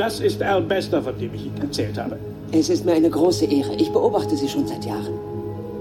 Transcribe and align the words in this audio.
Das 0.00 0.18
ist 0.18 0.40
Al 0.40 0.62
Bester, 0.62 1.02
von 1.02 1.18
dem 1.18 1.34
ich 1.34 1.44
Ihnen 1.44 1.60
erzählt 1.60 1.98
habe. 1.98 2.18
Es 2.52 2.70
ist 2.70 2.86
mir 2.86 2.94
eine 2.94 3.10
große 3.10 3.44
Ehre. 3.44 3.74
Ich 3.74 3.90
beobachte 3.90 4.34
Sie 4.34 4.48
schon 4.48 4.66
seit 4.66 4.86
Jahren. 4.86 5.12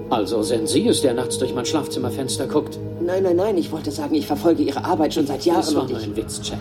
Also 0.09 0.43
sind 0.43 0.67
Sie 0.67 0.85
es, 0.89 0.99
der 0.99 1.13
nachts 1.13 1.38
durch 1.38 1.55
mein 1.55 1.65
Schlafzimmerfenster 1.65 2.45
guckt? 2.45 2.77
Nein, 3.00 3.24
nein, 3.24 3.37
nein. 3.37 3.58
Ich 3.58 3.71
wollte 3.71 3.92
sagen, 3.92 4.16
ich 4.16 4.27
verfolge 4.27 4.61
Ihre 4.63 4.83
Arbeit 4.83 5.13
schon 5.13 5.25
seit 5.25 5.45
Jahren. 5.45 5.61
Das 5.61 5.74
war 5.74 5.87
nur 5.87 6.00
ein 6.00 6.13
Witz, 6.17 6.42
Jack. 6.43 6.59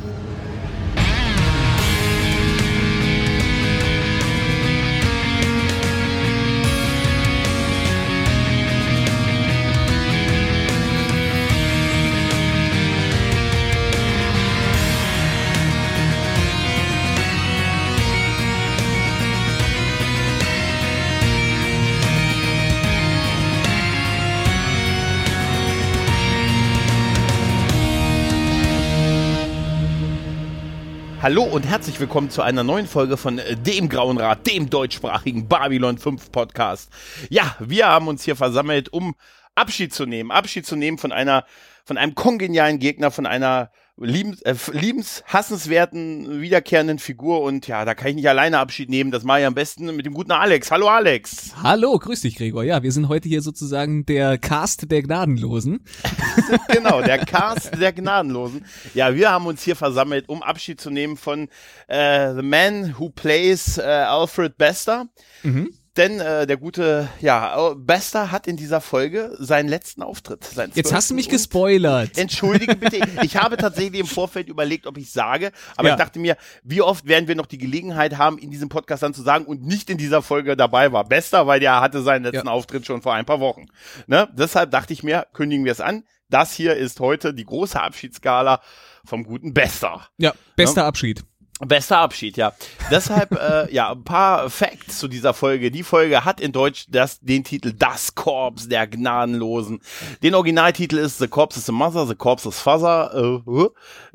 Hallo 31.20 31.42
und 31.42 31.66
herzlich 31.66 31.98
willkommen 31.98 32.30
zu 32.30 32.42
einer 32.42 32.62
neuen 32.62 32.86
Folge 32.86 33.16
von 33.16 33.40
äh, 33.40 33.56
dem 33.56 33.88
Grauen 33.88 34.18
Rat, 34.18 34.46
dem 34.46 34.70
deutschsprachigen 34.70 35.48
Babylon 35.48 35.98
5 35.98 36.30
Podcast. 36.30 36.92
Ja, 37.28 37.56
wir 37.58 37.88
haben 37.88 38.06
uns 38.06 38.22
hier 38.22 38.36
versammelt, 38.36 38.92
um 38.92 39.16
Abschied 39.56 39.92
zu 39.92 40.06
nehmen. 40.06 40.30
Abschied 40.30 40.64
zu 40.64 40.76
nehmen 40.76 40.96
von 40.96 41.10
einer, 41.10 41.44
von 41.84 41.98
einem 41.98 42.14
kongenialen 42.14 42.78
Gegner, 42.78 43.10
von 43.10 43.26
einer 43.26 43.72
liebens, 44.00 44.42
äh, 44.42 44.54
liebenshassenswerten, 44.72 46.40
wiederkehrenden 46.40 46.98
Figur. 46.98 47.42
Und 47.42 47.66
ja, 47.66 47.84
da 47.84 47.94
kann 47.94 48.08
ich 48.08 48.16
nicht 48.16 48.28
alleine 48.28 48.58
Abschied 48.58 48.88
nehmen. 48.88 49.10
Das 49.10 49.24
mache 49.24 49.40
ich 49.40 49.46
am 49.46 49.54
besten 49.54 49.94
mit 49.96 50.06
dem 50.06 50.14
guten 50.14 50.32
Alex. 50.32 50.70
Hallo 50.70 50.88
Alex. 50.88 51.54
Hallo, 51.62 51.98
grüß 51.98 52.20
dich, 52.22 52.36
Gregor. 52.36 52.64
Ja, 52.64 52.82
wir 52.82 52.92
sind 52.92 53.08
heute 53.08 53.28
hier 53.28 53.42
sozusagen 53.42 54.06
der 54.06 54.38
Cast 54.38 54.90
der 54.90 55.02
Gnadenlosen. 55.02 55.80
genau, 56.68 57.02
der 57.02 57.18
Cast 57.18 57.80
der 57.80 57.92
Gnadenlosen. 57.92 58.64
Ja, 58.94 59.14
wir 59.14 59.30
haben 59.30 59.46
uns 59.46 59.62
hier 59.62 59.76
versammelt, 59.76 60.28
um 60.28 60.42
Abschied 60.42 60.80
zu 60.80 60.90
nehmen 60.90 61.16
von 61.16 61.48
äh, 61.88 62.34
The 62.34 62.42
Man 62.42 62.94
Who 62.98 63.10
Plays 63.10 63.78
äh, 63.78 63.82
Alfred 63.82 64.56
Bester. 64.56 65.08
Mhm. 65.42 65.70
Denn 65.98 66.20
äh, 66.20 66.46
der 66.46 66.56
gute, 66.56 67.08
ja, 67.20 67.74
Bester 67.74 68.30
hat 68.30 68.46
in 68.46 68.56
dieser 68.56 68.80
Folge 68.80 69.34
seinen 69.38 69.68
letzten 69.68 70.02
Auftritt. 70.02 70.44
Seinen 70.44 70.72
Jetzt 70.74 70.92
hast 70.94 71.10
du 71.10 71.14
mich 71.14 71.28
gespoilert. 71.28 72.16
Entschuldige 72.16 72.76
bitte, 72.76 73.00
ich 73.22 73.36
habe 73.36 73.56
tatsächlich 73.56 74.00
im 74.00 74.06
Vorfeld 74.06 74.48
überlegt, 74.48 74.86
ob 74.86 74.96
ich 74.96 75.10
sage, 75.10 75.50
aber 75.76 75.88
Ja. 75.88 75.94
ich 75.94 75.98
dachte 75.98 76.20
mir, 76.20 76.36
wie 76.62 76.82
oft 76.82 77.06
werden 77.08 77.26
wir 77.26 77.34
noch 77.34 77.46
die 77.46 77.58
Gelegenheit 77.58 78.16
haben, 78.16 78.38
in 78.38 78.50
diesem 78.52 78.68
Podcast 78.68 79.02
dann 79.02 79.12
zu 79.12 79.22
sagen 79.22 79.44
und 79.44 79.66
nicht 79.66 79.90
in 79.90 79.98
dieser 79.98 80.22
Folge 80.22 80.56
dabei 80.56 80.92
war. 80.92 81.02
Bester, 81.04 81.48
weil 81.48 81.58
der 81.58 81.80
hatte 81.80 82.00
seinen 82.02 82.22
letzten 82.22 82.46
Ja. 82.46 82.52
Auftritt 82.52 82.86
schon 82.86 83.02
vor 83.02 83.14
ein 83.14 83.26
paar 83.26 83.40
Wochen. 83.40 83.66
Ne? 84.06 84.28
Deshalb 84.32 84.70
dachte 84.70 84.92
ich 84.92 85.02
mir, 85.02 85.26
kündigen 85.32 85.64
wir 85.64 85.72
es 85.72 85.80
an. 85.80 86.04
Das 86.30 86.52
hier 86.52 86.76
ist 86.76 87.00
heute 87.00 87.34
die 87.34 87.44
große 87.44 87.80
Abschiedsskala 87.80 88.60
vom 89.04 89.24
guten 89.24 89.52
Bester. 89.52 90.06
Ja, 90.18 90.32
bester 90.54 90.84
Abschied. 90.84 91.24
Bester 91.66 91.98
Abschied, 91.98 92.36
ja. 92.36 92.52
Deshalb, 92.88 93.32
äh, 93.32 93.72
ja, 93.74 93.90
ein 93.90 94.04
paar 94.04 94.48
Facts 94.48 94.98
zu 94.98 95.08
dieser 95.08 95.34
Folge. 95.34 95.72
Die 95.72 95.82
Folge 95.82 96.24
hat 96.24 96.40
in 96.40 96.52
Deutsch 96.52 96.86
das, 96.88 97.18
den 97.18 97.42
Titel 97.42 97.72
Das 97.72 98.14
Korps 98.14 98.68
der 98.68 98.86
Gnadenlosen. 98.86 99.80
Den 100.22 100.36
Originaltitel 100.36 100.98
ist 100.98 101.18
The 101.18 101.26
Corpse 101.26 101.58
is 101.58 101.66
the 101.66 101.72
Mother, 101.72 102.06
The 102.06 102.14
Corpse 102.14 102.48
is 102.48 102.60
Father. 102.60 103.42
Äh, 103.44 103.62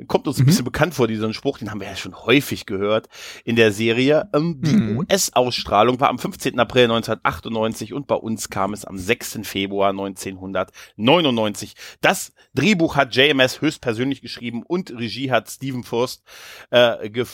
äh, 0.01 0.05
kommt 0.05 0.27
uns 0.27 0.39
ein 0.39 0.45
bisschen 0.45 0.63
bekannt 0.63 0.93
vor, 0.93 1.07
diesen 1.07 1.33
Spruch. 1.33 1.57
Den 1.57 1.69
haben 1.69 1.81
wir 1.81 1.87
ja 1.87 1.97
schon 1.97 2.15
häufig 2.15 2.65
gehört 2.65 3.09
in 3.43 3.57
der 3.57 3.73
Serie. 3.73 4.29
Ähm, 4.33 4.61
die 4.61 4.95
US-Ausstrahlung 4.95 5.99
war 5.99 6.09
am 6.09 6.19
15. 6.19 6.57
April 6.57 6.83
1998 6.83 7.93
und 7.93 8.07
bei 8.07 8.15
uns 8.15 8.49
kam 8.49 8.73
es 8.73 8.85
am 8.85 8.97
6. 8.97 9.39
Februar 9.43 9.89
1999. 9.89 11.75
Das 11.99 12.31
Drehbuch 12.53 12.95
hat 12.95 13.13
JMS 13.13 13.59
höchstpersönlich 13.59 14.21
geschrieben 14.21 14.63
und 14.63 14.91
Regie 14.91 15.29
hat 15.29 15.49
Stephen 15.49 15.83
Furst 15.83 16.23
äh, 16.69 17.09
geführt. 17.09 17.32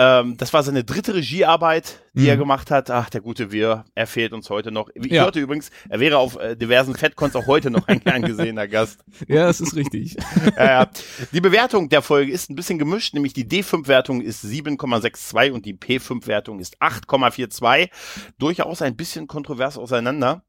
Ähm, 0.00 0.36
das 0.36 0.52
war 0.52 0.62
seine 0.62 0.84
dritte 0.84 1.12
Regiearbeit, 1.14 1.98
die 2.12 2.28
er 2.28 2.36
gemacht 2.36 2.70
hat. 2.70 2.88
Ach, 2.88 3.10
der 3.10 3.20
gute 3.20 3.50
Wir, 3.50 3.84
er 3.96 4.06
fehlt 4.06 4.32
uns 4.32 4.48
heute 4.48 4.70
noch. 4.70 4.88
Ich 4.94 5.10
Ja. 5.10 5.24
hörte 5.24 5.40
übrigens, 5.40 5.70
er 5.88 5.98
wäre 5.98 6.18
auf 6.18 6.36
äh, 6.36 6.54
diversen 6.54 6.94
Fettcons 6.94 7.34
auch 7.34 7.48
heute 7.48 7.68
noch 7.70 7.88
ein 7.88 7.98
gern 8.04 8.22
gesehener 8.22 8.68
Gast. 8.68 9.00
Ja, 9.26 9.46
das 9.48 9.60
ist 9.60 9.74
richtig. 9.74 10.16
Ja, 10.56 10.64
ja. 10.82 10.90
Die 11.32 11.40
Bewertung 11.40 11.88
der 11.88 12.02
Folge 12.02 12.30
ist 12.30 12.48
ein 12.48 12.54
bisschen 12.54 12.78
gemischt, 12.78 13.12
nämlich 13.12 13.32
die 13.32 13.44
D5-Wertung 13.44 14.20
ist 14.20 14.44
7,62 14.44 15.50
und 15.50 15.66
die 15.66 15.74
P5-Wertung 15.74 16.60
ist 16.60 16.80
8,42. 16.80 17.88
Durchaus 18.38 18.82
ein 18.82 18.94
bisschen 18.96 19.26
kontrovers 19.26 19.76
auseinander. 19.78 20.44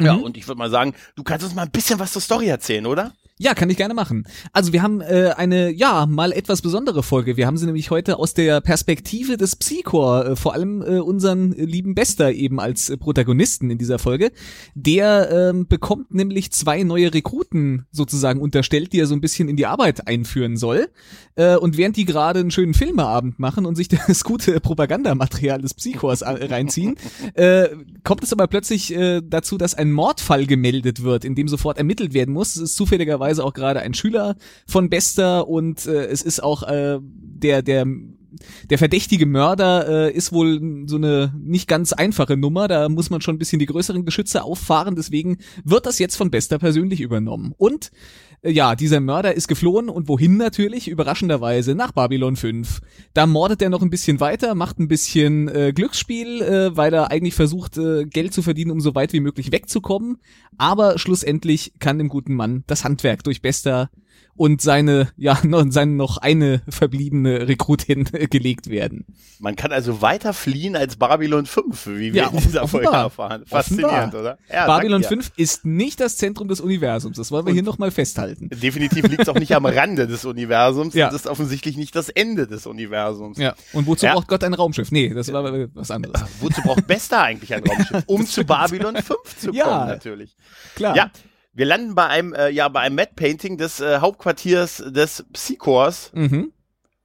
Ja, 0.00 0.14
Mhm. 0.14 0.22
und 0.22 0.36
ich 0.38 0.46
würde 0.48 0.58
mal 0.60 0.70
sagen, 0.70 0.94
du 1.16 1.24
kannst 1.24 1.44
uns 1.44 1.54
mal 1.54 1.62
ein 1.62 1.70
bisschen 1.72 1.98
was 1.98 2.12
zur 2.12 2.22
Story 2.22 2.46
erzählen, 2.46 2.86
oder? 2.86 3.12
Ja, 3.40 3.54
kann 3.54 3.70
ich 3.70 3.76
gerne 3.76 3.94
machen. 3.94 4.24
Also 4.52 4.72
wir 4.72 4.82
haben 4.82 5.00
äh, 5.00 5.32
eine, 5.36 5.70
ja, 5.70 6.06
mal 6.06 6.32
etwas 6.32 6.60
besondere 6.60 7.04
Folge. 7.04 7.36
Wir 7.36 7.46
haben 7.46 7.56
sie 7.56 7.66
nämlich 7.66 7.92
heute 7.92 8.18
aus 8.18 8.34
der 8.34 8.60
Perspektive 8.60 9.36
des 9.36 9.54
Psychor, 9.54 10.26
äh, 10.26 10.36
vor 10.36 10.54
allem 10.54 10.82
äh, 10.82 10.98
unseren 10.98 11.52
äh, 11.52 11.64
lieben 11.64 11.94
Bester 11.94 12.32
eben 12.32 12.58
als 12.58 12.90
äh, 12.90 12.96
Protagonisten 12.96 13.70
in 13.70 13.78
dieser 13.78 14.00
Folge. 14.00 14.32
Der 14.74 15.30
ähm, 15.30 15.68
bekommt 15.68 16.12
nämlich 16.12 16.50
zwei 16.50 16.82
neue 16.82 17.14
Rekruten 17.14 17.86
sozusagen 17.92 18.40
unterstellt, 18.40 18.92
die 18.92 18.98
er 18.98 19.06
so 19.06 19.14
ein 19.14 19.20
bisschen 19.20 19.48
in 19.48 19.54
die 19.54 19.66
Arbeit 19.66 20.08
einführen 20.08 20.56
soll. 20.56 20.88
Äh, 21.36 21.56
und 21.56 21.76
während 21.76 21.96
die 21.96 22.06
gerade 22.06 22.40
einen 22.40 22.50
schönen 22.50 22.74
Filmeabend 22.74 23.38
machen 23.38 23.66
und 23.66 23.76
sich 23.76 23.86
das 24.08 24.24
gute 24.24 24.58
Propagandamaterial 24.58 25.62
des 25.62 25.74
Psychors 25.74 26.22
äh, 26.22 26.46
reinziehen, 26.46 26.96
äh, 27.34 27.68
kommt 28.02 28.24
es 28.24 28.32
aber 28.32 28.48
plötzlich 28.48 28.92
äh, 28.92 29.22
dazu, 29.24 29.58
dass 29.58 29.76
ein 29.76 29.92
Mordfall 29.92 30.46
gemeldet 30.46 31.04
wird, 31.04 31.24
in 31.24 31.36
dem 31.36 31.46
sofort 31.46 31.78
ermittelt 31.78 32.14
werden 32.14 32.34
muss. 32.34 32.56
Es 32.56 32.62
ist 32.62 32.76
zufälligerweise 32.76 33.27
auch 33.38 33.52
gerade 33.52 33.80
ein 33.80 33.94
Schüler 33.94 34.36
von 34.66 34.88
Bester 34.88 35.48
und 35.48 35.86
äh, 35.86 36.06
es 36.06 36.22
ist 36.22 36.42
auch 36.42 36.62
äh, 36.62 36.98
der 37.02 37.62
der 37.62 37.86
der 38.68 38.78
verdächtige 38.78 39.26
Mörder 39.26 40.06
äh, 40.08 40.12
ist 40.12 40.32
wohl 40.32 40.84
so 40.86 40.96
eine 40.96 41.34
nicht 41.38 41.68
ganz 41.68 41.92
einfache 41.92 42.36
Nummer. 42.36 42.68
Da 42.68 42.88
muss 42.88 43.10
man 43.10 43.20
schon 43.20 43.36
ein 43.36 43.38
bisschen 43.38 43.58
die 43.58 43.66
größeren 43.66 44.04
Geschütze 44.04 44.44
auffahren. 44.44 44.96
Deswegen 44.96 45.38
wird 45.64 45.86
das 45.86 45.98
jetzt 45.98 46.16
von 46.16 46.30
Bester 46.30 46.58
persönlich 46.58 47.00
übernommen. 47.00 47.54
Und 47.56 47.90
äh, 48.42 48.50
ja, 48.50 48.74
dieser 48.74 49.00
Mörder 49.00 49.34
ist 49.34 49.48
geflohen 49.48 49.88
und 49.88 50.08
wohin 50.08 50.36
natürlich? 50.36 50.88
Überraschenderweise 50.88 51.74
nach 51.74 51.92
Babylon 51.92 52.36
5. 52.36 52.80
Da 53.14 53.26
mordet 53.26 53.62
er 53.62 53.70
noch 53.70 53.82
ein 53.82 53.90
bisschen 53.90 54.20
weiter, 54.20 54.54
macht 54.54 54.78
ein 54.78 54.88
bisschen 54.88 55.48
äh, 55.48 55.72
Glücksspiel, 55.74 56.42
äh, 56.42 56.76
weil 56.76 56.92
er 56.92 57.10
eigentlich 57.10 57.34
versucht, 57.34 57.78
äh, 57.78 58.04
Geld 58.04 58.32
zu 58.32 58.42
verdienen, 58.42 58.70
um 58.70 58.80
so 58.80 58.94
weit 58.94 59.12
wie 59.12 59.20
möglich 59.20 59.52
wegzukommen. 59.52 60.18
Aber 60.56 60.98
schlussendlich 60.98 61.72
kann 61.78 61.98
dem 61.98 62.08
guten 62.08 62.34
Mann 62.34 62.64
das 62.66 62.84
Handwerk 62.84 63.24
durch 63.24 63.42
Bester 63.42 63.90
und 64.38 64.62
seine, 64.62 65.08
ja, 65.16 65.38
noch, 65.44 65.64
seine 65.70 65.92
noch 65.92 66.16
eine 66.18 66.62
verbliebene 66.68 67.46
Rekrutin 67.48 68.04
gelegt 68.30 68.70
werden. 68.70 69.04
Man 69.40 69.54
kann 69.56 69.70
also 69.72 70.00
weiter 70.02 70.32
fliehen 70.32 70.74
als 70.76 70.96
Babylon 70.96 71.46
5, 71.46 71.86
wie 71.88 72.12
wir 72.12 72.22
Ja, 72.22 72.28
in 72.28 72.38
dieser 72.38 72.66
Folge 72.66 72.88
erfahren. 72.88 73.44
Faszinierend, 73.46 74.14
Offenbar. 74.14 74.20
oder? 74.20 74.38
Ja, 74.52 74.66
Babylon 74.66 75.02
danke 75.02 75.16
dir. 75.16 75.22
5 75.22 75.32
ist 75.36 75.64
nicht 75.64 76.00
das 76.00 76.16
Zentrum 76.16 76.48
des 76.48 76.60
Universums. 76.60 77.16
Das 77.18 77.30
wollen 77.30 77.46
wir 77.46 77.52
hier 77.52 77.62
nochmal 77.62 77.90
festhalten. 77.90 78.48
Definitiv 78.50 79.06
liegt 79.08 79.22
es 79.22 79.28
auch 79.28 79.34
nicht 79.38 79.54
am 79.54 79.66
Rande 79.66 80.06
des 80.06 80.24
Universums. 80.24 80.94
Ja. 80.94 81.06
Das 81.10 81.14
ist 81.22 81.26
offensichtlich 81.26 81.76
nicht 81.76 81.94
das 81.94 82.08
Ende 82.08 82.46
des 82.46 82.66
Universums. 82.66 83.38
Ja. 83.38 83.54
Und 83.72 83.86
wozu 83.86 84.06
Ja. 84.06 84.14
braucht 84.14 84.28
Gott 84.28 84.42
ein 84.44 84.54
Raumschiff? 84.54 84.90
Nee, 84.90 85.10
das 85.10 85.32
war 85.32 85.44
äh, 85.54 85.68
was 85.74 85.90
anderes. 85.90 86.20
Wozu 86.40 86.60
braucht 86.62 86.86
Besta 86.86 87.22
eigentlich 87.22 87.54
ein 87.54 87.62
Raumschiff? 87.64 88.02
Um 88.06 88.26
zu 88.26 88.44
Babylon 88.44 88.96
5 88.96 89.08
zu 89.40 89.50
Ja. 89.52 89.64
kommen, 89.64 89.86
natürlich. 89.88 90.36
Klar. 90.74 90.96
Ja, 90.96 91.10
wir 91.58 91.66
landen 91.66 91.96
bei 91.96 92.06
einem, 92.06 92.32
äh, 92.34 92.50
ja, 92.50 92.68
bei 92.68 92.80
einem 92.80 92.94
Matte 92.94 93.14
Painting 93.16 93.58
des 93.58 93.80
äh, 93.80 93.98
Hauptquartiers 93.98 94.76
des 94.86 95.24
Psychors. 95.32 96.12
Mhm. 96.14 96.52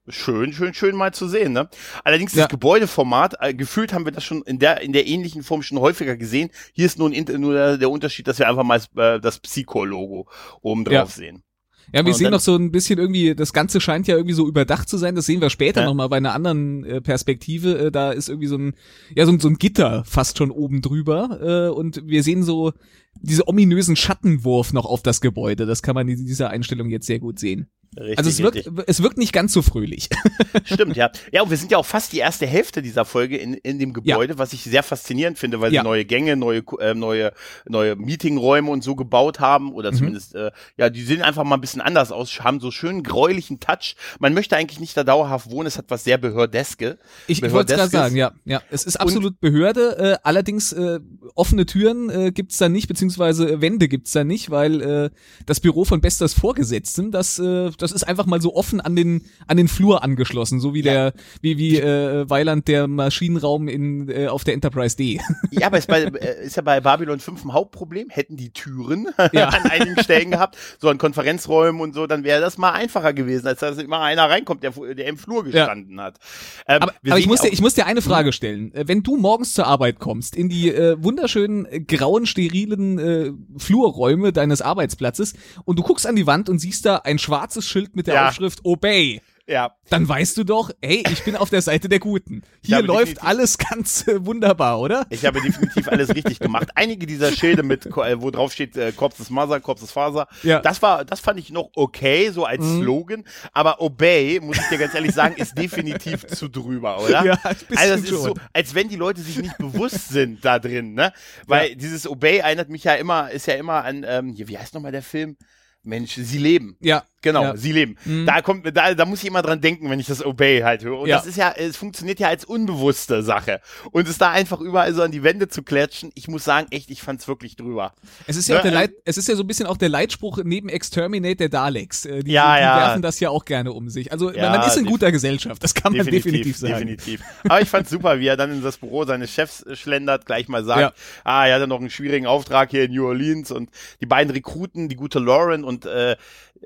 Schön, 0.09 0.53
schön, 0.53 0.74
schön 0.74 0.96
mal 0.96 1.12
zu 1.14 1.28
sehen, 1.28 1.53
ne? 1.53 1.69
Allerdings 2.03 2.34
Ja. 2.36 2.44
das 2.44 2.50
Gebäudeformat, 2.50 3.36
äh, 3.39 3.54
gefühlt 3.56 3.94
haben 3.94 4.06
wir 4.06 4.12
das 4.12 4.24
schon 4.24 4.44
in 4.44 4.60
der, 4.60 4.81
in 4.81 4.94
der 4.94 5.07
ähnlichen 5.07 5.42
Form 5.42 5.63
schon 5.63 5.80
häufiger 5.80 6.18
gesehen. 6.18 6.51
Hier 6.74 6.86
ist 6.86 7.00
nur, 7.00 7.10
ein, 7.10 7.25
nur 7.42 7.78
der, 7.78 7.89
Unterschied, 7.89 8.28
dass 8.28 8.38
wir 8.38 8.48
einfach 8.48 8.63
mal 8.63 8.80
äh, 8.95 9.19
das 9.19 9.39
Psycho-Logo 9.39 10.28
oben 10.62 10.86
drauf 10.86 10.94
Ja. 10.94 11.06
sehen. 11.07 11.44
Ja, 11.92 12.06
wir 12.06 12.13
Und 12.13 12.18
sehen 12.18 12.31
noch 12.31 12.39
so 12.39 12.56
ein 12.56 12.72
bisschen 12.72 12.98
irgendwie, 12.98 13.36
das 13.36 13.54
Ganze 13.54 13.81
scheint 13.81 14.07
ja 14.07 14.16
irgendwie 14.16 14.33
so 14.36 14.48
überdacht 14.48 14.88
zu 14.88 14.98
sein. 14.98 15.16
Das 15.16 15.25
sehen 15.25 15.42
wir 15.42 15.50
später 15.50 15.81
Ja. 15.81 15.88
nochmal 15.88 16.10
bei 16.10 16.18
einer 16.18 16.33
anderen 16.33 16.83
äh, 16.86 17.01
Perspektive. 17.01 17.78
Äh, 17.78 17.92
da 17.92 18.12
ist 18.12 18.30
irgendwie 18.30 18.48
so 18.48 18.57
ein, 18.57 18.75
ja, 19.16 19.25
so, 19.25 19.38
so 19.38 19.48
ein 19.48 19.56
Gitter 19.57 20.04
fast 20.06 20.38
schon 20.38 20.51
oben 20.51 20.81
drüber. 20.81 21.39
Äh, 21.42 21.69
und 21.75 22.01
wir 22.06 22.24
sehen 22.24 22.44
so 22.44 22.74
diese 23.21 23.48
ominösen 23.48 23.95
Schattenwurf 23.95 24.74
noch 24.74 24.86
auf 24.86 25.01
das 25.04 25.21
Gebäude. 25.21 25.65
Das 25.65 25.81
kann 25.81 25.95
man 25.95 26.07
in 26.07 26.25
dieser 26.25 26.50
Einstellung 26.50 26.89
jetzt 26.89 27.07
sehr 27.07 27.19
gut 27.19 27.39
sehen. 27.39 27.68
Richtig, 27.95 28.18
also 28.18 28.30
es 28.31 28.39
wirkt, 28.42 28.88
es 28.89 29.04
wirkt 29.04 29.19
nicht 29.19 29.33
ganz 29.33 29.54
so 29.54 29.62
fröhlich. 29.62 30.10
Stimmt, 30.63 30.98
ja. 30.98 31.12
Ja, 31.31 31.44
und 31.44 31.51
wir 31.51 31.57
sind 31.57 31.71
ja 31.71 31.77
auch 31.77 31.86
fast 31.86 32.12
die 32.12 32.18
erste 32.18 32.48
Hälfte 32.48 32.81
dieser 32.81 33.06
Folge 33.06 33.38
in, 33.38 33.54
in 33.54 33.77
dem 33.77 33.94
Gebäude, 33.94 34.39
was 34.39 34.51
ich 34.54 34.63
sehr 34.63 34.81
faszinierend 34.81 35.38
finde, 35.38 35.62
weil 35.62 35.71
Ja. 35.71 35.81
sie 35.81 35.86
neue 35.88 36.04
Gänge, 36.04 36.36
neue, 36.36 36.63
äh, 36.80 36.95
neue, 36.95 37.33
neue 37.69 37.95
Meetingräume 37.95 38.71
und 38.71 38.83
so 38.83 38.95
gebaut 38.95 39.39
haben 39.39 39.71
oder 39.74 39.92
Mhm. 39.92 39.95
zumindest, 39.98 40.33
äh, 40.33 40.50
ja, 40.75 40.89
die 40.89 41.04
sehen 41.04 41.21
einfach 41.21 41.44
mal 41.44 41.54
ein 41.54 41.62
bisschen 41.62 41.81
anders 41.81 42.12
aus, 42.12 42.39
haben 42.39 42.59
so 42.59 42.71
schön 42.71 43.04
gräulichen 43.04 43.59
Touch. 43.59 43.95
Man 44.19 44.33
möchte 44.33 44.57
eigentlich 44.57 44.80
nicht 44.80 44.98
da 44.98 45.04
dauerhaft 45.04 45.51
wohnen, 45.51 45.68
es 45.68 45.77
hat 45.77 45.86
was 45.89 46.04
sehr 46.04 46.18
Behördeske. 46.18 46.98
Ich, 47.27 47.44
wollte 47.51 47.75
gerade 47.75 47.89
sagen, 47.92 48.16
ja. 48.16 48.31
ja. 48.45 48.63
Es 48.71 48.86
ist 48.86 48.95
absolut 49.00 49.39
Behörde, 49.39 49.98
äh, 50.00 50.18
allerdings 50.24 50.74
äh, 50.74 51.00
offene 51.36 51.68
Türen 51.68 52.09
äh, 52.09 52.31
gibt's 52.31 52.57
da 52.57 52.69
nicht, 52.69 52.88
beziehungsweise 52.88 53.03
äh, 53.10 53.62
Wände 53.62 53.88
gibt's 53.88 54.12
da 54.12 54.24
nicht, 54.24 54.50
weil 54.50 54.82
äh, 54.82 55.10
das 55.46 55.60
Büro 55.60 55.86
von 55.86 56.02
Besters 56.02 56.34
Vorgesetzten, 56.34 57.12
das, 57.12 57.40
äh, 57.40 57.72
das 57.78 57.92
ist 57.92 58.04
einfach 58.04 58.26
mal 58.26 58.42
so 58.42 58.56
offen 58.56 58.82
an 58.82 58.96
den, 58.96 59.22
an 59.48 59.58
den 59.58 59.68
Flur 59.68 60.04
angeschlossen, 60.04 60.60
so 60.60 60.74
wie 60.74 60.82
der, 60.82 61.14
wie, 61.42 61.58
wie 61.58 61.80
äh, 61.80 62.30
Weiland 62.30 62.68
der 62.68 62.88
Maschinenraum 62.88 63.68
in, 63.68 64.10
äh, 64.10 64.28
auf 64.28 64.44
der 64.44 64.54
Enterprise 64.54 64.98
D. 64.98 65.20
Ja, 65.52 65.68
aber 65.68 65.78
ist, 65.78 65.88
bei, 65.88 66.04
äh, 66.04 66.46
ist 66.46 66.56
ja 66.56 66.62
bei 66.62 66.80
Babylon 66.82 67.20
5 67.20 67.46
ein 67.46 67.54
Hauptproblem. 67.54 68.10
Hätten 68.10 68.38
die 68.38 68.52
Türen 68.52 69.08
Ja. 69.34 69.50
an 69.50 69.70
einigen 69.70 70.02
Stellen 70.04 70.32
gehabt, 70.32 70.58
so 70.80 70.90
an 70.90 70.98
Konferenzräumen 70.98 71.82
und 71.82 71.94
so, 71.94 72.08
dann 72.08 72.24
wäre 72.24 72.42
das 72.42 72.58
mal 72.58 72.72
einfacher 72.72 73.14
gewesen, 73.14 73.48
als 73.48 73.60
dass 73.60 73.78
immer 73.78 74.02
einer 74.02 74.30
reinkommt, 74.30 74.64
der, 74.64 74.72
der 74.72 75.08
im 75.08 75.18
Flur 75.18 75.44
gestanden 75.44 76.00
hat. 76.02 76.20
Ähm, 76.68 76.82
Aber, 76.82 76.94
aber 77.06 77.20
ich, 77.20 77.28
muss 77.28 77.40
ja 77.40 77.50
dir, 77.50 77.54
ich 77.54 77.62
muss 77.62 77.74
dir 77.74 77.86
eine 77.86 78.02
Frage 78.02 78.34
stellen. 78.34 78.74
Äh, 78.74 78.88
Wenn 78.88 79.04
du 79.04 79.18
morgens 79.18 79.54
zur 79.54 79.68
Arbeit 79.68 80.00
kommst, 80.00 80.36
in 80.36 80.50
die 80.50 80.70
äh, 80.70 80.96
wunderschönen, 81.02 81.88
grauen, 81.88 82.26
sterilen 82.26 82.93
äh, 83.00 83.31
Flurräume 83.57 84.34
deines 84.34 84.62
Arbeitsplatzes 84.62 85.34
und 85.66 85.80
du 85.80 85.84
guckst 85.84 86.06
an 86.07 86.16
die 86.16 86.28
Wand 86.28 86.50
und 86.50 86.60
siehst 86.60 86.86
da 86.86 86.98
ein 86.98 87.19
schwarzes 87.19 87.66
Schild 87.68 87.95
mit 87.95 88.07
der 88.07 88.16
Ja. 88.16 88.28
Aufschrift 88.30 88.60
Obey, 88.63 89.22
ja, 89.48 89.75
dann 89.90 90.07
weißt 90.07 90.38
du 90.38 90.44
doch, 90.45 90.72
hey, 90.81 91.04
ich 91.12 91.24
bin 91.25 91.36
auf 91.36 91.50
der 91.50 91.62
Seite 91.62 91.90
der 91.90 92.00
Guten. 92.00 92.44
Hier 92.63 92.81
läuft 92.81 93.22
alles 93.24 93.57
ganz 93.57 94.07
äh, 94.07 94.25
wunderbar, 94.25 94.80
oder? 94.80 95.06
Ich 95.10 95.25
habe 95.25 95.42
definitiv 95.42 95.88
alles 95.90 96.16
richtig 96.16 96.40
gemacht. 96.40 96.69
Einige 96.75 97.06
dieser 97.06 97.31
Schilde 97.31 97.62
mit, 97.63 97.86
äh, 97.86 98.22
wo 98.22 98.31
drauf 98.31 98.54
steht, 98.54 98.78
äh, 98.78 98.92
Corps 98.94 99.19
is 99.19 99.30
Mother, 99.30 99.60
Corps 99.60 99.81
is 99.84 99.92
Father, 99.92 100.28
Ja. 100.44 100.62
das 100.62 100.81
war, 100.81 101.04
das 101.04 101.19
fand 101.19 101.40
ich 101.40 101.50
noch 101.51 101.69
okay, 101.75 102.30
so 102.31 102.45
als 102.45 102.62
Mhm. 102.63 102.81
Slogan. 102.84 103.24
Aber 103.51 103.81
Obey, 103.81 104.40
muss 104.42 104.57
ich 104.57 104.68
dir 104.69 104.78
ganz 104.78 104.94
ehrlich 104.94 105.13
sagen, 105.13 105.36
ist 105.36 105.57
definitiv 105.57 106.25
zu 106.28 106.48
drüber, 106.48 107.01
oder? 107.04 107.25
Ja, 107.25 107.34
ein 107.44 107.56
bisschen 107.56 107.78
also 107.78 107.94
es 107.95 108.01
ist 108.04 108.10
schon. 108.10 108.22
so, 108.22 108.34
als 108.54 108.74
wenn 108.75 108.88
die 108.88 108.95
Leute 108.95 109.22
sich 109.22 109.38
nicht 109.38 109.57
bewusst 109.57 110.10
sind 110.10 110.44
da 110.45 110.57
drin, 110.60 110.94
ne? 110.94 111.12
Weil 111.48 111.75
dieses 111.75 112.07
Obey 112.07 112.38
erinnert 112.38 112.69
mich 112.69 112.86
ja 112.86 112.94
immer, 112.94 113.30
ist 113.31 113.48
ja 113.48 113.56
immer 113.56 113.84
an, 113.84 114.06
ähm, 114.07 114.34
wie 114.38 114.57
heißt 114.57 114.74
nochmal 114.74 114.92
der 114.94 115.04
Film? 115.04 115.36
Mensch, 115.84 116.13
sie 116.16 116.38
leben. 116.38 116.78
Ja. 116.80 117.04
Genau, 117.24 117.42
Ja. 117.44 117.58
sie 117.58 117.72
leben. 117.72 117.96
Mhm. 118.06 118.25
Da 118.28 118.42
kommt, 118.42 118.68
da, 118.78 118.94
da 118.94 119.06
muss 119.06 119.22
ich 119.24 119.28
immer 119.30 119.42
dran 119.42 119.60
denken, 119.62 119.90
wenn 119.90 120.00
ich 120.00 120.06
das 120.08 120.24
Obey 120.24 120.60
halt 120.62 120.84
höre. 120.84 121.00
Und 121.00 121.08
Ja. 121.10 121.18
das 121.18 121.25
ist 121.25 121.38
ja, 121.38 121.52
es 121.58 121.75
funktioniert 121.78 122.20
ja 122.20 122.28
als 122.28 122.46
unbewusste 122.46 123.24
Sache. 123.24 123.62
Und 123.92 124.08
es 124.08 124.18
da 124.20 124.30
einfach 124.30 124.60
überall 124.62 124.94
so 124.94 125.02
an 125.02 125.12
die 125.12 125.24
Wände 125.24 125.48
zu 125.48 125.64
klatschen, 125.64 126.12
ich 126.14 126.28
muss 126.28 126.44
sagen, 126.44 126.68
echt, 126.70 126.92
ich 126.92 127.02
fand's 127.02 127.28
wirklich 127.28 127.56
drüber. 127.56 127.94
Es 128.28 128.36
ist 128.36 128.48
ja, 128.50 128.60
auch 128.60 128.64
Ne, 128.64 128.70
der 128.72 128.80
äh, 128.80 128.84
Leit, 128.84 128.92
es 129.06 129.18
ist 129.18 129.28
ja 129.28 129.36
so 129.36 129.44
ein 129.44 129.48
bisschen 129.48 129.66
auch 129.66 129.78
der 129.78 129.90
Leitspruch 129.90 130.40
neben 130.44 130.70
Exterminate 130.70 131.38
der 131.38 131.50
Daleks. 131.50 132.06
Äh, 132.06 132.24
Die, 132.24 132.31
Ja, 132.34 132.56
die 132.58 132.62
ja. 132.62 132.78
werfen 132.78 133.02
das 133.02 133.20
ja 133.20 133.30
auch 133.30 133.46
gerne 133.46 133.72
um 133.72 133.90
sich. 133.90 134.12
Also 134.12 134.31
Ja, 134.31 134.50
man 134.50 134.68
ist 134.68 134.78
in 134.78 134.86
guter 134.86 135.12
Gesellschaft, 135.12 135.64
das 135.64 135.74
kann 135.74 135.96
man 135.96 136.06
definitiv, 136.06 136.58
sagen. 136.58 136.74
definitiv. 136.74 137.22
Aber 137.46 137.62
ich 137.62 137.69
fand's 137.69 137.90
super, 137.90 138.19
wie 138.19 138.28
er 138.28 138.36
dann 138.38 138.52
in 138.52 138.62
das 138.62 138.78
Büro 138.78 139.06
seines 139.06 139.31
Chefs 139.31 139.64
äh, 139.64 139.76
schlendert, 139.78 140.26
gleich 140.26 140.50
mal 140.50 140.64
sagt, 140.66 140.98
ah, 141.24 141.48
er 141.48 141.56
hat 141.56 141.62
ja 141.62 141.68
noch 141.68 141.80
einen 141.80 141.90
schwierigen 141.90 142.28
Auftrag 142.28 142.72
hier 142.72 142.84
in 142.84 142.92
New 142.92 143.06
Orleans 143.06 143.52
und 143.52 143.69
die 144.02 144.06
beiden 144.06 144.31
Rekruten, 144.34 144.90
die 144.90 144.96
gute 144.98 145.19
Lauren 145.19 145.64
und 145.64 145.86
äh, 145.86 146.18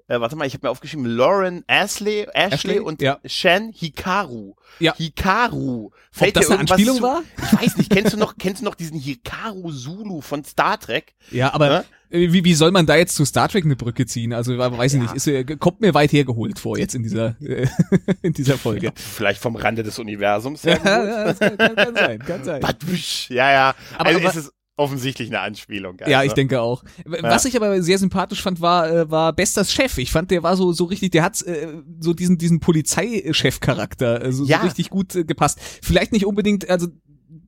äh, 0.08 0.20
warte 0.20 0.36
mal, 0.36 0.46
ich 0.46 0.54
habe 0.54 0.68
mir 0.68 0.72
aufgeschrieben, 0.72 1.06
Lauren 1.06 1.64
Ashley, 1.68 2.28
Ashley, 2.34 2.54
Ashley, 2.74 2.80
und 2.80 3.02
ja. 3.02 3.20
Shan 3.26 3.72
Hikaru. 3.74 4.56
Ja. 4.80 4.96
Hikaru. 4.96 5.92
Ob 6.20 6.34
das 6.34 6.48
dir 6.48 6.52
eine 6.54 6.60
Anspielung 6.62 6.98
zu? 6.98 7.04
war? 7.04 7.22
Ich 7.38 7.62
weiß 7.62 7.78
nicht, 7.78 7.90
kennst 7.92 8.14
du 8.14 8.18
noch, 8.18 8.38
kennst 8.38 8.62
du 8.62 8.66
noch 8.66 8.76
diesen 8.76 9.00
Hikaru 9.00 9.72
Zulu 9.72 10.22
von 10.22 10.44
Star 10.44 10.80
Trek? 10.80 11.14
Ja, 11.32 11.54
aber 11.54 11.70
Ne? 11.70 11.86
äh, 12.10 12.32
wie, 12.32 12.44
wie 12.44 12.54
soll 12.54 12.72
man 12.72 12.86
da 12.86 12.96
jetzt 12.96 13.16
zu 13.16 13.26
Star 13.26 13.50
Trek 13.50 13.66
eine 13.66 13.76
Brücke 13.76 14.06
ziehen? 14.06 14.34
Also 14.34 14.58
weiß 14.58 14.94
ich 14.96 15.02
nicht, 15.02 15.14
ist, 15.14 15.28
äh, 15.28 15.44
kommt 15.44 15.82
mir 15.82 15.94
weit 15.94 16.12
hergeholt 16.14 16.58
vor 16.60 16.78
jetzt 16.78 16.96
in 16.96 17.04
dieser 17.04 17.36
äh, 17.42 17.68
in 18.22 18.34
dieser 18.34 18.58
Folge. 18.58 18.92
Vielleicht 18.96 19.42
vom 19.42 19.56
Rande 19.56 19.84
des 19.84 20.00
Universums. 20.00 20.64
Ja, 20.68 20.82
her 20.84 21.06
ja, 21.08 21.24
das 21.26 21.40
kann, 21.40 21.58
kann, 21.58 21.76
kann 21.76 21.96
sein, 21.96 22.20
kann 22.20 22.44
sein. 22.44 22.62
Badwisch. 22.62 23.30
Ja, 23.30 23.52
ja. 23.52 23.76
Aber- 23.98 24.08
also 24.10 24.20
aber- 24.20 24.30
es 24.30 24.36
ist 24.36 24.52
offensichtlich 24.78 25.30
eine 25.30 25.42
Anspielung. 25.42 25.98
Ja, 26.06 26.20
also. 26.20 26.28
ich 26.28 26.34
denke 26.34 26.62
auch. 26.62 26.84
Was 27.06 27.46
ich 27.46 27.56
aber 27.56 27.82
sehr 27.82 27.98
sympathisch 27.98 28.42
fand, 28.42 28.62
war 28.62 28.90
äh, 28.90 29.12
war 29.12 29.34
Besters 29.34 29.74
Chef. 29.74 29.98
Ich 29.98 30.12
fand, 30.12 30.32
der 30.32 30.44
war 30.44 30.56
so 30.56 30.72
so 30.72 30.86
richtig, 30.86 31.12
der 31.12 31.24
hat 31.24 31.42
äh, 31.42 31.82
so 32.00 32.14
diesen 32.14 32.38
diesen 32.38 32.60
Polizeichef-Charakter 32.60 34.24
äh, 34.24 34.32
so, 34.32 34.46
Ja. 34.46 34.60
so 34.60 34.66
richtig 34.66 34.90
gut 34.90 35.16
äh, 35.16 35.24
gepasst. 35.24 35.60
Vielleicht 35.82 36.12
nicht 36.12 36.26
unbedingt, 36.26 36.70
also 36.70 36.88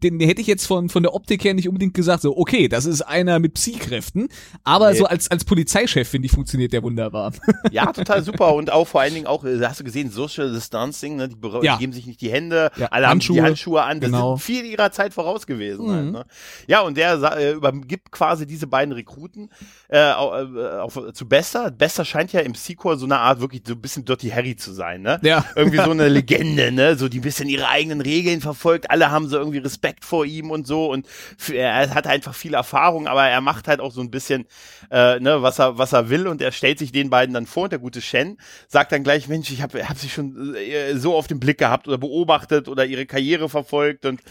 den 0.04 0.20
hätte 0.20 0.42
ich 0.42 0.48
jetzt 0.48 0.66
von 0.66 0.90
von 0.90 1.04
der 1.04 1.14
Optik 1.14 1.44
her 1.44 1.54
nicht 1.54 1.68
unbedingt 1.68 1.94
gesagt, 1.94 2.22
so 2.22 2.38
okay, 2.38 2.68
das 2.68 2.86
ist 2.86 3.02
einer 3.02 3.40
mit 3.40 3.54
Psy-Kräften, 3.56 4.30
aber 4.64 4.92
Nee. 4.92 4.98
so 5.00 5.06
als 5.06 5.30
als 5.32 5.44
Polizeichef 5.46 6.08
finde 6.10 6.26
ich 6.28 6.32
funktioniert 6.32 6.74
der 6.74 6.84
wunderbar. 6.84 7.34
Ja, 7.72 7.92
total 7.92 8.24
super. 8.24 8.54
Und 8.56 8.72
auch 8.72 8.88
vor 8.88 9.02
allen 9.02 9.14
Dingen 9.14 9.28
auch, 9.28 9.44
äh, 9.46 9.60
hast 9.64 9.80
du 9.80 9.84
gesehen, 9.84 10.10
Social 10.10 10.52
Distancing, 10.52 11.16
ne? 11.18 11.28
die, 11.30 11.36
Ja. 11.62 11.74
die 11.76 11.80
geben 11.82 11.94
sich 11.94 12.08
nicht 12.08 12.22
die 12.22 12.32
Hände, 12.32 12.72
Ja, 12.78 12.88
alle 12.88 13.08
haben 13.08 13.20
die 13.20 13.26
Handschuhe, 13.28 13.42
Handschuhe 13.44 13.84
an. 13.84 14.00
Das 14.00 14.10
genau. 14.10 14.36
sind 14.36 14.44
viel 14.44 14.66
ihrer 14.66 14.92
Zeit 14.92 15.14
voraus 15.14 15.46
gewesen. 15.46 15.86
Mhm. 15.86 15.92
Halt, 15.92 16.12
ne? 16.12 16.26
Ja, 16.68 16.82
und 16.82 16.98
der 16.98 17.14
äh, 17.38 17.52
übergibt 17.54 18.12
quasi 18.12 18.46
diese 18.48 18.66
beiden 18.68 18.94
Rekruten 18.94 19.50
äh, 19.90 20.00
au- 20.14 20.34
äh, 20.56 20.80
auf, 20.80 21.00
zu 21.14 21.28
Bester. 21.28 21.70
Bester 21.72 22.06
scheint 22.06 22.34
ja 22.34 22.40
im 22.42 22.56
Sequel 22.56 22.98
so 22.98 23.06
eine 23.06 23.20
Art 23.20 23.40
wirklich 23.42 23.62
so 23.68 23.74
ein 23.74 23.82
bisschen 23.82 24.06
Dirty 24.06 24.30
Harry 24.30 24.56
zu 24.56 24.72
sein, 24.74 25.02
ne? 25.02 25.20
Ja. 25.24 25.46
Irgendwie 25.56 25.78
so 25.78 25.92
eine 25.92 26.08
Legende, 26.08 26.72
ne? 26.72 26.96
So, 26.96 27.08
die 27.10 27.20
ein 27.20 27.24
bisschen 27.24 27.50
ihre 27.50 27.68
eigenen 27.68 28.02
Regeln 28.02 28.42
verfolgt. 28.42 28.90
Alle 28.90 29.12
haben 29.12 29.28
so 29.28 29.38
irgendwie 29.38 29.60
Respekt 29.60 29.89
vor 30.02 30.26
ihm 30.26 30.52
und 30.52 30.68
so. 30.68 30.92
Und 30.92 31.08
er 31.52 31.94
hat 31.94 32.08
einfach 32.08 32.34
viel 32.36 32.54
Erfahrung, 32.54 33.08
aber 33.08 33.28
er 33.28 33.42
macht 33.42 33.68
halt 33.68 33.80
auch 33.80 33.92
so 33.92 34.02
ein 34.02 34.12
bisschen, 34.12 34.46
äh, 34.92 35.20
ne, 35.20 35.42
was 35.42 35.60
er, 35.60 35.78
was 35.78 35.94
er 35.94 36.10
will. 36.10 36.28
Und 36.28 36.42
er 36.42 36.52
stellt 36.52 36.80
sich 36.80 36.92
den 36.92 37.10
beiden 37.10 37.34
dann 37.34 37.46
vor. 37.46 37.64
Und 37.64 37.72
der 37.72 37.80
gute 37.80 38.02
Shen 38.02 38.38
sagt 38.68 38.92
dann 38.92 39.04
gleich, 39.04 39.28
Mensch, 39.28 39.52
ich 39.52 39.62
habe 39.62 39.88
hab 39.88 39.98
sie 39.98 40.10
schon 40.10 40.56
äh, 40.56 40.96
so 40.98 41.16
auf 41.16 41.28
den 41.28 41.40
Blick 41.40 41.58
gehabt 41.58 41.88
oder 41.88 41.98
beobachtet 41.98 42.68
oder 42.68 42.86
ihre 42.86 43.06
Karriere 43.06 43.50
verfolgt. 43.50 44.06
Und 44.06 44.22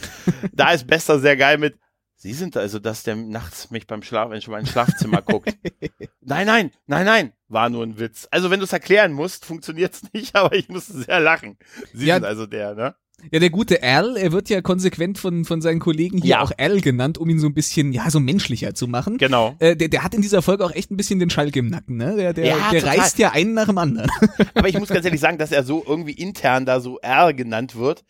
da 0.53 0.71
ist 0.71 0.87
Bester 0.87 1.19
sehr 1.19 1.37
geil 1.37 1.59
mit. 1.59 1.77
Sie 2.21 2.33
sind 2.33 2.57
also, 2.57 2.81
dass 2.81 3.05
der 3.05 3.15
nachts 3.15 3.71
mich 3.71 3.87
beim 3.87 4.03
Schlaf, 4.03 4.31
wenn 4.31 4.39
ich 4.39 4.49
mein 4.49 4.67
Schlafzimmer 4.67 5.23
guckt. 5.23 5.57
Nein, 6.21 6.47
nein, 6.49 6.73
nein, 6.87 7.07
nein, 7.07 7.33
war 7.47 7.71
nur 7.71 7.85
ein 7.85 7.99
Witz. 8.01 8.27
Also 8.33 8.51
wenn 8.51 8.59
du 8.59 8.65
es 8.65 8.73
erklären 8.73 9.13
musst, 9.13 9.45
funktioniert's 9.47 10.03
nicht, 10.13 10.35
aber 10.35 10.55
ich 10.57 10.69
musste 10.69 10.95
sehr 10.95 11.21
lachen. 11.21 11.57
Sie 11.95 12.07
Ja. 12.07 12.17
sind 12.17 12.25
also 12.25 12.47
der, 12.47 12.75
ne? 12.75 12.97
Ja, 13.33 13.41
der 13.41 13.51
gute 13.51 13.83
Al, 13.83 14.17
er 14.17 14.31
wird 14.33 14.49
ja 14.49 14.63
konsequent 14.63 15.19
von, 15.19 15.45
von 15.45 15.61
seinen 15.61 15.81
Kollegen 15.81 16.19
hier 16.19 16.31
Ja. 16.31 16.41
auch 16.41 16.53
Al 16.57 16.81
genannt, 16.81 17.19
um 17.19 17.29
ihn 17.29 17.41
so 17.41 17.49
ein 17.49 17.53
bisschen, 17.55 17.93
ja, 17.93 18.09
so 18.11 18.21
menschlicher 18.21 18.75
zu 18.75 18.87
machen. 18.87 19.19
Genau. 19.19 19.57
Äh, 19.59 19.75
der, 19.77 19.89
der 19.89 20.05
hat 20.05 20.15
in 20.15 20.23
dieser 20.23 20.41
Folge 20.41 20.65
auch 20.65 20.71
echt 20.71 20.91
ein 20.93 20.97
bisschen 20.97 21.19
den 21.19 21.29
Schalk 21.29 21.57
im 21.57 21.67
Nacken, 21.69 21.97
ne? 21.97 22.15
Der, 22.17 22.33
der, 22.33 22.47
Ja, 22.47 22.71
der 22.71 22.81
total. 22.81 22.99
reißt 22.99 23.19
ja 23.19 23.33
einen 23.33 23.55
nach 23.55 23.67
dem 23.67 23.79
anderen. 23.79 24.09
Aber 24.55 24.69
ich 24.69 24.79
muss 24.79 24.89
ganz 24.89 25.05
ehrlich 25.05 25.21
sagen, 25.21 25.37
dass 25.37 25.51
er 25.51 25.65
so 25.65 25.85
irgendwie 25.87 26.13
intern 26.13 26.65
da 26.65 26.79
so 26.81 26.99
R 27.01 27.35
genannt 27.35 27.75
wird, 27.77 28.05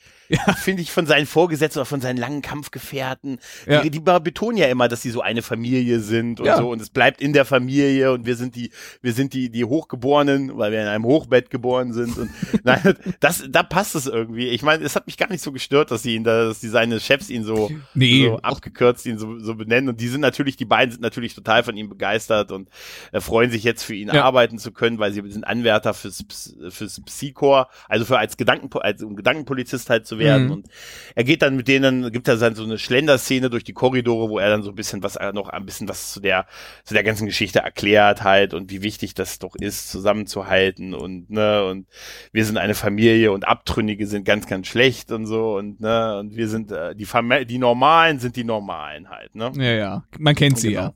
finde 0.63 0.83
ich 0.83 0.93
von 0.93 1.07
seinen 1.07 1.25
Vorgesetzten 1.25 1.79
oder 1.79 1.87
von 1.87 2.03
seinen 2.03 2.19
langen 2.19 2.43
Kampfgefährten. 2.43 3.39
Ja. 3.67 3.81
Die, 3.81 3.91
die 3.91 4.01
betonen 4.01 4.59
ja 4.59 4.67
immer, 4.67 4.89
dass 4.89 5.01
sie 5.01 5.11
so 5.11 5.23
eine 5.23 5.41
Familie 5.41 6.01
sind 6.01 6.39
und 6.41 6.47
Ja. 6.47 6.59
so 6.59 6.71
und 6.71 6.83
es 6.83 6.91
bleibt 6.91 7.23
in 7.23 7.33
der 7.33 7.47
Familie 7.47 8.13
und 8.13 8.27
wir 8.27 8.37
sind 8.37 8.55
die, 8.55 8.71
wir 9.01 9.15
sind 9.15 9.33
die, 9.33 9.49
die 9.51 9.65
Hochgeborenen, 9.65 10.59
weil 10.59 10.71
wir 10.73 10.83
in 10.83 10.87
einem 10.87 11.05
Hochbett 11.07 11.49
geboren 11.49 11.95
sind 11.95 12.19
und 12.19 12.31
nein, 12.65 12.95
das, 13.21 13.45
da 13.49 13.63
passt 13.63 13.95
es 13.95 14.07
irgendwie. 14.07 14.49
Ich 14.49 14.63
meine, 14.63 14.85
es 14.85 14.98
hat 14.99 15.07
mich 15.07 15.17
gar 15.17 15.31
nicht 15.31 15.43
so 15.43 15.53
gestört, 15.53 15.91
dass 15.91 16.03
sie 16.03 16.15
ihn 16.15 16.25
da, 16.25 16.45
dass 16.45 16.61
die 16.61 16.69
seine 16.69 17.01
Chefs 17.01 17.31
ihn 17.31 17.45
so, 17.45 17.71
Nee, 17.95 18.25
so 18.27 18.39
abgekürzt 18.39 19.07
ihn 19.07 19.19
so, 19.19 19.39
so 19.39 19.55
benennen 19.55 19.89
und 19.89 20.01
die 20.01 20.09
sind 20.09 20.21
natürlich, 20.21 20.57
die 20.57 20.65
beiden 20.67 20.93
sind 20.93 21.01
natürlich 21.01 21.35
total 21.35 21.63
von 21.63 21.77
ihm 21.77 21.89
begeistert 21.89 22.53
und 22.53 22.69
äh, 23.13 23.21
freuen 23.21 23.51
sich 23.51 23.65
jetzt 23.65 23.83
für 23.85 23.95
ihn 23.95 24.09
Ja. 24.09 24.25
arbeiten 24.25 24.59
zu 24.59 24.73
können, 24.73 24.99
weil 24.99 25.13
sie 25.13 25.23
sind 25.31 25.47
Anwärter 25.47 25.95
fürs, 25.95 26.25
fürs 26.69 27.01
Psychor, 27.05 27.69
also 27.89 28.05
für 28.05 28.19
als 28.19 28.37
Gedanken, 28.37 28.69
als 28.79 29.03
um 29.03 29.17
Gedankenpolizist 29.17 29.89
halt 29.91 30.07
zu 30.07 30.19
werden 30.19 30.47
Mhm. 30.47 30.53
und 30.53 30.67
er 31.15 31.25
geht 31.25 31.43
dann 31.43 31.57
mit 31.57 31.69
denen, 31.69 32.13
gibt 32.13 32.29
er 32.29 32.37
dann 32.37 32.55
so 32.55 32.65
eine 32.65 32.79
Schlenderszene 32.79 33.51
durch 33.51 33.65
die 33.65 33.73
Korridore, 33.73 34.29
wo 34.31 34.39
er 34.39 34.51
dann 34.51 34.63
so 34.63 34.71
ein 34.71 34.75
bisschen 34.75 35.03
was, 35.03 35.17
äh, 35.17 35.33
noch 35.33 35.49
ein 35.49 35.65
bisschen 35.65 35.89
was 35.89 36.13
zu 36.13 36.21
der, 36.21 36.47
zu 36.85 36.95
der 36.95 37.05
ganzen 37.05 37.27
Geschichte 37.27 37.61
erklärt 37.61 38.23
halt 38.25 38.55
und 38.55 38.71
wie 38.71 38.83
wichtig 38.83 39.15
das 39.15 39.39
doch 39.39 39.55
ist, 39.57 39.91
zusammenzuhalten 39.91 40.95
und, 40.95 41.31
ne, 41.31 41.65
und 41.65 41.87
wir 42.33 42.45
sind 42.45 42.57
eine 42.59 42.75
Familie 42.75 43.33
und 43.33 43.47
Abtrünnige 43.47 44.07
sind 44.07 44.25
ganz, 44.25 44.47
ganz 44.47 44.67
schlecht 44.67 44.88
und 45.13 45.27
so 45.27 45.57
und, 45.57 45.81
ne, 45.81 46.19
und 46.19 46.37
wir 46.37 46.49
sind, 46.49 46.71
äh, 46.73 46.95
die 46.95 47.05
Fam 47.05 47.31
die 47.47 47.59
Normalen 47.59 48.19
sind 48.19 48.37
die 48.37 48.45
Normalen 48.45 49.09
halt, 49.11 49.35
ne. 49.35 49.53
Ja, 49.57 49.73
ja. 49.73 50.05
Man 50.19 50.35
kennt 50.35 50.59
sie 50.59 50.71
Genau. 50.71 50.83
ja. 50.83 50.93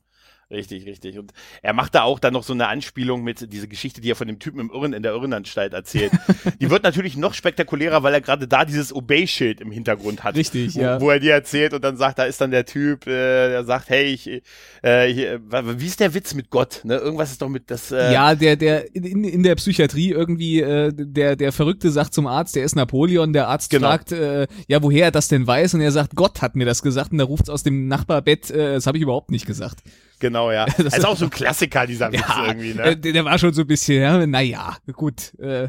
Richtig, 0.52 0.86
richtig. 0.86 1.18
Und 1.18 1.32
er 1.62 1.72
macht 1.72 1.94
da 1.94 2.02
auch 2.02 2.18
dann 2.18 2.34
noch 2.34 2.44
so 2.44 2.52
eine 2.52 2.68
Anspielung 2.68 3.24
mit 3.24 3.52
diese 3.52 3.66
Geschichte, 3.66 4.00
die 4.00 4.10
er 4.10 4.16
von 4.16 4.28
dem 4.28 4.38
Typen 4.38 4.60
im 4.60 4.70
Irren 4.70 4.92
in 4.92 5.02
der 5.02 5.12
Irrenanstalt 5.12 5.72
erzählt. 5.72 6.12
die 6.60 6.70
wird 6.70 6.84
natürlich 6.84 7.16
noch 7.16 7.34
spektakulärer, 7.34 8.02
weil 8.02 8.14
er 8.14 8.20
gerade 8.20 8.46
da 8.46 8.64
dieses 8.64 8.94
Obey-Schild 8.94 9.60
im 9.60 9.72
Hintergrund 9.72 10.22
hat. 10.22 10.36
Richtig, 10.36 10.76
wo, 10.76 10.80
ja. 10.80 11.00
Wo 11.00 11.10
er 11.10 11.18
dir 11.18 11.32
erzählt 11.32 11.74
und 11.74 11.82
dann 11.82 11.96
sagt, 11.96 12.18
da 12.18 12.24
ist 12.24 12.40
dann 12.40 12.50
der 12.50 12.66
Typ, 12.66 13.06
äh, 13.06 13.48
der 13.48 13.64
sagt, 13.64 13.88
hey, 13.88 14.04
ich, 14.04 14.42
äh, 14.82 15.12
hier, 15.12 15.40
wie 15.50 15.86
ist 15.86 16.00
der 16.00 16.14
Witz 16.14 16.34
mit 16.34 16.50
Gott? 16.50 16.82
Ne? 16.84 16.96
Irgendwas 16.96 17.32
ist 17.32 17.42
doch 17.42 17.48
mit 17.48 17.70
das. 17.70 17.90
Äh, 17.90 18.12
ja, 18.12 18.34
der, 18.34 18.56
der 18.56 18.94
in, 18.94 19.24
in 19.24 19.42
der 19.42 19.54
Psychiatrie 19.56 20.10
irgendwie, 20.10 20.60
äh, 20.60 20.92
der, 20.94 21.36
der 21.36 21.52
Verrückte 21.52 21.90
sagt 21.90 22.14
zum 22.14 22.26
Arzt, 22.26 22.54
der 22.54 22.64
ist 22.64 22.76
Napoleon, 22.76 23.32
der 23.32 23.48
Arzt 23.48 23.72
Genau. 23.72 23.88
fragt, 23.88 24.12
äh, 24.12 24.46
ja, 24.68 24.82
woher 24.82 25.06
er 25.06 25.10
das 25.10 25.28
denn 25.28 25.46
weiß, 25.46 25.74
und 25.74 25.80
er 25.80 25.92
sagt, 25.92 26.14
Gott 26.14 26.42
hat 26.42 26.56
mir 26.56 26.66
das 26.66 26.82
gesagt, 26.82 27.12
und 27.12 27.18
da 27.18 27.24
ruft's 27.24 27.48
aus 27.48 27.62
dem 27.62 27.88
Nachbarbett, 27.88 28.50
äh, 28.50 28.74
das 28.74 28.86
habe 28.86 28.98
ich 28.98 29.02
überhaupt 29.02 29.30
nicht 29.30 29.46
gesagt. 29.46 29.82
Genau, 30.22 30.52
ja. 30.52 30.66
Das 30.66 30.78
ist 30.98 31.04
auch 31.04 31.16
so 31.16 31.24
ein 31.24 31.30
Klassiker, 31.30 31.84
dieser 31.84 32.12
Witz 32.12 32.22
irgendwie, 32.46 32.74
ne? 32.74 32.82
äh, 32.82 32.96
der, 32.96 33.12
der 33.12 33.24
war 33.24 33.36
schon 33.40 33.52
so 33.52 33.62
ein 33.62 33.66
bisschen, 33.66 34.00
ja, 34.00 34.24
naja, 34.24 34.76
gut, 34.92 35.34
äh, 35.40 35.68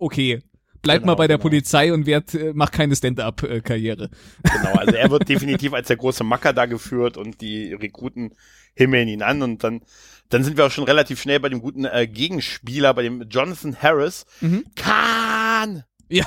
okay. 0.00 0.42
Bleib 0.82 1.02
Genau, 1.02 1.12
mal 1.12 1.14
bei 1.14 1.28
der 1.28 1.36
genau. 1.38 1.48
Polizei 1.48 1.92
und 1.94 2.04
werd, 2.04 2.34
äh, 2.34 2.52
mach 2.54 2.72
keine 2.72 2.96
Stand-up-Karriere. 2.96 4.10
Genau, 4.42 4.72
also 4.74 4.96
er 4.96 5.10
wird 5.10 5.28
definitiv 5.28 5.72
als 5.72 5.86
der 5.86 5.96
große 5.96 6.24
Macker 6.24 6.52
da 6.52 6.66
geführt 6.66 7.16
und 7.16 7.40
die 7.40 7.72
Rekruten 7.72 8.34
himmeln 8.74 9.06
ihn 9.06 9.22
an 9.22 9.42
und 9.42 9.62
dann, 9.62 9.82
dann 10.28 10.42
sind 10.42 10.56
wir 10.56 10.66
auch 10.66 10.72
schon 10.72 10.84
relativ 10.84 11.22
schnell 11.22 11.38
bei 11.38 11.48
dem 11.48 11.60
guten 11.60 11.84
äh, 11.84 12.08
Gegenspieler, 12.08 12.92
bei 12.94 13.02
dem 13.04 13.28
Jonathan 13.30 13.76
Harris. 13.80 14.26
Mhm. 14.40 14.64
Kahn! 14.74 15.84
Ja, 16.08 16.24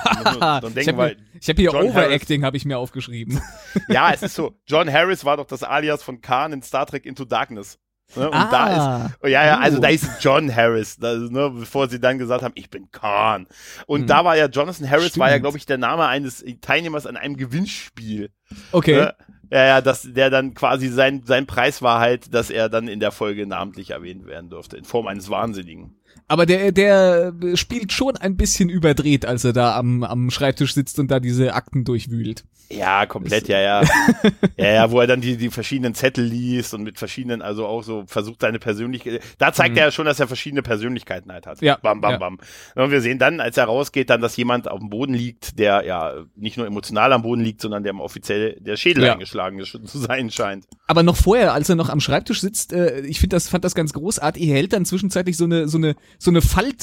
dann 0.61 0.73
denken 0.73 0.79
ich 0.79 0.87
habe 0.87 1.15
hab 1.47 1.57
hier 1.57 1.71
John 1.71 1.89
Overacting, 1.89 2.43
habe 2.43 2.57
ich 2.57 2.65
mir 2.65 2.77
aufgeschrieben. 2.77 3.39
Ja, 3.89 4.11
es 4.11 4.23
ist 4.23 4.35
so. 4.35 4.55
John 4.65 4.91
Harris 4.91 5.23
war 5.23 5.37
doch 5.37 5.45
das 5.45 5.63
Alias 5.63 6.01
von 6.03 6.21
Khan 6.21 6.51
in 6.53 6.61
Star 6.63 6.85
Trek 6.85 7.05
Into 7.05 7.25
Darkness. 7.25 7.77
Ne? 8.15 8.25
Und 8.29 8.33
da 8.33 9.05
ist, 9.07 9.15
oh, 9.21 9.27
ja, 9.27 9.45
ja, 9.45 9.59
also 9.59 9.77
Oh. 9.79 9.81
da 9.81 9.89
ist 9.89 10.07
John 10.21 10.53
Harris, 10.53 10.95
da, 10.97 11.13
ne, 11.15 11.49
bevor 11.51 11.89
sie 11.89 11.99
dann 11.99 12.17
gesagt 12.17 12.41
haben, 12.41 12.53
ich 12.55 12.69
bin 12.69 12.89
Khan. 12.89 13.47
Und 13.85 14.03
Mhm. 14.03 14.07
da 14.07 14.23
war 14.23 14.37
ja 14.37 14.45
Jonathan 14.47 14.89
Harris, 14.89 15.17
war 15.19 15.27
ja, 15.27 15.33
Stimmt. 15.33 15.43
glaube 15.43 15.57
ich, 15.57 15.65
der 15.65 15.77
Name 15.77 16.05
eines 16.07 16.43
Teilnehmers 16.61 17.05
an 17.05 17.17
einem 17.17 17.35
Gewinnspiel. 17.35 18.31
Okay. 18.71 18.95
Ne? 18.95 19.15
Ja, 19.51 19.65
ja, 19.65 19.81
dass 19.81 20.03
der 20.03 20.29
dann 20.29 20.53
quasi 20.53 20.87
sein, 20.89 21.23
sein 21.25 21.45
Preis 21.47 21.81
war 21.81 21.99
halt, 21.99 22.33
dass 22.33 22.49
er 22.49 22.69
dann 22.69 22.87
in 22.87 22.99
der 23.01 23.11
Folge 23.11 23.45
namentlich 23.45 23.91
erwähnt 23.91 24.25
werden 24.25 24.49
durfte, 24.49 24.77
in 24.77 24.85
Form 24.85 25.07
eines 25.07 25.29
Wahnsinnigen. 25.29 25.96
Aber 26.27 26.45
der, 26.45 26.71
der 26.71 27.33
spielt 27.55 27.91
schon 27.91 28.17
ein 28.17 28.37
bisschen 28.37 28.69
überdreht, 28.69 29.25
als 29.25 29.43
er 29.43 29.53
da 29.53 29.77
am, 29.77 30.03
am 30.03 30.29
Schreibtisch 30.29 30.73
sitzt 30.73 30.99
und 30.99 31.09
da 31.11 31.19
diese 31.19 31.53
Akten 31.53 31.83
durchwühlt. 31.83 32.43
Ja, 32.69 33.05
komplett, 33.05 33.47
ja, 33.47 33.59
ja. 33.61 33.81
ja, 34.57 34.67
ja, 34.73 34.91
wo 34.91 34.99
er 34.99 35.07
dann 35.07 35.21
die, 35.21 35.37
die 35.37 35.49
verschiedenen 35.49 35.93
Zettel 35.95 36.25
liest 36.25 36.73
und 36.73 36.83
mit 36.83 36.97
verschiedenen, 36.99 37.41
also 37.41 37.65
auch 37.65 37.81
so 37.83 38.03
versucht 38.07 38.41
seine 38.41 38.59
Persönlichkeit. 38.59 39.21
Da 39.37 39.53
zeigt 39.53 39.77
er 39.77 39.85
ja 39.85 39.91
schon, 39.91 40.05
dass 40.05 40.19
er 40.19 40.27
verschiedene 40.27 40.61
Persönlichkeiten 40.61 41.31
halt 41.31 41.47
hat. 41.47 41.61
Mhm. 41.61 41.67
Ja, 41.67 41.77
Bam, 41.81 42.01
bam, 42.01 42.11
ja. 42.11 42.17
bam. 42.17 42.37
Und 42.75 42.91
wir 42.91 43.01
sehen 43.01 43.19
dann, 43.19 43.39
als 43.39 43.55
er 43.57 43.65
rausgeht, 43.65 44.09
dann, 44.09 44.19
dass 44.21 44.35
jemand 44.35 44.69
auf 44.69 44.79
dem 44.79 44.89
Boden 44.89 45.13
liegt, 45.13 45.59
der 45.59 45.85
ja 45.85 46.13
nicht 46.35 46.57
nur 46.57 46.67
emotional 46.67 47.13
am 47.13 47.21
Boden 47.21 47.41
liegt, 47.41 47.61
sondern 47.61 47.83
dem 47.83 47.99
offiziell 48.01 48.57
der 48.59 48.75
Schädel 48.75 49.05
Ja. 49.05 49.13
eingeschlagen 49.13 49.59
ist, 49.59 49.71
zu 49.71 49.97
sein 49.97 50.29
scheint. 50.29 50.65
Aber 50.87 51.03
noch 51.03 51.15
vorher, 51.15 51.53
als 51.53 51.69
er 51.69 51.75
noch 51.75 51.89
am 51.89 51.99
Schreibtisch 52.01 52.41
sitzt, 52.41 52.73
äh, 52.73 52.99
ich 53.01 53.19
finde 53.19 53.35
das, 53.37 53.47
fand 53.47 53.63
das 53.63 53.75
ganz 53.75 53.93
großartig. 53.93 54.43
Er 54.45 54.55
hält 54.55 54.73
dann 54.73 54.85
zwischenzeitlich 54.85 55.37
so 55.37 55.45
eine, 55.45 55.67
so 55.69 55.77
eine, 55.77 55.95
so 56.19 56.31
eine 56.31 56.41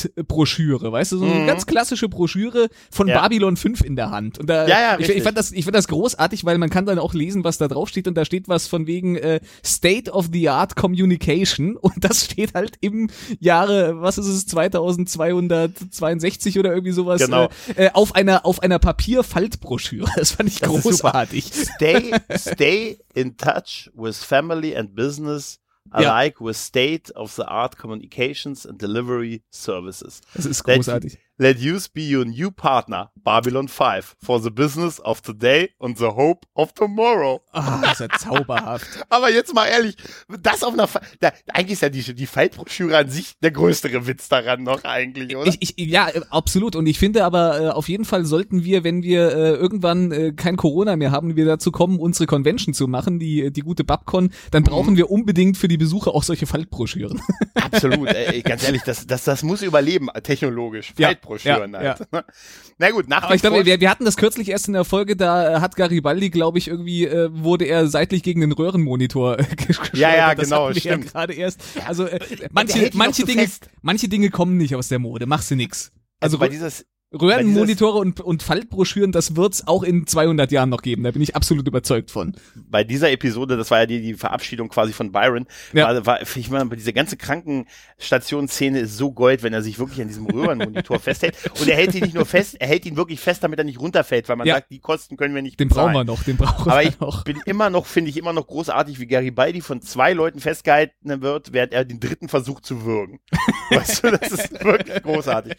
Faltbroschüre, 0.08 0.92
weißt 0.92 1.12
du, 1.12 1.18
so 1.18 1.24
eine 1.24 1.34
Mhm. 1.42 1.46
ganz 1.46 1.66
klassische 1.66 2.08
Broschüre 2.08 2.68
von 2.90 3.08
Ja. 3.08 3.20
Babylon 3.20 3.56
5 3.56 3.82
in 3.82 3.96
der 3.96 4.10
Hand. 4.10 4.38
Und 4.38 4.48
da, 4.48 4.66
Ja, 4.66 4.80
ja, 4.80 4.98
ich, 4.98 5.08
ich 5.08 5.22
fand 5.22 5.36
das, 5.38 5.52
ich 5.52 5.64
fand 5.64 5.73
das 5.74 5.88
großartig, 5.88 6.44
weil 6.44 6.58
man 6.58 6.70
kann 6.70 6.86
dann 6.86 6.98
auch 6.98 7.14
lesen, 7.14 7.44
was 7.44 7.58
da 7.58 7.68
drauf 7.68 7.88
steht. 7.88 8.08
Und 8.08 8.14
da 8.14 8.24
steht 8.24 8.48
was 8.48 8.66
von 8.66 8.86
wegen 8.86 9.16
äh, 9.16 9.40
State 9.64 10.10
of 10.10 10.28
the 10.32 10.48
Art 10.48 10.76
Communication. 10.76 11.76
Und 11.84 12.02
das 12.02 12.24
steht 12.24 12.54
halt 12.54 12.76
im 12.80 13.10
Jahre, 13.40 14.00
was 14.00 14.18
ist 14.18 14.26
es, 14.26 14.46
2262 14.46 16.58
oder 16.58 16.70
irgendwie 16.72 16.92
sowas, 16.92 17.20
Genau. 17.20 17.48
äh, 17.76 17.86
äh, 17.86 17.90
auf 17.92 18.14
einer, 18.14 18.46
auf 18.46 18.62
einer 18.62 18.78
Papierfaltbroschüre. 18.78 20.08
Das 20.16 20.32
fand 20.32 20.48
ich 20.48 20.60
Das 20.60 20.70
großartig. 20.70 21.50
Stay, 21.52 22.12
stay 22.36 22.98
in 23.14 23.36
touch 23.36 23.90
with 23.94 24.22
family 24.24 24.74
and 24.76 24.94
business 24.94 25.58
Ja. 25.92 26.14
alike 26.14 26.40
with 26.40 26.56
state 26.56 27.12
of 27.14 27.32
the 27.34 27.42
art 27.42 27.76
communications 27.76 28.66
and 28.66 28.80
delivery 28.80 29.42
services. 29.50 30.20
Das 30.34 30.46
ist 30.46 30.64
großartig. 30.64 31.18
Let 31.36 31.58
use 31.58 31.88
be 31.92 32.02
your 32.16 32.24
new 32.24 32.52
partner, 32.52 33.10
Babylon 33.16 33.66
5, 33.66 34.14
for 34.22 34.40
the 34.40 34.50
business 34.50 35.00
of 35.00 35.20
today 35.20 35.70
and 35.80 35.98
the 35.98 36.10
hope 36.14 36.46
of 36.54 36.72
tomorrow. 36.74 37.40
Ah, 37.52 37.80
das 37.82 37.98
ist 37.98 38.00
ja 38.00 38.18
zauberhaft. 38.18 38.86
Aber 39.08 39.32
jetzt 39.32 39.52
mal 39.52 39.66
ehrlich, 39.66 39.96
das 40.40 40.62
auf 40.62 40.74
einer, 40.74 40.86
Fa 40.86 41.00
da, 41.18 41.32
eigentlich 41.52 41.72
ist 41.72 41.82
ja 41.82 41.88
die, 41.88 42.14
die 42.14 42.26
Faltbroschüre 42.26 42.96
an 42.96 43.08
sich 43.08 43.32
der 43.42 43.50
größere 43.50 44.06
Witz 44.06 44.28
daran 44.28 44.62
noch 44.62 44.84
eigentlich, 44.84 45.36
oder? 45.36 45.48
Ich, 45.48 45.76
ich, 45.76 45.86
ja, 45.88 46.08
äh, 46.08 46.20
absolut. 46.30 46.76
Und 46.76 46.86
ich 46.86 47.00
finde 47.00 47.24
aber, 47.24 47.60
äh, 47.60 47.68
auf 47.70 47.88
jeden 47.88 48.04
Fall 48.04 48.24
sollten 48.26 48.62
wir, 48.62 48.84
wenn 48.84 49.02
wir 49.02 49.32
äh, 49.32 49.54
irgendwann 49.54 50.12
äh, 50.12 50.32
kein 50.32 50.56
Corona 50.56 50.94
mehr 50.94 51.10
haben, 51.10 51.34
wir 51.34 51.46
dazu 51.46 51.72
kommen, 51.72 51.98
unsere 51.98 52.26
Convention 52.26 52.74
zu 52.74 52.86
machen, 52.86 53.18
die, 53.18 53.50
die 53.52 53.62
gute 53.62 53.82
Babcon, 53.82 54.30
dann 54.52 54.62
Mhm. 54.62 54.66
brauchen 54.66 54.96
wir 54.96 55.10
unbedingt 55.10 55.56
für 55.56 55.66
die 55.66 55.78
Besucher 55.78 56.14
auch 56.14 56.22
solche 56.22 56.46
Faltbroschüren. 56.46 57.20
Absolut, 57.54 58.06
ey, 58.08 58.42
ganz 58.42 58.62
ehrlich, 58.62 58.82
das, 58.82 59.06
das, 59.08 59.24
das 59.24 59.42
muss 59.42 59.62
überleben, 59.62 60.08
technologisch. 60.22 60.92
Ja, 60.96 61.12
Faltbroschüren 61.24 61.72
ja, 61.72 61.96
halt. 61.98 62.08
Na 62.78 62.90
gut, 62.90 63.08
nach 63.08 63.22
Aber 63.22 63.34
ich 63.34 63.40
glaube, 63.40 63.64
wir, 63.64 63.80
wir 63.80 63.90
hatten 63.90 64.04
das 64.04 64.16
kürzlich 64.16 64.48
erst 64.48 64.68
in 64.68 64.74
der 64.74 64.84
Folge, 64.84 65.16
da 65.16 65.60
hat 65.60 65.76
Garibaldi, 65.76 66.30
glaube 66.30 66.58
ich, 66.58 66.68
irgendwie, 66.68 67.06
äh, 67.06 67.30
wurde 67.32 67.64
er 67.64 67.86
seitlich 67.88 68.22
gegen 68.22 68.40
den 68.40 68.52
Röhrenmonitor 68.52 69.38
äh, 69.38 69.44
geschleudert. 69.56 69.96
Ja, 69.96 70.14
ja, 70.14 70.34
das 70.34 70.48
genau, 70.48 70.70
stimmt. 70.72 70.84
Ja 70.84 70.96
gerade 70.96 71.34
erst. 71.34 71.60
Also 71.86 72.04
äh, 72.06 72.20
manche, 72.50 72.90
manche 72.94 73.24
Dinge, 73.24 73.48
manche 73.82 74.08
Dinge 74.08 74.30
kommen 74.30 74.56
nicht 74.56 74.74
aus 74.74 74.88
der 74.88 74.98
Mode. 74.98 75.26
Machst 75.26 75.50
du 75.50 75.56
nix. 75.56 75.92
also 76.20 76.36
Also 76.36 76.38
bei 76.38 76.48
dieses, 76.48 76.84
Röhrenmonitore 77.20 77.98
und, 77.98 78.20
und 78.20 78.42
Faltbroschüren, 78.42 79.12
das 79.12 79.36
wird's 79.36 79.66
auch 79.66 79.82
in 79.82 80.06
200 80.06 80.50
Jahren 80.52 80.68
noch 80.68 80.82
geben. 80.82 81.02
Da 81.04 81.10
bin 81.10 81.22
ich 81.22 81.36
absolut 81.36 81.66
überzeugt 81.66 82.10
von. 82.10 82.34
bei 82.54 82.84
dieser 82.84 83.10
Episode, 83.10 83.56
das 83.56 83.70
war 83.70 83.80
ja 83.80 83.86
die, 83.86 84.00
die 84.02 84.14
Verabschiedung 84.14 84.68
quasi 84.68 84.92
von 84.92 85.12
Byron, 85.12 85.46
Ja. 85.72 85.86
war, 85.88 86.06
war 86.06 86.22
ich 86.22 86.50
meine, 86.50 86.68
diese 86.76 86.92
ganze 86.92 87.16
Krankenstationsszene 87.16 88.80
ist 88.80 88.96
so 88.96 89.12
gold, 89.12 89.42
wenn 89.42 89.52
er 89.52 89.62
sich 89.62 89.78
wirklich 89.78 90.00
an 90.00 90.08
diesem 90.08 90.26
Röhrenmonitor 90.26 90.98
festhält. 91.00 91.36
Und 91.60 91.68
er 91.68 91.76
hält 91.76 91.94
ihn 91.94 92.02
nicht 92.04 92.14
nur 92.14 92.26
fest, 92.26 92.56
er 92.58 92.68
hält 92.68 92.86
ihn 92.86 92.96
wirklich 92.96 93.20
fest, 93.20 93.42
damit 93.44 93.58
er 93.58 93.64
nicht 93.64 93.80
runterfällt, 93.80 94.28
weil 94.28 94.36
man 94.36 94.46
Ja. 94.46 94.54
sagt, 94.56 94.70
die 94.70 94.80
Kosten 94.80 95.16
können 95.16 95.34
wir 95.34 95.42
nicht 95.42 95.58
Den 95.60 95.68
bezahlen. 95.68 95.92
brauchen 95.92 96.06
wir 96.06 96.12
noch, 96.12 96.22
den 96.24 96.36
brauchen 96.36 96.70
Aber 96.70 96.80
wir 96.80 96.88
ich 96.88 97.00
noch. 97.00 97.24
bin 97.24 97.40
immer 97.46 97.70
noch, 97.70 97.86
finde 97.86 98.10
ich 98.10 98.16
immer 98.16 98.32
noch 98.32 98.46
großartig, 98.46 98.98
wie 99.00 99.06
Garibaldi 99.06 99.60
von 99.60 99.80
zwei 99.82 100.12
Leuten 100.12 100.40
festgehalten 100.40 101.22
wird, 101.22 101.52
während 101.52 101.72
er 101.72 101.84
den 101.84 102.00
dritten 102.00 102.28
versucht 102.28 102.66
zu 102.66 102.84
würgen. 102.84 103.20
weißt 103.70 104.04
du, 104.04 104.10
das 104.10 104.32
ist 104.32 104.64
wirklich 104.64 105.02
großartig. 105.02 105.54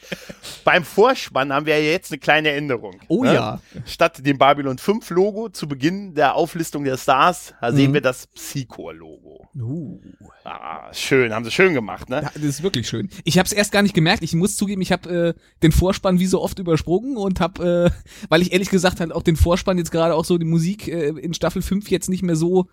Beim 0.63 0.83
Vorspann 0.83 1.44
haben 1.53 1.65
wir 1.65 1.77
ja 1.79 1.91
jetzt 1.91 2.11
eine 2.11 2.19
kleine 2.19 2.51
Änderung. 2.51 2.95
Oh 3.07 3.23
ne? 3.23 3.33
ja. 3.33 3.61
Statt 3.85 4.25
dem 4.25 4.37
Babylon 4.37 4.77
5 4.77 5.09
Logo 5.09 5.49
zu 5.49 5.67
Beginn 5.67 6.13
der 6.13 6.35
Auflistung 6.35 6.83
der 6.83 6.97
Stars, 6.97 7.53
da 7.61 7.71
sehen 7.71 7.91
Mhm. 7.91 7.95
wir 7.95 8.01
das 8.01 8.27
Psychor-Logo. 8.27 9.47
Uh. 9.57 9.99
Ah, 10.43 10.93
schön, 10.93 11.33
haben 11.33 11.45
sie 11.45 11.51
schön 11.51 11.73
gemacht, 11.73 12.09
ne? 12.09 12.21
Ja, 12.23 12.31
das 12.33 12.43
ist 12.43 12.63
wirklich 12.63 12.87
schön. 12.87 13.09
Ich 13.23 13.37
habe 13.37 13.45
es 13.47 13.53
erst 13.53 13.71
gar 13.71 13.81
nicht 13.81 13.95
gemerkt. 13.95 14.21
Ich 14.23 14.33
muss 14.35 14.57
zugeben, 14.57 14.81
ich 14.81 14.91
habe 14.91 15.33
äh, 15.37 15.41
den 15.63 15.71
Vorspann 15.71 16.19
wie 16.19 16.25
so 16.25 16.41
oft 16.41 16.59
übersprungen 16.59 17.15
und 17.17 17.39
habe, 17.39 17.91
äh, 17.93 18.25
weil 18.29 18.41
ich 18.41 18.51
ehrlich 18.51 18.69
gesagt 18.69 18.99
halt 18.99 19.13
auch 19.13 19.23
den 19.23 19.37
Vorspann 19.37 19.77
jetzt 19.77 19.91
gerade 19.91 20.13
auch 20.13 20.25
so 20.25 20.37
die 20.37 20.45
Musik 20.45 20.87
äh, 20.87 21.09
in 21.09 21.33
Staffel 21.33 21.61
5 21.61 21.89
jetzt 21.89 22.09
nicht 22.09 22.21
mehr 22.23 22.35
so 22.35 22.65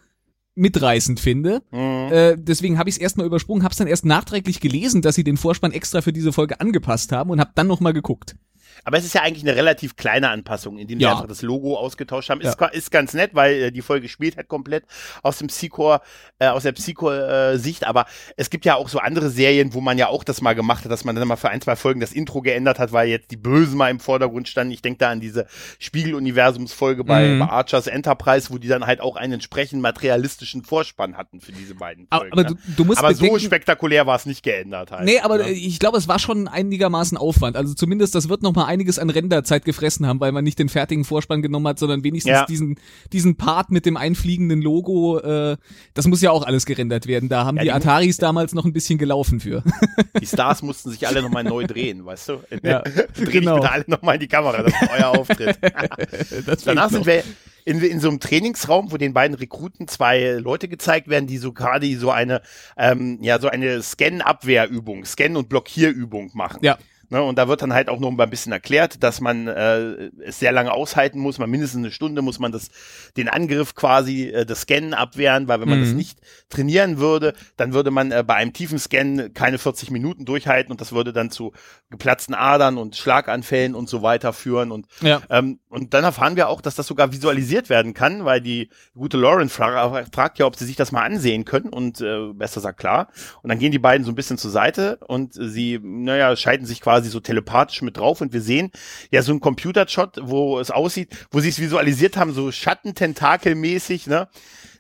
mitreißend 0.54 1.18
finde. 1.20 1.62
Mhm. 1.70 2.12
Äh, 2.12 2.36
deswegen 2.36 2.78
habe 2.78 2.88
ich 2.90 2.96
es 2.96 3.00
erstmal 3.00 3.26
übersprungen, 3.26 3.62
habe 3.62 3.72
es 3.72 3.78
dann 3.78 3.86
erst 3.86 4.04
nachträglich 4.04 4.60
gelesen, 4.60 5.00
dass 5.02 5.14
sie 5.14 5.24
den 5.24 5.36
Vorspann 5.36 5.72
extra 5.72 6.02
für 6.02 6.12
diese 6.12 6.32
Folge 6.32 6.60
angepasst 6.60 7.12
haben 7.12 7.30
und 7.30 7.40
habe 7.40 7.52
dann 7.54 7.66
nochmal 7.68 7.92
geguckt. 7.92 8.36
Aber 8.84 8.98
es 8.98 9.04
ist 9.04 9.14
ja 9.14 9.22
eigentlich 9.22 9.44
eine 9.44 9.56
relativ 9.56 9.96
kleine 9.96 10.30
Anpassung, 10.30 10.78
indem 10.78 10.98
sie 10.98 11.04
Ja. 11.04 11.12
einfach 11.12 11.26
das 11.28 11.42
Logo 11.42 11.76
ausgetauscht 11.76 12.30
haben. 12.30 12.40
Ja. 12.40 12.50
Ist, 12.50 12.74
ist 12.74 12.90
ganz 12.90 13.14
nett, 13.14 13.30
weil 13.34 13.54
äh, 13.54 13.70
die 13.72 13.82
Folge 13.82 14.08
spielt 14.08 14.36
halt 14.36 14.48
komplett 14.48 14.84
aus 15.22 15.38
dem 15.38 15.46
Psychor, 15.48 16.02
äh, 16.38 16.48
aus 16.48 16.64
der 16.64 16.72
Psychor-Sicht. 16.72 17.86
Aber 17.86 18.06
es 18.36 18.50
gibt 18.50 18.64
ja 18.64 18.74
auch 18.76 18.88
so 18.88 18.98
andere 18.98 19.30
Serien, 19.30 19.74
wo 19.74 19.80
man 19.80 19.98
ja 19.98 20.08
auch 20.08 20.24
das 20.24 20.40
mal 20.40 20.54
gemacht 20.54 20.84
hat, 20.84 20.90
dass 20.90 21.04
man 21.04 21.14
dann 21.16 21.28
mal 21.28 21.36
für 21.36 21.50
ein, 21.50 21.60
zwei 21.60 21.76
Folgen 21.76 22.00
das 22.00 22.12
Intro 22.12 22.40
geändert 22.42 22.78
hat, 22.78 22.92
weil 22.92 23.08
jetzt 23.08 23.30
die 23.30 23.36
Bösen 23.36 23.76
mal 23.76 23.90
im 23.90 24.00
Vordergrund 24.00 24.48
standen. 24.48 24.72
Ich 24.72 24.82
denke 24.82 24.98
da 24.98 25.10
an 25.10 25.20
diese 25.20 25.46
Spiegel-Universums-Folge 25.78 27.04
bei, 27.04 27.28
Mhm. 27.28 27.38
bei 27.40 27.48
Archers 27.48 27.86
Enterprise, 27.86 28.50
wo 28.50 28.58
die 28.58 28.68
dann 28.68 28.86
halt 28.86 29.00
auch 29.00 29.16
einen 29.16 29.34
entsprechend 29.34 29.80
materialistischen 29.82 30.64
Vorspann 30.64 31.16
hatten 31.16 31.40
für 31.40 31.52
diese 31.52 31.74
beiden 31.74 32.06
Aber, 32.10 32.22
Folgen. 32.22 32.32
aber 32.32 32.42
ne? 32.50 32.56
du, 32.76 32.84
du 32.84 32.94
aber 32.96 33.14
so 33.14 33.38
spektakulär 33.38 34.06
war 34.06 34.16
es 34.16 34.26
nicht 34.26 34.42
geändert 34.42 34.90
halt. 34.92 35.04
Nee, 35.04 35.20
aber 35.20 35.38
ne? 35.38 35.44
äh, 35.48 35.52
ich 35.52 35.78
glaube, 35.78 35.98
es 35.98 36.08
war 36.08 36.18
schon 36.18 36.48
einigermaßen 36.48 37.16
Aufwand. 37.16 37.56
Also 37.56 37.74
zumindest, 37.74 38.14
das 38.14 38.28
wird 38.28 38.42
noch 38.42 38.54
mal 38.54 38.66
einiges 38.72 38.98
an 38.98 39.10
Renderzeit 39.10 39.64
gefressen 39.64 40.06
haben, 40.06 40.18
weil 40.20 40.32
man 40.32 40.42
nicht 40.44 40.58
den 40.58 40.68
fertigen 40.68 41.04
Vorspann 41.04 41.42
genommen 41.42 41.68
hat, 41.68 41.78
sondern 41.78 42.02
wenigstens 42.02 42.30
Ja. 42.32 42.46
diesen, 42.46 42.76
diesen 43.12 43.36
Part 43.36 43.70
mit 43.70 43.86
dem 43.86 43.96
einfliegenden 43.96 44.62
Logo. 44.62 45.18
Äh, 45.18 45.56
das 45.94 46.06
muss 46.06 46.20
ja 46.22 46.30
auch 46.30 46.44
alles 46.44 46.66
gerendert 46.66 47.06
werden. 47.06 47.28
Da 47.28 47.44
haben 47.44 47.56
Ja, 47.58 47.62
die 47.62 47.68
die 47.68 47.72
Ataris 47.72 48.16
damals 48.16 48.54
noch 48.54 48.64
ein 48.64 48.72
bisschen 48.72 48.98
gelaufen 48.98 49.40
für. 49.40 49.62
Die 50.20 50.26
Stars 50.26 50.62
mussten 50.62 50.90
sich 50.90 51.06
alle 51.06 51.20
nochmal 51.22 51.44
neu 51.44 51.66
drehen, 51.66 52.04
weißt 52.04 52.28
du? 52.30 52.40
Ja, 52.62 52.80
Dreht 52.80 53.30
genau. 53.30 53.56
bitte 53.56 53.70
alle 53.70 53.84
nochmal 53.86 54.14
in 54.14 54.20
die 54.20 54.28
Kamera, 54.28 54.62
das 54.62 54.72
ist 54.72 54.90
euer 54.98 55.08
Auftritt. 55.08 55.58
das 56.46 56.64
Danach 56.64 56.90
sind 56.90 57.06
wir 57.06 57.22
in, 57.64 57.80
in 57.80 58.00
so 58.00 58.08
einem 58.08 58.20
Trainingsraum, 58.20 58.90
wo 58.92 58.96
den 58.96 59.12
beiden 59.12 59.34
Rekruten 59.36 59.88
zwei 59.88 60.32
Leute 60.32 60.68
gezeigt 60.68 61.08
werden, 61.08 61.26
die 61.26 61.38
so 61.38 61.52
gerade 61.52 61.96
so 61.96 62.10
eine, 62.10 62.42
ähm, 62.76 63.18
ja, 63.22 63.38
so 63.40 63.48
eine 63.48 63.82
Scan-Abwehrübung, 63.82 65.04
Scan- 65.04 65.36
und 65.36 65.48
Blockierübung 65.48 66.30
machen. 66.34 66.58
Ja. 66.62 66.78
Ne, 67.12 67.22
und 67.22 67.36
da 67.36 67.46
wird 67.46 67.60
dann 67.60 67.74
halt 67.74 67.90
auch 67.90 68.00
noch 68.00 68.10
mal 68.10 68.22
ein 68.24 68.30
bisschen 68.30 68.52
erklärt, 68.52 69.02
dass 69.02 69.20
man 69.20 69.46
äh, 69.46 70.08
es 70.24 70.38
sehr 70.38 70.50
lange 70.50 70.72
aushalten 70.72 71.18
muss. 71.18 71.36
Man 71.36 71.50
mindestens 71.50 71.80
eine 71.80 71.90
Stunde 71.90 72.22
muss 72.22 72.38
man 72.38 72.52
das, 72.52 72.70
den 73.18 73.28
Angriff 73.28 73.74
quasi, 73.74 74.28
äh, 74.30 74.46
das 74.46 74.62
Scannen 74.62 74.94
abwehren, 74.94 75.46
weil 75.46 75.60
wenn 75.60 75.68
man 75.68 75.78
Mhm. 75.80 75.82
das 75.84 75.92
nicht 75.92 76.20
trainieren 76.48 76.96
würde, 76.96 77.34
dann 77.58 77.74
würde 77.74 77.90
man 77.90 78.12
äh, 78.12 78.24
bei 78.26 78.36
einem 78.36 78.54
tiefen 78.54 78.78
Scan 78.78 79.28
keine 79.34 79.58
40 79.58 79.90
Minuten 79.90 80.24
durchhalten 80.24 80.72
und 80.72 80.80
das 80.80 80.92
würde 80.92 81.12
dann 81.12 81.30
zu 81.30 81.52
geplatzten 81.90 82.34
Adern 82.34 82.78
und 82.78 82.96
Schlaganfällen 82.96 83.74
und 83.74 83.90
so 83.90 84.00
weiter 84.00 84.32
führen. 84.32 84.70
Und, 84.72 84.86
Ja. 85.02 85.20
ähm, 85.28 85.60
und 85.68 85.92
dann 85.92 86.04
erfahren 86.04 86.36
wir 86.36 86.48
auch, 86.48 86.62
dass 86.62 86.76
das 86.76 86.86
sogar 86.86 87.12
visualisiert 87.12 87.68
werden 87.68 87.92
kann, 87.92 88.24
weil 88.24 88.40
die 88.40 88.70
gute 88.94 89.18
Lauren 89.18 89.50
fra 89.50 90.02
fragt 90.14 90.38
ja, 90.38 90.46
ob 90.46 90.56
sie 90.56 90.64
sich 90.64 90.76
das 90.76 90.92
mal 90.92 91.02
ansehen 91.02 91.44
können 91.44 91.68
und 91.68 92.00
äh, 92.00 92.32
Bester 92.32 92.60
sagt 92.62 92.78
klar. 92.80 93.08
Und 93.42 93.50
dann 93.50 93.58
gehen 93.58 93.70
die 93.70 93.78
beiden 93.78 94.06
so 94.06 94.10
ein 94.12 94.14
bisschen 94.14 94.38
zur 94.38 94.50
Seite 94.50 94.96
und 95.06 95.34
sie, 95.34 95.78
naja, 95.82 96.34
schalten 96.36 96.64
sich 96.64 96.80
quasi 96.80 97.01
so 97.10 97.20
telepathisch 97.20 97.82
mit 97.82 97.96
drauf 97.96 98.20
und 98.20 98.32
wir 98.32 98.40
sehen 98.42 98.70
ja 99.10 99.22
so 99.22 99.32
einen 99.32 99.40
Computershot, 99.40 100.18
wo 100.22 100.58
es 100.60 100.70
aussieht, 100.70 101.08
wo 101.30 101.40
sie 101.40 101.48
es 101.48 101.58
visualisiert 101.60 102.16
haben, 102.16 102.32
so 102.32 102.50
Schattententakelmäßig, 102.52 104.06
ne? 104.06 104.28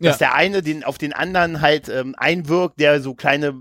Dass 0.00 0.18
Ja. 0.18 0.28
der 0.28 0.34
eine 0.34 0.62
den 0.62 0.84
auf 0.84 0.98
den 0.98 1.12
anderen 1.12 1.60
halt 1.60 1.88
ähm, 1.88 2.14
einwirkt, 2.18 2.80
der 2.80 3.00
so 3.00 3.14
kleine 3.14 3.54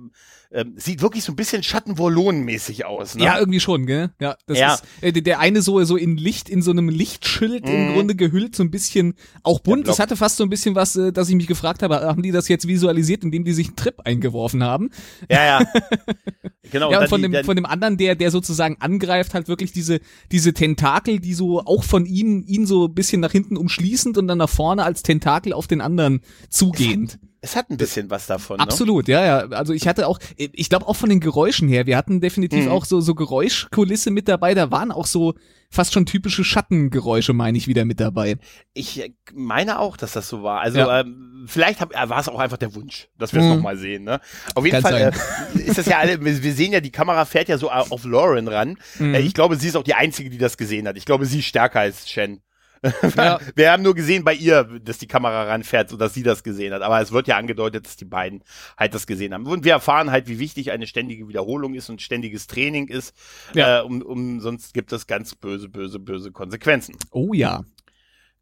ähm, 0.53 0.73
sieht 0.75 1.01
wirklich 1.01 1.23
so 1.23 1.31
ein 1.31 1.35
bisschen 1.37 1.63
Schattenvolonenmäßig 1.63 2.85
aus, 2.85 3.15
ne? 3.15 3.23
Ja, 3.23 3.39
irgendwie 3.39 3.59
schon, 3.59 3.85
gell? 3.85 4.11
Ja, 4.19 4.35
das 4.47 4.57
Ja. 4.59 4.73
ist 4.73 4.83
äh, 5.01 5.11
der- 5.13 5.39
eine 5.39 5.61
so 5.61 5.81
so 5.83 5.95
in 5.95 6.17
Licht 6.17 6.49
in 6.49 6.61
so 6.61 6.71
einem 6.71 6.89
Lichtschild 6.89 7.67
im 7.69 7.89
Mhm. 7.89 7.93
Grunde 7.93 8.15
gehüllt, 8.15 8.55
so 8.55 8.63
ein 8.63 8.71
bisschen 8.71 9.13
auch 9.43 9.59
bunt. 9.61 9.87
Das 9.87 9.99
hatte 9.99 10.15
fast 10.17 10.37
so 10.37 10.43
ein 10.43 10.49
bisschen 10.49 10.75
was, 10.75 10.95
äh, 10.95 11.11
dass 11.13 11.29
ich 11.29 11.35
mich 11.35 11.47
gefragt 11.47 11.83
habe, 11.83 12.01
haben 12.01 12.21
die 12.21 12.31
das 12.31 12.47
jetzt 12.49 12.67
visualisiert, 12.67 13.23
indem 13.23 13.43
die 13.45 13.53
sich 13.53 13.67
einen 13.67 13.75
Trip 13.77 13.99
eingeworfen 14.03 14.63
haben? 14.63 14.89
ja, 15.29 15.59
ja. 15.59 15.65
genau. 16.71 16.91
ja, 16.91 16.99
und 17.01 17.07
von 17.09 17.21
die- 17.21 17.29
dem 17.29 17.45
von 17.45 17.55
dem 17.55 17.65
anderen, 17.65 17.97
der 17.97 18.15
der 18.15 18.31
sozusagen 18.31 18.77
angreift, 18.79 19.33
halt 19.33 19.47
wirklich 19.47 19.71
diese 19.71 19.99
diese 20.31 20.53
Tentakel, 20.53 21.19
die 21.19 21.33
so 21.33 21.61
auch 21.61 21.83
von 21.83 22.05
ihm 22.05 22.43
ihn 22.45 22.65
so 22.65 22.87
ein 22.87 22.93
bisschen 22.93 23.21
nach 23.21 23.31
hinten 23.31 23.57
umschließend 23.57 24.17
und 24.17 24.27
dann 24.27 24.37
nach 24.37 24.49
vorne 24.49 24.83
als 24.83 25.01
Tentakel 25.03 25.53
auf 25.53 25.67
den 25.67 25.81
anderen 25.81 26.21
zugehend. 26.49 27.19
es 27.43 27.55
hat 27.55 27.69
ein 27.71 27.77
bisschen 27.77 28.09
was 28.11 28.27
davon, 28.27 28.57
ne? 28.57 28.63
Absolut, 28.63 29.07
ja, 29.07 29.25
ja. 29.25 29.37
Also 29.49 29.73
ich 29.73 29.87
hatte 29.87 30.07
auch, 30.07 30.19
ich 30.37 30.69
glaube 30.69 30.87
auch 30.87 30.95
von 30.95 31.09
den 31.09 31.19
Geräuschen 31.19 31.67
her, 31.67 31.87
wir 31.87 31.97
hatten 31.97 32.21
definitiv 32.21 32.65
Mhm. 32.65 32.71
auch 32.71 32.85
so, 32.85 33.01
so 33.01 33.15
Geräuschkulisse 33.15 34.11
mit 34.11 34.27
dabei, 34.27 34.53
da 34.53 34.69
waren 34.71 34.91
auch 34.91 35.07
so 35.07 35.33
fast 35.71 35.93
schon 35.93 36.05
typische 36.05 36.43
Schattengeräusche, 36.43 37.33
meine 37.33 37.57
ich, 37.57 37.67
wieder 37.67 37.83
mit 37.85 37.99
dabei. 37.99 38.35
Ich 38.73 39.01
äh, 39.01 39.13
meine 39.33 39.79
auch, 39.79 39.97
dass 39.97 40.11
das 40.11 40.27
so 40.29 40.43
war. 40.43 40.59
Also 40.61 40.79
Ja. 40.79 40.99
ähm, 41.01 41.45
vielleicht 41.47 41.81
hab, 41.81 41.93
äh, 41.95 42.09
war 42.09 42.19
es 42.19 42.27
auch 42.29 42.39
einfach 42.39 42.57
der 42.57 42.75
Wunsch, 42.75 43.07
dass 43.17 43.33
wir 43.33 43.39
es 43.41 43.47
Mhm. 43.47 43.55
noch 43.55 43.61
mal 43.63 43.77
sehen. 43.77 44.03
Ne? 44.03 44.19
Auf 44.53 44.65
jeden 44.65 44.81
Kann 44.81 44.91
Fall 44.91 45.13
äh, 45.55 45.59
ist 45.59 45.77
das 45.77 45.85
ja 45.87 45.97
alle. 45.97 46.23
Wir, 46.23 46.53
sehen 46.53 46.73
ja, 46.73 46.79
die 46.81 46.91
Kamera 46.91 47.25
fährt 47.25 47.47
ja 47.49 47.57
so 47.57 47.71
auf 47.71 48.03
Lauren 48.03 48.47
ran. 48.49 48.77
Mhm. 48.99 49.15
Äh, 49.15 49.19
ich 49.21 49.33
glaube, 49.33 49.55
sie 49.55 49.67
ist 49.69 49.75
auch 49.77 49.83
die 49.83 49.95
einzige, 49.95 50.29
die 50.29 50.37
das 50.37 50.57
gesehen 50.57 50.87
hat. 50.87 50.97
Ich 50.97 51.05
glaube, 51.05 51.25
sie 51.25 51.39
ist 51.39 51.45
stärker 51.45 51.79
als 51.79 52.07
Shen. 52.09 52.41
Ja. 53.15 53.39
Wir 53.55 53.71
haben 53.71 53.83
nur 53.83 53.93
gesehen 53.93 54.23
bei 54.23 54.33
ihr, 54.33 54.63
dass 54.63 54.97
die 54.97 55.07
Kamera 55.07 55.43
ranfährt, 55.43 55.89
sodass 55.89 56.13
sie 56.13 56.23
das 56.23 56.43
gesehen 56.43 56.73
hat. 56.73 56.81
Aber 56.81 56.99
es 57.01 57.11
wird 57.11 57.27
ja 57.27 57.37
angedeutet, 57.37 57.85
dass 57.85 57.95
die 57.95 58.05
beiden 58.05 58.43
halt 58.77 58.93
das 58.93 59.05
gesehen 59.05 59.33
haben. 59.33 59.45
Und 59.45 59.63
wir 59.63 59.73
erfahren 59.73 60.11
halt, 60.11 60.27
wie 60.27 60.39
wichtig 60.39 60.71
eine 60.71 60.87
ständige 60.87 61.27
Wiederholung 61.27 61.75
ist 61.75 61.89
und 61.89 62.01
ständiges 62.01 62.47
Training 62.47 62.87
ist. 62.87 63.15
Ja. 63.53 63.79
Äh, 63.79 63.83
um, 63.83 64.01
um, 64.01 64.39
sonst 64.39 64.73
gibt 64.73 64.91
es 64.93 65.07
ganz 65.07 65.35
böse, 65.35 65.69
böse, 65.69 65.99
böse 65.99 66.31
Konsequenzen. 66.31 66.95
Oh 67.11 67.33
ja. 67.33 67.63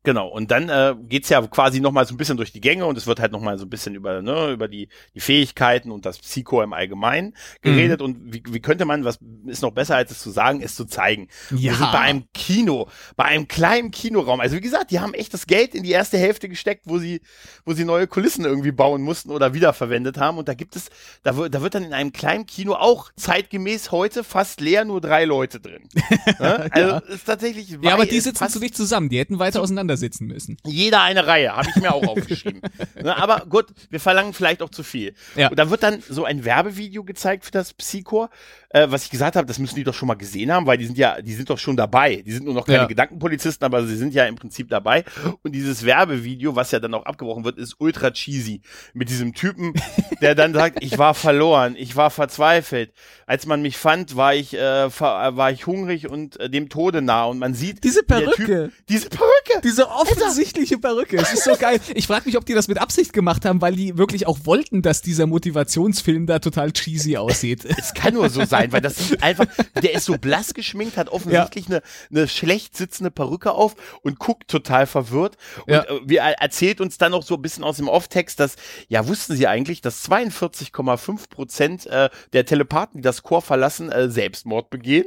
Genau, 0.03 0.29
und 0.29 0.49
dann 0.49 0.69
äh, 0.69 0.95
geht's 1.09 1.27
ja 1.27 1.45
quasi 1.45 1.81
nochmal 1.81 2.05
so 2.05 2.13
ein 2.13 2.17
bisschen 2.17 2.37
durch 2.37 2.53
die 2.53 2.61
Gänge 2.61 2.85
und 2.85 2.97
es 2.97 3.05
wird 3.05 3.19
halt 3.19 3.33
nochmal 3.33 3.57
so 3.57 3.65
ein 3.65 3.69
bisschen 3.69 3.95
über, 3.95 4.21
ne, 4.21 4.51
über 4.51 4.69
die, 4.69 4.87
die 5.13 5.19
Fähigkeiten 5.19 5.91
und 5.91 6.05
das 6.05 6.19
Psycho 6.19 6.61
im 6.61 6.71
Allgemeinen 6.71 7.35
geredet 7.61 8.01
und 8.01 8.33
wie, 8.33 8.41
wie 8.47 8.61
könnte 8.61 8.85
man, 8.85 9.03
was 9.03 9.19
ist 9.47 9.61
noch 9.61 9.71
besser 9.71 9.97
als 9.97 10.11
es 10.11 10.19
zu 10.19 10.29
sagen, 10.31 10.61
es 10.61 10.75
zu 10.75 10.85
zeigen. 10.85 11.27
Ja. 11.51 11.57
Wir 11.57 11.75
sind 11.75 11.91
bei 11.91 11.99
einem 11.99 12.23
Kino, 12.33 12.87
bei 13.17 13.25
einem 13.25 13.49
kleinen 13.49 13.91
Kinoraum. 13.91 14.39
Also 14.39 14.55
wie 14.55 14.61
gesagt, 14.61 14.91
die 14.91 15.01
haben 15.01 15.13
echt 15.13 15.33
das 15.33 15.47
Geld 15.47 15.75
in 15.75 15.83
die 15.83 15.91
erste 15.91 16.17
Hälfte 16.17 16.47
gesteckt, 16.47 16.83
wo 16.85 16.97
sie, 16.97 17.19
wo 17.65 17.73
sie 17.73 17.83
neue 17.83 18.07
Kulissen 18.07 18.45
irgendwie 18.45 18.71
bauen 18.71 19.01
mussten 19.01 19.31
oder 19.31 19.53
wiederverwendet 19.53 20.17
haben. 20.17 20.37
Und 20.37 20.47
da 20.47 20.53
gibt 20.53 20.77
es, 20.77 20.89
da 21.23 21.35
wird, 21.35 21.53
da 21.53 21.61
wird 21.61 21.75
dann 21.75 21.83
in 21.83 21.93
einem 21.93 22.13
kleinen 22.13 22.45
Kino 22.45 22.73
auch 22.73 23.11
zeitgemäß 23.17 23.91
heute 23.91 24.23
fast 24.23 24.61
leer 24.61 24.85
nur 24.85 25.01
drei 25.01 25.25
Leute 25.25 25.59
drin. 25.59 25.89
ne? 26.39 26.69
Also 26.71 26.89
Ja. 26.89 26.97
ist 26.99 27.25
tatsächlich. 27.25 27.77
Ja, 27.81 27.93
aber 27.95 28.05
die 28.05 28.19
sitzen 28.21 28.47
zu 28.47 28.59
dicht 28.61 28.77
zusammen, 28.77 29.09
die 29.09 29.19
hätten 29.19 29.39
weiter 29.39 29.61
auseinander 29.61 29.88
sitzen 29.97 30.27
müssen. 30.27 30.57
jeder 30.65 31.01
eine 31.01 31.27
Reihe, 31.27 31.55
habe 31.55 31.69
ich 31.69 31.81
mir 31.81 31.93
auch 31.93 32.07
aufgeschrieben. 32.07 32.61
Ne, 33.01 33.15
aber 33.15 33.45
gut, 33.47 33.67
wir 33.89 33.99
verlangen 33.99 34.33
vielleicht 34.33 34.61
auch 34.61 34.69
zu 34.69 34.83
viel. 34.83 35.13
Ja. 35.35 35.49
Und 35.49 35.57
da 35.57 35.69
wird 35.69 35.83
dann 35.83 36.01
so 36.07 36.25
ein 36.25 36.43
Werbevideo 36.43 37.03
gezeigt 37.03 37.45
für 37.45 37.51
das 37.51 37.73
Psychor, 37.73 38.29
äh, 38.69 38.87
was 38.89 39.03
ich 39.05 39.09
gesagt 39.09 39.35
habe, 39.35 39.47
das 39.47 39.57
müssen 39.57 39.75
die 39.75 39.83
doch 39.83 39.93
schon 39.95 40.07
mal 40.07 40.13
gesehen 40.13 40.51
haben, 40.51 40.65
weil 40.67 40.77
die 40.77 40.85
sind 40.85 40.97
ja, 40.97 41.21
die 41.21 41.33
sind 41.33 41.49
doch 41.49 41.57
schon 41.57 41.75
dabei. 41.75 42.17
Die 42.25 42.31
sind 42.31 42.45
nur 42.45 42.53
noch 42.53 42.65
keine 42.65 42.79
Ja. 42.79 42.85
Gedankenpolizisten, 42.85 43.65
aber 43.65 43.85
sie 43.87 43.95
sind 43.95 44.13
ja 44.13 44.25
im 44.25 44.35
Prinzip 44.35 44.69
dabei. 44.69 45.03
Und 45.41 45.53
dieses 45.55 45.85
Werbevideo, 45.85 46.55
was 46.55 46.69
ja 46.71 46.79
dann 46.79 46.93
auch 46.93 47.05
abgebrochen 47.05 47.43
wird, 47.43 47.57
ist 47.57 47.75
ultra 47.79 48.11
cheesy. 48.11 48.61
Mit 48.93 49.09
diesem 49.09 49.33
Typen, 49.33 49.73
der 50.21 50.35
dann 50.35 50.53
sagt, 50.53 50.83
ich 50.83 50.97
war 50.99 51.15
verloren, 51.15 51.75
ich 51.77 51.95
war 51.95 52.11
verzweifelt. 52.11 52.93
Als 53.25 53.45
man 53.47 53.61
mich 53.63 53.77
fand, 53.77 54.15
war 54.15 54.35
ich, 54.35 54.53
äh, 54.53 54.85
äh, 54.85 54.89
war 54.99 55.51
ich 55.51 55.65
hungrig 55.65 56.07
und 56.07 56.39
äh, 56.39 56.49
dem 56.49 56.69
Tode 56.69 57.01
nah. 57.01 57.23
Und 57.25 57.39
man 57.39 57.55
sieht 57.55 57.83
Diese 57.83 58.03
Perücke. 58.03 58.71
diese 58.87 59.09
Perücke. 59.09 59.61
Diese 59.63 59.89
offensichtliche 59.89 60.77
Perücke. 60.77 61.17
Es 61.17 61.33
ist 61.33 61.43
so 61.43 61.55
geil. 61.55 61.79
Ich 61.95 62.05
frage 62.07 62.25
mich, 62.25 62.37
ob 62.37 62.45
die 62.45 62.53
das 62.53 62.67
mit 62.67 62.77
Absicht 62.79 63.13
gemacht 63.13 63.45
haben, 63.45 63.61
weil 63.61 63.75
die 63.75 63.97
wirklich 63.97 64.27
auch 64.27 64.39
wollten, 64.43 64.81
dass 64.83 65.01
dieser 65.01 65.25
Motivationsfilm 65.27 66.27
da 66.27 66.39
total 66.39 66.71
cheesy 66.71 67.17
aussieht. 67.17 67.65
Es 67.65 67.93
kann 67.93 68.13
nur 68.13 68.29
so 68.29 68.45
sein, 68.45 68.58
weil 68.71 68.81
das 68.81 68.95
sieht 68.97 69.23
einfach, 69.23 69.45
der 69.81 69.93
ist 69.93 70.05
so 70.05 70.17
blass 70.17 70.53
geschminkt, 70.53 70.97
hat 70.97 71.09
offensichtlich 71.09 71.67
eine, 71.67 71.81
eine 72.11 72.27
schlecht 72.27 72.75
sitzende 72.77 73.11
Perücke 73.11 73.51
auf 73.51 73.75
und 74.03 74.19
guckt 74.19 74.47
total 74.49 74.85
verwirrt. 74.87 75.37
Und 75.65 75.73
Ja. 75.73 75.83
äh, 75.83 75.99
wir 76.05 76.21
er- 76.21 76.41
erzählt 76.41 76.81
uns 76.81 76.97
dann 76.97 77.11
noch 77.11 77.23
so 77.23 77.35
ein 77.35 77.41
bisschen 77.41 77.63
aus 77.63 77.77
dem 77.77 77.87
Off-Text, 77.87 78.39
dass, 78.39 78.55
ja, 78.87 79.07
wussten 79.07 79.35
Sie 79.35 79.47
eigentlich, 79.47 79.81
dass 79.81 80.03
42,5 80.09 81.29
Prozent 81.29 81.85
äh, 81.87 82.09
der 82.33 82.45
Telepathen, 82.45 82.97
die 82.97 83.03
das 83.03 83.23
Chor 83.23 83.41
verlassen, 83.41 83.91
äh, 83.91 84.09
Selbstmord 84.09 84.69
begehen? 84.69 85.05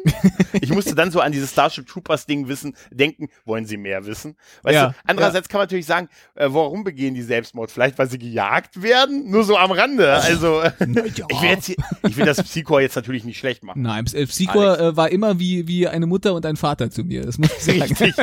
ich 0.60 0.70
musste 0.70 0.94
dann 0.94 1.10
so 1.10 1.20
an 1.20 1.32
dieses 1.32 1.50
Starship 1.52 1.86
Troopers 1.86 2.26
Ding 2.26 2.48
wissen, 2.48 2.76
denken, 2.90 3.28
wollen 3.44 3.66
Sie 3.66 3.76
mehr 3.76 4.06
wissen? 4.06 4.36
Weißt 4.62 4.74
Ja, 4.74 4.88
du, 4.88 4.94
andererseits 5.06 5.48
kann 5.48 5.58
man 5.58 5.64
natürlich 5.66 5.86
sagen, 5.86 6.08
äh, 6.34 6.46
warum 6.50 6.84
begehen 6.84 7.14
die 7.14 7.22
Selbstmord? 7.22 7.70
Vielleicht, 7.70 7.98
weil 7.98 8.08
sie 8.08 8.18
gejagt 8.18 8.82
werden? 8.82 9.30
Nur 9.30 9.44
so 9.44 9.56
am 9.56 9.70
Rande. 9.72 10.12
Also, 10.12 10.62
ich 10.80 11.42
will 11.42 11.50
jetzt 11.50 11.66
hier, 11.66 11.76
ich 12.08 12.16
will 12.16 12.24
das 12.26 12.42
Psycho 12.42 12.78
jetzt 12.78 12.96
natürlich 12.96 13.24
nicht 13.24 13.38
schlecht 13.42 13.64
machen. 13.64 13.82
Nein, 13.82 14.04
Psychor 14.04 14.78
äh, 14.78 14.96
war 14.96 15.10
immer 15.10 15.38
wie, 15.40 15.66
wie 15.66 15.88
eine 15.88 16.06
Mutter 16.06 16.32
und 16.34 16.46
ein 16.46 16.56
Vater 16.56 16.90
zu 16.90 17.02
mir. 17.02 17.26
Das 17.26 17.38
muss 17.38 17.50
ich 17.58 17.64
sagen. 17.64 17.80
Richtig. 17.82 18.14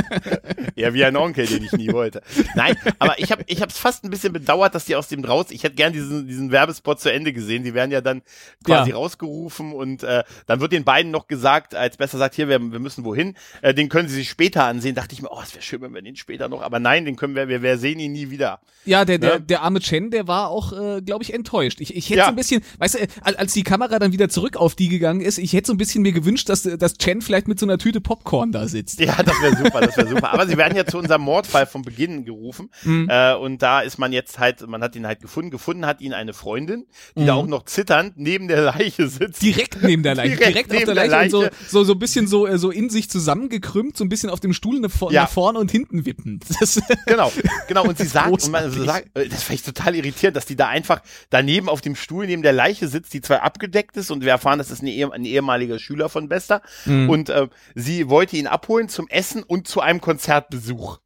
Ja, 0.76 0.94
wie 0.94 1.04
ein 1.04 1.18
Onkel, 1.18 1.46
den 1.46 1.64
ich 1.64 1.72
nie 1.74 1.92
wollte. 1.92 2.22
Nein, 2.56 2.78
aber 3.00 3.20
ich 3.20 3.32
habe 3.32 3.44
ich 3.48 3.62
hab's 3.62 3.78
fast 3.78 4.06
ein 4.06 4.10
bisschen 4.10 4.32
bedauert, 4.32 4.74
dass 4.76 4.86
die 4.86 4.96
aus 4.96 5.10
dem 5.10 5.24
raus. 5.26 5.48
Ich 5.50 5.64
hätte 5.64 5.76
gern 5.76 5.92
diesen, 5.92 6.26
diesen 6.26 6.52
Werbespot 6.52 7.02
zu 7.02 7.12
Ende 7.12 7.34
gesehen. 7.34 7.64
Die 7.66 7.74
werden 7.74 7.92
ja 7.92 8.00
dann 8.02 8.22
quasi 8.64 8.92
Ja. 8.92 8.96
rausgerufen 8.96 9.74
und 9.74 10.04
äh, 10.04 10.24
dann 10.48 10.62
wird 10.62 10.72
den 10.72 10.86
beiden 10.86 11.12
noch 11.12 11.28
gesagt, 11.28 11.76
als 11.76 11.98
besser 11.98 12.18
sagt, 12.18 12.36
hier, 12.36 12.48
wir, 12.48 12.60
wir 12.72 12.80
müssen 12.80 13.04
wohin. 13.04 13.36
Äh, 13.62 13.74
den 13.74 13.90
können 13.90 14.08
sie 14.08 14.16
sich 14.16 14.30
später 14.30 14.64
ansehen. 14.64 14.96
Dachte 14.96 15.14
ich 15.14 15.22
mir, 15.22 15.30
oh, 15.32 15.42
es 15.44 15.54
wäre 15.54 15.62
schön, 15.64 15.82
wenn 15.82 15.94
wir 15.94 16.02
den 16.02 16.16
später 16.16 16.48
noch. 16.48 16.62
Aber 16.62 16.80
nein, 16.80 17.04
den 17.04 17.18
können 17.18 17.36
wir, 17.36 17.50
wir, 17.50 17.62
wir 17.62 17.78
sehen 17.78 18.00
ihn 18.00 18.14
nie 18.14 18.30
wieder. 18.30 18.62
Ja, 18.86 19.04
der, 19.04 19.18
der, 19.18 19.30
Ja. 19.34 19.40
der 19.40 19.62
arme 19.64 19.82
Chen, 19.82 20.12
der 20.12 20.28
war 20.30 20.48
auch, 20.50 20.72
äh, 20.72 21.02
glaube 21.02 21.24
ich, 21.24 21.34
enttäuscht. 21.34 21.82
Ich, 21.82 21.94
ich 21.94 22.10
hätte 22.10 22.20
Ja. 22.20 22.26
so 22.26 22.30
ein 22.30 22.36
bisschen, 22.38 22.62
weißt 22.78 22.96
du, 22.96 23.00
äh, 23.00 23.08
als 23.22 23.36
als 23.50 23.54
die 23.54 23.64
Kamera 23.64 23.98
dann 24.00 24.12
wieder 24.12 24.30
zurück 24.30 24.58
auf 24.58 24.76
die 24.76 24.90
gegangen 24.90 25.09
ist, 25.22 25.38
ich 25.38 25.54
hätte 25.54 25.68
so 25.68 25.74
ein 25.74 25.78
bisschen 25.78 26.02
mir 26.02 26.12
gewünscht, 26.12 26.50
dass, 26.50 26.64
dass 26.64 26.98
Chen 26.98 27.22
vielleicht 27.22 27.48
mit 27.48 27.60
so 27.60 27.66
einer 27.66 27.78
Tüte 27.78 28.02
Popcorn 28.02 28.52
da 28.52 28.68
sitzt. 28.68 29.00
Ja, 29.00 29.22
das 29.24 29.36
wäre 29.42 29.56
super, 29.58 29.82
das 29.82 29.98
wäre 29.98 30.08
super. 30.08 30.32
Aber 30.34 30.48
sie 30.48 30.58
werden 30.58 30.76
ja 30.78 30.86
zu 30.86 30.98
unserem 30.98 31.22
Mordfall 31.24 31.66
vom 31.66 31.82
Beginn 31.82 32.26
gerufen. 32.26 32.70
Mhm. 32.84 33.08
Äh, 33.10 33.34
und 33.36 33.62
da 33.62 33.82
ist 33.82 33.98
man 33.98 34.14
jetzt 34.14 34.40
halt, 34.40 34.66
man 34.68 34.82
hat 34.84 34.96
ihn 34.96 35.06
halt 35.08 35.22
gefunden. 35.22 35.50
Gefunden 35.52 35.86
hat 35.86 36.02
ihn 36.02 36.14
eine 36.14 36.34
Freundin, 36.34 36.86
die 37.18 37.26
da 37.26 37.34
auch 37.34 37.48
noch 37.48 37.66
zitternd 37.66 38.14
neben 38.18 38.48
der 38.48 38.62
Leiche 38.62 39.08
sitzt. 39.08 39.42
Mhm. 39.42 39.46
Direkt 39.48 39.82
neben 39.84 40.04
der 40.04 40.16
Leiche, 40.16 40.36
direkt, 40.38 40.72
Direkt 40.72 40.74
auf 40.76 40.84
der 40.86 40.96
Leiche, 40.96 41.10
der 41.10 41.20
und 41.40 41.44
Leiche. 41.44 41.52
so, 41.68 41.80
so, 41.80 41.84
so 41.84 41.94
ein 41.94 42.00
bisschen 42.00 42.28
so, 42.28 42.46
äh, 42.48 42.58
so 42.58 42.70
in 42.72 42.90
sich 42.90 43.10
zusammengekrümmt, 43.10 43.98
so 43.98 44.04
ein 44.04 44.10
bisschen 44.10 44.30
auf 44.30 44.40
dem 44.40 44.54
Stuhl 44.54 44.80
nach, 44.80 44.92
vor, 44.92 45.12
Ja. 45.12 45.24
nach 45.24 45.30
vorne 45.30 45.60
und 45.60 45.72
hinten 45.72 46.06
wippend. 46.06 46.46
Das, 46.60 46.80
Genau, 47.06 47.32
genau. 47.68 47.86
Und 47.86 47.98
sie 47.98 48.06
sagt, 48.06 48.30
und 48.32 48.52
man 48.52 48.64
Großartig. 48.66 48.86
sagt 48.86 49.18
äh, 49.18 49.30
das 49.30 49.44
fand 49.44 49.60
ich 49.60 49.66
total 49.66 49.96
irritierend, 49.96 50.36
dass 50.36 50.46
die 50.46 50.56
da 50.56 50.68
einfach 50.68 51.02
daneben 51.30 51.70
auf 51.70 51.80
dem 51.82 51.96
Stuhl 51.96 52.26
neben 52.28 52.42
der 52.42 52.52
Leiche 52.54 52.88
sitzt, 52.88 53.14
die 53.14 53.22
zwar 53.22 53.44
abgedeckt 53.44 53.96
ist 53.98 54.12
und 54.12 54.22
wir 54.24 54.30
erfahren, 54.32 54.58
das 54.60 54.72
ist 54.72 54.82
eine, 54.82 54.92
ehe- 54.92 54.99
ein 55.06 55.26
ehemaliger 55.26 55.80
Schüler 55.80 56.10
von 56.10 56.30
Bester. 56.30 56.62
Mhm. 56.86 57.10
Und 57.10 57.30
äh, 57.30 57.48
sie 57.76 58.10
wollte 58.10 58.38
ihn 58.38 58.48
abholen 58.48 58.90
zum 58.90 59.08
Essen 59.08 59.44
und 59.44 59.68
zu 59.68 59.82
einem 59.82 60.02
Konzertbesuch. 60.02 61.00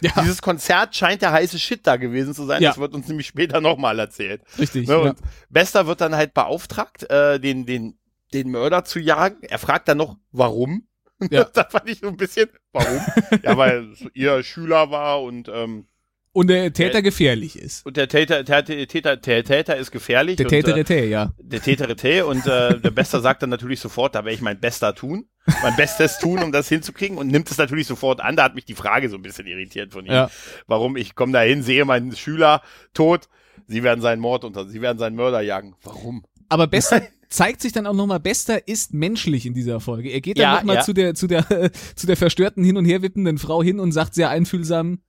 ja, 0.00 0.12
Dieses 0.20 0.42
Konzert 0.42 0.94
scheint 0.96 1.22
der 1.22 1.32
heiße 1.32 1.58
Shit 1.58 1.86
da 1.86 1.96
gewesen 1.96 2.34
zu 2.34 2.44
sein. 2.46 2.62
Ja. 2.62 2.70
Das 2.70 2.78
wird 2.78 2.94
uns 2.94 3.08
nämlich 3.08 3.26
später 3.26 3.60
nochmal 3.60 3.98
erzählt. 3.98 4.42
richtig. 4.58 4.88
Ne, 4.88 4.94
ja. 4.94 5.00
und 5.00 5.18
Bester 5.48 5.86
wird 5.86 6.00
dann 6.00 6.14
halt 6.14 6.34
beauftragt, 6.34 7.08
äh, 7.10 7.38
den, 7.38 7.66
den, 7.66 7.98
den 8.32 8.50
Mörder 8.50 8.84
zu 8.84 8.98
jagen. 8.98 9.42
Er 9.42 9.58
fragt 9.58 9.88
dann 9.88 9.98
noch, 9.98 10.16
warum? 10.32 10.86
Ja. 11.30 11.44
da 11.52 11.64
fand 11.64 11.88
ich 11.88 12.00
so 12.00 12.08
ein 12.08 12.16
bisschen, 12.16 12.48
warum? 12.72 13.00
ja, 13.42 13.56
weil 13.56 13.88
ihr 14.14 14.42
Schüler 14.42 14.90
war 14.90 15.22
und 15.22 15.50
ähm, 15.52 15.86
Und 16.32 16.46
der 16.48 16.72
Täter 16.72 17.02
gefährlich 17.02 17.58
ist. 17.58 17.84
Und 17.84 17.96
der 17.96 18.08
Täter, 18.08 18.44
der 18.44 18.64
Täter, 18.64 19.16
der 19.16 19.44
Täter 19.44 19.76
ist 19.76 19.90
gefährlich. 19.90 20.36
Der 20.36 20.46
und, 20.46 20.90
äh, 20.90 21.06
ja. 21.06 21.32
der 21.38 21.60
Täterete 21.60 22.24
und 22.24 22.46
äh, 22.46 22.78
der 22.78 22.90
Bester 22.92 23.20
sagt 23.22 23.42
dann 23.42 23.50
natürlich 23.50 23.80
sofort, 23.80 24.14
da 24.14 24.20
werde 24.24 24.34
ich 24.34 24.40
mein 24.40 24.60
Bester 24.60 24.94
tun, 24.94 25.26
mein 25.62 25.74
Bestes 25.74 26.18
tun, 26.18 26.40
um 26.42 26.52
das 26.52 26.68
hinzukriegen 26.68 27.18
und 27.18 27.26
nimmt 27.26 27.50
es 27.50 27.58
natürlich 27.58 27.88
sofort 27.88 28.20
an. 28.20 28.36
Da 28.36 28.44
hat 28.44 28.54
mich 28.54 28.64
die 28.64 28.76
Frage 28.76 29.08
so 29.08 29.16
ein 29.16 29.22
bisschen 29.22 29.46
irritiert 29.46 29.92
von 29.92 30.06
ihm. 30.06 30.12
Ja. 30.12 30.30
Warum 30.68 30.96
ich 30.96 31.16
komme 31.16 31.32
da 31.32 31.40
hin, 31.40 31.64
sehe 31.64 31.84
meinen 31.84 32.14
Schüler 32.14 32.62
tot, 32.94 33.28
sie 33.66 33.82
werden 33.82 34.00
seinen 34.00 34.20
Mord 34.20 34.44
unter, 34.44 34.68
sie 34.68 34.80
werden 34.80 34.98
seinen 34.98 35.16
Mörder 35.16 35.40
jagen. 35.40 35.74
Warum? 35.82 36.24
Aber 36.48 36.68
Bester 36.68 37.02
zeigt 37.28 37.60
sich 37.60 37.72
dann 37.72 37.88
auch 37.88 37.94
nochmal, 37.94 38.20
Bester 38.20 38.68
ist 38.68 38.94
menschlich 38.94 39.46
in 39.46 39.54
dieser 39.54 39.80
Folge. 39.80 40.10
Er 40.10 40.20
geht 40.20 40.38
dann 40.38 40.42
Ja, 40.42 40.54
nochmal 40.58 40.76
ja. 40.76 40.82
zu 40.82 40.92
der, 40.92 41.14
zu 41.16 41.26
der, 41.26 41.44
zu 41.96 42.06
der 42.06 42.16
verstörten 42.16 42.62
hin 42.62 42.76
und 42.76 42.84
her 42.84 43.02
wippenden 43.02 43.38
Frau 43.38 43.64
hin 43.64 43.80
und 43.80 43.90
sagt 43.90 44.14
sehr 44.14 44.30
einfühlsam, 44.30 45.00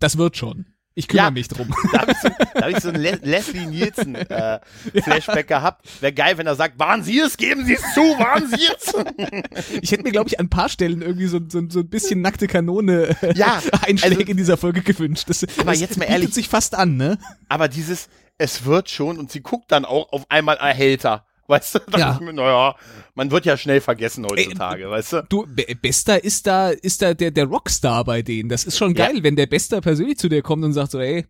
das 0.00 0.18
wird 0.18 0.36
schon. 0.36 0.66
Ich 0.94 1.06
kümmere 1.06 1.26
Ja. 1.26 1.30
mich 1.30 1.46
drum. 1.48 1.72
Da 1.92 2.00
habe 2.00 2.12
ich 2.12 2.18
so, 2.18 2.28
da 2.54 2.60
hab 2.62 2.68
ich 2.70 2.80
so 2.80 2.88
einen 2.88 3.00
Le 3.00 3.18
Leslie 3.22 3.64
Nielsen 3.66 4.16
äh, 4.16 4.58
Flashback 5.02 5.46
gehabt. 5.46 5.86
Wäre 6.02 6.12
geil, 6.12 6.36
wenn 6.36 6.46
er 6.48 6.56
sagt, 6.56 6.78
waren 6.80 7.04
Sie 7.04 7.20
es? 7.20 7.36
Geben 7.36 7.64
Sie 7.64 7.74
es 7.74 7.94
zu, 7.94 8.00
waren 8.00 8.48
Sie 8.48 8.66
es? 8.66 8.92
Ich 9.82 9.92
hätte 9.92 10.02
mir, 10.02 10.10
glaube 10.10 10.28
ich, 10.28 10.38
an 10.40 10.46
ein 10.46 10.50
paar 10.50 10.68
Stellen 10.68 11.00
irgendwie 11.00 11.26
so, 11.26 11.38
so, 11.48 11.62
so 11.68 11.78
ein 11.80 11.88
bisschen 11.88 12.20
nackte 12.20 12.48
Kanone 12.48 13.16
äh, 13.22 13.34
Ja, 13.34 13.62
Einschläge 13.86 14.16
also- 14.18 14.30
in 14.32 14.36
dieser 14.36 14.56
Folge 14.56 14.82
gewünscht. 14.82 15.24
Das, 15.28 15.44
Aber 15.58 15.70
das 15.70 15.80
jetzt 15.80 15.96
mal 15.96 16.06
bietet 16.06 16.10
ehrlich- 16.22 16.34
sich 16.34 16.48
fast 16.48 16.74
an, 16.74 16.96
ne? 16.96 17.18
Aber 17.48 17.68
dieses, 17.68 18.08
es 18.36 18.64
wird 18.64 18.90
schon 18.90 19.16
und 19.18 19.30
sie 19.30 19.40
guckt 19.42 19.70
dann 19.70 19.84
auch 19.84 20.12
auf 20.12 20.24
einmal 20.28 20.56
erhellter. 20.56 21.24
Weißt 21.50 21.74
du? 21.74 21.78
Da 21.90 21.98
Ja. 21.98 22.14
ich 22.14 22.20
mir, 22.20 22.32
naja, 22.32 22.76
man 23.16 23.30
wird 23.32 23.44
ja 23.44 23.56
schnell 23.56 23.80
vergessen 23.80 24.24
heutzutage, 24.24 24.88
weißt 24.88 25.12
du? 25.14 25.22
Du, 25.28 25.46
Be- 25.48 25.66
Bester 25.74 26.22
ist 26.22 26.46
da, 26.46 26.70
ist 26.70 27.02
da 27.02 27.12
der, 27.12 27.32
der 27.32 27.46
Rockstar 27.46 28.04
bei 28.04 28.22
denen. 28.22 28.48
Das 28.48 28.62
ist 28.64 28.78
schon 28.78 28.94
Ja. 28.94 29.06
geil, 29.08 29.22
wenn 29.24 29.34
der 29.34 29.46
Bester 29.46 29.80
persönlich 29.80 30.16
zu 30.18 30.28
dir 30.28 30.42
kommt 30.42 30.64
und 30.64 30.72
sagt 30.72 30.92
so, 30.92 31.00
ey, 31.00 31.26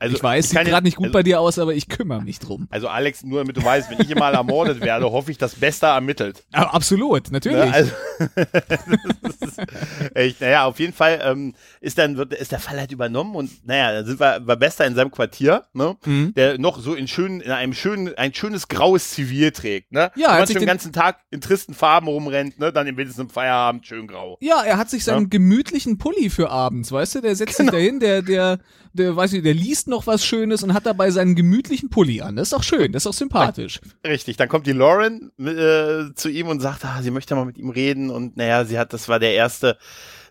Also, 0.00 0.16
ich 0.16 0.22
weiß, 0.22 0.48
sieht 0.48 0.56
kann 0.56 0.66
gerade 0.66 0.84
nicht 0.84 0.96
gut 0.96 1.06
also, 1.06 1.12
bei 1.12 1.22
dir 1.22 1.40
aus, 1.40 1.58
aber 1.58 1.74
ich 1.74 1.88
kümmere 1.88 2.22
mich 2.22 2.38
drum. 2.38 2.66
Also 2.70 2.88
Alex, 2.88 3.22
nur 3.22 3.40
damit 3.40 3.56
du 3.56 3.62
weißt, 3.62 3.90
wenn 3.90 4.00
ich 4.00 4.14
mal 4.14 4.34
ermordet 4.34 4.80
werde, 4.82 5.10
hoffe 5.12 5.30
ich, 5.30 5.38
dass 5.38 5.54
Bester 5.54 5.88
ermittelt. 5.88 6.42
Aber 6.52 6.74
absolut, 6.74 7.30
natürlich. 7.30 7.64
Ne? 7.66 7.72
Also, 7.72 7.92
echt, 10.14 10.40
naja, 10.40 10.64
auf 10.64 10.78
jeden 10.78 10.92
Fall 10.92 11.20
ähm, 11.22 11.54
ist 11.80 11.98
dann 11.98 12.16
wird, 12.16 12.32
ist 12.34 12.52
der 12.52 12.60
Fall 12.60 12.78
halt 12.78 12.92
übernommen 12.92 13.34
und 13.36 13.66
naja, 13.66 13.92
dann 13.92 14.06
sind 14.06 14.20
wir 14.20 14.40
bei 14.40 14.56
Bester 14.56 14.86
in 14.86 14.94
seinem 14.94 15.10
Quartier, 15.10 15.64
ne? 15.72 15.96
Mhm. 16.04 16.34
Der 16.34 16.58
noch 16.58 16.80
so 16.80 16.94
in 16.94 17.08
schönen, 17.08 17.40
in 17.40 17.50
einem 17.50 17.74
schönen, 17.74 18.14
ein 18.16 18.34
schönes 18.34 18.68
graues 18.68 19.10
Zivil 19.10 19.50
trägt, 19.52 19.92
ne? 19.92 20.10
Ja, 20.16 20.28
Wenn 20.32 20.38
hat 20.40 20.46
sich 20.46 20.54
schon 20.54 20.60
den 20.60 20.66
den- 20.66 20.66
ganzen 20.68 20.92
Tag 20.92 21.18
in 21.30 21.40
tristen 21.40 21.74
Farben 21.74 22.08
rumrennt, 22.08 22.58
ne? 22.58 22.72
Dann 22.72 22.86
im 22.86 22.96
wenigstens 22.96 23.22
im 23.22 23.30
Feierabend 23.30 23.86
schön 23.86 24.06
grau. 24.06 24.38
Ja, 24.40 24.62
er 24.62 24.78
hat 24.78 24.90
sich 24.90 25.04
seinen 25.04 25.22
Ja. 25.24 25.28
gemütlichen 25.28 25.98
Pulli 25.98 26.30
für 26.30 26.50
abends, 26.50 26.90
weißt 26.92 27.16
du? 27.16 27.20
Der 27.20 27.36
setzt 27.36 27.56
Genau. 27.58 27.70
sich 27.72 27.78
dahin, 27.80 28.00
der, 28.00 28.22
der, 28.22 28.58
der, 28.92 29.14
weiß 29.16 29.32
ich, 29.34 29.42
der 29.42 29.54
liest 29.54 29.88
noch 29.90 30.06
was 30.06 30.24
Schönes 30.24 30.62
und 30.62 30.72
hat 30.72 30.86
dabei 30.86 31.10
seinen 31.10 31.34
gemütlichen 31.34 31.90
Pulli 31.90 32.22
an. 32.22 32.36
Das 32.36 32.44
ist 32.48 32.52
doch 32.54 32.62
schön, 32.62 32.92
das 32.92 33.02
ist 33.02 33.06
doch 33.06 33.12
sympathisch. 33.18 33.80
Richtig, 34.06 34.38
dann 34.38 34.48
kommt 34.48 34.66
die 34.66 34.72
Lauren 34.72 35.30
äh, 35.38 36.14
zu 36.14 36.30
ihm 36.30 36.48
und 36.48 36.60
sagt, 36.60 36.84
ah, 36.86 37.02
sie 37.02 37.10
möchte 37.10 37.34
mal 37.34 37.44
mit 37.44 37.58
ihm 37.58 37.68
reden 37.70 38.08
und 38.10 38.36
naja, 38.38 38.64
sie 38.64 38.78
hat, 38.78 38.92
das 38.94 39.08
war 39.08 39.18
der 39.18 39.34
erste, 39.34 39.76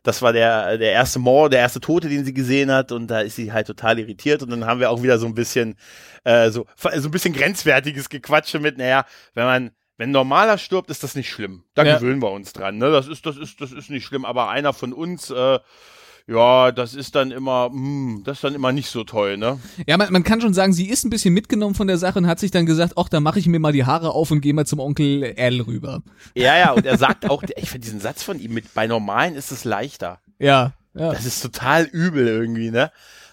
das 0.04 0.22
war 0.22 0.34
der, 0.34 0.78
der 0.78 0.94
erste 0.94 1.20
Mord, 1.20 1.54
der 1.54 1.60
erste 1.60 1.80
Tote, 1.80 2.10
den 2.10 2.26
sie 2.26 2.34
gesehen 2.34 2.72
hat 2.72 2.92
und 2.92 3.08
da 3.08 3.20
ist 3.20 3.36
sie 3.36 3.54
halt 3.54 3.68
total 3.68 4.00
irritiert 4.00 4.42
und 4.42 4.50
dann 4.50 4.66
haben 4.66 4.80
wir 4.80 4.90
auch 4.90 5.04
wieder 5.04 5.20
so 5.20 5.28
ein 5.28 5.36
bisschen, 5.36 5.76
äh, 6.24 6.50
so, 6.50 6.66
so 6.78 6.90
ein 6.90 7.12
bisschen 7.12 7.34
grenzwertiges 7.34 8.10
Gequatsche 8.10 8.60
mit, 8.60 8.78
naja, 8.78 9.06
wenn 9.36 9.46
man, 9.46 9.72
wenn 9.98 10.12
normaler 10.12 10.58
stirbt, 10.58 10.90
ist 10.90 11.04
das 11.04 11.16
nicht 11.16 11.30
schlimm. 11.30 11.66
Da 11.76 11.84
Ja. 11.84 11.98
gewöhnen 11.98 12.22
wir 12.22 12.32
uns 12.32 12.54
dran, 12.54 12.78
ne? 12.78 12.90
Das 12.90 13.08
ist, 13.08 13.26
das 13.26 13.36
ist, 13.36 13.60
das 13.60 13.74
ist 13.74 13.90
nicht 13.90 14.06
schlimm, 14.06 14.24
aber 14.24 14.50
einer 14.50 14.72
von 14.72 14.94
uns, 14.94 15.30
äh, 15.30 15.60
ja, 16.30 16.72
das 16.72 16.94
ist 16.94 17.16
dann 17.16 17.32
immer, 17.32 17.70
hm, 17.72 18.22
das 18.24 18.38
ist 18.38 18.44
dann 18.44 18.54
immer 18.56 18.72
nicht 18.72 18.90
so 18.90 19.04
toll, 19.04 19.38
ne? 19.38 19.60
Ja, 19.88 19.98
man, 19.98 20.12
man 20.14 20.24
kann 20.24 20.42
schon 20.42 20.54
sagen, 20.54 20.74
sie 20.74 20.88
ist 20.90 21.04
ein 21.04 21.10
bisschen 21.10 21.34
mitgenommen 21.34 21.76
von 21.76 21.88
der 21.88 21.98
Sache 21.98 22.20
und 22.20 22.28
hat 22.28 22.40
sich 22.40 22.52
dann 22.52 22.66
gesagt, 22.66 22.94
ach, 22.98 23.10
da 23.10 23.20
mache 23.20 23.40
ich 23.40 23.48
mir 23.48 23.60
mal 23.60 23.74
die 23.74 23.86
Haare 23.86 24.12
auf 24.12 24.30
und 24.32 24.42
gehe 24.42 24.54
mal 24.54 24.66
zum 24.66 24.80
Onkel 24.80 25.34
Al 25.38 25.62
rüber. 25.62 26.02
Ja, 26.36 26.58
ja, 26.58 26.72
und 26.74 26.86
er 26.86 26.98
sagt 26.98 27.30
auch, 27.30 27.44
ich 27.44 27.70
finde 27.70 27.86
diesen 27.86 28.00
Satz 28.00 28.22
von 28.24 28.40
ihm 28.40 28.54
mit, 28.54 28.74
bei 28.74 28.86
Normalen 28.88 29.36
ist 29.36 29.52
es 29.52 29.64
leichter. 29.66 30.20
Ja, 30.38 30.74
ja. 30.94 31.12
Das 31.12 31.26
ist 31.26 31.42
total 31.42 31.86
übel 31.86 32.28
irgendwie, 32.28 32.72
ne? 32.72 32.92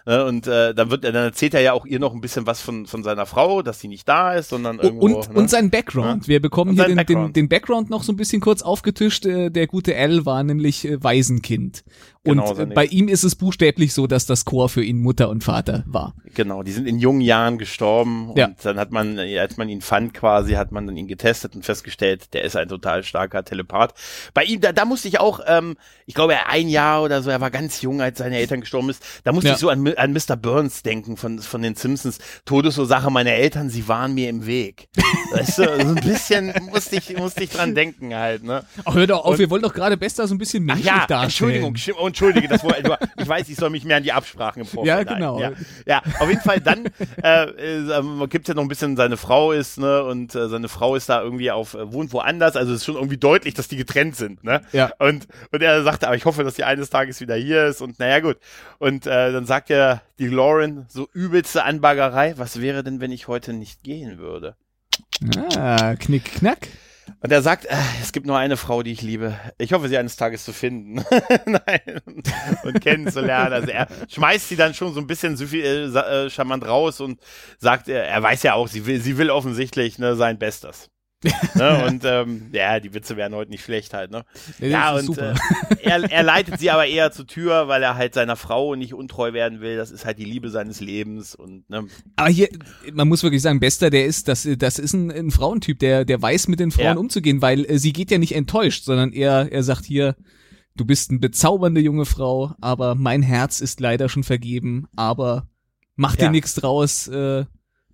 Ne, 0.08 0.24
Und 0.24 0.46
äh, 0.46 0.72
dann 0.72 0.90
wird, 0.92 1.02
dann 1.02 1.16
erzählt 1.16 1.52
er 1.54 1.62
ja 1.62 1.72
auch 1.72 1.84
ihr 1.84 1.98
noch 1.98 2.14
ein 2.14 2.20
bisschen 2.20 2.46
was 2.46 2.60
von, 2.60 2.86
von 2.86 3.02
seiner 3.02 3.26
Frau, 3.26 3.62
dass 3.62 3.80
sie 3.80 3.88
nicht 3.88 4.08
da 4.08 4.34
ist, 4.34 4.50
sondern 4.50 4.78
irgendwo. 4.78 5.04
und, 5.06 5.30
ne? 5.30 5.34
und 5.34 5.50
sein 5.50 5.68
Background. 5.70 6.28
Wir 6.28 6.40
bekommen 6.40 6.70
Und 6.70 6.76
hier 6.76 6.84
den, 6.84 6.90
den, 6.90 6.96
Background. 7.06 7.36
den 7.36 7.48
Background 7.48 7.90
noch 7.90 8.04
so 8.04 8.12
ein 8.12 8.16
bisschen 8.16 8.40
kurz 8.40 8.62
aufgetischt. 8.62 9.26
Äh, 9.26 9.50
Der 9.50 9.66
gute 9.66 9.96
Al 9.96 10.24
war 10.24 10.44
nämlich 10.44 10.84
äh, 10.84 11.02
Waisenkind. 11.02 11.82
Und 12.26 12.38
Genau, 12.38 12.54
seine- 12.54 12.74
bei 12.74 12.84
ihm 12.86 13.08
ist 13.08 13.24
es 13.24 13.34
buchstäblich 13.34 13.94
so, 13.94 14.06
dass 14.06 14.26
das 14.26 14.44
Chor 14.44 14.68
für 14.68 14.82
ihn 14.84 15.00
Mutter 15.00 15.28
und 15.28 15.44
Vater 15.44 15.84
war. 15.86 16.14
Genau, 16.34 16.62
die 16.62 16.72
sind 16.72 16.86
in 16.86 16.98
jungen 16.98 17.20
Jahren 17.20 17.56
gestorben 17.58 18.32
Ja. 18.36 18.46
und 18.46 18.56
dann 18.64 18.78
hat 18.78 18.90
man, 18.90 19.18
äh, 19.18 19.38
als 19.38 19.56
man 19.56 19.68
ihn 19.68 19.80
fand 19.80 20.12
quasi, 20.14 20.52
hat 20.54 20.72
man 20.72 20.86
dann 20.86 20.96
ihn 20.96 21.06
getestet 21.08 21.54
und 21.54 21.64
festgestellt, 21.64 22.34
der 22.34 22.42
ist 22.44 22.56
ein 22.56 22.68
total 22.68 23.02
starker 23.04 23.44
Telepath. 23.44 23.94
Bei 24.34 24.44
ihm, 24.44 24.60
da, 24.60 24.72
da 24.72 24.84
musste 24.84 25.08
ich 25.08 25.18
auch, 25.20 25.40
ähm, 25.46 25.76
ich 26.06 26.14
glaube, 26.14 26.34
er 26.34 26.48
ein 26.50 26.68
Jahr 26.68 27.02
oder 27.02 27.22
so, 27.22 27.30
er 27.30 27.40
war 27.40 27.50
ganz 27.50 27.80
jung, 27.82 28.00
als 28.02 28.18
seine 28.18 28.36
Eltern 28.36 28.60
gestorben 28.60 28.90
ist, 28.90 29.02
da 29.24 29.32
musste 29.32 29.48
Ja. 29.48 29.54
ich 29.54 29.60
so 29.60 29.68
an, 29.70 29.86
an 29.96 30.12
Mr. 30.12 30.36
Burns 30.36 30.82
denken 30.82 31.16
von, 31.16 31.38
von 31.38 31.62
den 31.62 31.74
Simpsons. 31.74 32.18
Todesursache 32.44 33.10
meiner 33.10 33.32
Eltern, 33.32 33.70
sie 33.70 33.88
waren 33.88 34.14
mir 34.14 34.28
im 34.28 34.46
Weg. 34.46 34.88
Weißt 35.32 35.58
du, 35.58 35.62
so 35.64 35.70
ein 35.70 35.94
bisschen 35.96 36.52
musste 36.70 36.96
ich, 36.96 37.16
musste 37.16 37.44
ich 37.44 37.50
dran 37.50 37.74
denken 37.74 38.14
halt, 38.14 38.44
ne? 38.44 38.64
Ach, 38.84 38.94
hör 38.94 39.06
doch 39.06 39.24
auf, 39.24 39.32
Und- 39.32 39.38
wir 39.38 39.50
wollen 39.50 39.62
doch 39.62 39.74
gerade 39.74 39.96
Bester 39.96 40.26
so 40.28 40.34
ein 40.34 40.38
bisschen 40.38 40.62
Ach 40.64 40.74
menschlich 40.74 40.86
ja, 40.86 41.06
darstellen. 41.06 41.22
Entschuldigung, 41.24 41.74
oh, 41.98 42.06
entschuldige, 42.16 42.48
das 42.48 42.64
war, 42.64 42.76
ich 43.18 43.28
weiß, 43.28 43.48
ich 43.48 43.56
soll 43.56 43.70
mich 43.70 43.84
mehr 43.84 43.98
an 43.98 44.02
die 44.02 44.12
Absprachen 44.12 44.62
im 44.62 44.68
Vorfeld 44.68 45.08
Ja, 45.08 45.14
genau. 45.14 45.38
Ja, 45.38 45.52
ja, 45.86 46.02
auf 46.18 46.28
jeden 46.28 46.40
Fall 46.40 46.60
dann 46.60 46.86
äh, 47.22 47.44
äh, 47.44 47.92
ähm, 47.92 48.26
gibt's 48.30 48.48
ja 48.48 48.54
noch 48.54 48.62
ein 48.62 48.68
bisschen, 48.68 48.96
seine 48.96 49.16
Frau 49.16 49.52
ist, 49.52 49.78
ne, 49.78 50.02
und 50.04 50.34
äh, 50.34 50.48
seine 50.48 50.68
Frau 50.68 50.96
ist 50.96 51.08
da 51.08 51.22
irgendwie 51.22 51.50
auf, 51.50 51.74
äh, 51.74 51.92
wohnt 51.92 52.12
woanders, 52.12 52.56
also 52.56 52.72
es 52.72 52.80
ist 52.80 52.86
schon 52.86 52.94
irgendwie 52.94 53.18
deutlich, 53.18 53.54
dass 53.54 53.68
die 53.68 53.76
getrennt 53.76 54.16
sind, 54.16 54.42
ne? 54.44 54.62
Ja. 54.72 54.90
Und, 54.98 55.26
und 55.52 55.62
er 55.62 55.82
sagte, 55.82 56.06
aber 56.06 56.16
ich 56.16 56.24
hoffe, 56.24 56.42
dass 56.42 56.56
sie 56.56 56.64
eines 56.64 56.90
Tages 56.90 57.20
wieder 57.20 57.36
hier 57.36 57.66
ist 57.66 57.82
und 57.82 57.98
naja, 57.98 58.20
gut. 58.20 58.38
Und 58.78 59.06
äh, 59.06 59.32
dann 59.32 59.44
sagt 59.46 59.70
er 59.70 60.02
die 60.18 60.28
Lauren, 60.28 60.86
so 60.88 61.08
übelste 61.12 61.64
Anbaggerei, 61.64 62.34
was 62.36 62.60
wäre 62.60 62.82
denn, 62.82 63.00
wenn 63.00 63.12
ich 63.12 63.28
heute 63.28 63.52
nicht 63.52 63.82
gehen 63.82 64.18
würde? 64.18 64.56
Ah, 65.56 65.94
knick, 65.96 66.24
knack. 66.24 66.68
Und 67.20 67.32
er 67.32 67.42
sagt, 67.42 67.64
äh, 67.66 67.76
es 68.02 68.12
gibt 68.12 68.26
nur 68.26 68.36
eine 68.36 68.56
Frau, 68.56 68.82
die 68.82 68.92
ich 68.92 69.02
liebe. 69.02 69.38
Ich 69.58 69.72
hoffe, 69.72 69.88
sie 69.88 69.96
eines 69.96 70.16
Tages 70.16 70.44
zu 70.44 70.52
finden. 70.52 71.04
Nein. 71.46 72.00
Und 72.64 72.80
kennenzulernen. 72.80 73.52
Also 73.52 73.68
er 73.68 73.88
schmeißt 74.08 74.48
sie 74.48 74.56
dann 74.56 74.74
schon 74.74 74.92
so 74.92 75.00
ein 75.00 75.06
bisschen 75.06 75.36
so 75.36 75.46
viel, 75.46 75.64
äh, 75.64 76.26
äh, 76.26 76.30
charmant 76.30 76.66
raus 76.66 77.00
und 77.00 77.20
sagt, 77.58 77.88
äh, 77.88 78.04
er 78.06 78.22
weiß 78.22 78.42
ja 78.42 78.54
auch, 78.54 78.68
sie 78.68 78.86
will, 78.86 79.00
sie 79.00 79.18
will 79.18 79.30
offensichtlich 79.30 79.98
ne, 79.98 80.16
sein 80.16 80.38
Bestes. 80.38 80.90
Ne? 81.54 81.84
Und 81.86 82.02
ähm, 82.04 82.48
ja, 82.52 82.80
die 82.80 82.92
Witze 82.94 83.16
wären 83.16 83.34
heute 83.34 83.50
nicht 83.50 83.64
schlecht 83.64 83.94
halt, 83.94 84.10
ne? 84.10 84.24
Ja, 84.60 84.66
Ja, 84.68 84.94
und 84.94 85.16
äh, 85.18 85.34
er, 85.82 86.10
er 86.10 86.22
leitet 86.22 86.58
sie 86.58 86.70
aber 86.70 86.86
eher 86.86 87.12
zur 87.12 87.26
Tür, 87.26 87.68
weil 87.68 87.82
er 87.82 87.96
halt 87.96 88.14
seiner 88.14 88.36
Frau 88.36 88.74
nicht 88.74 88.94
untreu 88.94 89.32
werden 89.32 89.60
will. 89.60 89.76
Das 89.76 89.90
ist 89.90 90.04
halt 90.04 90.18
die 90.18 90.24
Liebe 90.24 90.50
seines 90.50 90.80
Lebens 90.80 91.34
und 91.34 91.68
ne, 91.70 91.86
Aber 92.16 92.28
hier, 92.28 92.48
man 92.92 93.08
muss 93.08 93.22
wirklich 93.22 93.42
sagen, 93.42 93.60
Bester, 93.60 93.90
der 93.90 94.06
ist, 94.06 94.28
das, 94.28 94.48
das 94.58 94.78
ist 94.78 94.92
ein, 94.92 95.10
ein 95.10 95.30
Frauentyp, 95.30 95.78
der, 95.78 96.04
der 96.04 96.20
weiß, 96.20 96.48
mit 96.48 96.60
den 96.60 96.70
Frauen 96.70 96.84
Ja. 96.84 96.96
umzugehen, 96.96 97.42
weil 97.42 97.64
äh, 97.64 97.78
sie 97.78 97.92
geht 97.92 98.10
ja 98.10 98.18
nicht 98.18 98.34
enttäuscht, 98.34 98.84
sondern 98.84 99.12
er, 99.12 99.50
er 99.52 99.62
sagt 99.62 99.84
hier, 99.84 100.16
du 100.76 100.84
bist 100.84 101.10
eine 101.10 101.18
bezaubernde 101.20 101.80
junge 101.80 102.04
Frau, 102.04 102.52
aber 102.60 102.94
mein 102.94 103.22
Herz 103.22 103.60
ist 103.60 103.80
leider 103.80 104.08
schon 104.08 104.24
vergeben, 104.24 104.86
aber 104.96 105.48
mach 105.94 106.16
dir 106.16 106.24
Ja. 106.24 106.30
nichts 106.30 106.54
draus, 106.54 107.08
äh, 107.08 107.44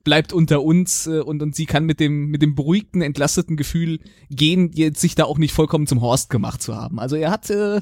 bleibt 0.05 0.33
unter 0.33 0.63
uns 0.63 1.07
äh, 1.07 1.21
und, 1.21 1.43
und 1.43 1.55
sie 1.57 1.67
kann 1.67 1.85
mit 1.85 2.01
dem, 2.01 2.27
mit 2.27 2.43
dem 2.43 2.55
beruhigten, 2.55 3.03
entlasteten 3.03 3.57
Gefühl 3.57 4.01
gehen, 4.31 4.71
jetzt 4.73 5.01
sich 5.01 5.15
da 5.15 5.25
auch 5.25 5.39
nicht 5.39 5.53
vollkommen 5.53 5.87
zum 5.87 6.01
Horst 6.01 6.31
gemacht 6.31 6.63
zu 6.63 6.77
haben. 6.77 6.99
Also 6.99 7.17
er 7.17 7.31
hat, 7.31 7.51
äh, 7.51 7.81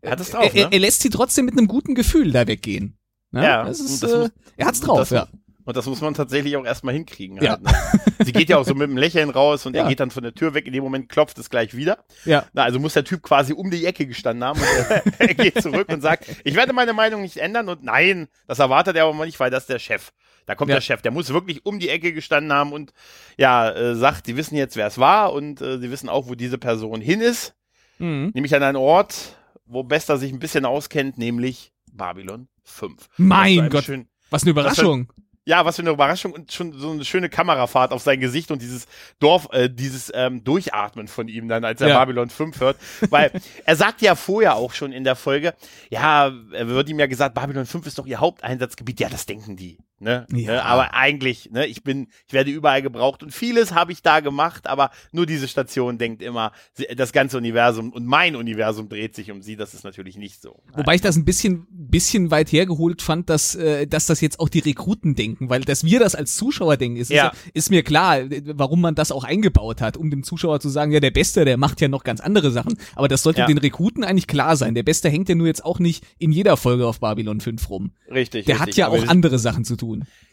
er 0.00 0.10
hat 0.12 0.20
es 0.20 0.30
drauf, 0.30 0.54
er, 0.54 0.66
ne? 0.68 0.72
er 0.72 0.78
lässt 0.80 1.02
sie 1.02 1.10
trotzdem 1.10 1.44
mit 1.44 1.56
einem 1.58 1.68
guten 1.68 1.94
Gefühl 1.94 2.32
da 2.32 2.46
weggehen. 2.46 2.96
Ne? 3.30 3.42
Ja, 3.44 3.64
das 3.64 3.80
ist, 3.80 4.02
das 4.02 4.12
äh, 4.12 4.18
muss- 4.18 4.30
er 4.56 4.66
hat's 4.66 4.80
drauf, 4.80 4.98
das, 5.00 5.10
ja. 5.10 5.28
Und 5.64 5.76
das 5.76 5.84
muss 5.84 6.00
man 6.00 6.14
tatsächlich 6.14 6.56
auch 6.56 6.64
erstmal 6.64 6.94
hinkriegen. 6.94 7.38
Halt, 7.40 7.46
Ja. 7.50 7.58
ne? 7.58 7.70
Sie 8.24 8.32
geht 8.32 8.48
ja 8.48 8.56
auch 8.56 8.64
so 8.64 8.72
mit 8.74 8.84
einem 8.88 8.96
Lächeln 8.96 9.28
raus 9.28 9.66
und 9.66 9.76
Ja. 9.76 9.82
er 9.82 9.88
geht 9.90 10.00
dann 10.00 10.10
von 10.10 10.22
der 10.22 10.34
Tür 10.34 10.54
weg. 10.54 10.66
In 10.66 10.72
dem 10.72 10.82
Moment 10.82 11.10
klopft 11.10 11.38
es 11.38 11.50
gleich 11.50 11.76
wieder. 11.76 11.98
Ja. 12.24 12.46
Na, 12.54 12.62
also 12.64 12.78
muss 12.80 12.94
der 12.94 13.04
Typ 13.04 13.22
quasi 13.22 13.52
um 13.52 13.70
die 13.70 13.84
Ecke 13.84 14.06
gestanden 14.06 14.44
haben 14.44 14.58
und 14.58 14.66
er, 14.66 15.02
er 15.20 15.34
geht 15.34 15.60
zurück 15.62 15.90
und 15.90 16.00
sagt, 16.00 16.24
ich 16.44 16.54
werde 16.54 16.72
meine 16.72 16.94
Meinung 16.94 17.20
nicht 17.20 17.36
ändern 17.36 17.68
und 17.68 17.84
nein, 17.84 18.28
das 18.46 18.60
erwartet 18.60 18.96
er 18.96 19.04
aber 19.04 19.26
nicht, 19.26 19.38
weil 19.40 19.50
das 19.50 19.64
ist 19.64 19.68
der 19.68 19.78
Chef. 19.78 20.10
Da 20.48 20.54
kommt 20.54 20.70
Ja. 20.70 20.76
der 20.76 20.80
Chef, 20.80 21.02
der 21.02 21.12
muss 21.12 21.28
wirklich 21.32 21.64
um 21.66 21.78
die 21.78 21.90
Ecke 21.90 22.14
gestanden 22.14 22.52
haben 22.54 22.72
und 22.72 22.92
ja, 23.36 23.70
äh, 23.70 23.94
sagt, 23.94 24.24
sie 24.26 24.36
wissen 24.36 24.56
jetzt, 24.56 24.76
wer 24.76 24.86
es 24.86 24.96
war 24.98 25.32
und 25.34 25.60
äh, 25.60 25.78
sie 25.78 25.90
wissen 25.90 26.08
auch, 26.08 26.26
wo 26.26 26.34
diese 26.34 26.56
Person 26.56 27.02
hin 27.02 27.20
ist, 27.20 27.54
Mhm. 27.98 28.30
nämlich 28.34 28.54
an 28.56 28.62
einen 28.62 28.76
Ort, 28.76 29.36
wo 29.66 29.82
Bester 29.82 30.16
sich 30.16 30.32
ein 30.32 30.38
bisschen 30.38 30.64
auskennt, 30.64 31.18
nämlich 31.18 31.72
Babylon 31.92 32.48
5. 32.64 33.08
Mein 33.18 33.68
Gott. 33.68 33.84
schön- 33.84 34.08
Was 34.30 34.42
eine 34.42 34.52
Überraschung. 34.52 35.12
Ja, 35.44 35.64
was 35.64 35.76
für 35.76 35.82
eine 35.82 35.90
Überraschung 35.90 36.32
und 36.32 36.52
schon 36.52 36.72
so 36.78 36.90
eine 36.90 37.04
schöne 37.06 37.28
Kamerafahrt 37.30 37.92
auf 37.92 38.02
sein 38.02 38.20
Gesicht 38.20 38.50
und 38.50 38.60
dieses 38.60 38.86
Dorf, 39.18 39.48
äh, 39.52 39.68
dieses 39.70 40.12
ähm, 40.14 40.44
Durchatmen 40.44 41.08
von 41.08 41.26
ihm 41.28 41.48
dann, 41.48 41.64
als 41.64 41.80
er 41.80 41.88
Ja. 41.88 41.98
Babylon 41.98 42.28
5 42.28 42.60
hört. 42.60 42.76
Weil 43.08 43.32
er 43.64 43.76
sagt 43.76 44.02
ja 44.02 44.14
vorher 44.14 44.56
auch 44.56 44.74
schon 44.74 44.92
in 44.92 45.04
der 45.04 45.16
Folge, 45.16 45.54
ja, 45.90 46.30
er 46.52 46.68
wird 46.68 46.88
ihm 46.90 46.98
ja 46.98 47.06
gesagt, 47.06 47.34
Babylon 47.34 47.64
5 47.66 47.86
ist 47.86 47.98
doch 47.98 48.06
ihr 48.06 48.20
Haupteinsatzgebiet. 48.20 49.00
Ja, 49.00 49.08
das 49.08 49.24
denken 49.26 49.56
die. 49.56 49.78
Ne? 50.00 50.26
Ja. 50.32 50.52
Ne? 50.52 50.64
Aber 50.64 50.94
eigentlich, 50.94 51.50
ne, 51.50 51.66
ich 51.66 51.82
bin, 51.82 52.08
ich 52.26 52.32
werde 52.32 52.50
überall 52.50 52.82
gebraucht 52.82 53.22
und 53.22 53.32
vieles 53.32 53.74
habe 53.74 53.90
ich 53.92 54.02
da 54.02 54.20
gemacht, 54.20 54.66
aber 54.68 54.90
nur 55.12 55.26
diese 55.26 55.48
Station 55.48 55.98
denkt 55.98 56.22
immer, 56.22 56.52
das 56.96 57.12
ganze 57.12 57.36
Universum 57.36 57.92
und 57.92 58.06
mein 58.06 58.36
Universum 58.36 58.88
dreht 58.88 59.14
sich 59.16 59.30
um 59.32 59.42
sie. 59.42 59.56
Das 59.56 59.74
ist 59.74 59.84
natürlich 59.84 60.16
nicht 60.16 60.40
so. 60.40 60.60
Wobei 60.74 60.94
ich 60.94 61.00
das 61.00 61.16
ein 61.16 61.24
bisschen, 61.24 61.66
bisschen 61.70 62.30
weit 62.30 62.52
hergeholt 62.52 63.02
fand, 63.02 63.28
dass, 63.28 63.54
äh, 63.56 63.86
dass 63.86 64.06
das 64.06 64.20
jetzt 64.20 64.38
auch 64.38 64.48
die 64.48 64.60
Rekruten 64.60 65.14
denken, 65.16 65.50
weil 65.50 65.62
dass 65.62 65.82
wir 65.84 65.98
das 65.98 66.14
als 66.14 66.36
Zuschauer 66.36 66.76
denken, 66.76 66.98
ist, 66.98 67.10
Ja. 67.10 67.28
ist, 67.28 67.68
ist 67.68 67.70
mir 67.70 67.82
klar, 67.82 68.18
warum 68.44 68.80
man 68.80 68.94
das 68.94 69.10
auch 69.10 69.24
eingebaut 69.24 69.80
hat, 69.80 69.96
um 69.96 70.10
dem 70.10 70.22
Zuschauer 70.22 70.60
zu 70.60 70.68
sagen, 70.68 70.92
ja, 70.92 71.00
der 71.00 71.10
Beste, 71.10 71.44
der 71.44 71.56
macht 71.56 71.80
ja 71.80 71.88
noch 71.88 72.04
ganz 72.04 72.20
andere 72.20 72.50
Sachen. 72.52 72.76
Aber 72.94 73.08
das 73.08 73.22
sollte 73.24 73.40
Ja. 73.40 73.46
den 73.46 73.58
Rekruten 73.58 74.04
eigentlich 74.04 74.26
klar 74.28 74.56
sein. 74.56 74.74
Der 74.74 74.82
Beste 74.84 75.08
hängt 75.08 75.28
ja 75.28 75.34
nur 75.34 75.48
jetzt 75.48 75.64
auch 75.64 75.80
nicht 75.80 76.04
in 76.18 76.30
jeder 76.30 76.56
Folge 76.56 76.86
auf 76.86 77.00
Babylon 77.00 77.40
5 77.40 77.68
rum. 77.68 77.90
Richtig. 78.10 78.46
Der 78.46 78.54
richtig. 78.56 78.60
hat 78.60 78.76
ja 78.76 78.86
Aber 78.86 78.98
auch 78.98 79.08
andere 79.08 79.38
Sachen 79.38 79.64
zu 79.64 79.76
tun. 79.76 79.87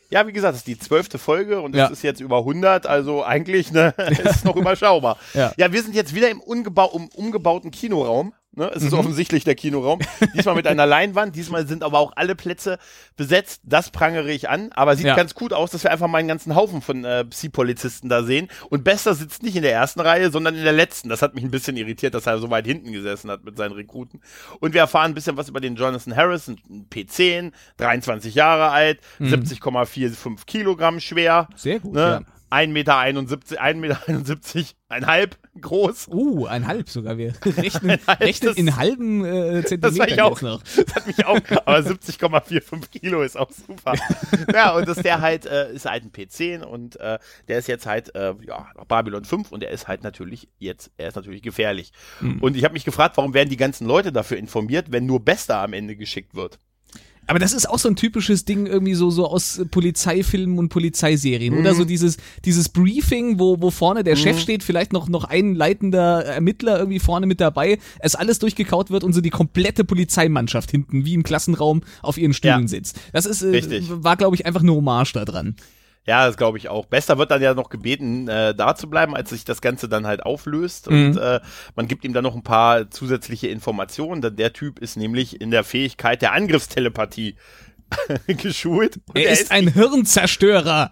Ja, 0.09 0.27
wie 0.27 0.33
gesagt, 0.33 0.53
das 0.53 0.59
ist 0.59 0.67
die 0.67 0.77
zwölfte 0.77 1.17
Folge 1.17 1.61
und 1.61 1.73
es 1.73 1.79
Ja. 1.79 1.87
ist 1.87 2.03
jetzt 2.03 2.21
über 2.21 2.37
100, 2.39 2.85
also 2.85 3.23
eigentlich 3.23 3.71
ne, 3.71 3.93
ist 4.23 4.45
noch 4.45 4.55
überschaubar. 4.55 5.17
Ja. 5.33 5.51
ja, 5.57 5.71
wir 5.73 5.81
sind 5.81 5.95
jetzt 5.95 6.13
wieder 6.13 6.29
im 6.29 6.39
um, 6.41 7.09
umgebauten 7.15 7.71
Kinoraum. 7.71 8.33
Ne? 8.55 8.71
Es 8.73 8.83
ist 8.83 8.93
Mhm. 8.93 8.99
offensichtlich 8.99 9.43
der 9.43 9.55
Kinoraum. 9.55 9.99
Diesmal 10.35 10.55
mit 10.55 10.65
einer 10.67 10.85
Leinwand, 10.85 11.35
diesmal 11.35 11.67
sind 11.67 11.83
aber 11.83 11.99
auch 11.99 12.13
alle 12.15 12.35
Plätze 12.35 12.77
besetzt. 13.17 13.61
Das 13.63 13.91
prangere 13.91 14.31
ich 14.31 14.49
an, 14.49 14.71
aber 14.73 14.95
sieht 14.95 15.05
Ja. 15.07 15.15
ganz 15.15 15.33
gut 15.35 15.51
aus, 15.53 15.71
dass 15.71 15.83
wir 15.83 15.91
einfach 15.91 16.07
mal 16.07 16.19
einen 16.19 16.27
ganzen 16.27 16.55
Haufen 16.55 16.81
von 16.81 17.03
äh, 17.03 17.25
Psi-Polizisten 17.25 18.09
da 18.09 18.23
sehen. 18.23 18.47
Und 18.69 18.83
Bester 18.83 19.13
sitzt 19.13 19.43
nicht 19.43 19.55
in 19.55 19.61
der 19.63 19.73
ersten 19.73 19.99
Reihe, 19.99 20.31
sondern 20.31 20.55
in 20.55 20.63
der 20.63 20.73
letzten. 20.73 21.09
Das 21.09 21.21
hat 21.21 21.35
mich 21.35 21.43
ein 21.43 21.51
bisschen 21.51 21.77
irritiert, 21.77 22.13
dass 22.13 22.27
er 22.27 22.39
so 22.39 22.49
weit 22.49 22.65
hinten 22.65 22.91
gesessen 22.91 23.29
hat 23.29 23.43
mit 23.43 23.57
seinen 23.57 23.73
Rekruten. 23.73 24.21
Und 24.59 24.73
wir 24.73 24.81
erfahren 24.81 25.11
ein 25.11 25.15
bisschen 25.15 25.37
was 25.37 25.49
über 25.49 25.59
den 25.59 25.75
Jonathan 25.75 26.15
Harris, 26.15 26.47
ein 26.47 26.87
P10, 26.89 27.51
23 27.77 28.35
Jahre 28.35 28.69
alt, 28.71 28.99
70,45 29.19 30.45
Kilogramm 30.45 30.99
schwer. 30.99 31.47
Mhm. 31.51 31.57
Sehr 31.57 31.79
gut, 31.79 31.93
Ne? 31.93 31.99
ja. 32.01 32.21
1,71 32.55 32.67
Meter, 32.71 32.97
1,71 32.97 33.75
Meter, 33.75 34.69
einhalb 34.87 35.37
groß. 35.59 36.07
Uh, 36.09 36.45
ein 36.45 36.67
halb 36.67 36.89
sogar. 36.89 37.17
Wir 37.17 37.33
rechnen, 37.45 37.99
halb, 38.07 38.19
rechnen 38.21 38.49
das- 38.49 38.57
in 38.57 38.75
halben 38.75 39.25
äh, 39.25 39.61
Das 39.61 39.69
Zentimetern 39.69 39.99
war 39.99 40.07
ich 40.09 40.21
auch. 40.21 40.41
noch. 40.41 40.63
Das 40.63 40.95
hat 40.95 41.07
mich 41.07 41.25
auch, 41.25 41.39
aber 41.65 41.77
70,45 41.79 42.89
Kilo 42.99 43.21
ist 43.23 43.37
auch 43.37 43.51
super. 43.51 43.93
ja, 44.53 44.75
und 44.75 44.87
das 44.87 44.97
der 44.97 45.21
halt, 45.21 45.45
äh, 45.45 45.73
ist 45.73 45.85
halt 45.85 46.03
ein 46.03 46.11
P10 46.11 46.61
und 46.63 46.99
äh, 46.99 47.19
der 47.47 47.59
ist 47.59 47.67
jetzt 47.67 47.85
halt, 47.85 48.13
äh, 48.15 48.33
ja, 48.45 48.67
Babylon 48.87 49.25
5 49.25 49.51
und 49.51 49.63
er 49.63 49.71
ist 49.71 49.87
halt 49.87 50.03
natürlich 50.03 50.47
jetzt, 50.59 50.91
er 50.97 51.09
ist 51.09 51.15
natürlich 51.15 51.41
gefährlich. 51.41 51.91
Hm. 52.19 52.41
Und 52.41 52.55
ich 52.55 52.63
habe 52.63 52.73
mich 52.73 52.85
gefragt, 52.85 53.17
warum 53.17 53.33
werden 53.33 53.49
die 53.49 53.57
ganzen 53.57 53.87
Leute 53.87 54.11
dafür 54.11 54.37
informiert, 54.37 54.91
wenn 54.91 55.05
nur 55.05 55.19
Bester 55.23 55.57
am 55.57 55.73
Ende 55.73 55.95
geschickt 55.95 56.35
wird? 56.35 56.59
Aber 57.27 57.39
das 57.39 57.53
ist 57.53 57.67
auch 57.69 57.79
so 57.79 57.89
ein 57.89 57.95
typisches 57.95 58.45
Ding 58.45 58.65
irgendwie 58.67 58.93
so 58.93 59.09
so 59.09 59.25
aus 59.27 59.61
Polizeifilmen 59.71 60.59
und 60.59 60.69
Polizeiserien 60.69 61.57
oder 61.57 61.73
Mhm. 61.73 61.77
so 61.77 61.85
dieses 61.85 62.17
dieses 62.45 62.69
Briefing, 62.69 63.39
wo 63.39 63.61
wo 63.61 63.71
vorne 63.71 64.03
der 64.03 64.15
Chef 64.15 64.39
steht, 64.39 64.61
vielleicht 64.63 64.93
noch 64.93 65.07
noch 65.09 65.23
ein 65.23 65.55
leitender 65.55 66.23
Ermittler 66.25 66.77
irgendwie 66.77 66.99
vorne 66.99 67.25
mit 67.25 67.41
dabei, 67.41 67.79
es 67.99 68.15
alles 68.15 68.39
durchgekaut 68.39 68.91
wird 68.91 69.03
und 69.03 69.13
so 69.13 69.21
die 69.21 69.29
komplette 69.31 69.83
Polizeimannschaft 69.83 70.69
hinten 70.71 71.05
wie 71.05 71.13
im 71.15 71.23
Klassenraum 71.23 71.81
auf 72.01 72.17
ihren 72.17 72.33
Stühlen 72.33 72.61
Ja. 72.63 72.67
sitzt. 72.67 72.99
Das 73.13 73.25
ist 73.25 73.41
äh, 73.41 73.81
war 74.03 74.17
glaube 74.17 74.35
ich 74.35 74.45
einfach 74.45 74.61
eine 74.61 74.73
Hommage 74.73 75.13
da 75.13 75.25
dran. 75.25 75.55
Ja, 76.05 76.27
das 76.27 76.37
glaube 76.37 76.57
ich 76.57 76.69
auch. 76.69 76.85
Bester 76.85 77.17
wird 77.17 77.31
dann 77.31 77.41
ja 77.41 77.53
noch 77.53 77.69
gebeten, 77.69 78.27
äh, 78.27 78.53
da 78.53 78.75
zu 78.75 78.89
bleiben, 78.89 79.15
als 79.15 79.31
sich 79.31 79.43
das 79.43 79.61
Ganze 79.61 79.89
dann 79.89 80.05
halt 80.05 80.23
auflöst. 80.23 80.89
Mhm. 80.89 81.07
Und 81.07 81.17
äh, 81.17 81.39
man 81.75 81.87
gibt 81.87 82.05
ihm 82.05 82.13
dann 82.13 82.23
noch 82.23 82.35
ein 82.35 82.43
paar 82.43 82.91
zusätzliche 82.91 83.47
Informationen. 83.47 84.21
Denn 84.21 84.35
der 84.35 84.53
Typ 84.53 84.79
ist 84.79 84.97
nämlich 84.97 85.41
in 85.41 85.49
der 85.49 85.63
Fähigkeit 85.63 86.21
der 86.21 86.33
Angriffstelepathie 86.33 87.35
geschult. 88.27 88.97
Und 89.07 89.17
Er 89.17 89.31
ist 89.31 89.51
ein 89.51 89.67
Hirnzerstörer. 89.73 90.91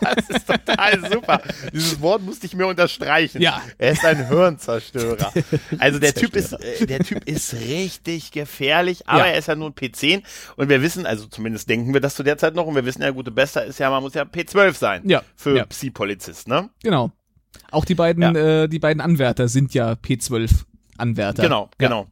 Das 0.00 0.28
ist 0.30 0.46
total 0.46 1.10
super. 1.12 1.42
Dieses 1.74 2.00
Wort 2.00 2.22
musste 2.22 2.46
ich 2.46 2.54
mir 2.54 2.66
unterstreichen. 2.66 3.42
Ja. 3.42 3.60
Er 3.76 3.92
ist 3.92 4.04
ein 4.04 4.28
Hirnzerstörer. 4.28 5.32
Also 5.78 5.98
der 5.98 6.14
Typ 6.14 6.34
ist, 6.36 6.52
äh, 6.54 6.86
der 6.86 7.00
Typ 7.00 7.24
ist 7.28 7.52
richtig 7.54 8.30
gefährlich, 8.32 9.06
aber 9.08 9.26
Ja. 9.26 9.32
er 9.32 9.38
ist 9.38 9.48
ja 9.48 9.56
nur 9.56 9.68
ein 9.68 9.74
P10 9.74 10.22
und 10.56 10.68
wir 10.70 10.80
wissen, 10.82 11.04
also 11.06 11.26
zumindest 11.26 11.68
denken 11.68 11.92
wir 11.92 12.00
das 12.00 12.14
zu 12.14 12.22
der 12.22 12.38
Zeit 12.38 12.54
noch 12.54 12.66
und 12.66 12.74
wir 12.74 12.84
wissen 12.86 13.02
ja, 13.02 13.10
gute 13.10 13.30
Bester 13.30 13.64
ist 13.64 13.78
ja, 13.78 13.90
man 13.90 14.02
muss 14.02 14.14
ja 14.14 14.22
P12 14.22 14.72
sein. 14.74 15.02
Ja. 15.04 15.22
Für 15.36 15.56
Ja. 15.56 15.66
Psi-Polizist, 15.66 16.48
ne? 16.48 16.70
Genau. 16.82 17.12
Auch 17.70 17.84
die 17.84 17.94
beiden 17.94 18.22
Ja. 18.22 18.62
äh, 18.62 18.68
die 18.68 18.78
beiden 18.78 19.00
Anwärter 19.02 19.48
sind 19.48 19.74
ja 19.74 19.92
P12 19.92 20.64
Anwärter. 20.96 21.42
Genau, 21.42 21.70
genau. 21.78 22.06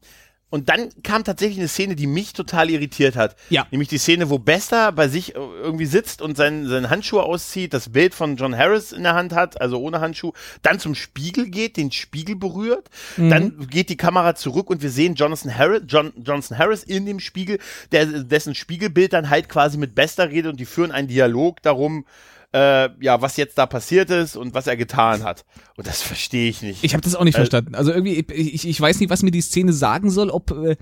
Und 0.50 0.70
dann 0.70 0.88
kam 1.02 1.24
tatsächlich 1.24 1.58
eine 1.58 1.68
Szene, 1.68 1.94
die 1.94 2.06
mich 2.06 2.32
total 2.32 2.70
irritiert 2.70 3.16
hat. 3.16 3.36
Ja. 3.50 3.66
Nämlich 3.70 3.88
die 3.88 3.98
Szene, 3.98 4.30
wo 4.30 4.38
Bester 4.38 4.92
bei 4.92 5.06
sich 5.08 5.34
äh, 5.34 5.38
irgendwie 5.38 5.84
sitzt 5.84 6.22
und 6.22 6.36
seinen, 6.38 6.66
seinen 6.68 6.88
Handschuh 6.88 7.20
auszieht, 7.20 7.74
das 7.74 7.90
Bild 7.90 8.14
von 8.14 8.36
John 8.36 8.56
Harris 8.56 8.92
in 8.92 9.02
der 9.02 9.14
Hand 9.14 9.34
hat, 9.34 9.60
also 9.60 9.78
ohne 9.78 10.00
Handschuh, 10.00 10.32
dann 10.62 10.78
zum 10.78 10.94
Spiegel 10.94 11.50
geht, 11.50 11.76
den 11.76 11.92
Spiegel 11.92 12.34
berührt, 12.36 12.88
Mhm. 13.16 13.30
dann 13.30 13.66
geht 13.68 13.90
die 13.90 13.96
Kamera 13.98 14.34
zurück 14.34 14.70
und 14.70 14.80
wir 14.82 14.90
sehen 14.90 15.14
Jonathan 15.16 15.54
Harris, 15.54 15.82
John, 15.86 16.12
Jonathan 16.16 16.56
Harris 16.56 16.82
in 16.82 17.04
dem 17.04 17.20
Spiegel, 17.20 17.58
der, 17.92 18.06
dessen 18.06 18.54
Spiegelbild 18.54 19.12
dann 19.12 19.28
halt 19.28 19.48
quasi 19.50 19.76
mit 19.76 19.94
Bester 19.94 20.30
redet 20.30 20.52
und 20.52 20.60
die 20.60 20.64
führen 20.66 20.92
einen 20.92 21.08
Dialog 21.08 21.60
darum, 21.62 22.06
äh, 22.52 22.88
ja, 23.04 23.20
was 23.20 23.36
jetzt 23.36 23.58
da 23.58 23.66
passiert 23.66 24.10
ist 24.10 24.36
und 24.36 24.54
was 24.54 24.66
er 24.66 24.76
getan 24.76 25.22
hat. 25.22 25.44
Und 25.76 25.86
das 25.86 26.00
verstehe 26.02 26.48
ich 26.48 26.62
nicht. 26.62 26.82
Ich 26.84 26.94
habe 26.94 27.02
das 27.02 27.14
auch 27.14 27.24
nicht 27.24 27.34
Äh, 27.34 27.38
verstanden. 27.40 27.74
Also 27.74 27.92
irgendwie, 27.92 28.24
ich, 28.32 28.66
ich 28.66 28.80
weiß 28.80 29.00
nicht, 29.00 29.10
was 29.10 29.22
mir 29.22 29.30
die 29.30 29.40
Szene 29.42 29.72
sagen 29.72 30.10
soll, 30.10 30.30
ob 30.30 30.50
äh, 30.52 30.76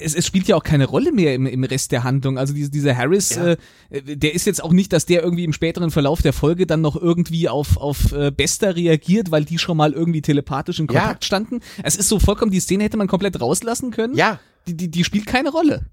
es, 0.00 0.14
es 0.14 0.24
spielt 0.24 0.46
ja 0.46 0.54
auch 0.54 0.62
keine 0.62 0.84
Rolle 0.86 1.10
mehr 1.10 1.34
im, 1.34 1.46
im 1.46 1.64
Rest 1.64 1.90
der 1.90 2.04
Handlung. 2.04 2.38
Also 2.38 2.54
diese, 2.54 2.70
dieser 2.70 2.96
Harris, 2.96 3.34
Ja. 3.34 3.56
äh, 3.90 4.02
der 4.16 4.34
ist 4.34 4.46
jetzt 4.46 4.62
auch 4.62 4.72
nicht, 4.72 4.92
dass 4.92 5.04
der 5.04 5.22
irgendwie 5.24 5.42
im 5.44 5.52
späteren 5.52 5.90
Verlauf 5.90 6.22
der 6.22 6.32
Folge 6.32 6.64
dann 6.66 6.80
noch 6.80 6.94
irgendwie 6.94 7.48
auf, 7.48 7.76
auf 7.76 8.12
äh, 8.12 8.30
Bester 8.30 8.76
reagiert, 8.76 9.32
weil 9.32 9.44
die 9.44 9.58
schon 9.58 9.76
mal 9.76 9.92
irgendwie 9.92 10.22
telepathisch 10.22 10.78
in 10.78 10.86
Ja. 10.86 11.00
Kontakt 11.00 11.24
standen. 11.24 11.58
Es 11.82 11.96
ist 11.96 12.08
so 12.08 12.20
vollkommen, 12.20 12.52
die 12.52 12.60
Szene 12.60 12.84
hätte 12.84 12.96
man 12.96 13.08
komplett 13.08 13.40
rauslassen 13.40 13.90
können. 13.90 14.14
ja, 14.14 14.38
Die, 14.68 14.76
die, 14.76 14.88
die 14.92 15.02
spielt 15.02 15.26
keine 15.26 15.50
Rolle. 15.50 15.86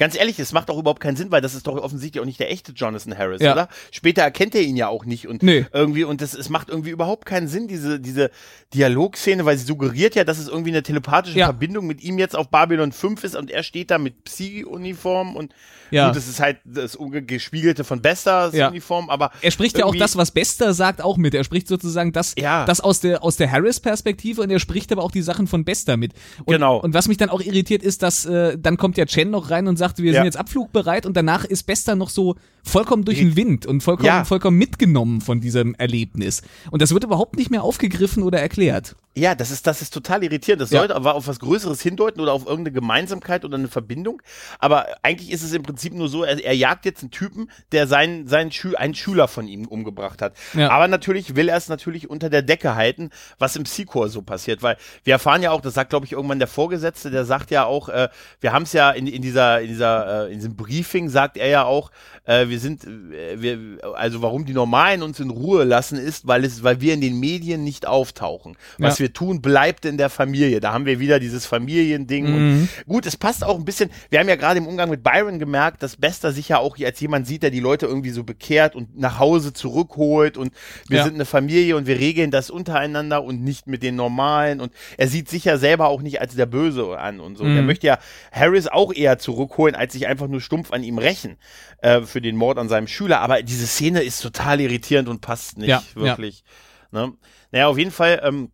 Ganz 0.00 0.16
ehrlich, 0.16 0.38
es 0.40 0.52
macht 0.52 0.68
auch 0.70 0.78
überhaupt 0.78 1.00
keinen 1.00 1.14
Sinn, 1.16 1.30
weil 1.30 1.40
das 1.42 1.54
ist 1.54 1.66
doch 1.68 1.76
offensichtlich 1.76 2.20
auch 2.20 2.24
nicht 2.26 2.40
der 2.40 2.50
echte 2.50 2.72
Jonathan 2.72 3.16
Harris, 3.16 3.40
Ja. 3.42 3.52
oder? 3.52 3.68
Später 3.92 4.22
erkennt 4.22 4.54
er 4.56 4.62
ihn 4.62 4.74
ja 4.76 4.88
auch 4.88 5.04
nicht 5.04 5.28
und 5.28 5.42
Nee. 5.44 5.66
irgendwie 5.72 6.04
und 6.04 6.22
das 6.22 6.34
es 6.34 6.48
macht 6.48 6.70
irgendwie 6.70 6.90
überhaupt 6.90 7.26
keinen 7.26 7.46
Sinn 7.46 7.68
diese 7.68 8.00
diese 8.00 8.30
Dialogszene, 8.74 9.44
weil 9.44 9.58
sie 9.58 9.64
suggeriert 9.66 10.14
ja, 10.14 10.24
dass 10.24 10.38
es 10.38 10.48
irgendwie 10.48 10.70
eine 10.70 10.82
telepathische 10.82 11.38
Ja. 11.38 11.46
Verbindung 11.46 11.86
mit 11.86 12.02
ihm 12.02 12.18
jetzt 12.18 12.34
auf 12.34 12.48
Babylon 12.48 12.92
5 12.92 13.22
ist 13.24 13.36
und 13.36 13.50
er 13.50 13.62
steht 13.62 13.90
da 13.90 13.98
mit 13.98 14.24
Psi-Uniform 14.24 15.36
und 15.36 15.52
Ja. 15.90 16.06
gut, 16.06 16.16
das 16.16 16.28
ist 16.28 16.38
halt 16.40 16.58
das 16.64 16.96
gespiegelte 17.26 17.82
von 17.84 18.00
Besters 18.00 18.54
Ja. 18.54 18.68
Uniform, 18.68 19.10
aber 19.10 19.32
Er 19.42 19.50
spricht 19.50 19.76
ja 19.76 19.84
auch 19.84 19.94
das, 19.94 20.16
was 20.16 20.30
Bester 20.30 20.72
sagt, 20.72 21.02
auch 21.02 21.16
mit. 21.16 21.34
Er 21.34 21.42
spricht 21.44 21.66
sozusagen 21.68 22.12
das, 22.12 22.34
Ja. 22.38 22.64
das 22.64 22.80
aus 22.80 23.00
der, 23.00 23.24
aus 23.24 23.36
der 23.36 23.50
Harris-Perspektive 23.50 24.40
und 24.40 24.50
er 24.50 24.60
spricht 24.60 24.92
aber 24.92 25.02
auch 25.02 25.10
die 25.10 25.22
Sachen 25.22 25.46
von 25.48 25.64
Bester 25.64 25.96
mit. 25.96 26.12
Und, 26.44 26.54
Genau. 26.54 26.78
Und 26.78 26.94
was 26.94 27.08
mich 27.08 27.16
dann 27.16 27.28
auch 27.28 27.40
irritiert 27.40 27.82
ist, 27.82 28.02
dass 28.02 28.24
äh, 28.24 28.56
dann 28.56 28.76
kommt 28.76 28.96
ja 28.98 29.04
Chen 29.06 29.30
noch 29.30 29.50
rein 29.50 29.66
und 29.66 29.76
sagt, 29.76 29.89
wir 29.98 30.12
Ja. 30.12 30.20
sind 30.20 30.24
jetzt 30.24 30.36
abflugbereit 30.36 31.06
und 31.06 31.16
danach 31.16 31.44
ist 31.44 31.64
Bester 31.64 31.94
noch 31.96 32.10
so 32.10 32.36
vollkommen 32.62 33.04
durch 33.06 33.18
den 33.18 33.36
Wind 33.36 33.64
und 33.66 33.82
vollkommen, 33.82 34.06
Ja. 34.06 34.24
vollkommen 34.24 34.58
mitgenommen 34.58 35.20
von 35.22 35.40
diesem 35.40 35.74
Erlebnis. 35.76 36.42
Und 36.70 36.82
das 36.82 36.92
wird 36.92 37.04
überhaupt 37.04 37.36
nicht 37.36 37.50
mehr 37.50 37.62
aufgegriffen 37.62 38.22
oder 38.22 38.38
erklärt. 38.38 38.96
Ja, 39.16 39.34
das 39.34 39.50
ist, 39.50 39.66
das 39.66 39.80
ist 39.82 39.92
total 39.94 40.22
irritierend. 40.22 40.60
Das 40.62 40.70
Ja. 40.70 40.80
sollte 40.80 40.94
aber 40.94 41.14
auf 41.14 41.26
was 41.26 41.40
Größeres 41.40 41.80
hindeuten 41.80 42.20
oder 42.20 42.32
auf 42.32 42.42
irgendeine 42.46 42.72
Gemeinsamkeit 42.72 43.44
oder 43.44 43.56
eine 43.56 43.68
Verbindung. 43.68 44.20
Aber 44.58 44.86
eigentlich 45.02 45.32
ist 45.32 45.42
es 45.42 45.52
im 45.52 45.62
Prinzip 45.62 45.94
nur 45.94 46.08
so, 46.08 46.22
er, 46.22 46.42
er 46.44 46.54
jagt 46.54 46.84
jetzt 46.84 47.02
einen 47.02 47.10
Typen, 47.10 47.50
der 47.72 47.86
seinen, 47.86 48.28
seinen 48.28 48.52
Schü 48.52 48.74
einen 48.76 48.94
Schüler 48.94 49.26
von 49.26 49.48
ihm 49.48 49.66
umgebracht 49.66 50.20
hat. 50.22 50.34
Ja. 50.54 50.70
Aber 50.70 50.86
natürlich 50.86 51.34
will 51.36 51.48
er 51.48 51.56
es 51.56 51.68
natürlich 51.68 52.08
unter 52.10 52.28
der 52.30 52.42
Decke 52.42 52.74
halten, 52.76 53.10
was 53.38 53.56
im 53.56 53.64
Sequel 53.64 54.10
so 54.10 54.22
passiert. 54.22 54.62
Weil 54.62 54.76
wir 55.04 55.14
erfahren 55.14 55.42
ja 55.42 55.50
auch, 55.50 55.60
das 55.62 55.74
sagt, 55.74 55.90
glaube 55.90 56.04
ich, 56.06 56.12
irgendwann 56.12 56.38
der 56.38 56.48
Vorgesetzte, 56.48 57.10
der 57.10 57.24
sagt 57.24 57.50
ja 57.50 57.64
auch, 57.64 57.88
äh, 57.88 58.08
wir 58.40 58.52
haben 58.52 58.62
es 58.64 58.72
ja 58.74 58.90
in, 58.90 59.06
in 59.06 59.22
dieser, 59.22 59.60
in 59.62 59.68
dieser, 59.68 59.79
äh, 59.80 60.26
in 60.32 60.34
diesem 60.38 60.56
Briefing 60.56 61.08
sagt 61.08 61.36
er 61.36 61.48
ja 61.48 61.64
auch, 61.64 61.90
äh, 62.24 62.48
wir 62.48 62.58
sind, 62.60 62.84
äh, 62.84 63.40
wir, 63.40 63.58
also 63.94 64.22
warum 64.22 64.44
die 64.44 64.52
Normalen 64.52 65.02
uns 65.02 65.18
in 65.20 65.30
Ruhe 65.30 65.64
lassen 65.64 65.98
ist, 65.98 66.26
weil 66.26 66.44
es, 66.44 66.62
weil 66.62 66.80
wir 66.80 66.94
in 66.94 67.00
den 67.00 67.18
Medien 67.18 67.64
nicht 67.64 67.86
auftauchen. 67.86 68.56
Was 68.78 68.98
Ja. 68.98 69.04
wir 69.04 69.12
tun, 69.12 69.40
bleibt 69.40 69.84
in 69.84 69.96
der 69.96 70.10
Familie. 70.10 70.60
Da 70.60 70.72
haben 70.72 70.86
wir 70.86 71.00
wieder 71.00 71.18
dieses 71.18 71.46
Familiending. 71.46 72.26
Mhm. 72.60 72.68
Gut, 72.86 73.06
es 73.06 73.16
passt 73.16 73.44
auch 73.44 73.56
ein 73.56 73.64
bisschen. 73.64 73.90
Wir 74.10 74.18
haben 74.20 74.28
ja 74.28 74.36
gerade 74.36 74.58
im 74.58 74.66
Umgang 74.66 74.90
mit 74.90 75.02
Byron 75.02 75.38
gemerkt, 75.38 75.82
dass 75.82 75.96
Bester 75.96 76.32
sich 76.32 76.48
ja 76.48 76.58
auch 76.58 76.76
als 76.84 77.00
jemand 77.00 77.26
sieht, 77.26 77.42
der 77.42 77.50
die 77.50 77.60
Leute 77.60 77.86
irgendwie 77.86 78.10
so 78.10 78.24
bekehrt 78.24 78.74
und 78.76 78.98
nach 78.98 79.18
Hause 79.18 79.52
zurückholt 79.52 80.36
und 80.36 80.52
wir 80.88 80.98
Ja. 80.98 81.04
sind 81.04 81.14
eine 81.14 81.24
Familie 81.24 81.76
und 81.76 81.86
wir 81.86 81.98
regeln 81.98 82.30
das 82.30 82.50
untereinander 82.50 83.22
und 83.24 83.42
nicht 83.42 83.66
mit 83.66 83.82
den 83.82 83.96
Normalen 83.96 84.60
und 84.60 84.72
er 84.96 85.08
sieht 85.08 85.28
sich 85.28 85.44
ja 85.44 85.56
selber 85.58 85.88
auch 85.88 86.02
nicht 86.02 86.20
als 86.20 86.34
der 86.34 86.46
Böse 86.46 86.98
an 86.98 87.20
und 87.20 87.36
so. 87.36 87.44
Mhm. 87.44 87.56
Er 87.56 87.62
möchte 87.62 87.86
ja 87.86 87.98
Harris 88.32 88.66
auch 88.66 88.92
eher 88.92 89.18
zurückholen 89.18 89.59
Cohen 89.60 89.74
als 89.74 89.92
sich 89.92 90.06
einfach 90.06 90.26
nur 90.26 90.40
stumpf 90.40 90.72
an 90.72 90.82
ihm 90.82 90.96
rächen 90.96 91.36
äh, 91.82 92.00
für 92.00 92.22
den 92.22 92.36
Mord 92.36 92.56
an 92.56 92.70
seinem 92.70 92.86
Schüler. 92.86 93.20
Aber 93.20 93.42
diese 93.42 93.66
Szene 93.66 94.02
ist 94.02 94.22
total 94.22 94.58
irritierend 94.60 95.08
und 95.08 95.20
passt 95.20 95.58
nicht 95.58 95.68
Ja, 95.68 95.82
wirklich. 95.94 96.44
Ne? 96.92 97.12
Naja, 97.52 97.68
auf 97.68 97.76
jeden 97.76 97.90
Fall 97.90 98.22
ähm, 98.24 98.52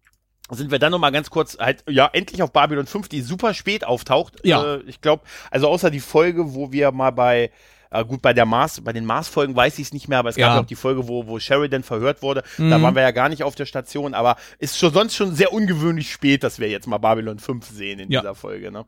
sind 0.50 0.72
wir 0.72 0.80
dann 0.80 0.90
noch 0.90 0.98
mal 0.98 1.10
ganz 1.10 1.30
kurz 1.30 1.58
halt 1.58 1.84
ja 1.88 2.10
endlich 2.12 2.42
auf 2.42 2.52
Babylon 2.52 2.86
5, 2.86 3.08
die 3.08 3.20
super 3.20 3.54
spät 3.54 3.84
auftaucht. 3.84 4.38
Ja. 4.44 4.76
Äh, 4.76 4.82
ich 4.86 5.00
glaube, 5.00 5.22
also 5.50 5.68
außer 5.68 5.90
die 5.90 6.00
Folge, 6.00 6.54
wo 6.54 6.72
wir 6.72 6.90
mal 6.90 7.12
bei 7.12 7.52
äh, 7.90 8.04
gut, 8.04 8.22
bei 8.22 8.32
der 8.32 8.46
Mars, 8.46 8.80
bei 8.82 8.92
den 8.92 9.04
Mars-Folgen 9.04 9.54
weiß 9.56 9.78
ich 9.78 9.86
es 9.86 9.92
nicht 9.92 10.08
mehr, 10.08 10.18
aber 10.18 10.30
es 10.30 10.36
gab 10.36 10.54
Ja. 10.54 10.60
auch 10.60 10.66
die 10.66 10.74
Folge, 10.74 11.08
wo, 11.08 11.26
wo 11.26 11.38
Sheridan 11.38 11.82
verhört 11.82 12.22
wurde. 12.22 12.42
Da 12.58 12.78
Mhm. 12.78 12.82
waren 12.82 12.94
wir 12.94 13.02
ja 13.02 13.10
gar 13.12 13.28
nicht 13.28 13.42
auf 13.42 13.54
der 13.54 13.66
Station, 13.66 14.14
aber 14.14 14.36
ist 14.58 14.78
schon 14.78 14.92
sonst 14.92 15.14
schon 15.14 15.34
sehr 15.34 15.52
ungewöhnlich 15.52 16.10
spät, 16.10 16.42
dass 16.42 16.58
wir 16.58 16.68
jetzt 16.68 16.86
mal 16.86 16.98
Babylon 16.98 17.38
5 17.38 17.66
sehen 17.66 17.98
in 17.98 18.10
Ja. 18.10 18.20
dieser 18.20 18.34
Folge. 18.34 18.70
Ne? 18.70 18.84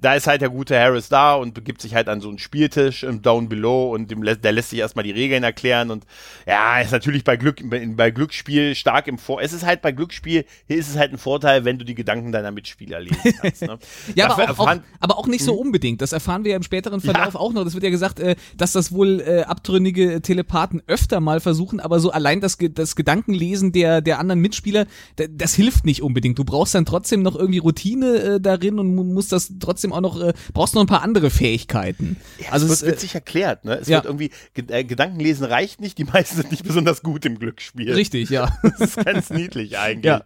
Da 0.00 0.14
ist 0.14 0.26
halt 0.26 0.40
der 0.40 0.48
gute 0.50 0.78
Harris 0.78 1.08
da 1.08 1.34
und 1.34 1.54
begibt 1.54 1.82
sich 1.82 1.94
halt 1.94 2.08
an 2.08 2.20
so 2.20 2.28
einen 2.28 2.38
Spieltisch 2.38 3.02
im 3.02 3.22
Down 3.22 3.48
Below 3.48 3.92
und 3.94 4.10
dem, 4.10 4.22
der 4.22 4.52
lässt 4.52 4.70
sich 4.70 4.78
erstmal 4.78 5.04
die 5.04 5.10
Regeln 5.12 5.42
erklären 5.44 5.90
und 5.90 6.04
ja, 6.46 6.80
ist 6.80 6.92
natürlich 6.92 7.24
bei 7.24 7.36
Glück, 7.36 7.60
bei, 7.96 8.10
Glücksspiel 8.10 8.74
stark 8.74 9.06
im 9.08 9.18
Vor. 9.18 9.40
Es 9.42 9.52
ist 9.52 9.64
halt 9.66 9.82
bei 9.82 9.92
Glücksspiel, 9.92 10.44
hier 10.66 10.76
ist 10.76 10.88
es 10.88 10.96
halt 10.96 11.12
ein 11.12 11.18
Vorteil, 11.18 11.64
wenn 11.64 11.78
du 11.78 11.84
die 11.84 11.94
Gedanken 11.94 12.32
deiner 12.32 12.50
Mitspieler 12.50 13.00
lesen 13.00 13.34
kannst. 13.40 13.62
Ne? 13.62 13.78
Ja, 14.14 14.30
aber 14.30 14.50
auch, 14.50 14.58
auch, 14.58 14.76
aber 15.00 15.18
auch 15.18 15.26
nicht 15.26 15.44
so 15.44 15.54
unbedingt. 15.54 16.00
Das 16.00 16.12
erfahren 16.12 16.44
wir 16.44 16.52
ja 16.52 16.56
im 16.56 16.62
späteren 16.62 17.00
Verlauf 17.00 17.34
Ja. 17.34 17.40
auch 17.40 17.52
noch. 17.52 17.64
Das 17.64 17.74
wird 17.74 17.84
ja 17.84 17.90
gesagt, 17.90 18.20
äh, 18.20 18.36
dass 18.56 18.72
das 18.72 18.92
wohl 18.92 19.20
äh, 19.20 19.42
abtrünnige 19.42 20.20
Telepathen 20.22 20.82
öfter 20.86 21.20
mal 21.20 21.40
versuchen, 21.40 21.80
aber 21.80 22.00
so 22.00 22.10
allein 22.10 22.40
das, 22.40 22.56
das 22.72 22.96
Gedankenlesen 22.96 23.72
der, 23.72 24.00
der 24.00 24.18
anderen 24.18 24.40
Mitspieler, 24.40 24.86
da- 25.16 25.24
das 25.30 25.54
hilft 25.54 25.84
nicht 25.84 26.02
unbedingt. 26.02 26.38
Du 26.38 26.44
brauchst 26.44 26.74
dann 26.74 26.84
trotzdem 26.84 27.22
noch 27.22 27.36
irgendwie 27.36 27.58
Routine 27.58 28.16
äh, 28.16 28.40
darin 28.40 28.78
und 28.78 28.94
mu- 28.94 29.04
musst 29.04 29.32
das 29.32 29.52
trotzdem 29.60 29.92
auch 29.92 30.00
noch, 30.00 30.20
äh, 30.20 30.32
brauchst 30.52 30.74
noch 30.74 30.82
ein 30.82 30.86
paar 30.86 31.02
andere 31.02 31.30
Fähigkeiten. 31.30 32.16
Ja, 32.38 32.52
also 32.52 32.66
es 32.66 32.72
es, 32.72 32.82
wird 32.82 32.90
äh, 32.90 32.94
witzig 32.96 33.14
erklärt, 33.14 33.64
ne? 33.64 33.74
Es 33.78 33.88
ja. 33.88 33.98
wird 33.98 34.06
irgendwie, 34.06 34.30
Ge- 34.54 34.64
äh, 34.68 34.84
Gedankenlesen 34.84 35.44
reicht 35.46 35.80
nicht, 35.80 35.98
die 35.98 36.04
meisten 36.04 36.36
sind 36.36 36.50
nicht 36.50 36.64
besonders 36.64 37.02
gut 37.02 37.24
im 37.26 37.38
Glücksspiel. 37.38 37.92
richtig, 37.92 38.30
ja. 38.30 38.56
Das 38.78 38.80
ist 38.96 39.04
ganz 39.04 39.30
niedlich 39.30 39.78
eigentlich. 39.78 40.04
Ja. 40.04 40.22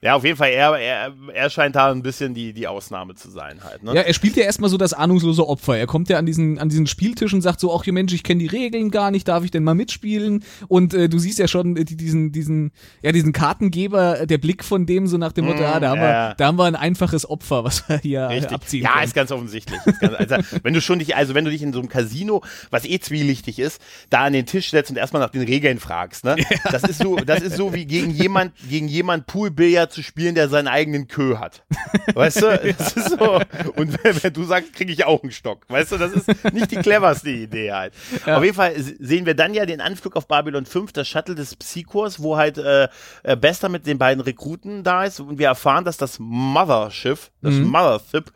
Ja, 0.00 0.14
auf 0.16 0.24
jeden 0.24 0.36
Fall, 0.36 0.50
er, 0.50 0.76
er, 0.78 1.12
er 1.32 1.50
scheint 1.50 1.76
da 1.76 1.90
ein 1.92 2.02
bisschen 2.02 2.34
die, 2.34 2.52
die 2.52 2.66
Ausnahme 2.66 3.14
zu 3.14 3.30
sein 3.30 3.62
halt, 3.62 3.82
ne? 3.82 3.94
Ja, 3.94 4.02
er 4.02 4.14
spielt 4.14 4.36
ja 4.36 4.42
erstmal 4.44 4.70
so 4.70 4.76
das 4.76 4.92
ahnungslose 4.92 5.46
Opfer. 5.46 5.76
Er 5.76 5.86
kommt 5.86 6.08
ja 6.08 6.18
an 6.18 6.26
diesen, 6.26 6.58
an 6.58 6.68
diesen 6.68 6.86
Spieltisch 6.86 7.32
und 7.34 7.42
sagt 7.42 7.51
so, 7.58 7.74
ach, 7.74 7.86
ihr 7.86 7.92
Mensch, 7.92 8.12
ich 8.12 8.22
kenne 8.22 8.40
die 8.40 8.46
Regeln 8.46 8.90
gar 8.90 9.10
nicht, 9.10 9.28
darf 9.28 9.44
ich 9.44 9.50
denn 9.50 9.64
mal 9.64 9.74
mitspielen? 9.74 10.44
Und 10.68 10.94
äh, 10.94 11.08
du 11.08 11.18
siehst 11.18 11.38
ja 11.38 11.48
schon 11.48 11.76
äh, 11.76 11.84
die, 11.84 11.96
diesen, 11.96 12.32
diesen, 12.32 12.72
ja, 13.02 13.12
diesen 13.12 13.32
Kartengeber, 13.32 14.20
äh, 14.20 14.26
der 14.26 14.38
Blick 14.38 14.64
von 14.64 14.86
dem 14.86 15.06
so 15.06 15.18
nach 15.18 15.32
dem 15.32 15.46
Motto, 15.46 15.64
ah, 15.64 15.80
da 15.80 15.90
haben, 15.90 16.00
ja, 16.00 16.28
wir, 16.30 16.34
da 16.36 16.46
haben 16.46 16.58
wir 16.58 16.64
ein 16.64 16.76
einfaches 16.76 17.28
Opfer, 17.28 17.64
was 17.64 17.88
wir 17.88 17.98
hier 17.98 18.20
äh, 18.20 18.34
Richtig. 18.34 18.52
abziehen 18.52 18.82
Ja, 18.84 18.92
können. 18.92 19.04
ist 19.04 19.14
ganz 19.14 19.30
offensichtlich. 19.30 19.78
Ist 19.86 20.00
ganz, 20.00 20.14
also, 20.14 20.36
wenn 20.62 20.74
du 20.74 20.80
schon 20.80 20.98
dich, 20.98 21.16
also 21.16 21.34
wenn 21.34 21.44
du 21.44 21.50
dich 21.50 21.62
in 21.62 21.72
so 21.72 21.78
einem 21.80 21.88
Casino, 21.88 22.42
was 22.70 22.84
eh 22.84 22.98
zwielichtig 22.98 23.58
ist, 23.58 23.80
da 24.10 24.24
an 24.24 24.32
den 24.32 24.46
Tisch 24.46 24.70
setzt 24.70 24.90
und 24.90 24.96
erstmal 24.96 25.22
nach 25.22 25.30
den 25.30 25.42
Regeln 25.42 25.78
fragst, 25.78 26.24
ne? 26.24 26.36
Das 26.70 26.84
ist 26.84 26.98
so, 27.02 27.16
das 27.16 27.40
ist 27.42 27.56
so 27.56 27.74
wie 27.74 27.84
gegen 27.86 28.10
jemand, 28.10 28.52
gegen 28.68 28.88
jemand 28.88 29.26
Poolbillard 29.26 29.92
zu 29.92 30.02
spielen, 30.02 30.34
der 30.34 30.48
seinen 30.48 30.68
eigenen 30.68 31.08
Kö 31.08 31.38
hat. 31.38 31.64
Weißt 32.14 32.42
du? 32.42 32.52
Das 32.78 32.92
ist 32.94 33.10
so. 33.10 33.40
Und 33.76 34.02
wenn, 34.04 34.22
wenn 34.22 34.32
du 34.32 34.44
sagst, 34.44 34.72
kriege 34.72 34.92
ich 34.92 35.04
auch 35.04 35.22
einen 35.22 35.32
Stock. 35.32 35.64
Weißt 35.68 35.92
du, 35.92 35.98
das 35.98 36.12
ist 36.12 36.52
nicht 36.52 36.70
die 36.70 36.76
cleverste 36.76 37.30
Idee 37.42 37.72
halt. 37.72 37.94
Auf 38.26 38.42
jeden 38.42 38.56
Fall 38.56 38.74
sehen 38.78 39.26
wir 39.26 39.34
dann 39.34 39.54
ja 39.54 39.66
den 39.66 39.80
Anflug 39.80 40.16
auf 40.16 40.28
Babylon 40.28 40.66
5, 40.66 40.92
das 40.92 41.08
Shuttle 41.08 41.34
des 41.34 41.56
Psychors, 41.56 42.22
wo 42.22 42.36
halt 42.36 42.58
äh, 42.58 42.88
äh, 43.22 43.36
Bester 43.36 43.68
mit 43.68 43.86
den 43.86 43.98
beiden 43.98 44.22
Rekruten 44.22 44.82
da 44.82 45.04
ist 45.04 45.20
und 45.20 45.38
wir 45.38 45.46
erfahren, 45.46 45.84
dass 45.84 45.96
das 45.96 46.18
Motherschiff, 46.18 47.30
das 47.40 47.54
Mothership, 47.54 48.32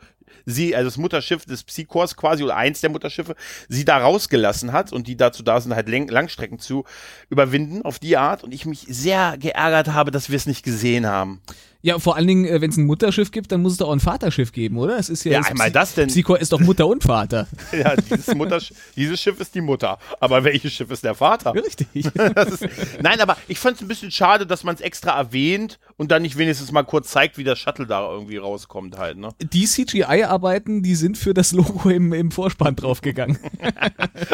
sie, 0.46 0.74
also 0.74 0.88
das 0.88 0.96
Mutterschiff 0.96 1.44
des 1.44 1.64
Psychors 1.64 2.16
quasi, 2.16 2.44
oder 2.44 2.56
eins 2.56 2.80
der 2.80 2.90
Mutterschiffe, 2.90 3.34
sie 3.68 3.84
da 3.84 3.98
rausgelassen 3.98 4.72
hat 4.72 4.92
und 4.92 5.08
die 5.08 5.16
dazu 5.16 5.42
da 5.42 5.60
sind, 5.60 5.74
halt 5.74 5.88
Langstrecken 5.88 6.58
zu 6.58 6.84
überwinden 7.28 7.82
auf 7.82 7.98
die 7.98 8.16
Art 8.16 8.44
und 8.44 8.54
ich 8.54 8.64
mich 8.64 8.86
sehr 8.88 9.36
geärgert 9.38 9.88
habe, 9.88 10.10
dass 10.10 10.30
wir 10.30 10.36
es 10.36 10.46
nicht 10.46 10.64
gesehen 10.64 11.06
haben. 11.06 11.42
Ja, 11.86 12.00
vor 12.00 12.16
allen 12.16 12.26
Dingen, 12.26 12.46
äh, 12.46 12.60
wenn 12.60 12.70
es 12.70 12.76
ein 12.76 12.84
Mutterschiff 12.84 13.30
gibt, 13.30 13.52
dann 13.52 13.62
muss 13.62 13.70
es 13.70 13.78
doch 13.78 13.86
auch 13.86 13.92
ein 13.92 14.00
Vaterschiff 14.00 14.50
geben, 14.50 14.76
oder? 14.76 14.98
Es 14.98 15.08
ist 15.08 15.22
ja, 15.22 15.34
Ja, 15.34 15.38
das 15.38 15.50
einmal 15.50 15.70
das 15.70 15.94
denn. 15.94 16.08
Psycho 16.08 16.34
ist 16.34 16.52
doch 16.52 16.58
Mutter 16.58 16.88
und 16.88 17.04
Vater. 17.04 17.46
Ja, 17.72 17.94
dieses, 17.94 18.34
Muttersch 18.34 18.72
dieses 18.96 19.20
Schiff 19.20 19.38
ist 19.38 19.54
die 19.54 19.60
Mutter, 19.60 19.98
aber 20.18 20.42
welches 20.42 20.72
Schiff 20.72 20.90
ist 20.90 21.04
der 21.04 21.14
Vater? 21.14 21.54
Richtig. 21.54 22.10
Das 22.34 22.50
ist, 22.50 22.66
nein, 23.00 23.20
aber 23.20 23.36
ich 23.46 23.60
fand 23.60 23.76
es 23.76 23.82
ein 23.82 23.88
bisschen 23.88 24.10
schade, 24.10 24.46
dass 24.48 24.64
man 24.64 24.74
es 24.74 24.80
extra 24.80 25.16
erwähnt 25.16 25.78
und 25.96 26.10
dann 26.10 26.22
nicht 26.22 26.36
wenigstens 26.36 26.72
mal 26.72 26.82
kurz 26.82 27.10
zeigt, 27.10 27.38
wie 27.38 27.44
der 27.44 27.54
Shuttle 27.54 27.86
da 27.86 28.10
irgendwie 28.10 28.38
rauskommt 28.38 28.98
halt, 28.98 29.18
ne? 29.18 29.28
Die 29.40 29.66
CGI-Arbeiten, 29.66 30.82
die 30.82 30.96
sind 30.96 31.16
für 31.16 31.34
das 31.34 31.52
Logo 31.52 31.88
im, 31.88 32.12
im 32.12 32.32
Vorspann 32.32 32.74
draufgegangen. 32.74 33.38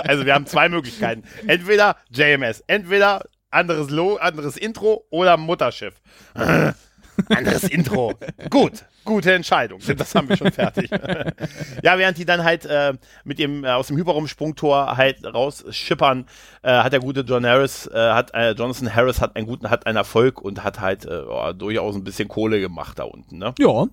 Also 0.05 0.25
wir 0.25 0.35
haben 0.35 0.47
zwei 0.47 0.69
Möglichkeiten. 0.69 1.25
Entweder 1.47 1.97
JMS, 2.11 2.63
entweder 2.67 3.25
anderes 3.51 3.91
Lo 3.91 4.17
anderes 4.17 4.57
Intro 4.57 5.05
oder 5.11 5.37
Mutterschiff. 5.37 5.95
Anderes 7.29 7.65
Intro. 7.65 8.15
Gut, 8.51 8.85
gute 9.05 9.33
Entscheidung. 9.33 9.81
Das 9.97 10.15
haben 10.15 10.29
wir 10.29 10.37
schon 10.37 10.53
fertig. 10.53 10.91
ja, 11.83 11.99
während 11.99 12.19
die 12.19 12.25
dann 12.25 12.45
halt 12.45 12.67
äh, 12.67 12.95
mit 13.25 13.39
dem 13.39 13.65
äh, 13.65 13.69
aus 13.69 13.89
dem 13.89 13.97
Hyperraumsprungtor 13.97 14.97
halt 14.97 15.25
rausschippern, 15.25 16.27
äh, 16.63 16.71
hat 16.71 16.93
der 16.93 17.01
gute 17.01 17.21
John 17.21 17.47
Harris, 17.47 17.87
äh, 17.87 17.97
hat 17.97 18.33
äh, 18.35 18.53
Jonathan 18.53 18.95
Harris 18.95 19.21
hat 19.21 19.37
einen 19.37 19.47
guten, 19.47 19.71
hat 19.71 19.87
einen 19.87 19.97
Erfolg 19.97 20.41
und 20.41 20.65
hat 20.65 20.81
halt 20.81 21.05
äh, 21.05 21.23
oh, 21.29 21.53
durchaus 21.53 21.95
ein 21.95 22.05
bisschen 22.05 22.29
Kohle 22.29 22.61
gemacht 22.61 22.99
da 22.99 23.05
unten. 23.05 23.39
Ne? 23.39 23.55
ja. 23.59 23.87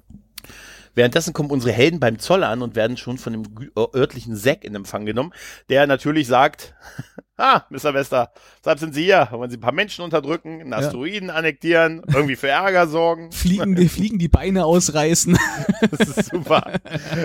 Währenddessen 1.00 1.32
kommen 1.32 1.50
unsere 1.50 1.72
Helden 1.72 2.02
beim 2.02 2.20
Zoll 2.20 2.44
an 2.44 2.62
und 2.62 2.76
werden 2.76 2.98
schon 2.98 3.18
von 3.18 3.32
dem 3.32 3.44
örtlichen 3.78 4.36
Zack 4.36 4.66
in 4.66 4.76
Empfang 4.76 5.06
genommen, 5.06 5.32
der 5.70 5.88
natürlich 5.88 6.28
sagt, 6.28 6.74
ah, 7.38 7.62
Mr. 7.70 7.94
Wester, 7.94 8.34
weshalb 8.62 8.80
sind 8.80 8.94
Sie 8.94 9.06
hier? 9.06 9.30
Wollen 9.32 9.50
Sie 9.50 9.56
ein 9.56 9.62
paar 9.62 9.72
Menschen 9.72 10.04
unterdrücken, 10.04 10.60
einen 10.60 10.74
Asteroiden 10.74 11.30
annektieren, 11.30 12.02
irgendwie 12.14 12.36
für 12.36 12.50
Ärger 12.50 12.86
sorgen? 12.88 13.32
Fliegen, 13.32 13.76
die, 13.76 13.88
fliegen 13.88 14.20
die 14.20 14.28
Beine 14.28 14.66
ausreißen. 14.66 15.38
Das 15.98 16.10
ist 16.10 16.30
super. 16.32 16.74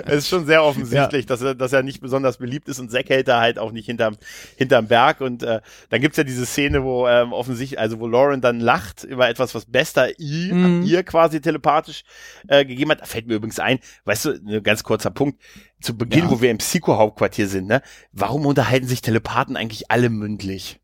Es 0.05 0.19
ist 0.19 0.29
schon 0.29 0.45
sehr 0.45 0.63
offensichtlich, 0.63 1.25
dass, 1.25 1.41
er, 1.41 1.55
dass 1.55 1.73
er 1.73 1.83
nicht 1.83 1.99
besonders 1.99 2.37
beliebt 2.37 2.69
ist 2.69 2.79
und 2.79 2.89
Zack 2.89 3.09
hält 3.09 3.27
da 3.27 3.41
halt 3.41 3.59
auch 3.59 3.73
nicht 3.73 3.85
hinterm, 3.87 4.15
hinterm 4.55 4.87
Berg. 4.87 5.19
Und 5.19 5.43
äh, 5.43 5.59
dann 5.89 5.99
gibt's 5.99 6.17
ja 6.17 6.23
diese 6.23 6.45
Szene, 6.45 6.83
wo 6.85 7.05
ähm, 7.05 7.33
offensichtlich, 7.33 7.77
also 7.77 7.99
wo 7.99 8.07
Lauren 8.07 8.39
dann 8.39 8.61
lacht 8.61 9.03
über 9.03 9.27
etwas, 9.27 9.53
was 9.53 9.65
Bester 9.65 10.17
ihr, 10.19 10.53
Mhm. 10.53 10.83
ihr 10.83 11.03
quasi 11.03 11.41
telepathisch 11.41 12.05
äh, 12.47 12.63
gegeben 12.63 12.91
hat. 12.91 13.01
Da 13.01 13.05
fällt 13.05 13.27
mir 13.27 13.33
übrigens 13.35 13.59
ein, 13.65 13.79
weißt 14.05 14.25
du, 14.25 14.29
ein 14.31 14.63
ganz 14.63 14.83
kurzer 14.83 15.11
Punkt. 15.11 15.41
Zu 15.81 15.97
Beginn, 15.97 16.25
Ja. 16.25 16.31
wo 16.31 16.41
wir 16.41 16.51
im 16.51 16.57
Psycho-Hauptquartier 16.59 17.47
sind, 17.47 17.67
ne? 17.67 17.81
Warum 18.11 18.45
unterhalten 18.45 18.87
sich 18.87 19.01
Telepathen 19.01 19.57
eigentlich 19.57 19.91
alle 19.91 20.09
mündlich? 20.09 20.79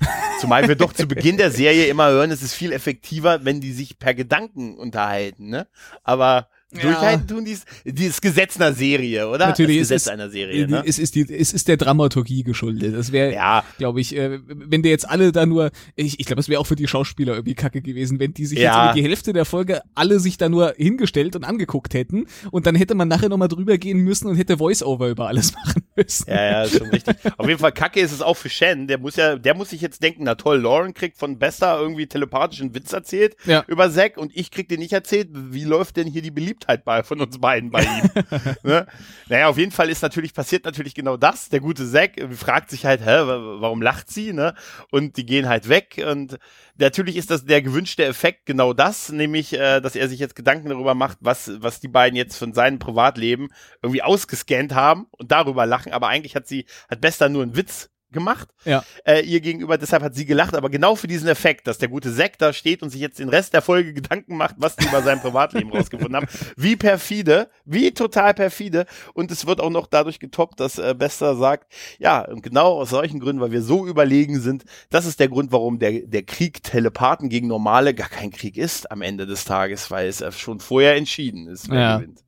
Zumal 0.40 0.68
wir 0.68 0.76
doch 0.76 0.92
zu 0.92 1.06
Beginn 1.08 1.36
der 1.36 1.50
Serie 1.50 1.86
immer 1.86 2.08
hören, 2.08 2.30
es 2.30 2.42
ist 2.42 2.54
viel 2.54 2.72
effektiver, 2.72 3.44
wenn 3.44 3.60
die 3.60 3.72
sich 3.72 3.98
per 3.98 4.14
Gedanken 4.14 4.78
unterhalten, 4.78 5.48
ne? 5.48 5.66
Aber 6.04 6.48
Ja. 6.70 6.82
durchhalten 6.82 7.26
tun 7.26 7.44
dies, 7.46 7.64
dieses 7.84 8.20
Gesetz 8.20 8.56
einer 8.60 8.74
Serie, 8.74 9.26
oder? 9.28 9.46
Natürlich, 9.46 9.78
das 9.78 9.84
es 9.84 9.88
Gesetz 9.88 10.02
ist- 10.02 10.08
einer 10.10 10.28
Serie, 10.28 10.68
ne? 10.68 10.82
Es 10.86 10.98
ist, 10.98 11.14
die, 11.14 11.22
es 11.22 11.54
ist 11.54 11.66
der 11.66 11.78
Dramaturgie 11.78 12.42
geschuldet. 12.42 12.94
Das 12.94 13.10
wäre, 13.10 13.32
Ja, 13.32 13.64
glaube 13.78 14.02
ich, 14.02 14.14
äh, 14.14 14.38
wenn 14.46 14.82
der 14.82 14.90
jetzt 14.90 15.08
alle 15.08 15.32
da 15.32 15.46
nur, 15.46 15.70
ich, 15.96 16.20
ich 16.20 16.26
glaube, 16.26 16.40
es 16.40 16.48
wäre 16.50 16.60
auch 16.60 16.66
für 16.66 16.76
die 16.76 16.86
Schauspieler 16.86 17.32
irgendwie 17.32 17.54
kacke 17.54 17.80
gewesen, 17.80 18.20
wenn 18.20 18.34
die 18.34 18.44
sich 18.44 18.58
Ja. 18.58 18.88
jetzt 18.88 18.96
die 18.96 19.02
Hälfte 19.02 19.32
der 19.32 19.46
Folge 19.46 19.80
alle 19.94 20.20
sich 20.20 20.36
da 20.36 20.50
nur 20.50 20.74
hingestellt 20.76 21.36
und 21.36 21.44
angeguckt 21.44 21.94
hätten 21.94 22.26
und 22.50 22.66
dann 22.66 22.74
hätte 22.74 22.94
man 22.94 23.08
nachher 23.08 23.30
nochmal 23.30 23.48
drüber 23.48 23.78
gehen 23.78 24.00
müssen 24.00 24.26
und 24.28 24.36
hätte 24.36 24.58
Voice-Over 24.58 25.08
über 25.08 25.26
alles 25.28 25.54
machen 25.54 25.84
müssen. 25.96 26.26
ja, 26.28 26.44
ja, 26.50 26.62
ist 26.64 26.76
schon 26.76 26.90
richtig. 26.90 27.16
Auf 27.38 27.48
jeden 27.48 27.60
Fall 27.60 27.72
kacke 27.72 27.98
ist 28.00 28.12
es 28.12 28.20
auch 28.20 28.36
für 28.36 28.50
Shen. 28.50 28.88
Der 28.88 28.98
muss 28.98 29.16
ja, 29.16 29.36
der 29.36 29.54
muss 29.54 29.70
sich 29.70 29.80
jetzt 29.80 30.02
denken, 30.02 30.24
na 30.24 30.34
toll, 30.34 30.58
Lauren 30.60 30.92
kriegt 30.92 31.16
von 31.16 31.38
Bester 31.38 31.78
irgendwie 31.80 32.06
telepathischen 32.08 32.74
Witz 32.74 32.92
erzählt 32.92 33.36
Ja. 33.46 33.64
über 33.68 33.90
Zack 33.90 34.18
und 34.18 34.32
ich 34.36 34.50
krieg 34.50 34.68
den 34.68 34.80
nicht 34.80 34.92
erzählt. 34.92 35.28
Wie 35.32 35.64
läuft 35.64 35.96
denn 35.96 36.06
hier 36.06 36.20
die 36.20 36.30
Beliebtheit 36.30 36.57
bei 36.84 37.02
von 37.02 37.20
uns 37.20 37.38
beiden 37.38 37.70
bei 37.70 37.82
ihm? 37.82 38.10
ne? 38.62 38.86
Naja, 39.28 39.48
auf 39.48 39.58
jeden 39.58 39.72
Fall 39.72 39.88
ist 39.90 40.02
natürlich, 40.02 40.34
passiert 40.34 40.64
natürlich 40.64 40.94
genau 40.94 41.16
das. 41.16 41.48
Der 41.48 41.60
gute 41.60 41.90
Zack 41.90 42.12
fragt 42.32 42.70
sich 42.70 42.84
halt, 42.86 43.00
hä, 43.00 43.06
wa- 43.26 43.60
warum 43.60 43.82
lacht 43.82 44.10
sie, 44.10 44.32
ne? 44.32 44.54
Und 44.90 45.16
die 45.16 45.26
gehen 45.26 45.48
halt 45.48 45.68
weg 45.68 46.04
und 46.10 46.38
natürlich 46.76 47.16
ist 47.16 47.30
das 47.30 47.44
der 47.44 47.62
gewünschte 47.62 48.04
Effekt 48.04 48.46
genau 48.46 48.72
das, 48.72 49.10
nämlich, 49.10 49.52
äh, 49.52 49.80
dass 49.80 49.96
er 49.96 50.08
sich 50.08 50.20
jetzt 50.20 50.36
Gedanken 50.36 50.68
darüber 50.68 50.94
macht, 50.94 51.18
was, 51.20 51.50
was 51.60 51.80
die 51.80 51.88
beiden 51.88 52.16
jetzt 52.16 52.36
von 52.36 52.52
seinem 52.54 52.78
Privatleben 52.78 53.48
irgendwie 53.82 54.02
ausgescannt 54.02 54.74
haben 54.74 55.06
und 55.10 55.30
darüber 55.32 55.66
lachen, 55.66 55.92
aber 55.92 56.08
eigentlich 56.08 56.36
hat 56.36 56.46
sie, 56.46 56.66
hat 56.90 57.00
Bester 57.00 57.28
nur 57.28 57.42
einen 57.42 57.56
Witz 57.56 57.90
gemacht, 58.10 58.48
Ja. 58.64 58.84
äh, 59.04 59.20
ihr 59.20 59.40
gegenüber, 59.40 59.76
deshalb 59.78 60.02
hat 60.02 60.14
sie 60.14 60.24
gelacht, 60.26 60.54
aber 60.54 60.70
genau 60.70 60.94
für 60.96 61.06
diesen 61.06 61.28
Effekt, 61.28 61.66
dass 61.66 61.78
der 61.78 61.88
gute 61.88 62.14
Zack 62.14 62.38
da 62.38 62.52
steht 62.52 62.82
und 62.82 62.90
sich 62.90 63.00
jetzt 63.00 63.18
den 63.18 63.28
Rest 63.28 63.52
der 63.54 63.62
Folge 63.62 63.92
Gedanken 63.92 64.36
macht, 64.36 64.54
was 64.58 64.76
die 64.76 64.86
über 64.86 65.02
sein 65.02 65.20
Privatleben 65.20 65.70
rausgefunden 65.74 66.16
haben. 66.16 66.26
Wie 66.56 66.76
perfide, 66.76 67.50
wie 67.64 67.92
total 67.92 68.34
perfide 68.34 68.86
und 69.14 69.30
es 69.30 69.46
wird 69.46 69.60
auch 69.60 69.70
noch 69.70 69.86
dadurch 69.86 70.18
getoppt, 70.20 70.60
dass 70.60 70.78
äh, 70.78 70.94
Bester 70.96 71.36
sagt, 71.36 71.72
ja, 71.98 72.22
und 72.24 72.42
genau 72.42 72.80
aus 72.80 72.90
solchen 72.90 73.20
Gründen, 73.20 73.40
weil 73.42 73.52
wir 73.52 73.62
so 73.62 73.86
überlegen 73.86 74.40
sind, 74.40 74.64
das 74.90 75.06
ist 75.06 75.20
der 75.20 75.28
Grund, 75.28 75.52
warum 75.52 75.78
der, 75.78 76.00
der 76.06 76.22
Krieg 76.22 76.62
Telepathen 76.62 77.28
gegen 77.28 77.46
Normale 77.48 77.94
gar 77.94 78.08
kein 78.08 78.30
Krieg 78.30 78.56
ist 78.56 78.90
am 78.90 79.02
Ende 79.02 79.26
des 79.26 79.44
Tages, 79.44 79.90
weil 79.90 80.08
es 80.08 80.20
äh, 80.20 80.32
schon 80.32 80.60
vorher 80.60 80.96
entschieden 80.96 81.46
ist, 81.46 81.68
wer 81.70 81.80
Ja. 81.80 81.96
gewinnt. 81.98 82.20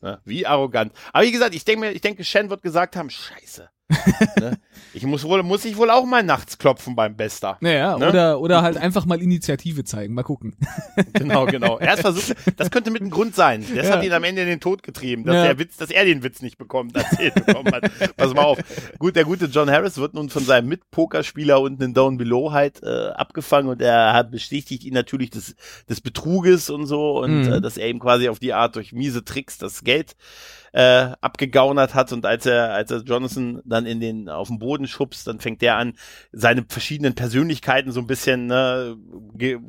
Ne? 0.00 0.20
Wie 0.26 0.46
arrogant. 0.46 0.92
Aber 1.14 1.24
wie 1.24 1.32
gesagt, 1.32 1.54
ich 1.54 1.64
denke 1.64 1.80
mir, 1.86 1.92
ich 1.92 2.02
denke, 2.02 2.24
Shen 2.24 2.50
wird 2.50 2.62
gesagt 2.62 2.94
haben, 2.94 3.08
scheiße. 3.08 3.70
Ne? 4.40 4.58
Ich 4.92 5.04
muss 5.04 5.24
wohl, 5.24 5.42
muss 5.42 5.64
ich 5.64 5.76
wohl 5.76 5.90
auch 5.90 6.04
mal 6.04 6.22
nachts 6.22 6.56
klopfen 6.58 6.94
beim 6.94 7.16
Bester. 7.16 7.56
Naja, 7.60 7.98
Ne? 7.98 8.08
oder, 8.08 8.40
oder 8.40 8.62
halt 8.62 8.76
einfach 8.76 9.06
mal 9.06 9.20
Initiative 9.20 9.84
zeigen. 9.84 10.14
Mal 10.14 10.22
gucken. 10.22 10.56
Genau, 11.14 11.46
genau. 11.46 11.78
Er 11.78 11.92
hat 11.92 12.00
versucht, 12.00 12.34
das 12.56 12.70
könnte 12.70 12.90
mit 12.90 13.02
ein 13.02 13.10
Grund 13.10 13.34
sein. 13.34 13.64
Das 13.74 13.86
Ja. 13.88 13.94
hat 13.96 14.04
ihn 14.04 14.12
am 14.12 14.24
Ende 14.24 14.42
in 14.42 14.48
den 14.48 14.60
Tod 14.60 14.82
getrieben, 14.82 15.24
dass 15.24 15.34
Ja. 15.34 15.44
der 15.44 15.58
Witz, 15.58 15.76
dass 15.76 15.90
er 15.90 16.04
den 16.04 16.22
Witz 16.22 16.42
nicht 16.42 16.58
bekommt, 16.58 16.94
erzählt 16.96 17.34
bekommen 17.46 17.72
hat. 17.72 17.90
Pass 18.16 18.34
mal 18.34 18.42
auf. 18.42 18.58
Gut, 18.98 19.16
der 19.16 19.24
gute 19.24 19.46
John 19.46 19.70
Harris 19.70 19.96
wird 19.98 20.14
nun 20.14 20.28
von 20.30 20.44
seinem 20.44 20.68
Mitpokerspieler 20.68 21.60
unten 21.60 21.82
in 21.82 21.94
Down 21.94 22.16
Below 22.18 22.52
halt 22.52 22.82
äh, 22.82 23.08
abgefangen 23.14 23.68
und 23.70 23.80
er 23.82 24.12
hat 24.12 24.30
bestätigt 24.30 24.84
ihn 24.84 24.94
natürlich 24.94 25.30
des, 25.30 25.54
des 25.88 26.00
Betruges 26.00 26.70
und 26.70 26.86
so 26.86 27.18
und 27.20 27.42
Mhm. 27.46 27.52
äh, 27.54 27.60
dass 27.60 27.76
er 27.76 27.88
ihm 27.88 27.98
quasi 28.00 28.28
auf 28.28 28.38
die 28.38 28.52
Art 28.52 28.76
durch 28.76 28.92
miese 28.92 29.24
Tricks 29.24 29.58
das 29.58 29.82
Geld 29.84 30.14
äh, 30.76 31.12
abgegaunert 31.20 31.94
hat 31.94 32.12
und 32.12 32.26
als 32.26 32.46
er 32.46 32.74
als 32.74 32.90
er 32.90 32.98
Jonathan 33.02 33.62
dann 33.64 33.86
in 33.86 34.00
den 34.00 34.28
auf 34.28 34.48
den 34.48 34.58
Boden 34.58 34.88
schubst, 34.88 35.24
dann 35.28 35.38
fängt 35.38 35.62
der 35.62 35.76
an 35.76 35.94
seine 36.32 36.64
verschiedenen 36.68 37.14
Persönlichkeiten 37.14 37.92
so 37.92 38.00
ein 38.00 38.08
bisschen 38.08 38.46
ne, 38.48 38.96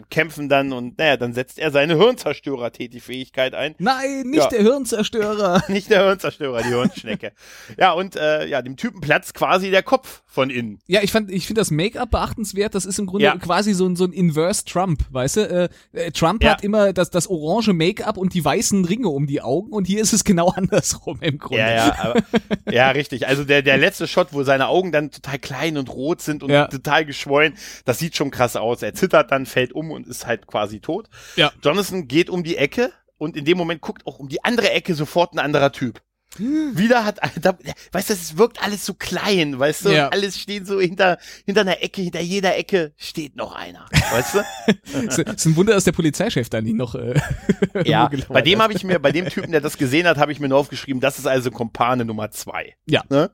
kämpfen 0.10 0.50
dann 0.50 0.74
und 0.74 0.98
naja, 0.98 1.16
dann 1.18 1.34
setzt 1.34 1.60
er 1.60 1.70
seine 1.70 1.96
Hirnzerstörer-Tätigfähigkeit 1.98 3.54
ein. 3.54 3.76
Nein, 3.78 4.24
nicht 4.26 4.40
Ja. 4.44 4.48
der 4.50 4.62
Hirnzerstörer. 4.62 5.64
Nicht 5.70 5.90
der 5.92 6.06
Hirnzerstörer, 6.06 6.62
die 6.64 6.70
Hirnschnecke. 6.70 7.34
ja, 7.78 7.92
und 7.92 8.16
äh, 8.16 8.48
ja, 8.48 8.62
dem 8.64 8.76
Typen 8.76 9.02
platzt 9.02 9.34
quasi 9.36 9.70
der 9.70 9.84
Kopf 9.84 10.24
von 10.26 10.50
innen. 10.50 10.80
Ja, 10.88 11.02
ich 11.04 11.12
fand, 11.12 11.30
ich 11.32 11.46
finde 11.48 11.62
das 11.62 11.70
Make-up 11.72 12.12
beachtenswert. 12.12 12.74
Das 12.76 12.86
ist 12.86 12.98
im 13.00 13.06
Grunde 13.06 13.26
Ja. 13.26 13.38
quasi 13.38 13.74
so 13.74 13.86
ein, 13.86 13.96
so 13.96 14.06
ein 14.06 14.12
Inverse 14.12 14.66
Trump, 14.66 15.04
weißt 15.12 15.38
du? 15.38 15.42
Äh, 15.42 15.70
äh, 15.94 16.12
Trump 16.12 16.44
Ja. 16.44 16.52
hat 16.52 16.64
immer 16.64 16.94
das, 16.94 17.10
das 17.12 17.28
orange 17.28 17.74
Make-up 17.74 18.18
und 18.18 18.34
die 18.34 18.44
weißen 18.44 18.86
Ringe 18.86 19.10
um 19.10 19.28
die 19.28 19.42
Augen 19.42 19.72
und 19.72 19.86
hier 19.86 20.02
ist 20.02 20.14
es 20.14 20.24
genau 20.24 20.50
andersrum 20.56 20.95
im 21.22 21.38
Grunde. 21.38 21.60
Ja, 21.62 21.72
ja, 21.76 21.96
aber, 22.00 22.24
ja, 22.72 22.90
richtig. 22.92 23.28
Also 23.28 23.44
der, 23.44 23.62
der 23.62 23.78
letzte 23.78 24.08
Shot, 24.08 24.30
wo 24.32 24.44
seine 24.44 24.68
Augen 24.68 24.92
dann 24.92 25.12
total 25.12 25.40
klein 25.40 25.78
und 25.78 25.90
rot 25.90 26.22
sind 26.22 26.44
und 26.44 26.50
Ja. 26.52 26.68
total 26.68 27.06
geschwollen, 27.06 27.56
das 27.86 28.00
sieht 28.00 28.16
schon 28.16 28.32
krass 28.32 28.56
aus. 28.56 28.82
Er 28.82 28.94
zittert 28.94 29.32
dann, 29.32 29.46
fällt 29.46 29.74
um 29.74 29.92
und 29.92 30.08
ist 30.08 30.26
halt 30.28 30.48
quasi 30.48 30.80
tot. 30.80 31.10
Ja. 31.36 31.52
Jonathan 31.64 32.08
geht 32.08 32.30
um 32.30 32.44
die 32.44 32.58
Ecke 32.58 32.92
und 33.18 33.36
in 33.38 33.46
dem 33.46 33.58
Moment 33.58 33.82
guckt 33.82 34.06
auch 34.06 34.20
um 34.20 34.28
die 34.30 34.44
andere 34.44 34.72
Ecke 34.72 34.94
sofort 34.96 35.34
ein 35.34 35.40
anderer 35.40 35.72
Typ. 35.72 36.02
Wieder 36.38 37.06
hat, 37.06 37.20
da, 37.42 37.58
weißt 37.92 38.10
du, 38.10 38.14
es 38.14 38.38
wirkt 38.38 38.62
alles 38.62 38.86
so 38.86 38.94
klein, 38.94 39.58
weißt 39.58 39.86
du, 39.86 39.90
Ja. 39.90 40.10
alles 40.10 40.40
steht 40.40 40.68
so 40.68 40.80
hinter, 40.82 41.18
hinter 41.46 41.62
einer 41.62 41.82
Ecke, 41.82 42.02
hinter 42.02 42.20
jeder 42.22 42.58
Ecke 42.58 42.94
steht 42.98 43.36
noch 43.36 43.54
einer, 43.56 43.86
weißt 44.12 44.36
du? 44.36 44.40
Es 45.08 45.18
ist 45.18 45.46
ein 45.46 45.56
Wunder, 45.56 45.74
dass 45.74 45.84
der 45.86 45.92
Polizeichef 45.94 46.50
da 46.50 46.62
nicht 46.62 46.76
noch 46.76 46.96
äh, 46.96 47.14
ja, 47.86 48.10
bei 48.30 48.42
dem 48.42 48.62
habe 48.62 48.74
ich 48.74 48.84
mir, 48.84 49.00
bei 49.00 49.12
dem 49.12 49.28
Typen, 49.30 49.52
der 49.52 49.62
das 49.62 49.78
gesehen 49.78 50.08
hat, 50.08 50.18
habe 50.18 50.32
ich 50.32 50.40
mir 50.40 50.50
nur 50.50 50.58
aufgeschrieben, 50.58 51.00
das 51.02 51.20
ist 51.20 51.28
also 51.28 51.52
Kompane 51.52 52.06
Nummer 52.06 52.32
zwei. 52.32 52.76
Ja. 52.88 53.04
Ne? 53.10 53.32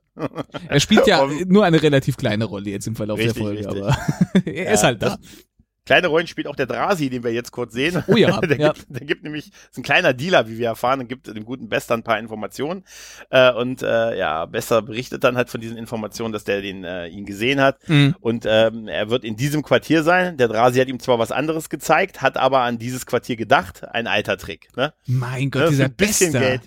Er 0.67 0.79
spielt 0.79 1.07
ja 1.07 1.25
nur 1.47 1.65
eine 1.65 1.81
relativ 1.81 2.17
kleine 2.17 2.45
Rolle 2.45 2.69
jetzt 2.69 2.87
im 2.87 2.95
Verlauf 2.95 3.17
Richtig, 3.17 3.35
der 3.35 3.43
Folge, 3.43 3.59
richtig. 3.67 3.83
aber 3.83 3.97
er 4.45 4.73
ist 4.73 4.81
Ja, 4.81 4.87
halt 4.87 5.01
da. 5.01 5.09
das- 5.09 5.19
Kleine 5.91 6.07
Rollen 6.07 6.25
spielt 6.25 6.47
auch 6.47 6.55
der 6.55 6.67
Drasi, 6.67 7.09
den 7.09 7.21
wir 7.25 7.33
jetzt 7.33 7.51
kurz 7.51 7.73
sehen. 7.73 8.01
Oh 8.07 8.15
ja, 8.15 8.39
der, 8.41 8.57
ja. 8.57 8.71
Gibt, 8.71 8.85
der 8.87 9.05
gibt 9.05 9.23
nämlich, 9.23 9.47
ist 9.47 9.77
ein 9.77 9.83
kleiner 9.83 10.13
Dealer, 10.13 10.47
wie 10.47 10.57
wir 10.57 10.67
erfahren, 10.67 11.01
und 11.01 11.09
gibt 11.09 11.27
dem 11.27 11.43
guten 11.43 11.67
Bester 11.67 11.95
ein 11.95 12.03
paar 12.03 12.17
Informationen. 12.17 12.85
Äh, 13.29 13.51
und 13.51 13.83
äh, 13.83 14.17
ja, 14.17 14.45
Bester 14.45 14.81
berichtet 14.81 15.25
dann 15.25 15.35
halt 15.35 15.49
von 15.49 15.59
diesen 15.59 15.75
Informationen, 15.75 16.31
dass 16.31 16.45
der 16.45 16.61
den 16.61 16.85
äh, 16.85 17.07
ihn 17.07 17.25
gesehen 17.25 17.59
hat. 17.59 17.89
Mhm. 17.89 18.15
Und 18.21 18.45
ähm, 18.47 18.87
er 18.87 19.09
wird 19.09 19.25
in 19.25 19.35
diesem 19.35 19.63
Quartier 19.63 20.03
sein. 20.03 20.37
Der 20.37 20.47
Drasi 20.47 20.79
hat 20.79 20.87
ihm 20.87 21.01
zwar 21.01 21.19
was 21.19 21.33
anderes 21.33 21.67
gezeigt, 21.69 22.21
hat 22.21 22.37
aber 22.37 22.61
an 22.61 22.77
dieses 22.77 23.05
Quartier 23.05 23.35
gedacht. 23.35 23.83
Ein 23.83 24.07
alter 24.07 24.37
Trick. 24.37 24.69
Ne? 24.77 24.93
Mein 25.07 25.43
Ne, 25.43 25.49
Gott, 25.49 25.63
für 25.63 25.69
dieser 25.71 25.85
ein 25.85 25.93
bisschen 25.93 26.31
Bester. 26.31 26.47
Geld. 26.47 26.61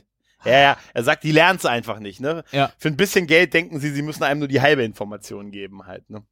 Ja, 0.44 0.58
ja, 0.60 0.76
er 0.92 1.02
sagt, 1.02 1.24
die 1.24 1.32
lernen 1.32 1.58
es 1.58 1.64
einfach 1.64 1.98
nicht. 1.98 2.20
Ne? 2.20 2.44
Ja. 2.52 2.70
Für 2.76 2.88
ein 2.88 2.98
bisschen 2.98 3.26
Geld 3.26 3.54
denken 3.54 3.80
sie, 3.80 3.88
sie 3.88 4.02
müssen 4.02 4.22
einem 4.22 4.40
nur 4.40 4.48
die 4.48 4.60
halbe 4.60 4.84
Information 4.84 5.50
geben 5.50 5.86
halt. 5.86 6.10
Ne? 6.10 6.24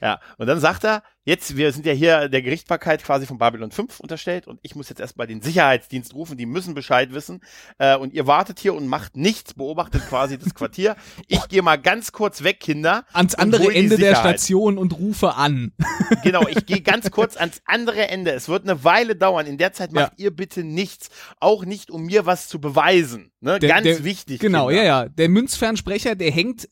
Ja, 0.00 0.20
und 0.38 0.46
dann 0.46 0.60
sagt 0.60 0.84
er, 0.84 1.02
jetzt, 1.24 1.56
wir 1.56 1.72
sind 1.72 1.86
ja 1.86 1.92
hier 1.92 2.28
der 2.28 2.42
Gerichtsbarkeit 2.42 3.02
quasi 3.02 3.26
von 3.26 3.38
Babylon 3.38 3.70
5 3.70 3.98
unterstellt 4.00 4.46
und 4.46 4.60
ich 4.62 4.74
muss 4.76 4.88
jetzt 4.88 5.00
erstmal 5.00 5.26
den 5.26 5.42
Sicherheitsdienst 5.42 6.14
rufen, 6.14 6.36
die 6.36 6.46
müssen 6.46 6.74
Bescheid 6.74 7.12
wissen 7.12 7.40
äh, 7.78 7.96
und 7.96 8.12
ihr 8.14 8.26
wartet 8.26 8.58
hier 8.60 8.74
und 8.74 8.86
macht 8.86 9.16
nichts, 9.16 9.54
beobachtet 9.54 10.06
quasi 10.08 10.38
das 10.38 10.54
Quartier. 10.54 10.96
Ich 11.28 11.48
gehe 11.48 11.62
mal 11.62 11.76
ganz 11.76 12.12
kurz 12.12 12.42
weg, 12.44 12.60
Kinder. 12.60 13.04
Ans 13.12 13.34
andere 13.34 13.72
Ende 13.74 13.96
der. 13.96 14.14
Station 14.16 14.78
und 14.78 14.98
rufe 14.98 15.34
an. 15.34 15.72
Genau, 16.22 16.46
ich 16.48 16.66
gehe 16.66 16.80
ganz 16.80 17.10
kurz 17.10 17.36
ans 17.36 17.60
andere 17.66 18.08
Ende. 18.08 18.32
Es 18.32 18.48
wird 18.48 18.62
eine 18.64 18.84
Weile 18.84 19.16
dauern. 19.16 19.46
In 19.46 19.58
der 19.58 19.72
Zeit 19.72 19.92
macht 19.92 20.12
ihr 20.18 20.30
bitte 20.34 20.62
nichts. 20.64 21.10
Auch 21.40 21.64
nicht, 21.64 21.90
um 21.90 22.04
mir 22.06 22.26
was 22.26 22.48
zu 22.48 22.60
beweisen. 22.60 23.32
Ne? 23.40 23.58
Der- 23.58 23.68
ganz 23.68 23.84
der- 23.84 24.04
wichtig. 24.04 24.40
Genau, 24.40 24.68
Kinder. 24.68 24.82
ja, 24.82 25.02
ja. 25.04 25.08
Der 25.08 25.28
Münzfernsprecher, 25.28 26.14
der 26.14 26.30
hängt 26.30 26.68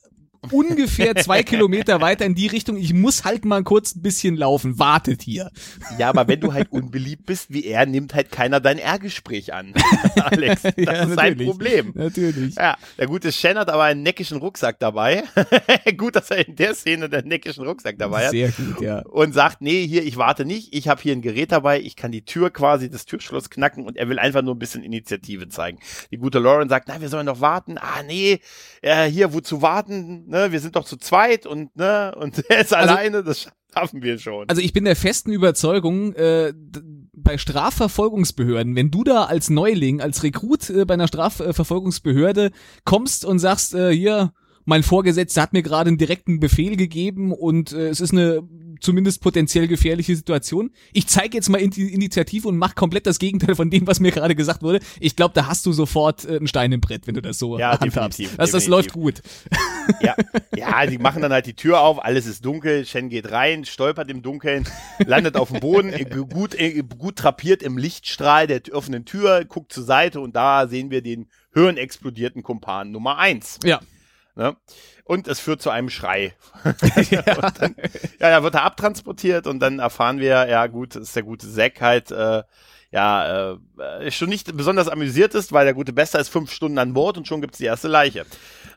ungefähr 0.50 1.14
zwei 1.16 1.42
Kilometer 1.42 2.00
weiter 2.00 2.24
in 2.24 2.34
die 2.34 2.46
Richtung. 2.46 2.76
Ich 2.76 2.92
muss 2.94 3.24
halt 3.24 3.44
mal 3.44 3.62
kurz 3.62 3.94
ein 3.94 4.02
bisschen 4.02 4.36
laufen. 4.36 4.78
Wartet 4.78 5.22
hier. 5.22 5.50
Ja, 5.98 6.08
aber 6.08 6.28
wenn 6.28 6.40
du 6.40 6.52
halt 6.52 6.72
unbeliebt 6.72 7.26
bist 7.26 7.52
wie 7.52 7.64
er, 7.64 7.86
nimmt 7.86 8.14
halt 8.14 8.30
keiner 8.30 8.60
dein 8.60 8.78
R-Gespräch 8.78 9.52
an. 9.52 9.74
Alex, 10.16 10.62
das 10.62 10.74
Ja, 10.76 10.92
ist 11.04 11.14
sein. 11.14 11.36
Problem. 11.36 11.92
Natürlich. 11.94 12.54
Ja, 12.56 12.76
der 12.98 13.06
gute 13.06 13.32
Shen 13.32 13.58
hat 13.58 13.68
aber 13.68 13.84
einen 13.84 14.02
neckischen 14.02 14.38
Rucksack 14.38 14.78
dabei. 14.78 15.24
Gut, 15.96 16.16
dass 16.16 16.30
er 16.30 16.46
in 16.46 16.56
der 16.56 16.74
Szene 16.74 17.06
einen 17.10 17.28
neckischen 17.28 17.64
Rucksack 17.64 17.98
dabei 17.98 18.24
hat. 18.26 18.30
Sehr 18.30 18.50
gut, 18.50 18.80
ja. 18.80 19.00
und 19.06 19.32
sagt, 19.32 19.60
nee, 19.60 19.86
hier, 19.86 20.04
ich 20.04 20.16
warte 20.16 20.44
nicht, 20.44 20.74
ich 20.74 20.88
habe 20.88 21.00
hier 21.00 21.12
ein 21.12 21.22
Gerät 21.22 21.52
dabei, 21.52 21.80
ich 21.80 21.96
kann 21.96 22.12
die 22.12 22.24
Tür 22.24 22.50
quasi, 22.50 22.90
das 22.90 23.04
Türschloss 23.06 23.50
knacken 23.50 23.86
und 23.86 23.96
er 23.96 24.08
will 24.08 24.18
einfach 24.18 24.42
nur 24.42 24.54
ein 24.54 24.58
bisschen 24.58 24.82
Initiative 24.82 25.48
zeigen. 25.48 25.78
Die 26.10 26.16
gute 26.18 26.38
Lauren 26.38 26.68
sagt, 26.68 26.88
na, 26.88 27.00
wir 27.00 27.08
sollen 27.08 27.26
doch 27.26 27.40
warten. 27.40 27.78
Ah, 27.78 28.02
nee, 28.06 28.40
äh, 28.82 29.06
hier, 29.06 29.32
wozu 29.32 29.62
warten? 29.62 30.24
Ne, 30.34 30.50
wir 30.50 30.58
sind 30.58 30.74
doch 30.74 30.84
zu 30.84 30.96
zweit 30.96 31.46
und, 31.46 31.76
ne, 31.76 32.12
und 32.18 32.44
er 32.50 32.60
ist 32.62 32.74
Also- 32.74 32.90
alleine, 32.92 33.22
das 33.22 33.46
schaffen 33.72 34.02
wir 34.02 34.18
schon. 34.18 34.48
Also 34.48 34.60
ich 34.60 34.72
bin 34.72 34.84
der 34.84 34.96
festen 34.96 35.30
Überzeugung, 35.30 36.12
äh, 36.14 36.52
bei 37.12 37.38
Strafverfolgungsbehörden, 37.38 38.74
wenn 38.74 38.90
du 38.90 39.04
da 39.04 39.26
als 39.26 39.48
Neuling, 39.48 40.00
als 40.00 40.24
Rekrut 40.24 40.70
äh, 40.70 40.84
bei 40.86 40.94
einer 40.94 41.06
Strafverfolgungsbehörde 41.06 42.50
kommst 42.84 43.24
und 43.24 43.38
sagst, 43.38 43.74
äh, 43.76 43.92
hier, 43.94 44.32
mein 44.64 44.82
Vorgesetzter 44.82 45.42
hat 45.42 45.52
mir 45.52 45.62
gerade 45.62 45.88
einen 45.88 45.98
direkten 45.98 46.40
Befehl 46.40 46.76
gegeben 46.76 47.32
und 47.32 47.72
äh, 47.72 47.88
es 47.88 48.00
ist 48.00 48.12
eine 48.12 48.42
zumindest 48.80 49.22
potenziell 49.22 49.68
gefährliche 49.68 50.14
Situation. 50.16 50.70
Ich 50.92 51.06
zeige 51.06 51.36
jetzt 51.36 51.48
mal 51.48 51.58
in 51.60 51.70
die 51.70 51.94
Initiative 51.94 52.48
und 52.48 52.58
mach 52.58 52.74
komplett 52.74 53.06
das 53.06 53.18
Gegenteil 53.18 53.54
von 53.54 53.70
dem, 53.70 53.86
was 53.86 54.00
mir 54.00 54.10
gerade 54.10 54.34
gesagt 54.34 54.62
wurde. 54.62 54.80
Ich 55.00 55.16
glaube, 55.16 55.32
da 55.34 55.46
hast 55.46 55.64
du 55.64 55.72
sofort 55.72 56.24
äh, 56.24 56.36
einen 56.36 56.48
Stein 56.48 56.72
im 56.72 56.80
Brett, 56.80 57.06
wenn 57.06 57.14
du 57.14 57.22
das 57.22 57.38
so 57.38 57.58
Ja, 57.58 57.78
handhabst. 57.80 58.18
definitiv, 58.18 58.36
Das, 58.36 58.50
das 58.50 58.66
läuft 58.66 58.92
gut. 58.92 59.22
Ja, 60.00 60.14
ja, 60.56 60.86
die 60.86 60.98
machen 60.98 61.22
dann 61.22 61.32
halt 61.32 61.46
die 61.46 61.54
Tür 61.54 61.80
auf, 61.80 62.02
alles 62.04 62.26
ist 62.26 62.44
dunkel, 62.44 62.84
Shen 62.86 63.10
geht 63.10 63.30
rein, 63.30 63.64
stolpert 63.64 64.10
im 64.10 64.22
Dunkeln, 64.22 64.66
landet 65.06 65.36
auf 65.36 65.50
dem 65.50 65.60
Boden, 65.60 65.92
äh, 65.92 66.04
gut, 66.04 66.54
äh, 66.54 66.82
gut 66.98 67.22
drapiert 67.22 67.62
im 67.62 67.76
Lichtstrahl 67.78 68.46
der 68.46 68.62
offenen 68.72 69.04
Tür, 69.04 69.44
guckt 69.44 69.72
zur 69.72 69.84
Seite 69.84 70.20
und 70.20 70.34
da 70.36 70.66
sehen 70.68 70.90
wir 70.90 71.02
den 71.02 71.26
hirnexplodierten 71.52 72.42
Kumpan 72.42 72.90
Nummer 72.90 73.18
eins. 73.18 73.58
Ja. 73.64 73.80
Ne? 74.36 74.56
Und 75.04 75.28
es 75.28 75.38
führt 75.38 75.62
zu 75.62 75.70
einem 75.70 75.90
Schrei. 75.90 76.34
ja. 77.10 77.22
Dann, 77.22 77.76
ja, 78.18 78.30
da 78.30 78.42
wird 78.42 78.54
er 78.54 78.62
abtransportiert 78.62 79.46
und 79.46 79.60
dann 79.60 79.78
erfahren 79.78 80.18
wir, 80.18 80.48
ja 80.48 80.66
gut, 80.66 80.96
ist 80.96 81.14
der 81.14 81.22
gute 81.22 81.50
Zack 81.50 81.80
halt, 81.80 82.10
äh, 82.10 82.42
ja, 82.90 83.56
äh, 84.00 84.10
schon 84.10 84.28
nicht 84.28 84.56
besonders 84.56 84.88
amüsiert 84.88 85.34
ist, 85.34 85.52
weil 85.52 85.64
der 85.64 85.74
gute 85.74 85.92
Bester 85.92 86.20
ist 86.20 86.28
fünf 86.28 86.52
Stunden 86.52 86.78
an 86.78 86.94
Bord 86.94 87.18
und 87.18 87.26
schon 87.26 87.40
gibt's 87.40 87.58
die 87.58 87.64
erste 87.64 87.88
Leiche. 87.88 88.24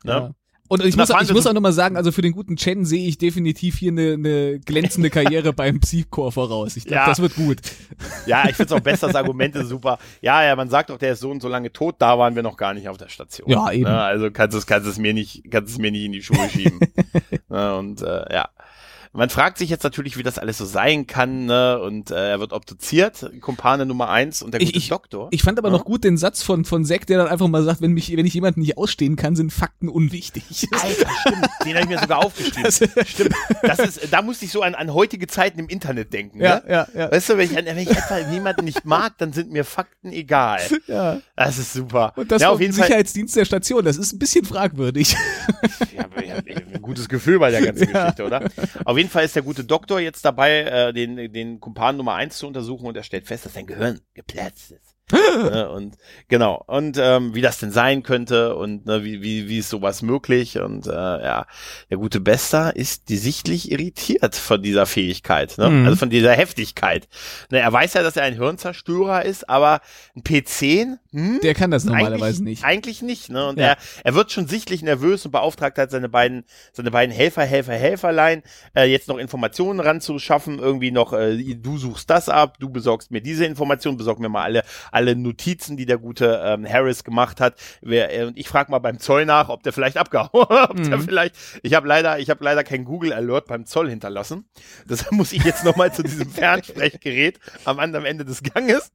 Ne? 0.03 0.11
Ja. 0.11 0.31
Und 0.67 0.83
ich 0.83 0.97
Und 0.97 1.09
muss, 1.09 1.21
ich 1.21 1.33
muss 1.33 1.47
auch 1.47 1.53
nochmal 1.53 1.73
sagen, 1.73 1.95
also 1.95 2.11
für 2.11 2.21
den 2.21 2.33
guten 2.33 2.57
Chen 2.57 2.85
sehe 2.85 3.07
ich 3.07 3.17
definitiv 3.17 3.77
hier 3.77 3.91
eine, 3.91 4.13
eine 4.13 4.59
glänzende 4.59 5.09
Karriere 5.09 5.53
beim 5.53 5.79
Psychor 5.79 6.31
voraus. 6.31 6.75
Ich 6.77 6.85
glaube, 6.85 7.01
Ja. 7.01 7.05
das 7.07 7.19
wird 7.19 7.35
gut. 7.35 7.57
Ja, 8.25 8.49
ich 8.49 8.55
finde 8.55 8.75
auch 8.75 8.79
Besters 8.79 9.15
Argumente 9.15 9.65
super. 9.65 9.97
Ja, 10.21 10.43
ja, 10.43 10.55
man 10.55 10.69
sagt 10.69 10.89
doch, 10.89 10.97
der 10.97 11.13
ist 11.13 11.21
so 11.21 11.31
und 11.31 11.41
so 11.41 11.47
lange 11.47 11.71
tot, 11.71 11.95
da 11.99 12.19
waren 12.19 12.35
wir 12.35 12.43
noch 12.43 12.57
gar 12.57 12.73
nicht 12.73 12.89
auf 12.89 12.97
der 12.97 13.09
Station. 13.09 13.49
Ja, 13.49 13.71
eben. 13.71 13.83
Ne, 13.83 14.01
also 14.01 14.29
kannst 14.31 14.53
du 14.53 14.57
es 14.57 14.67
kannst 14.67 14.87
es 14.87 14.97
mir 14.97 15.13
nicht, 15.13 15.49
kannst 15.49 15.71
es 15.71 15.77
mir 15.77 15.91
nicht 15.91 16.03
in 16.03 16.11
die 16.11 16.21
Schuhe 16.21 16.49
schieben. 16.49 16.79
ne, 17.49 17.75
und 17.77 18.01
äh, 18.01 18.33
ja. 18.33 18.49
Man 19.17 19.29
fragt 19.31 19.57
sich 19.57 19.69
jetzt 19.71 19.83
natürlich, 19.83 20.15
wie 20.17 20.23
das 20.23 20.37
alles 20.37 20.59
so 20.59 20.65
sein 20.65 21.07
kann, 21.07 21.45
ne? 21.47 21.79
Und 21.81 22.11
äh, 22.11 22.29
er 22.31 22.39
wird 22.39 22.53
obduziert, 22.53 23.31
Kumpane 23.41 23.85
Nummer 23.87 24.09
eins 24.09 24.43
und 24.43 24.51
der 24.53 24.61
Ich- 24.61 24.67
gute 24.67 24.77
ich- 24.77 24.89
Doktor. 24.89 25.27
Ich 25.31 25.41
fand 25.41 25.57
aber 25.57 25.69
Ja. 25.69 25.73
noch 25.73 25.85
gut 25.85 26.03
den 26.03 26.17
Satz 26.17 26.43
von, 26.43 26.65
von 26.65 26.85
Zack, 26.85 27.07
der 27.07 27.17
dann 27.17 27.27
einfach 27.27 27.47
mal 27.47 27.63
sagt, 27.63 27.81
wenn 27.81 27.93
mich, 27.93 28.15
wenn 28.15 28.25
ich 28.27 28.33
jemanden 28.35 28.59
nicht 28.61 28.77
ausstehen 28.77 29.15
kann, 29.15 29.35
sind 29.35 29.51
Fakten 29.51 29.89
unwichtig. 29.89 30.67
Alter, 30.71 31.09
stimmt, 31.21 31.47
den 31.65 31.73
habe 31.75 31.79
ich 31.85 31.89
mir 31.89 31.99
sogar 31.99 32.19
aufgeschrieben. 32.23 32.63
Das- 32.63 32.75
stimmt. 33.09 33.33
Das 33.63 33.79
ist, 33.79 34.01
da 34.13 34.21
musste 34.21 34.45
ich 34.45 34.51
so 34.51 34.61
an, 34.61 34.75
an 34.75 34.93
heutige 34.93 35.25
Zeiten 35.27 35.59
im 35.59 35.67
Internet 35.67 36.13
denken. 36.13 36.39
Ja, 36.39 36.57
ne? 36.57 36.63
ja, 36.69 36.87
ja. 36.93 37.11
Weißt 37.11 37.29
du, 37.29 37.37
wenn 37.37 37.49
ich, 37.51 37.55
wenn 37.55 37.77
ich 37.79 37.89
etwa 37.89 38.19
jemanden 38.31 38.65
nicht 38.65 38.85
mag, 38.85 39.17
dann 39.17 39.33
sind 39.33 39.51
mir 39.51 39.65
Fakten 39.65 40.11
egal. 40.11 40.59
ja. 40.87 41.19
Das 41.35 41.57
ist 41.57 41.73
super. 41.73 42.13
Und 42.15 42.31
das 42.31 42.43
ja, 42.43 42.49
auf 42.49 42.61
jeden 42.61 42.73
Fall. 42.73 42.85
Sicherheitsdienst 42.85 43.35
der 43.35 43.45
Station, 43.45 43.83
das 43.83 43.97
ist 43.97 44.13
ein 44.13 44.19
bisschen 44.19 44.45
fragwürdig. 44.45 45.15
Ja, 45.95 46.05
ich 46.21 46.29
hab 46.31 46.47
ein 46.75 46.81
gutes 46.81 47.09
Gefühl 47.09 47.39
bei 47.39 47.49
der 47.51 47.61
ganzen 47.61 47.89
Ja. 47.93 48.03
Geschichte, 48.03 48.25
oder? 48.25 48.49
Auf 48.85 48.97
jeden 48.97 49.06
Fall 49.09 49.25
ist 49.25 49.35
der 49.35 49.43
gute 49.43 49.63
Doktor 49.63 49.99
jetzt 49.99 50.23
dabei, 50.25 50.61
äh, 50.61 50.93
den, 50.93 51.31
den 51.31 51.59
Kumpan 51.59 51.97
Nummer 51.97 52.15
eins 52.15 52.37
zu 52.37 52.47
untersuchen 52.47 52.85
und 52.85 52.97
er 52.97 53.03
stellt 53.03 53.27
fest, 53.27 53.45
dass 53.45 53.53
sein 53.53 53.67
Gehirn 53.67 53.99
geplatzt 54.13 54.71
ist. 54.71 54.97
ne, 55.13 55.69
und 55.69 55.95
genau, 56.27 56.65
und 56.67 56.97
ähm, 56.99 57.33
wie 57.33 57.39
das 57.39 57.59
denn 57.59 57.71
sein 57.71 58.03
könnte 58.03 58.57
und 58.57 58.85
ne, 58.85 59.05
wie, 59.05 59.21
wie, 59.21 59.47
wie 59.47 59.59
ist 59.59 59.69
sowas 59.69 60.01
möglich. 60.01 60.59
Und 60.59 60.85
äh, 60.85 60.91
ja, 60.91 61.45
der 61.89 61.97
gute 61.97 62.19
Bester 62.19 62.75
ist 62.75 63.07
die 63.07 63.15
sichtlich 63.15 63.71
irritiert 63.71 64.35
von 64.35 64.61
dieser 64.61 64.85
Fähigkeit, 64.85 65.57
ne? 65.57 65.69
Mhm. 65.69 65.85
also 65.85 65.97
von 65.97 66.09
dieser 66.09 66.33
Heftigkeit. 66.33 67.07
Ne, 67.49 67.59
er 67.59 67.71
weiß 67.71 67.93
ja, 67.93 68.03
dass 68.03 68.17
er 68.17 68.23
ein 68.23 68.35
Hirnzerstörer 68.35 69.23
ist, 69.23 69.49
aber 69.49 69.79
ein 70.13 70.23
P10, 70.23 70.97
hm? 71.17 71.39
Der 71.41 71.53
kann 71.53 71.71
das 71.71 71.83
normalerweise 71.85 72.39
eigentlich, 72.39 72.39
nicht. 72.41 72.63
Eigentlich 72.63 73.01
nicht, 73.01 73.29
ne? 73.29 73.47
Und 73.47 73.59
Ja. 73.59 73.69
er, 73.69 73.77
er 74.03 74.13
wird 74.15 74.31
schon 74.31 74.47
sichtlich 74.47 74.81
nervös 74.83 75.25
und 75.25 75.31
beauftragt 75.31 75.77
hat 75.77 75.91
seine 75.91 76.09
beiden, 76.09 76.43
seine 76.73 76.91
beiden 76.91 77.13
Helfer, 77.13 77.43
Helfer, 77.43 77.73
Helferlein, 77.73 78.43
äh, 78.75 78.83
jetzt 78.85 79.07
noch 79.07 79.17
Informationen 79.17 79.79
ranzuschaffen, 79.79 80.59
irgendwie 80.59 80.91
noch, 80.91 81.13
äh, 81.13 81.55
du 81.55 81.77
suchst 81.77 82.09
das 82.09 82.29
ab, 82.29 82.57
du 82.59 82.69
besorgst 82.69 83.11
mir 83.11 83.21
diese 83.21 83.45
Information, 83.45 83.97
besorg 83.97 84.19
mir 84.19 84.29
mal 84.29 84.43
alle, 84.43 84.63
alle 84.91 85.15
Notizen, 85.15 85.75
die 85.77 85.85
der 85.85 85.97
gute 85.97 86.41
ähm, 86.43 86.67
Harris 86.67 87.03
gemacht 87.03 87.41
hat. 87.41 87.55
Wer, 87.81 88.13
äh, 88.15 88.25
und 88.25 88.37
ich 88.37 88.47
frage 88.47 88.69
mal 88.71 88.79
beim 88.79 88.99
Zoll 88.99 89.25
nach, 89.25 89.49
ob 89.49 89.63
der 89.63 89.73
vielleicht 89.73 89.97
abgehauen, 89.97 90.29
ob 90.69 90.75
der 90.75 90.97
Mhm. 90.97 91.01
vielleicht, 91.01 91.35
ich 91.63 91.73
habe 91.73 91.87
leider, 91.87 92.19
ich 92.19 92.29
habe 92.29 92.43
leider 92.43 92.63
kein 92.63 92.85
Google 92.85 93.13
Alert 93.13 93.47
beim 93.47 93.65
Zoll 93.65 93.89
hinterlassen. 93.89 94.45
Deshalb 94.89 95.11
muss 95.13 95.33
ich 95.33 95.43
jetzt 95.43 95.63
nochmal 95.65 95.91
zu 95.93 96.03
diesem 96.03 96.29
Fernsprechgerät 96.71 97.39
am 97.65 97.79
anderen 97.79 98.05
Ende 98.05 98.23
des 98.25 98.43
Ganges. 98.43 98.91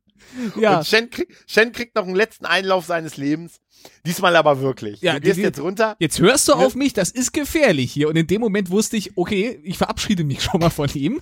Ja, 0.59 0.79
Und 0.79 0.87
Shen, 0.87 1.11
krieg, 1.11 1.29
Shen 1.47 1.73
kriegt 1.73 1.95
noch 1.95 2.07
einen 2.07 2.15
letzten 2.17 2.47
Einlauf 2.47 2.87
seines 2.87 3.17
Lebens. 3.17 3.61
Diesmal 4.07 4.37
aber 4.37 4.61
wirklich. 4.61 5.01
Ja, 5.03 5.15
du 5.15 5.21
gehst 5.21 5.39
die- 5.39 5.43
jetzt 5.43 5.59
runter. 5.61 5.97
jetzt 5.99 6.21
hörst 6.21 6.47
du 6.49 6.53
auf 6.53 6.75
mich, 6.77 6.93
das 6.93 7.11
ist 7.11 7.33
gefährlich 7.33 7.93
hier. 7.93 8.09
Und 8.09 8.17
in 8.17 8.27
dem 8.29 8.41
Moment 8.41 8.71
wusste 8.71 8.97
ich, 8.97 9.17
okay, 9.17 9.59
ich 9.65 9.77
verabschiede 9.77 10.23
mich 10.25 10.41
schon 10.43 10.61
mal 10.61 10.71
von 10.71 10.89
ihm. 10.95 11.21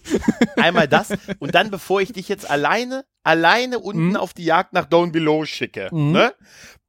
Einmal 0.56 0.86
das. 0.86 1.08
Und 1.38 1.54
dann, 1.54 1.70
bevor 1.70 2.02
ich 2.02 2.12
dich 2.12 2.28
jetzt 2.28 2.48
alleine, 2.50 3.04
alleine 3.22 3.78
unten 3.78 4.10
Mhm. 4.10 4.16
auf 4.16 4.34
die 4.34 4.44
Jagd 4.44 4.74
nach 4.74 4.84
Down 4.86 5.10
Below 5.12 5.44
schicke, 5.46 5.88
Mhm. 5.90 6.12
ne? 6.12 6.34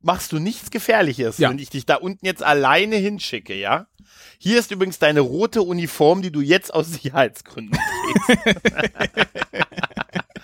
machst 0.03 0.31
du 0.31 0.39
nichts 0.39 0.71
Gefährliches, 0.71 1.37
Ja. 1.37 1.51
wenn 1.51 1.59
ich 1.59 1.69
dich 1.69 1.85
da 1.85 1.95
unten 1.95 2.25
jetzt 2.25 2.41
alleine 2.43 2.95
hinschicke, 2.95 3.53
ja? 3.53 3.85
Hier 4.39 4.57
ist 4.57 4.71
übrigens 4.71 4.97
deine 4.97 5.19
rote 5.19 5.61
Uniform, 5.61 6.23
die 6.23 6.31
du 6.31 6.41
jetzt 6.41 6.73
aus 6.73 6.89
Sicherheitsgründen 6.91 7.79
trägst. 8.25 8.59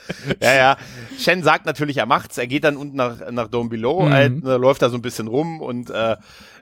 ja, 0.41 0.53
ja. 0.55 0.77
Shen 1.17 1.43
sagt 1.43 1.65
natürlich, 1.65 1.97
er 1.97 2.05
macht's. 2.05 2.37
Er 2.37 2.47
geht 2.47 2.63
dann 2.63 2.77
unten 2.77 2.95
nach, 2.95 3.31
nach 3.31 3.47
Dome 3.47 3.69
Below, 3.69 4.05
Mhm. 4.05 4.09
halt, 4.11 4.43
ne, 4.43 4.57
läuft 4.57 4.81
da 4.81 4.89
so 4.89 4.95
ein 4.97 5.01
bisschen 5.01 5.27
rum 5.27 5.61
und 5.61 5.89
äh, 5.89 6.15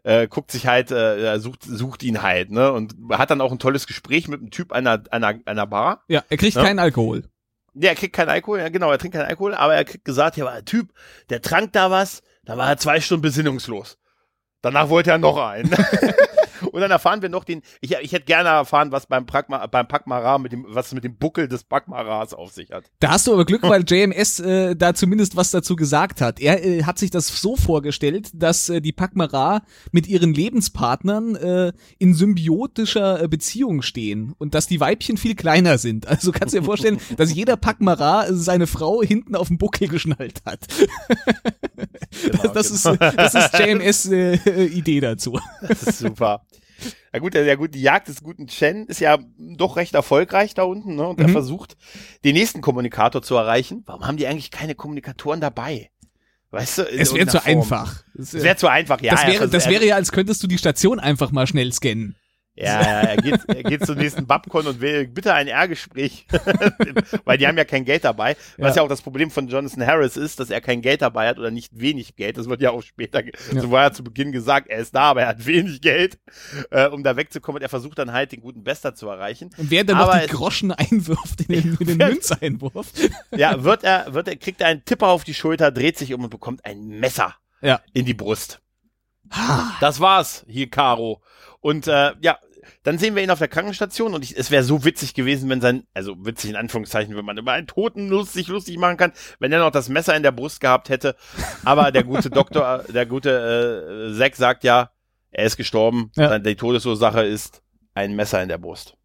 äh, 0.04 0.28
guckt 0.28 0.52
sich 0.52 0.68
halt, 0.68 0.91
äh, 0.91 1.39
sucht, 1.39 1.64
sucht 1.64 2.04
ihn 2.04 2.22
halt, 2.22 2.52
ne? 2.52 2.72
Und 2.72 2.96
hat 3.12 3.32
dann 3.32 3.41
auch 3.41 3.52
ein 3.52 3.60
tolles 3.60 3.88
Gespräch 3.88 4.28
mit 4.28 4.39
einem 4.41 4.52
Typ 4.52 4.72
einer, 4.72 5.02
einer, 5.12 5.34
einer 5.46 5.66
Bar. 5.68 6.04
Ja, 6.08 6.24
er 6.30 6.38
kriegt 6.38 6.56
Ja. 6.56 6.64
keinen 6.64 6.80
Alkohol. 6.80 7.24
Ja, 7.74 7.89
er 7.89 7.96
kriegt 7.96 8.16
keinen 8.16 8.30
Alkohol, 8.30 8.60
ja 8.60 8.70
genau, 8.70 8.89
er 8.91 8.98
trinkt 8.98 9.18
keinen 9.18 9.28
Alkohol, 9.28 9.54
aber 9.54 9.76
er 9.76 9.84
kriegt 9.84 10.06
gesagt, 10.06 10.38
ja, 10.38 10.46
war 10.46 10.54
ein 10.54 10.64
Typ, 10.66 10.93
der 11.30 11.41
trank 11.41 11.74
da 11.74 11.91
was, 11.91 12.22
da 12.46 12.56
war 12.58 12.70
er 12.70 12.78
zwei 12.78 13.02
Stunden 13.02 13.22
besinnungslos. 13.24 13.98
Danach 14.62 14.88
wollte 14.89 15.12
er 15.12 15.18
noch 15.18 15.38
einen. 15.38 15.70
Und 16.76 16.82
dann 16.82 16.92
erfahren 16.92 17.22
wir 17.22 17.30
noch 17.30 17.46
den, 17.46 17.62
ich, 17.80 17.94
ich 18.02 18.12
hätte 18.12 18.26
gerne 18.26 18.50
erfahren, 18.50 18.92
was 18.92 19.06
beim, 19.06 19.26
Pragma, 19.26 19.66
beim 19.68 19.88
Pakmara 19.88 20.38
mit 20.40 20.52
dem, 20.52 20.66
was 20.68 20.94
mit 20.94 21.06
dem 21.06 21.16
Buckel 21.16 21.48
des 21.48 21.64
Pakmaras 21.64 22.34
auf 22.34 22.52
sich 22.52 22.72
hat. 22.72 22.84
Da 23.00 23.12
hast 23.12 23.28
du 23.28 23.34
aber 23.34 23.46
Glück, 23.46 23.64
weil 23.64 23.86
JMS 23.88 24.42
äh, 24.42 24.76
da 24.76 24.94
zumindest 24.94 25.38
was 25.38 25.52
dazu 25.52 25.78
gesagt 25.78 26.20
hat. 26.20 26.42
Er 26.42 26.66
äh, 26.66 26.84
hat 26.84 27.00
sich 27.00 27.12
das 27.12 27.28
so 27.28 27.56
vorgestellt, 27.56 28.30
dass 28.34 28.68
äh, 28.68 28.82
die 28.82 28.92
Pakmara 28.92 29.62
mit 29.94 30.08
ihren 30.08 30.34
Lebenspartnern 30.34 31.38
äh, 31.38 31.72
in 31.98 32.14
symbiotischer 32.14 33.24
äh, 33.24 33.30
Beziehung 33.30 33.82
stehen 33.82 34.36
und 34.38 34.54
dass 34.54 34.68
die 34.68 34.82
Weibchen 34.82 35.16
viel 35.16 35.36
kleiner 35.36 35.78
sind. 35.78 36.06
Also 36.16 36.32
kannst 36.32 36.54
du 36.54 36.60
dir 36.60 36.66
vorstellen, 36.66 37.00
dass 37.18 37.34
jeder 37.34 37.56
Pakmara 37.56 38.26
seine 38.32 38.68
Frau 38.68 39.02
hinten 39.02 39.36
auf 39.36 39.48
dem 39.48 39.58
Buckel 39.58 39.88
geschnallt 39.88 40.42
hat. 40.46 40.60
Genau, 42.22 42.54
Das, 42.54 42.84
genau. 42.84 42.94
ist, 42.96 43.18
das 43.18 43.34
ist 43.36 43.60
JMS 43.60 44.06
äh, 44.08 44.66
Idee 44.66 45.00
dazu. 45.00 45.40
Das 45.62 45.84
ist 45.84 46.00
super. 46.00 46.42
Ja 47.14 47.20
gut, 47.20 47.34
ja 47.36 47.56
gut, 47.56 47.74
die 47.74 47.82
Jagd 47.82 48.08
des 48.10 48.22
guten 48.22 48.48
Chen 48.48 48.86
ist 48.88 49.00
ja 49.00 49.18
doch 49.38 49.78
recht 49.78 49.94
erfolgreich 49.96 50.54
da 50.54 50.64
unten, 50.64 50.96
ne? 50.96 51.08
Und 51.08 51.20
er 51.20 51.28
Mhm. 51.28 51.32
versucht, 51.34 51.78
den 52.24 52.34
nächsten 52.36 52.62
Kommunikator 52.62 53.22
zu 53.22 53.36
erreichen. 53.36 53.84
Warum 53.86 54.06
haben 54.06 54.18
die 54.18 54.28
eigentlich 54.28 54.52
keine 54.52 54.76
Kommunikatoren 54.76 55.40
dabei? 55.42 55.90
Weißt 56.52 56.78
du? 56.78 56.82
Es 56.84 57.14
wäre 57.14 57.28
zu 57.28 57.40
Form. 57.40 57.48
einfach. 57.60 58.04
Es 58.18 58.34
wäre 58.34 58.56
zu 58.56 58.68
einfach, 58.68 59.02
ja. 59.02 59.12
das, 59.12 59.22
er 59.24 59.28
wäre, 59.28 59.38
vers- 59.40 59.52
das 59.52 59.66
er- 59.66 59.72
wäre 59.72 59.86
ja, 59.86 59.96
als 59.96 60.12
könntest 60.12 60.42
du 60.44 60.48
die 60.48 60.58
Station 60.58 61.00
einfach 61.00 61.32
mal 61.32 61.48
schnell 61.48 61.72
scannen. 61.74 62.16
Ja, 62.58 62.80
er 62.80 63.18
geht, 63.18 63.39
er 63.49 63.64
geht 63.64 63.86
zum 63.86 63.97
nächsten 63.97 64.26
Babcon 64.26 64.66
und 64.66 64.80
will 64.80 65.08
bitte 65.08 65.34
ein 65.34 65.47
R-Gespräch, 65.49 66.26
weil 67.26 67.38
die 67.38 67.47
haben 67.47 67.58
ja 67.58 67.66
kein 67.66 67.84
Geld 67.84 68.06
dabei. 68.06 68.38
Was 68.58 68.76
Ja. 68.76 68.82
ja. 68.82 68.86
auch 68.86 68.88
das 68.89 69.01
Problem 69.01 69.30
von 69.30 69.49
Jonathan 69.49 69.86
Harris 69.86 70.16
ist, 70.16 70.39
dass 70.39 70.49
er 70.49 70.62
kein 70.62 70.82
Geld 70.82 71.01
dabei 71.01 71.28
hat 71.28 71.38
oder 71.38 71.51
nicht 71.51 71.78
wenig 71.78 72.16
Geld. 72.16 72.38
Das 72.38 72.47
wird 72.47 72.62
ja 72.62 72.72
auch 72.72 72.82
später, 72.82 73.24
Ja. 73.26 73.62
so 73.62 73.72
war 73.72 73.84
ja 73.84 73.91
zu 73.91 74.06
Beginn 74.06 74.32
gesagt, 74.32 74.70
er 74.70 74.80
ist 74.80 74.95
da, 74.95 75.01
aber 75.01 75.24
er 75.24 75.28
hat 75.28 75.45
wenig 75.45 75.82
Geld, 75.82 76.18
äh, 76.72 76.88
um 76.88 77.03
da 77.03 77.18
wegzukommen. 77.18 77.58
Und 77.58 77.64
er 77.64 77.70
versucht 77.70 77.97
dann 77.99 78.14
halt 78.14 78.32
den 78.32 78.39
guten 78.39 78.64
Bester 78.64 78.95
zu 78.95 79.10
erreichen. 79.10 79.49
Und 79.58 79.70
wer 79.70 79.84
dann 79.84 79.97
noch 79.97 80.08
Aber 80.10 80.20
die 80.20 80.26
es- 80.26 80.32
Groschen 80.32 80.72
einwirft 80.72 81.41
in 81.49 81.62
den, 81.62 81.78
in 81.82 81.88
den 81.88 81.97
Münzeinwurf. 82.10 82.88
Ja, 83.36 83.64
wird 83.66 83.84
er, 83.84 84.14
wird 84.14 84.30
er, 84.30 84.38
kriegt 84.38 84.62
er 84.62 84.68
einen 84.68 84.86
Tipper 84.86 85.08
auf 85.08 85.26
die 85.26 85.34
Schulter, 85.34 85.72
dreht 85.72 85.97
sich 85.97 86.14
um 86.14 86.24
und 86.24 86.30
bekommt 86.30 86.64
ein 86.64 86.88
Messer 86.88 87.36
Ja. 87.62 87.82
in 87.93 88.06
die 88.06 88.14
Brust. 88.14 88.62
Das 89.82 89.99
war's, 89.99 90.45
hier 90.47 90.70
Caro. 90.70 91.22
Und 91.66 91.88
äh, 91.88 92.11
ja, 92.22 92.38
dann 92.84 92.99
sehen 92.99 93.16
wir 93.16 93.24
ihn 93.24 93.32
auf 93.32 93.39
der 93.39 93.47
Krankenstation 93.47 94.13
und 94.13 94.24
ich, 94.24 94.38
es 94.38 94.51
wäre 94.51 94.61
so 94.61 94.86
witzig 94.86 95.16
gewesen, 95.16 95.49
wenn 95.49 95.61
sein, 95.61 95.88
also 95.95 96.16
witzig 96.24 96.51
in 96.51 96.55
Anführungszeichen, 96.55 97.18
wenn 97.18 97.26
man 97.26 97.39
über 97.39 97.53
einen 97.53 97.66
Toten 97.66 98.07
lustig, 98.07 98.49
lustig 98.49 98.78
machen 98.78 98.97
kann, 98.97 99.13
wenn 99.39 99.51
er 99.51 99.57
noch 99.57 99.72
das 99.72 99.89
Messer 99.89 100.16
in 100.16 100.22
der 100.22 100.32
Brust 100.32 100.61
gehabt 100.61 100.89
hätte. 100.89 101.16
Aber 101.63 101.91
der 101.91 102.03
gute 102.03 102.30
Doktor, 102.30 102.84
der 102.88 103.07
gute 103.07 104.11
äh, 104.11 104.16
Zack 104.16 104.36
sagt 104.36 104.63
ja, 104.63 104.91
er 105.32 105.45
ist 105.45 105.57
gestorben. 105.57 106.11
Ja. 106.16 106.38
Die 106.38 106.55
Todesursache 106.55 107.24
ist 107.24 107.63
ein 107.95 108.16
Messer 108.16 108.43
in 108.43 108.49
der 108.49 108.59
Brust. 108.59 108.95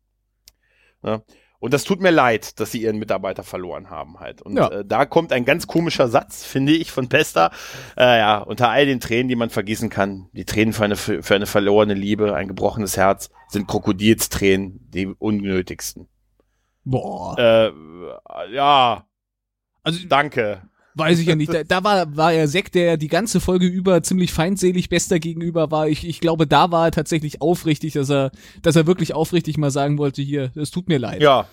Ja. 1.03 1.23
Und 1.61 1.75
das 1.75 1.85
tut 1.85 2.01
mir 2.01 2.11
leid, 2.11 2.59
dass 2.59 2.73
sie 2.73 2.83
ihren 2.83 2.99
Mitarbeiter 2.99 3.43
verloren 3.45 3.91
haben 3.91 4.19
halt. 4.19 4.41
Und 4.43 4.57
Ja. 4.57 4.69
äh, 4.69 4.85
da 4.85 5.05
kommt 5.05 5.31
ein 5.33 5.45
ganz 5.45 5.67
komischer 5.67 6.09
Satz, 6.09 6.45
finde 6.45 6.73
ich, 6.73 6.91
von 6.91 7.09
Pesta. 7.09 7.53
Äh, 7.99 8.19
ja, 8.19 8.39
unter 8.39 8.71
all 8.71 8.87
den 8.87 8.99
Tränen, 8.99 9.29
die 9.29 9.37
man 9.37 9.51
vergießen 9.51 9.91
kann, 9.91 10.29
die 10.33 10.47
Tränen 10.47 10.73
für 10.73 10.85
eine, 10.85 10.97
für 10.97 11.35
eine 11.35 11.47
verlorene 11.47 11.95
Liebe, 11.95 12.35
ein 12.35 12.49
gebrochenes 12.49 12.97
Herz, 12.97 13.31
sind 13.49 13.69
Krokodilstränen 13.69 14.89
die 14.91 15.07
unnötigsten. 15.07 16.09
Boah. 16.85 17.39
Äh, 17.39 17.73
ja, 18.55 19.05
Also 19.83 20.01
danke. 20.09 20.63
Weiß 20.95 21.19
ich 21.21 21.27
ja 21.27 21.37
nicht. 21.37 21.53
Da, 21.53 21.63
da 21.65 21.85
war, 21.85 22.17
war 22.17 22.33
er 22.33 22.49
Zack, 22.49 22.73
der 22.73 22.97
die 22.97 23.09
ganze 23.09 23.41
Folge 23.41 23.67
über 23.67 24.03
ziemlich 24.03 24.33
feindselig 24.33 24.89
Bester 24.89 25.19
gegenüber 25.19 25.71
war. 25.71 25.89
Ich, 25.89 26.07
ich 26.07 26.21
glaube, 26.21 26.47
da 26.47 26.71
war 26.71 26.87
er 26.87 26.91
tatsächlich 26.91 27.41
aufrichtig, 27.41 27.93
dass 27.95 28.11
er, 28.11 28.31
dass 28.63 28.77
er 28.77 28.87
wirklich 28.87 29.15
aufrichtig 29.15 29.57
mal 29.59 29.71
sagen 29.71 29.99
wollte, 29.99 30.23
hier, 30.23 30.51
es 30.57 30.71
tut 30.71 30.89
mir 30.89 30.99
leid. 30.99 31.21
Ja. 31.23 31.47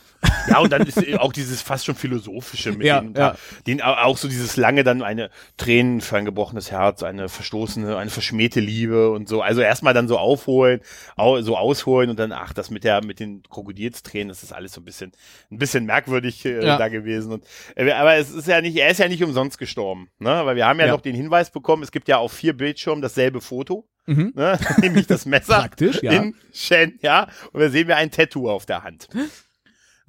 Ja, 0.50 0.58
und 0.60 0.72
dann 0.72 0.82
ist 0.82 0.98
auch 1.20 1.32
dieses 1.32 1.62
fast 1.62 1.86
schon 1.86 1.94
philosophische 1.94 2.72
mit 2.72 2.88
Ja, 2.88 3.02
denen, 3.02 3.14
ja. 3.16 3.36
den 3.68 3.84
au- 3.84 3.94
auch 4.04 4.18
so 4.18 4.28
dieses 4.28 4.58
lange 4.58 4.84
dann 4.84 5.04
eine 5.04 5.30
Tränen 5.58 6.02
für 6.02 6.18
ein 6.18 6.26
gebrochenes 6.26 6.72
Herz, 6.72 7.04
eine 7.04 7.30
verstoßene, 7.30 7.96
eine 7.96 8.10
verschmähte 8.10 8.60
Liebe 8.60 9.12
und 9.12 9.30
so. 9.30 9.44
Also 9.44 9.62
erstmal 9.62 9.94
dann 9.94 10.08
so 10.08 10.18
aufholen, 10.18 10.82
au, 11.18 11.40
so 11.44 11.56
ausholen 11.56 12.10
und 12.10 12.18
dann 12.18 12.32
ach, 12.32 12.52
das 12.54 12.72
mit 12.72 12.84
der 12.84 13.06
mit 13.06 13.20
den 13.20 13.44
Krokodilstränen, 13.44 14.30
das 14.30 14.42
ist 14.42 14.54
alles 14.54 14.74
so 14.74 14.82
ein 14.82 14.86
bisschen 14.86 15.12
ein 15.52 15.60
bisschen 15.60 15.86
merkwürdig 15.86 16.44
äh, 16.46 16.66
Ja. 16.66 16.78
da 16.80 16.88
gewesen 16.88 17.34
und 17.34 17.44
äh, 17.76 17.92
aber 17.92 18.16
es 18.16 18.32
ist 18.32 18.48
ja 18.48 18.60
nicht, 18.62 18.76
er 18.76 18.90
ist 18.90 18.98
ja 19.00 19.08
nicht 19.08 19.22
umsonst 19.28 19.58
gestorben, 19.58 20.10
ne? 20.20 20.46
Weil 20.46 20.56
wir 20.56 20.66
haben 20.66 20.80
ja, 20.80 20.88
Ja. 20.88 20.92
noch 20.94 21.02
den 21.02 21.16
Hinweis 21.16 21.52
bekommen, 21.52 21.84
es 21.84 21.92
gibt 21.92 22.08
ja 22.08 22.18
auf 22.18 22.32
vier 22.34 22.56
Bildschirmen 22.56 23.02
dasselbe 23.02 23.42
Foto, 23.42 23.88
Mhm. 24.06 24.34
ne? 24.36 24.58
nämlich 24.82 25.08
das 25.08 25.26
Messer 25.26 25.60
Praktisch, 25.60 26.02
ja. 26.02 26.12
in 26.14 26.36
Shen, 26.54 26.98
ja, 27.02 27.28
und 27.54 27.60
da 27.62 27.70
sehen 27.70 27.88
wir 27.88 27.98
ein 27.98 28.12
Tattoo 28.12 28.50
auf 28.50 28.66
der 28.66 28.84
Hand. 28.84 29.08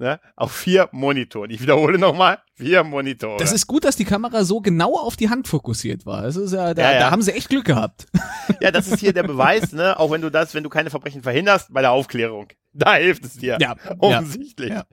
Ne? 0.01 0.17
Auf 0.37 0.53
vier 0.53 0.87
Monitoren. 0.93 1.49
Ich 1.51 1.61
wiederhole 1.61 1.97
nochmal, 1.99 2.37
vier 2.55 2.85
Monitore. 2.85 3.35
Das 3.37 3.51
ist 3.51 3.67
gut, 3.67 3.83
dass 3.83 3.97
die 3.97 4.05
Kamera 4.05 4.45
so 4.45 4.61
genau 4.61 4.95
auf 4.97 5.17
die 5.17 5.29
Hand 5.29 5.49
fokussiert 5.49 6.05
war. 6.05 6.21
Das 6.21 6.37
ist 6.37 6.53
ja, 6.53 6.73
da, 6.73 6.81
Ja, 6.81 6.91
ja. 6.93 6.99
da 6.99 7.11
haben 7.11 7.21
sie 7.21 7.33
echt 7.33 7.49
Glück 7.49 7.65
gehabt. 7.65 8.07
ja, 8.61 8.71
das 8.71 8.87
ist 8.87 9.01
hier 9.01 9.11
der 9.11 9.23
Beweis, 9.23 9.73
ne? 9.73 9.99
Auch 9.99 10.09
wenn 10.11 10.21
du 10.21 10.29
das, 10.29 10.53
wenn 10.55 10.63
du 10.63 10.69
keine 10.69 10.89
Verbrechen 10.89 11.21
verhinderst, 11.21 11.73
bei 11.73 11.81
der 11.81 11.91
Aufklärung. 11.91 12.47
Da 12.71 12.95
hilft 12.95 13.25
es 13.25 13.33
dir. 13.33 13.57
Ja, 13.59 13.75
Offensichtlich. 13.97 14.69
ja. 14.69 14.85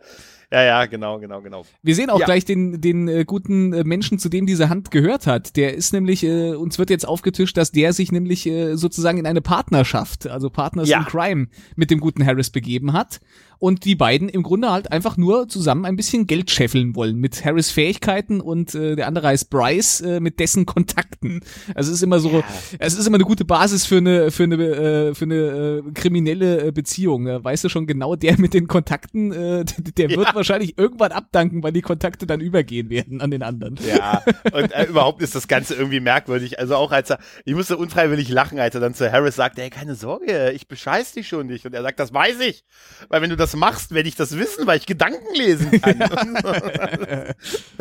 Ja, 0.53 0.63
ja, 0.63 0.87
genau, 0.87 1.19
genau, 1.19 1.41
genau. 1.41 1.65
Wir 1.83 1.95
sehen 1.97 2.09
auch 2.09 2.21
Ja. 2.21 2.25
gleich 2.27 2.45
den, 2.45 2.81
den 2.81 3.09
äh, 3.09 3.25
guten 3.27 3.73
äh, 3.73 3.83
Menschen, 3.85 4.19
zu 4.21 4.29
dem 4.29 4.47
diese 4.47 4.69
Hand 4.69 4.91
gehört 4.93 5.27
hat. 5.27 5.57
Der 5.57 5.75
ist 5.75 5.93
nämlich, 5.93 6.23
äh, 6.23 6.53
uns 6.55 6.79
wird 6.79 6.89
jetzt 6.91 7.07
aufgetischt, 7.07 7.57
dass 7.57 7.73
der 7.73 7.93
sich 7.93 8.13
nämlich 8.13 8.47
äh, 8.47 8.77
sozusagen 8.77 9.19
in 9.19 9.27
eine 9.27 9.41
Partnerschaft, 9.41 10.27
also 10.29 10.49
Partners 10.49 10.89
Ja. 10.89 11.01
in 11.01 11.05
Crime, 11.07 11.47
mit 11.75 11.91
dem 11.91 11.99
guten 11.99 12.25
Harris 12.25 12.51
begeben 12.51 12.93
hat. 12.93 13.21
Und 13.59 13.85
die 13.85 13.95
beiden 13.95 14.29
im 14.29 14.43
Grunde 14.43 14.71
halt 14.71 14.93
einfach 14.93 15.17
nur 15.17 15.49
zusammen 15.49 15.85
ein 15.85 15.97
bisschen 15.97 16.27
Geld 16.27 16.51
scheffeln 16.51 16.95
wollen 16.95 17.17
mit 17.17 17.45
Harris 17.45 17.71
Fähigkeiten 17.71 18.41
und 18.41 18.75
äh, 18.75 18.97
der 18.97 19.07
andere 19.07 19.29
heißt 19.29 19.51
Bryce 19.51 20.01
äh, 20.03 20.21
mit 20.21 20.41
dessen 20.41 20.67
Kontakten. 20.67 21.41
Also 21.75 21.91
es 21.91 21.99
ist 21.99 22.03
immer 22.03 22.21
so, 22.21 22.43
es 22.79 22.99
ist 22.99 23.07
immer 23.07 23.17
eine 23.17 23.25
gute 23.25 23.45
Basis 23.45 23.87
für 23.87 23.99
eine 23.99 24.31
für 24.31 24.45
eine 24.45 24.57
äh, 24.57 25.15
für 25.15 25.25
eine 25.25 25.35
äh, 25.35 25.93
kriminelle 25.93 26.67
äh, 26.67 26.73
Beziehung. 26.73 27.27
Äh, 27.27 27.43
weißt 27.43 27.65
du 27.65 27.69
schon 27.69 27.87
genau, 27.87 28.17
der 28.17 28.39
mit 28.39 28.55
den 28.55 28.69
Kontakten, 28.69 29.33
äh, 29.33 29.65
der 29.97 30.11
wird 30.11 30.35
wahrscheinlich 30.35 30.79
irgendwann 30.79 31.13
abdanken, 31.13 31.63
weil 31.63 31.73
die 31.73 31.83
Kontakte 31.83 32.27
dann 32.27 32.41
übergehen 32.41 32.91
werden 32.91 33.21
an 33.21 33.31
den 33.31 33.43
anderen. 33.43 33.79
Ja, 33.87 34.23
und 34.53 34.73
äh, 34.73 34.85
überhaupt 34.85 35.23
ist 35.23 35.35
das 35.35 35.49
Ganze 35.49 35.75
irgendwie 35.75 36.01
merkwürdig. 36.01 36.59
Also 36.59 36.77
auch 36.77 36.93
als 36.93 37.11
er, 37.11 37.19
ich 37.45 37.55
musste 37.55 37.77
unfreiwillig 37.77 38.29
lachen, 38.29 38.59
als 38.59 38.75
er 38.75 38.81
dann 38.81 38.95
zu 38.95 39.11
Harris 39.11 39.37
sagt, 39.37 39.59
ey, 39.59 39.71
keine 39.71 39.95
Sorge, 39.95 40.53
ich 40.53 40.69
bescheiß 40.69 41.13
dich 41.13 41.29
schon 41.29 41.47
nicht. 41.47 41.67
Und 41.67 41.75
er 41.75 41.83
sagt, 41.83 42.01
das 42.01 42.13
weiß 42.13 42.41
ich. 42.41 42.65
Weil 43.09 43.23
wenn 43.23 43.31
du 43.31 43.37
das 43.37 43.46
machst, 43.55 43.93
werde 43.93 44.09
ich 44.09 44.17
das 44.17 44.37
wissen, 44.37 44.67
weil 44.67 44.79
ich 44.79 44.87
Gedanken 44.87 45.35
lesen 45.35 45.81
kann. 45.81 45.99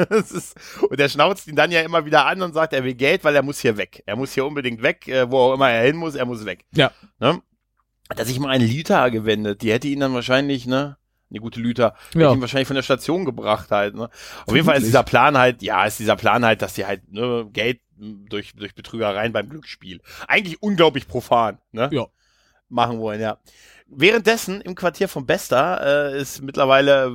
das 0.09 0.31
ist, 0.31 0.55
und 0.81 0.99
er 0.99 1.09
schnauzt 1.09 1.47
ihn 1.47 1.55
dann 1.55 1.71
ja 1.71 1.81
immer 1.81 2.05
wieder 2.05 2.25
an 2.25 2.41
und 2.41 2.53
sagt, 2.53 2.73
er 2.73 2.83
will 2.83 2.93
Geld, 2.93 3.23
weil 3.23 3.35
er 3.35 3.43
muss 3.43 3.59
hier 3.59 3.77
weg. 3.77 4.03
Er 4.05 4.15
muss 4.15 4.33
hier 4.33 4.45
unbedingt 4.45 4.81
weg, 4.81 5.07
äh, 5.07 5.29
wo 5.29 5.37
auch 5.39 5.53
immer 5.53 5.69
er 5.69 5.83
hin 5.85 5.95
muss, 5.95 6.15
er 6.15 6.25
muss 6.25 6.45
weg. 6.45 6.65
Ja. 6.73 6.91
Ne? 7.19 7.41
Hat 8.09 8.19
er 8.19 8.25
sich 8.25 8.39
mal 8.39 8.49
einen 8.49 8.67
Liter 8.67 9.09
gewendet, 9.09 9.61
die 9.61 9.71
hätte 9.71 9.87
ihn 9.87 9.99
dann 10.01 10.13
wahrscheinlich, 10.13 10.67
ne? 10.67 10.97
Eine 11.31 11.39
gute 11.39 11.59
Lüter, 11.59 11.95
die 12.13 12.19
Ja. 12.19 12.27
hätte 12.27 12.37
ihn 12.37 12.41
wahrscheinlich 12.41 12.67
von 12.67 12.75
der 12.75 12.83
Station 12.83 13.25
gebracht 13.25 13.71
halt, 13.71 13.95
ne? 13.95 14.09
Auf 14.45 14.53
jeden 14.53 14.65
Fall 14.65 14.77
ist 14.77 14.85
dieser 14.85 15.03
Plan 15.03 15.37
halt, 15.37 15.63
ja, 15.63 15.85
ist 15.85 15.99
dieser 15.99 16.15
Plan 16.15 16.45
halt, 16.45 16.61
dass 16.61 16.75
die 16.75 16.85
halt 16.85 17.11
ne, 17.11 17.49
Geld 17.51 17.79
durch, 17.97 18.53
durch 18.55 18.75
Betrügereien 18.75 19.33
beim 19.33 19.49
Glücksspiel. 19.49 20.01
Eigentlich 20.27 20.61
unglaublich 20.61 21.07
profan, 21.07 21.57
ne? 21.71 21.89
Ja. 21.91 22.05
Machen 22.75 22.99
wollen, 22.99 23.21
ja. 23.21 23.37
Währenddessen 23.87 24.61
im 24.61 24.75
Quartier 24.75 25.07
von 25.07 25.25
Bester 25.25 26.11
äh, 26.11 26.21
ist 26.21 26.41
mittlerweile 26.41 27.05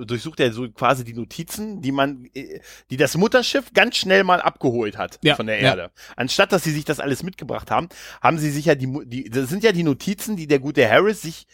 äh, 0.00 0.06
durchsucht 0.06 0.40
er 0.40 0.52
so 0.52 0.66
quasi 0.70 1.04
die 1.04 1.12
Notizen, 1.12 1.82
die 1.82 1.92
man, 1.92 2.24
äh, 2.34 2.60
die 2.88 2.96
das 2.96 3.16
Mutterschiff 3.16 3.72
ganz 3.74 3.96
schnell 3.96 4.24
mal 4.24 4.40
abgeholt 4.40 4.96
hat 4.96 5.18
Ja, 5.22 5.34
von 5.34 5.46
der 5.46 5.56
ja. 5.60 5.70
Erde. 5.70 5.90
Anstatt 6.16 6.52
dass 6.52 6.64
sie 6.64 6.70
sich 6.70 6.84
das 6.84 7.00
alles 7.00 7.22
mitgebracht 7.22 7.70
haben, 7.70 7.88
haben 8.22 8.38
sie 8.38 8.50
sich 8.50 8.64
ja 8.64 8.76
die, 8.76 8.88
die, 9.04 9.28
das 9.28 9.50
sind 9.50 9.62
ja 9.62 9.72
die 9.72 9.82
Notizen, 9.82 10.36
die 10.36 10.46
der 10.46 10.60
gute 10.60 10.88
Harris 10.88 11.20
sich 11.20 11.46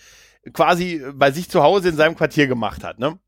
quasi 0.53 1.03
bei 1.15 1.33
sich 1.33 1.49
zu 1.49 1.63
Hause 1.63 1.89
in 1.89 1.97
seinem 1.97 2.15
Quartier 2.15 2.47
gemacht 2.47 2.85
hat, 2.85 2.99
ne? 2.99 3.19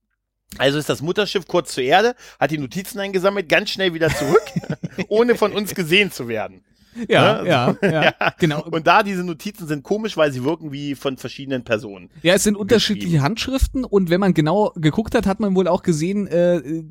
Also 0.58 0.78
ist 0.78 0.88
das 0.90 1.00
Mutterschiff 1.00 1.46
kurz 1.48 1.72
zur 1.72 1.82
Erde, 1.82 2.14
hat 2.38 2.50
die 2.50 2.58
Notizen 2.58 3.00
eingesammelt, 3.00 3.48
ganz 3.48 3.70
schnell 3.70 3.94
wieder 3.94 4.10
zurück, 4.10 4.42
ohne 5.08 5.34
von 5.34 5.52
uns 5.52 5.74
gesehen 5.74 6.12
zu 6.12 6.28
werden. 6.28 6.62
Ja, 7.08 7.42
Ne? 7.42 7.48
ja, 7.48 7.76
ja, 7.82 7.90
Ja. 8.20 8.34
genau. 8.38 8.62
Und 8.64 8.86
da 8.86 9.02
diese 9.02 9.24
Notizen 9.24 9.66
sind 9.66 9.82
komisch, 9.82 10.16
weil 10.16 10.32
sie 10.32 10.44
wirken 10.44 10.72
wie 10.72 10.94
von 10.94 11.16
verschiedenen 11.16 11.64
Personen. 11.64 12.10
Ja, 12.22 12.34
es 12.34 12.44
sind 12.44 12.56
unterschiedliche 12.56 13.22
Handschriften 13.22 13.84
und 13.84 14.10
wenn 14.10 14.20
man 14.20 14.34
genau 14.34 14.72
geguckt 14.76 15.14
hat, 15.14 15.26
hat 15.26 15.40
man 15.40 15.54
wohl 15.56 15.68
auch 15.68 15.82
gesehen, 15.82 16.26
äh, 16.26 16.56
äh, 16.56 16.84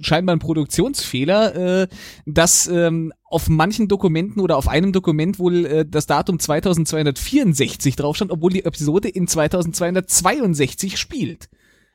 scheinbar 0.00 0.34
ein 0.36 0.40
Produktionsfehler, 0.40 1.82
äh, 1.82 1.88
dass 2.26 2.66
ähm, 2.66 3.12
auf 3.24 3.48
manchen 3.48 3.88
Dokumenten 3.88 4.40
oder 4.40 4.56
auf 4.56 4.68
einem 4.68 4.92
Dokument 4.92 5.38
wohl 5.38 5.66
äh, 5.66 5.84
das 5.88 6.06
Datum 6.06 6.38
2264 6.38 7.96
drauf 7.96 8.16
stand, 8.16 8.30
obwohl 8.30 8.52
die 8.52 8.64
Episode 8.64 9.08
in 9.08 9.26
2262 9.28 10.98
spielt. 10.98 11.48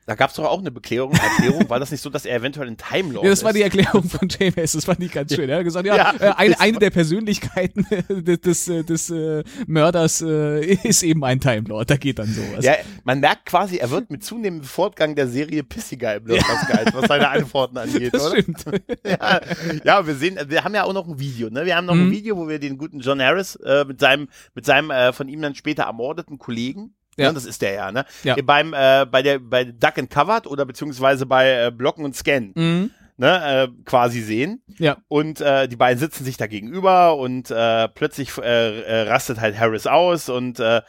Da 0.04 0.16
gab 0.16 0.30
es 0.30 0.36
doch 0.36 0.44
auch 0.46 0.58
eine 0.58 0.72
Beklärung, 0.72 1.12
Erklärung. 1.12 1.70
War 1.70 1.78
das 1.78 1.92
nicht 1.92 2.00
so, 2.00 2.10
dass 2.10 2.24
er 2.24 2.36
eventuell 2.36 2.66
ein 2.66 2.76
Time 2.76 3.12
Lord 3.12 3.24
Ja, 3.24 3.30
das 3.30 3.44
war 3.44 3.52
die 3.52 3.62
Erklärung 3.62 4.02
von 4.02 4.28
James, 4.28 4.72
das 4.72 4.84
fand 4.84 5.00
ich 5.00 5.12
ganz 5.12 5.32
schön. 5.32 5.48
Er 5.48 5.58
hat 5.58 5.64
gesagt, 5.64 5.86
ja, 5.86 5.96
Ja, 5.96 6.14
äh, 6.18 6.32
eine, 6.36 6.58
eine 6.60 6.78
der 6.80 6.90
Persönlichkeiten 6.90 7.86
des, 8.08 8.40
des, 8.40 8.68
äh, 8.68 8.82
des 8.82 9.10
äh, 9.10 9.44
Mörders 9.68 10.20
äh, 10.20 10.64
ist 10.74 11.04
eben 11.04 11.22
ein 11.24 11.38
Time 11.40 11.68
Lord, 11.68 11.88
da 11.90 11.96
geht 11.96 12.18
dann 12.18 12.26
sowas. 12.26 12.64
Ja, 12.64 12.74
man 13.04 13.20
merkt 13.20 13.46
quasi, 13.46 13.76
er 13.76 13.90
wird 13.90 14.10
mit 14.10 14.24
zunehmendem 14.24 14.66
Fortgang 14.66 15.14
der 15.14 15.28
Serie 15.28 15.62
pissiger 15.62 16.16
im 16.16 16.26
Lost 16.26 16.44
Guide, 16.66 16.92
was 16.94 17.06
seine 17.06 17.28
Antworten 17.28 17.78
angeht, 17.78 18.12
das 18.12 18.26
oder? 18.26 18.40
stimmt. 18.40 18.64
Ja, 19.04 19.40
ja, 19.84 20.06
wir 20.06 20.14
sehen, 20.16 20.38
wir 20.48 20.64
haben 20.64 20.74
ja 20.74 20.84
auch 20.84 20.92
noch 20.92 21.06
ein 21.06 21.18
Video, 21.20 21.48
ne? 21.50 21.64
Wir 21.64 21.76
haben 21.76 21.86
noch 21.86 21.94
ein 21.94 22.06
Mhm. 22.08 22.10
Video, 22.12 22.36
wo 22.36 22.48
wir 22.48 22.58
den 22.58 22.76
guten 22.78 23.00
John 23.00 23.20
Harris 23.22 23.56
äh, 23.56 23.84
mit 23.84 24.00
seinem, 24.00 24.28
mit 24.54 24.66
seinem 24.66 24.90
äh, 24.90 25.12
von 25.12 25.28
ihm 25.28 25.40
dann 25.42 25.54
später 25.54 25.84
ermordeten 25.84 26.38
Kollegen, 26.38 26.94
Ja. 27.16 27.28
ne, 27.28 27.34
das 27.34 27.44
ist 27.44 27.60
der 27.62 27.72
ja, 27.72 27.92
ne? 27.92 28.04
Ja. 28.24 28.36
Beim, 28.42 28.72
äh, 28.72 29.06
bei 29.10 29.22
der, 29.22 29.38
bei 29.38 29.64
Duck 29.64 29.98
and 29.98 30.10
Covered 30.10 30.46
oder 30.46 30.64
beziehungsweise 30.64 31.26
bei 31.26 31.66
äh, 31.66 31.70
Blocken 31.70 32.04
und 32.04 32.16
Scan, 32.16 32.52
Mhm. 32.54 32.90
Ne, 33.22 33.62
äh, 33.62 33.68
quasi 33.84 34.20
sehen. 34.20 34.62
Ja. 34.78 34.96
Und 35.06 35.40
äh, 35.40 35.68
die 35.68 35.76
beiden 35.76 36.00
sitzen 36.00 36.24
sich 36.24 36.36
da 36.36 36.48
gegenüber 36.48 37.16
und 37.16 37.52
äh, 37.52 37.88
plötzlich 37.88 38.36
äh, 38.38 38.80
äh, 38.80 39.08
rastet 39.08 39.40
halt 39.40 39.56
Harris 39.58 39.86
aus 39.86 40.28
und 40.28 40.58
äh, 40.58 40.82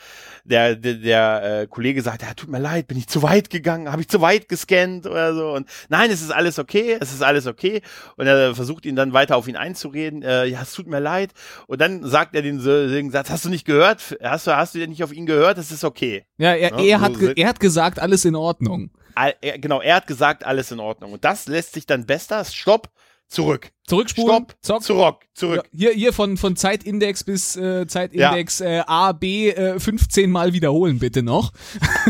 der, 0.44 0.76
der, 0.76 0.96
der 0.96 1.62
äh, 1.62 1.68
Kollege 1.68 2.02
sagt, 2.02 2.24
ja, 2.24 2.34
tut 2.34 2.50
mir 2.50 2.60
leid, 2.60 2.88
bin 2.88 2.98
ich 2.98 3.08
zu 3.08 3.22
weit 3.22 3.52
gegangen, 3.52 3.92
habe 3.92 4.02
ich 4.02 4.10
zu 4.10 4.20
weit 4.20 4.50
gescannt 4.50 5.06
oder 5.06 5.36
so. 5.36 5.54
Und 5.54 5.70
nein, 5.90 6.10
es 6.10 6.24
ist 6.24 6.32
alles 6.32 6.58
okay, 6.58 6.98
es 7.00 7.14
ist 7.14 7.22
alles 7.22 7.46
okay. 7.46 7.82
Und 8.18 8.26
er 8.26 8.56
versucht 8.56 8.88
ihn 8.88 8.96
dann 8.96 9.14
weiter 9.14 9.38
auf 9.38 9.48
ihn 9.48 9.56
einzureden, 9.56 10.24
äh, 10.24 10.46
ja, 10.46 10.64
es 10.64 10.74
tut 10.74 10.88
mir 10.88 11.00
leid. 11.00 11.34
Und 11.68 11.82
dann 11.82 12.04
sagt 12.04 12.36
er 12.36 12.42
den, 12.42 12.64
den 12.64 13.12
Satz, 13.12 13.30
hast 13.30 13.46
du 13.46 13.50
nicht 13.50 13.66
gehört? 13.66 14.18
Hast 14.24 14.48
du, 14.48 14.58
hast 14.58 14.74
du 14.74 14.80
denn 14.80 14.90
nicht 14.90 15.04
auf 15.04 15.14
ihn 15.14 15.28
gehört? 15.28 15.60
Es 15.60 15.72
ist 15.72 15.84
okay. 15.84 16.26
Ja, 16.38 16.54
er, 16.54 16.72
Ja, 16.72 16.80
er, 16.80 16.98
so 16.98 17.06
hat, 17.06 17.38
er 17.38 17.48
hat 17.48 17.60
gesagt, 17.60 18.00
alles 18.00 18.26
in 18.26 18.36
Ordnung. 18.36 18.90
Er, 19.16 19.60
genau, 19.60 19.82
er 19.82 19.96
hat 19.96 20.08
gesagt, 20.08 20.44
alles 20.44 20.72
in 20.72 20.80
Ordnung. 20.80 21.14
Und 21.14 21.24
das 21.26 21.48
lässt 21.48 21.74
sich 21.74 21.86
dann 21.86 22.06
besser, 22.06 22.44
stopp, 22.46 22.90
zurück. 23.28 23.72
Zurückspulen, 23.86 24.30
Stopp, 24.38 24.56
zock. 24.62 24.84
zurück, 24.84 25.16
zurück. 25.34 25.64
Ja, 25.74 25.78
hier, 25.78 25.92
hier 25.92 26.14
von, 26.14 26.38
von 26.38 26.56
Zeitindex 26.56 27.26
bis 27.26 27.58
äh, 27.58 27.86
Zeitindex 27.86 28.62
äh, 28.62 28.82
A, 28.88 29.12
B 29.12 29.50
äh, 29.50 29.78
15 29.78 30.32
Mal 30.32 30.54
wiederholen, 30.54 31.00
bitte 31.00 31.22
noch. 31.22 31.52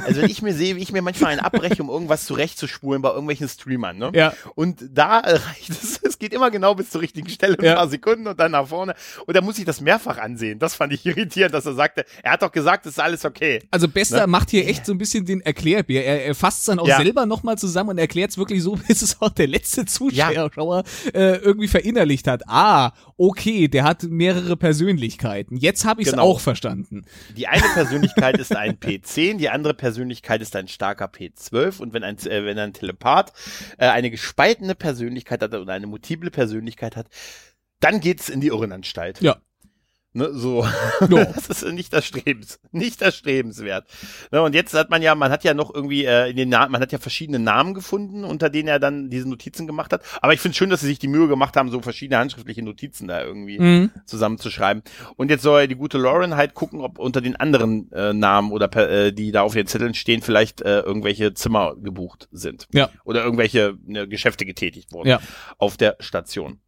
Also 0.06 0.22
wenn 0.22 0.30
ich 0.30 0.42
mir 0.42 0.54
sehe, 0.54 0.76
wie 0.76 0.82
ich 0.82 0.92
mir 0.92 1.02
manchmal 1.02 1.32
einen 1.32 1.40
abbreche, 1.40 1.82
um 1.82 1.90
irgendwas 1.90 2.26
zurechtszuspulen 2.26 3.02
bei 3.02 3.10
irgendwelchen 3.10 3.48
Streamern, 3.48 3.98
ne? 3.98 4.12
Ja. 4.14 4.34
Und 4.56 4.84
da 4.92 5.20
reicht 5.20 5.70
es, 5.70 6.00
es 6.04 6.20
geht 6.20 6.34
immer 6.34 6.52
genau 6.52 6.76
bis 6.76 6.90
zur 6.90 7.00
richtigen 7.02 7.30
Stelle, 7.30 7.58
ein 7.58 7.64
Ja. 7.64 7.76
paar 7.76 7.88
Sekunden 7.88 8.28
und 8.28 8.38
dann 8.40 8.52
nach 8.52 8.68
vorne. 8.68 8.96
Und 9.26 9.36
da 9.38 9.42
muss 9.42 9.58
ich 9.60 9.66
das 9.66 9.80
mehrfach 9.82 10.18
ansehen. 10.18 10.60
Das 10.60 10.76
fand 10.76 10.92
ich 10.94 11.06
irritierend, 11.06 11.54
dass 11.54 11.66
er 11.66 11.74
sagte, 11.74 12.06
er 12.22 12.34
hat 12.34 12.42
doch 12.42 12.52
gesagt, 12.52 12.86
es 12.86 12.94
ist 12.94 13.00
alles 13.00 13.24
okay. 13.24 13.62
Also 13.72 13.88
Bester 13.88 14.22
Ne? 14.22 14.28
macht 14.28 14.50
hier 14.50 14.68
echt 14.68 14.86
so 14.86 14.92
ein 14.92 14.98
bisschen 14.98 15.26
den 15.26 15.40
Erklärbär. 15.42 16.06
Er, 16.06 16.26
er 16.26 16.36
fasst 16.36 16.60
es 16.62 16.66
dann 16.66 16.80
auch 16.80 16.88
Ja. 16.88 16.98
selber 16.98 17.26
nochmal 17.26 17.58
zusammen 17.58 17.92
und 17.92 17.98
erklärt 17.98 18.32
es 18.32 18.38
wirklich 18.38 18.62
so, 18.62 18.76
bis 18.88 19.02
es 19.04 19.22
auch 19.22 19.30
der 19.30 19.48
letzte 19.48 19.86
Zuschauer 19.86 20.84
Ja. 21.06 21.10
äh, 21.14 21.36
irgendwie 21.38 21.63
verinnerlicht 21.68 22.28
hat. 22.28 22.44
Ah, 22.48 22.92
okay, 23.18 23.68
der 23.68 23.84
hat 23.84 24.04
mehrere 24.04 24.58
Persönlichkeiten. 24.58 25.58
Jetzt 25.58 25.86
habe 25.86 26.02
ich 26.02 26.08
es 26.08 26.14
Genau. 26.14 26.24
auch 26.24 26.40
verstanden. 26.40 27.06
Die 27.36 27.48
eine 27.48 27.68
Persönlichkeit 27.74 28.38
ist 28.38 28.56
ein 28.56 28.78
P10, 28.80 29.38
die 29.38 29.50
andere 29.50 29.74
Persönlichkeit 29.74 30.42
ist 30.42 30.56
ein 30.56 30.68
starker 30.68 31.06
P12 31.06 31.80
und 31.80 31.94
wenn 31.94 32.04
ein, 32.04 32.18
äh, 32.20 32.46
wenn 32.46 32.60
ein 32.60 32.74
Telepath 32.74 33.34
äh, 33.78 33.88
eine 33.88 34.12
gespaltene 34.12 34.76
Persönlichkeit 34.76 35.42
hat 35.42 35.54
oder 35.54 35.74
eine 35.74 35.88
multiple 35.88 36.32
Persönlichkeit 36.32 36.96
hat, 36.96 37.08
dann 37.80 38.00
geht's 38.00 38.30
in 38.30 38.42
die 38.42 38.48
Irrenanstalt. 38.48 39.22
Ja. 39.22 39.38
Ne, 40.16 40.30
so. 40.32 40.64
Ja. 41.10 41.26
Das 41.34 41.50
ist 41.50 41.66
nicht 41.74 41.92
erstrebens, 41.94 42.60
nicht 42.72 43.02
erstrebenswert. 43.02 43.88
Ne, 44.32 44.42
und 44.44 44.54
jetzt 44.54 44.74
hat 44.76 44.90
man 44.92 45.02
ja, 45.02 45.16
man 45.16 45.32
hat 45.32 45.44
ja 45.44 45.54
noch 45.56 45.74
irgendwie 45.74 46.06
äh, 46.06 46.30
in 46.30 46.36
den 46.36 46.50
Namen, 46.50 46.72
man 46.72 46.82
hat 46.82 46.92
ja 46.92 47.00
verschiedene 47.00 47.40
Namen 47.40 47.74
gefunden, 47.74 48.24
unter 48.24 48.50
denen 48.52 48.68
er 48.68 48.80
dann 48.80 49.10
diese 49.10 49.28
Notizen 49.28 49.66
gemacht 49.66 49.92
hat. 49.92 50.04
Aber 50.22 50.34
ich 50.34 50.40
finde 50.40 50.56
schön, 50.56 50.70
dass 50.70 50.82
sie 50.82 50.88
sich 50.88 51.00
die 51.00 51.08
Mühe 51.08 51.28
gemacht 51.28 51.58
haben, 51.58 51.72
so 51.72 51.82
verschiedene 51.82 52.20
handschriftliche 52.20 52.62
Notizen 52.62 53.08
da 53.08 53.24
irgendwie 53.24 53.60
Mhm. 53.60 53.92
zusammenzuschreiben. 54.06 54.84
Und 55.16 55.32
jetzt 55.32 55.42
soll 55.44 55.68
die 55.68 55.76
gute 55.76 55.98
Lauren 55.98 56.36
halt 56.36 56.54
gucken, 56.54 56.82
ob 56.82 57.00
unter 57.00 57.20
den 57.22 57.36
anderen 57.36 57.92
äh, 57.92 58.14
Namen 58.14 58.52
oder 58.52 58.72
äh, 58.78 59.12
die 59.14 59.32
da 59.32 59.42
auf 59.42 59.56
ihren 59.56 59.68
Zetteln 59.68 59.96
stehen, 59.96 60.22
vielleicht 60.22 60.62
äh, 60.62 60.82
irgendwelche 60.82 61.34
Zimmer 61.34 61.76
gebucht 61.76 62.28
sind. 62.32 62.68
Ja. 62.72 62.90
Oder 63.04 63.24
irgendwelche 63.24 63.78
ne, 63.86 64.08
Geschäfte 64.08 64.46
getätigt 64.46 64.92
wurden 64.92 65.10
Ja. 65.10 65.20
auf 65.58 65.76
der 65.78 65.96
Station. 66.00 66.60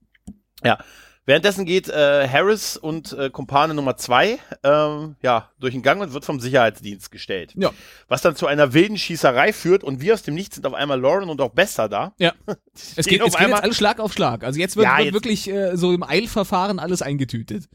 Ja. 0.63 0.79
Währenddessen 1.27 1.65
geht 1.65 1.89
äh, 1.89 2.27
Harris 2.27 2.77
und 2.77 3.13
äh, 3.13 3.29
Kumpane 3.31 3.73
Nummer 3.73 3.97
zwei 3.97 4.37
ähm, 4.63 5.15
ja, 5.23 5.49
durch 5.59 5.73
den 5.73 5.81
Gang 5.81 6.01
und 6.01 6.13
wird 6.13 6.23
vom 6.23 6.39
Sicherheitsdienst 6.39 7.11
gestellt. 7.11 7.53
Ja. 7.55 7.71
Was 8.07 8.21
dann 8.21 8.35
zu 8.35 8.45
einer 8.45 8.73
wilden 8.73 8.97
Schießerei 8.97 9.51
führt 9.51 9.83
und 9.83 10.01
wir 10.01 10.13
aus 10.13 10.21
dem 10.21 10.35
Nichts 10.35 10.55
sind 10.55 10.67
auf 10.67 10.73
einmal 10.75 10.99
Lauren 10.99 11.29
und 11.29 11.41
auch 11.41 11.49
Bester 11.51 11.89
da. 11.89 12.13
Ja. 12.19 12.33
Es 12.97 13.05
geht, 13.07 13.21
auf 13.21 13.29
es 13.29 13.33
geht 13.35 13.41
einmal- 13.45 13.57
jetzt 13.59 13.63
alles 13.63 13.77
Schlag 13.77 13.99
auf 13.99 14.13
Schlag. 14.13 14.43
Also 14.43 14.59
jetzt 14.59 14.75
wird, 14.75 14.85
Ja, 14.85 14.97
wird 14.97 15.05
jetzt- 15.05 15.13
wirklich 15.13 15.49
äh, 15.49 15.75
so 15.77 15.93
im 15.93 16.03
Eilverfahren 16.03 16.77
alles 16.79 17.01
eingetütet. 17.01 17.69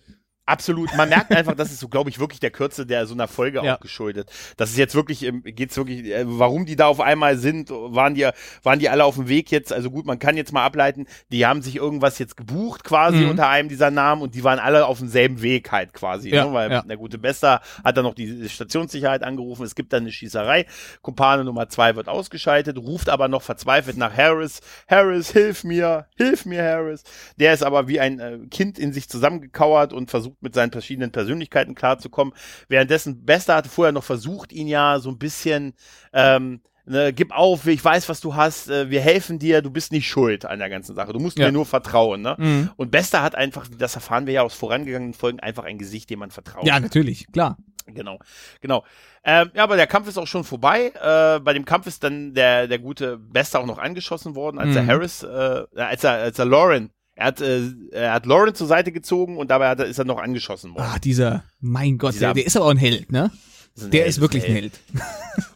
Absolut. 0.51 0.95
Man 0.97 1.09
merkt 1.09 1.31
einfach, 1.33 1.55
das 1.55 1.71
ist 1.71 1.81
so, 1.81 1.89
glaube 1.89 2.11
ich, 2.11 2.19
wirklich 2.19 2.41
der 2.41 2.51
Kürze 2.51 2.85
der 2.87 3.07
so 3.07 3.15
einer 3.15 3.29
Folge 3.29 3.61
Ja. 3.63 3.77
auch 3.77 3.81
geschuldet. 3.81 4.31
Das 4.57 4.71
ist 4.71 4.79
jetzt 4.79 4.95
wirklich, 4.95 5.25
ähm, 5.25 5.43
geht's 5.45 5.77
wirklich, 5.77 6.07
äh, 6.07 6.25
warum 6.27 6.67
die 6.67 6.77
da 6.77 6.87
auf 6.87 7.01
einmal 7.01 7.37
sind, 7.39 7.71
waren 7.71 8.15
die, 8.15 8.29
waren 8.63 8.79
die 8.79 8.89
alle 8.89 9.05
auf 9.05 9.15
dem 9.15 9.29
Weg 9.29 9.51
jetzt? 9.51 9.73
Also 9.73 9.91
gut, 9.91 10.07
man 10.07 10.19
kann 10.19 10.37
jetzt 10.37 10.53
mal 10.53 10.65
ableiten, 10.65 11.07
die 11.31 11.47
haben 11.47 11.63
sich 11.63 11.77
irgendwas 11.77 12.19
jetzt 12.19 12.37
gebucht 12.37 12.83
quasi 12.85 13.19
Mhm. 13.19 13.31
unter 13.31 13.49
einem 13.49 13.69
dieser 13.69 13.91
Namen 13.91 14.23
und 14.23 14.35
die 14.35 14.43
waren 14.45 14.59
alle 14.59 14.87
auf 14.87 14.99
demselben 14.99 15.41
Weg 15.43 15.71
halt 15.71 15.93
quasi, 15.95 16.31
Ja, 16.31 16.47
ne? 16.47 16.53
weil 16.53 16.71
ja. 16.71 16.83
der 16.83 16.97
gute 16.97 17.19
Bester 17.19 17.61
hat 17.85 17.97
dann 17.97 18.05
noch 18.05 18.15
die 18.15 18.49
Stationssicherheit 18.49 19.23
angerufen, 19.23 19.65
es 19.65 19.75
gibt 19.75 19.93
dann 19.93 20.03
eine 20.03 20.13
Schießerei, 20.13 20.67
Kumpane 21.03 21.45
Nummer 21.45 21.69
zwei 21.69 21.95
wird 21.97 22.09
ausgeschaltet, 22.09 22.77
ruft 22.79 23.09
aber 23.09 23.29
noch 23.29 23.43
verzweifelt 23.43 23.97
nach 23.97 24.17
Harris, 24.17 24.61
Harris, 24.89 25.31
hilf 25.31 25.65
mir, 25.65 26.07
hilf 26.17 26.45
mir 26.45 26.63
Harris. 26.63 27.05
Der 27.39 27.55
ist 27.55 27.63
aber 27.63 27.89
wie 27.89 28.01
ein 28.01 28.19
äh, 28.19 28.39
Kind 28.51 28.79
in 28.79 28.93
sich 28.93 29.09
zusammengekauert 29.09 29.93
und 29.93 30.11
versucht 30.11 30.40
mit 30.41 30.55
seinen 30.55 30.73
verschiedenen 30.73 31.13
Persönlichkeiten 31.13 31.75
klarzukommen. 31.75 32.35
Währenddessen 32.69 33.25
Bester 33.25 33.57
hatte 33.57 33.69
vorher 33.69 33.93
noch 33.93 34.05
versucht, 34.05 34.53
ihn 34.53 34.67
ja 34.69 34.99
so 35.01 35.11
ein 35.11 35.19
bisschen 35.19 35.75
ähm, 36.13 36.61
ne, 36.87 37.13
gib 37.13 37.33
auf, 37.33 37.67
ich 37.67 37.85
weiß, 37.85 38.09
was 38.09 38.21
du 38.21 38.35
hast, 38.35 38.69
äh, 38.69 38.91
wir 38.91 39.01
helfen 39.01 39.39
dir, 39.39 39.63
du 39.63 39.71
bist 39.71 39.93
nicht 39.93 40.09
schuld 40.09 40.45
an 40.45 40.59
der 40.59 40.69
ganzen 40.71 40.95
Sache. 40.97 41.13
Du 41.13 41.21
musst 41.21 41.39
Ja. 41.39 41.47
mir 41.47 41.53
nur 41.53 41.67
vertrauen. 41.67 42.23
Ne? 42.23 42.35
Mhm. 42.39 42.71
Und 42.77 42.91
Bester 42.91 43.23
hat 43.23 43.35
einfach, 43.35 43.67
das 43.79 43.95
erfahren 43.95 44.27
wir 44.27 44.33
ja 44.35 44.43
aus 44.43 44.55
vorangegangenen 44.55 45.15
Folgen, 45.15 45.41
einfach 45.41 45.65
ein 45.65 45.79
Gesicht, 45.79 46.11
dem 46.11 46.19
man 46.19 46.31
vertraut. 46.31 46.67
Ja, 46.67 46.81
natürlich, 46.81 47.31
klar. 47.33 47.57
Genau, 47.87 48.19
genau. 48.61 48.85
Ähm, 49.25 49.51
ja, 49.55 49.65
aber 49.65 49.77
der 49.77 49.89
Kampf 49.89 50.07
ist 50.09 50.17
auch 50.17 50.27
schon 50.27 50.45
vorbei. 50.45 50.93
Äh, 50.95 51.41
bei 51.41 51.53
dem 51.53 51.65
Kampf 51.65 51.87
ist 51.89 52.05
dann 52.05 52.35
der, 52.35 52.69
der 52.69 52.79
gute 52.79 53.19
Bester 53.19 53.59
auch 53.61 53.67
noch 53.67 53.79
angeschossen 53.79 54.35
worden, 54.37 54.59
als 54.59 54.77
er 54.77 54.83
Mhm. 54.85 54.89
Harris, 54.89 55.23
äh, 55.25 55.65
als 55.75 56.05
er, 56.05 56.13
als 56.13 56.39
er 56.39 56.45
Lauren, 56.45 56.91
er 57.21 57.27
hat, 57.27 57.41
äh, 57.43 57.63
er 57.93 58.13
hat 58.15 58.25
Lauren 58.27 58.55
zur 58.55 58.67
Seite 58.67 58.93
gezogen 58.93 59.37
und 59.37 59.51
dabei 59.51 59.69
hat 59.69 59.79
er, 59.81 59.87
ist 59.87 59.99
er 59.99 60.05
noch 60.07 60.19
angeschossen 60.19 60.75
worden. 60.75 60.83
Ah, 60.95 60.99
dieser, 60.99 61.45
mein 61.61 61.99
Gott, 61.99 62.15
Dieser- 62.15 62.27
der, 62.29 62.35
der 62.35 62.47
ist 62.47 62.57
aber 62.57 62.67
auch 62.67 62.71
ein 62.71 62.77
Held, 62.79 63.13
ne? 63.13 63.31
Das 63.75 63.85
ein 63.85 63.91
Der 63.93 64.01
Held, 64.01 64.09
ist 64.11 64.21
wirklich 64.21 64.45
ein 64.45 64.51
ein 64.51 64.57
Held. 64.57 64.81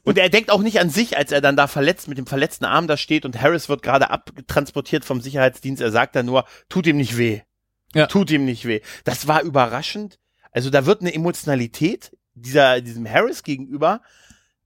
Und 0.05 0.19
er 0.19 0.29
denkt 0.29 0.51
auch 0.51 0.61
nicht 0.63 0.79
an 0.79 0.91
sich, 0.91 1.17
als 1.17 1.33
er 1.33 1.41
dann 1.41 1.57
da 1.57 1.67
verletzt 1.67 2.07
mit 2.07 2.19
dem 2.19 2.27
verletzten 2.27 2.65
Arm 2.67 2.87
da 2.87 2.97
steht 2.97 3.25
und 3.25 3.41
Harris 3.41 3.69
wird 3.69 3.83
gerade 3.83 4.11
abtransportiert 4.11 5.05
vom 5.05 5.21
Sicherheitsdienst. 5.21 5.83
Er 5.83 5.91
sagt 5.91 6.15
dann 6.15 6.27
nur, 6.27 6.45
tut 6.69 6.87
ihm 6.87 6.97
nicht 6.99 7.17
weh. 7.19 7.41
Ja. 7.95 8.07
Tut 8.07 8.31
ihm 8.31 8.45
nicht 8.45 8.67
weh. 8.67 8.81
Das 9.05 9.27
war 9.27 9.43
überraschend. 9.43 10.19
Also 10.53 10.69
da 10.71 10.85
wird 10.87 11.01
eine 11.01 11.15
Emotionalität 11.15 12.13
dieser, 12.35 12.81
diesem 12.81 13.09
Harris 13.09 13.43
gegenüber 13.43 14.01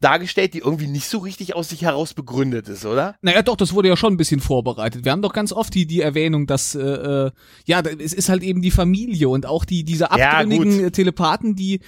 dargestellt, 0.00 0.54
die 0.54 0.58
irgendwie 0.58 0.86
nicht 0.86 1.08
so 1.08 1.18
richtig 1.18 1.56
aus 1.56 1.70
sich 1.70 1.82
heraus 1.82 2.14
begründet 2.14 2.68
ist, 2.68 2.86
oder? 2.86 3.16
Naja, 3.20 3.42
doch, 3.42 3.56
das 3.56 3.72
wurde 3.72 3.88
ja 3.88 3.96
schon 3.96 4.14
ein 4.14 4.16
bisschen 4.16 4.40
vorbereitet. 4.40 5.04
Wir 5.04 5.12
haben 5.12 5.22
doch 5.22 5.32
ganz 5.32 5.52
oft 5.52 5.74
die, 5.74 5.86
die 5.86 6.00
Erwähnung, 6.00 6.46
dass, 6.46 6.74
äh, 6.74 6.80
äh, 6.82 7.30
ja, 7.66 7.80
es 7.80 8.12
ist 8.12 8.28
halt 8.28 8.42
eben 8.42 8.62
die 8.62 8.70
Familie 8.70 9.28
und 9.28 9.46
auch 9.46 9.64
die, 9.64 9.82
diese 9.84 10.04
Ja, 10.04 10.10
abtrünnigen 10.10 10.70
gut. 10.76 10.82
äh, 10.82 10.90
Telepathen, 10.92 11.56
die, 11.56 11.80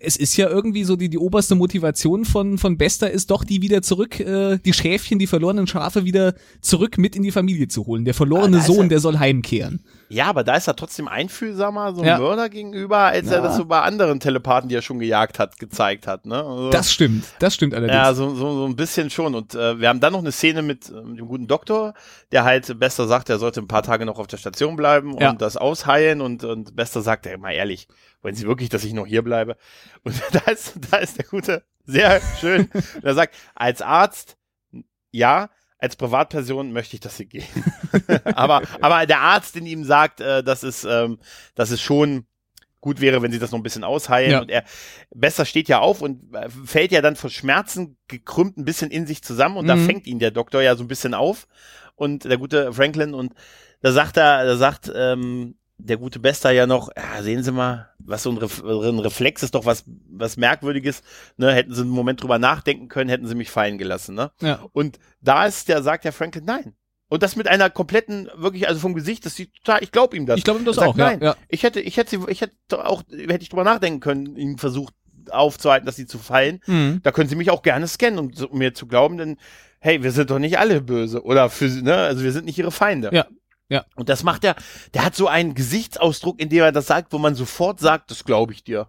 es 0.00 0.16
ist 0.16 0.36
ja 0.36 0.48
irgendwie 0.48 0.84
so, 0.84 0.96
die, 0.96 1.08
die 1.08 1.18
oberste 1.18 1.54
Motivation 1.54 2.24
von, 2.24 2.58
von 2.58 2.76
Bester 2.76 3.10
ist 3.10 3.30
doch, 3.30 3.44
die 3.44 3.62
wieder 3.62 3.82
zurück, 3.82 4.18
äh, 4.18 4.58
die 4.64 4.72
Schäfchen, 4.72 5.18
die 5.18 5.26
verlorenen 5.28 5.66
Schafe 5.66 6.04
wieder 6.04 6.34
zurück 6.60 6.98
mit 6.98 7.14
in 7.14 7.22
die 7.22 7.30
Familie 7.30 7.68
zu 7.68 7.86
holen. 7.86 8.04
Der 8.04 8.14
verlorene 8.14 8.58
Ah, 8.58 8.62
Sohn, 8.62 8.86
er- 8.86 8.88
der 8.88 9.00
soll 9.00 9.18
heimkehren. 9.18 9.80
Ja, 10.08 10.26
aber 10.26 10.44
da 10.44 10.54
ist 10.56 10.66
er 10.68 10.76
trotzdem 10.76 11.08
einfühlsamer, 11.08 11.94
so 11.94 12.02
ein 12.02 12.06
Ja. 12.06 12.18
Mörder 12.18 12.48
gegenüber, 12.48 12.98
als 12.98 13.28
er 13.30 13.38
Ja. 13.38 13.42
das 13.42 13.56
so 13.56 13.64
bei 13.64 13.80
anderen 13.80 14.20
Telepathen, 14.20 14.68
die 14.68 14.74
er 14.76 14.82
schon 14.82 14.98
gejagt 14.98 15.38
hat, 15.38 15.58
gezeigt 15.58 16.06
hat. 16.06 16.26
Ne? 16.26 16.36
Also, 16.36 16.70
Das 16.70 16.92
stimmt, 16.92 17.24
das 17.38 17.54
stimmt 17.54 17.74
allerdings. 17.74 17.94
Ja, 17.96 18.14
so, 18.14 18.34
so, 18.34 18.52
so 18.54 18.66
ein 18.66 18.76
bisschen 18.76 19.10
schon. 19.10 19.34
Und 19.34 19.54
äh, 19.54 19.80
wir 19.80 19.88
haben 19.88 20.00
dann 20.00 20.12
noch 20.12 20.20
eine 20.20 20.32
Szene 20.32 20.62
mit, 20.62 20.88
äh, 20.90 21.02
mit 21.02 21.18
dem 21.18 21.26
guten 21.28 21.46
Doktor, 21.46 21.94
der 22.32 22.44
halt 22.44 22.78
Bester 22.78 23.06
sagt, 23.06 23.30
er 23.30 23.38
sollte 23.38 23.60
ein 23.60 23.68
paar 23.68 23.82
Tage 23.82 24.04
noch 24.06 24.18
auf 24.18 24.26
der 24.26 24.36
Station 24.36 24.76
bleiben 24.76 25.12
und 25.14 25.20
Ja. 25.22 25.32
das 25.32 25.56
ausheilen. 25.56 26.20
Und, 26.20 26.44
und 26.44 26.76
Bester 26.76 27.00
sagt, 27.02 27.26
ey, 27.26 27.36
mal 27.38 27.52
ehrlich, 27.52 27.88
wollen 28.22 28.34
Sie 28.34 28.46
wirklich, 28.46 28.68
dass 28.68 28.84
ich 28.84 28.92
noch 28.92 29.06
hier 29.06 29.22
bleibe? 29.22 29.56
Und 30.02 30.14
da 30.32 30.50
ist, 30.50 30.74
da 30.90 30.98
ist 30.98 31.18
der 31.18 31.24
Gute 31.26 31.64
sehr 31.86 32.20
schön. 32.40 32.70
Und 32.72 32.84
er 33.04 33.14
sagt, 33.14 33.34
als 33.54 33.82
Arzt, 33.82 34.36
ja, 35.10 35.48
als 35.84 35.96
Privatperson 35.96 36.72
möchte 36.72 36.96
ich, 36.96 37.00
dass 37.00 37.16
Sie 37.16 37.26
gehen. 37.26 37.44
aber, 38.24 38.62
aber 38.80 39.06
der 39.06 39.20
Arzt 39.20 39.54
in 39.56 39.66
ihm 39.66 39.84
sagt, 39.84 40.20
äh, 40.20 40.42
dass 40.42 40.62
es, 40.62 40.84
ähm, 40.84 41.18
dass 41.54 41.70
es 41.70 41.80
schon 41.80 42.26
gut 42.80 43.00
wäre, 43.00 43.22
wenn 43.22 43.32
sie 43.32 43.38
das 43.38 43.50
noch 43.50 43.58
ein 43.58 43.62
bisschen 43.62 43.84
ausheilen. 43.84 44.30
Ja. 44.30 44.40
Und 44.40 44.50
er, 44.50 44.64
Besser 45.14 45.44
steht 45.46 45.68
ja 45.68 45.78
auf 45.78 46.02
und 46.02 46.34
äh, 46.34 46.48
fällt 46.66 46.92
ja 46.92 47.00
dann 47.00 47.16
vor 47.16 47.30
Schmerzen 47.30 47.96
gekrümmt 48.08 48.56
ein 48.58 48.64
bisschen 48.64 48.90
in 48.90 49.06
sich 49.06 49.22
zusammen 49.22 49.56
und 49.56 49.66
da 49.66 49.76
Mhm. 49.76 49.86
fängt 49.86 50.06
ihn 50.06 50.18
der 50.18 50.30
Doktor 50.30 50.60
ja 50.62 50.74
so 50.76 50.84
ein 50.84 50.88
bisschen 50.88 51.14
auf 51.14 51.46
und 51.96 52.24
der 52.24 52.36
gute 52.36 52.72
Franklin 52.72 53.14
und 53.14 53.32
da 53.80 53.92
sagt 53.92 54.16
er, 54.16 54.44
da 54.44 54.56
sagt 54.56 54.92
ähm, 54.94 55.56
der 55.78 55.96
gute 55.96 56.18
Bester 56.20 56.50
ja 56.52 56.66
noch, 56.66 56.88
ja, 56.96 57.22
sehen 57.22 57.42
Sie 57.42 57.50
mal, 57.52 57.90
was 57.98 58.22
so 58.22 58.30
ein, 58.30 58.38
Ref 58.38 58.62
ein 58.62 58.98
Reflex 59.00 59.42
ist 59.42 59.54
doch 59.54 59.64
was, 59.66 59.84
was 60.08 60.36
merkwürdiges, 60.36 61.02
ne, 61.36 61.52
hätten 61.52 61.74
Sie 61.74 61.80
einen 61.82 61.90
Moment 61.90 62.22
drüber 62.22 62.38
nachdenken 62.38 62.88
können, 62.88 63.10
hätten 63.10 63.26
Sie 63.26 63.34
mich 63.34 63.50
fallen 63.50 63.76
gelassen, 63.78 64.14
ne? 64.14 64.30
ja. 64.40 64.64
Und 64.72 64.98
da 65.20 65.46
ist 65.46 65.68
der, 65.68 65.82
sagt 65.82 66.04
der 66.04 66.12
Franklin, 66.12 66.44
nein. 66.44 66.74
Und 67.08 67.22
das 67.22 67.36
mit 67.36 67.48
einer 67.48 67.70
kompletten, 67.70 68.28
wirklich, 68.34 68.66
also 68.66 68.80
vom 68.80 68.94
Gesicht, 68.94 69.26
das 69.26 69.34
sieht 69.36 69.52
total, 69.56 69.82
ich 69.82 69.92
glaube 69.92 70.16
ihm 70.16 70.26
das. 70.26 70.38
Ich 70.38 70.44
glaube 70.44 70.60
ihm 70.60 70.64
das 70.64 70.76
sagt, 70.76 70.88
auch, 70.88 70.96
ja, 70.96 71.06
nein. 71.10 71.20
ja. 71.20 71.36
Ich 71.48 71.62
hätte, 71.62 71.80
ich 71.80 71.96
hätte, 71.96 72.10
sie- 72.18 72.30
ich 72.30 72.40
hätte 72.40 72.54
auch, 72.86 73.02
hätte 73.10 73.42
ich 73.42 73.48
drüber 73.50 73.64
nachdenken 73.64 74.00
können, 74.00 74.36
ihn 74.36 74.58
versucht 74.58 74.94
aufzuhalten, 75.30 75.86
dass 75.86 75.96
sie 75.96 76.06
zu 76.06 76.18
fallen. 76.18 76.60
Mhm. 76.66 77.00
Da 77.02 77.10
können 77.12 77.28
sie 77.28 77.36
mich 77.36 77.50
auch 77.50 77.62
gerne 77.62 77.86
scannen, 77.88 78.18
um, 78.18 78.30
um 78.50 78.58
mir 78.58 78.74
zu 78.74 78.86
glauben, 78.86 79.16
denn, 79.18 79.36
hey, 79.80 80.02
wir 80.02 80.12
sind 80.12 80.30
doch 80.30 80.38
nicht 80.38 80.58
alle 80.58 80.80
böse. 80.80 81.22
Oder 81.24 81.50
für, 81.50 81.68
sie, 81.68 81.82
ne, 81.82 81.94
also 81.96 82.22
wir 82.24 82.32
sind 82.32 82.46
nicht 82.46 82.58
ihre 82.58 82.70
Feinde. 82.72 83.10
Ja, 83.12 83.26
ja. 83.68 83.84
Und 83.96 84.08
das 84.08 84.22
macht 84.22 84.44
er, 84.44 84.56
der 84.92 85.04
hat 85.04 85.14
so 85.14 85.28
einen 85.28 85.54
Gesichtsausdruck, 85.54 86.40
in 86.40 86.48
dem 86.48 86.62
er 86.62 86.72
das 86.72 86.86
sagt, 86.86 87.12
wo 87.12 87.18
man 87.18 87.34
sofort 87.34 87.80
sagt, 87.80 88.10
das 88.10 88.24
glaube 88.24 88.52
ich 88.52 88.64
dir. 88.64 88.88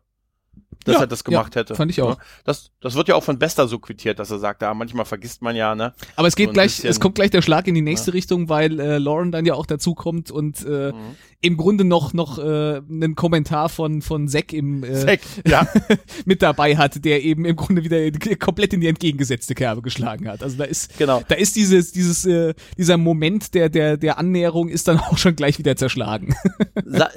Dass 0.85 0.95
Ja, 0.95 1.01
er 1.01 1.07
das 1.07 1.23
gemacht 1.23 1.55
ja, 1.55 1.61
hätte. 1.61 1.75
fand 1.75 1.91
ich 1.91 2.01
auch. 2.01 2.17
Ne? 2.17 2.23
Das, 2.45 2.71
das 2.79 2.95
wird 2.95 3.07
ja 3.09 3.15
auch 3.15 3.23
von 3.23 3.37
Bester 3.39 3.67
so 3.67 3.79
quittiert, 3.79 4.19
dass 4.19 4.31
er 4.31 4.39
sagt, 4.39 4.61
ja, 4.61 4.73
manchmal 4.73 5.05
vergisst 5.05 5.41
man 5.41 5.55
ja, 5.55 5.75
ne? 5.75 5.93
Aber 6.15 6.27
es 6.27 6.35
geht 6.35 6.47
So 6.49 6.53
gleich, 6.53 6.75
bisschen- 6.75 6.89
es 6.89 6.99
kommt 6.99 7.15
gleich 7.15 7.31
der 7.31 7.41
Schlag 7.41 7.67
in 7.67 7.75
die 7.75 7.81
nächste 7.81 8.13
Richtung, 8.13 8.47
weil 8.49 8.79
äh, 8.79 8.97
Lauren 8.99 9.31
dann 9.31 9.45
ja 9.45 9.55
auch 9.55 9.65
dazu 9.65 9.93
kommt 9.95 10.31
und 10.31 10.63
äh, 10.65 10.91
Mhm. 10.91 11.15
im 11.41 11.57
Grunde 11.57 11.83
noch 11.83 12.13
noch 12.13 12.37
äh, 12.37 12.81
einen 12.87 13.15
Kommentar 13.15 13.69
von 13.69 14.01
von 14.01 14.27
Zack 14.27 14.53
im 14.53 14.83
äh, 14.83 14.93
Zack, 14.93 15.19
ja. 15.47 15.67
mit 16.25 16.41
dabei 16.41 16.77
hat, 16.77 17.03
der 17.03 17.23
eben 17.23 17.45
im 17.45 17.55
Grunde 17.55 17.83
wieder 17.83 18.35
komplett 18.37 18.73
in 18.73 18.81
die 18.81 18.87
entgegengesetzte 18.87 19.55
Kerbe 19.55 19.81
geschlagen 19.81 20.27
hat. 20.29 20.43
Also 20.43 20.57
da 20.57 20.63
ist 20.65 20.97
Genau. 20.97 21.21
da 21.27 21.35
ist 21.35 21.55
dieses 21.55 21.91
dieses 21.91 22.25
äh, 22.25 22.53
dieser 22.77 22.97
Moment 22.97 23.53
der 23.55 23.69
der 23.69 23.97
der 23.97 24.17
Annäherung 24.19 24.69
ist 24.69 24.87
dann 24.87 24.99
auch 24.99 25.17
schon 25.17 25.35
gleich 25.35 25.57
wieder 25.59 25.75
zerschlagen. 25.75 26.35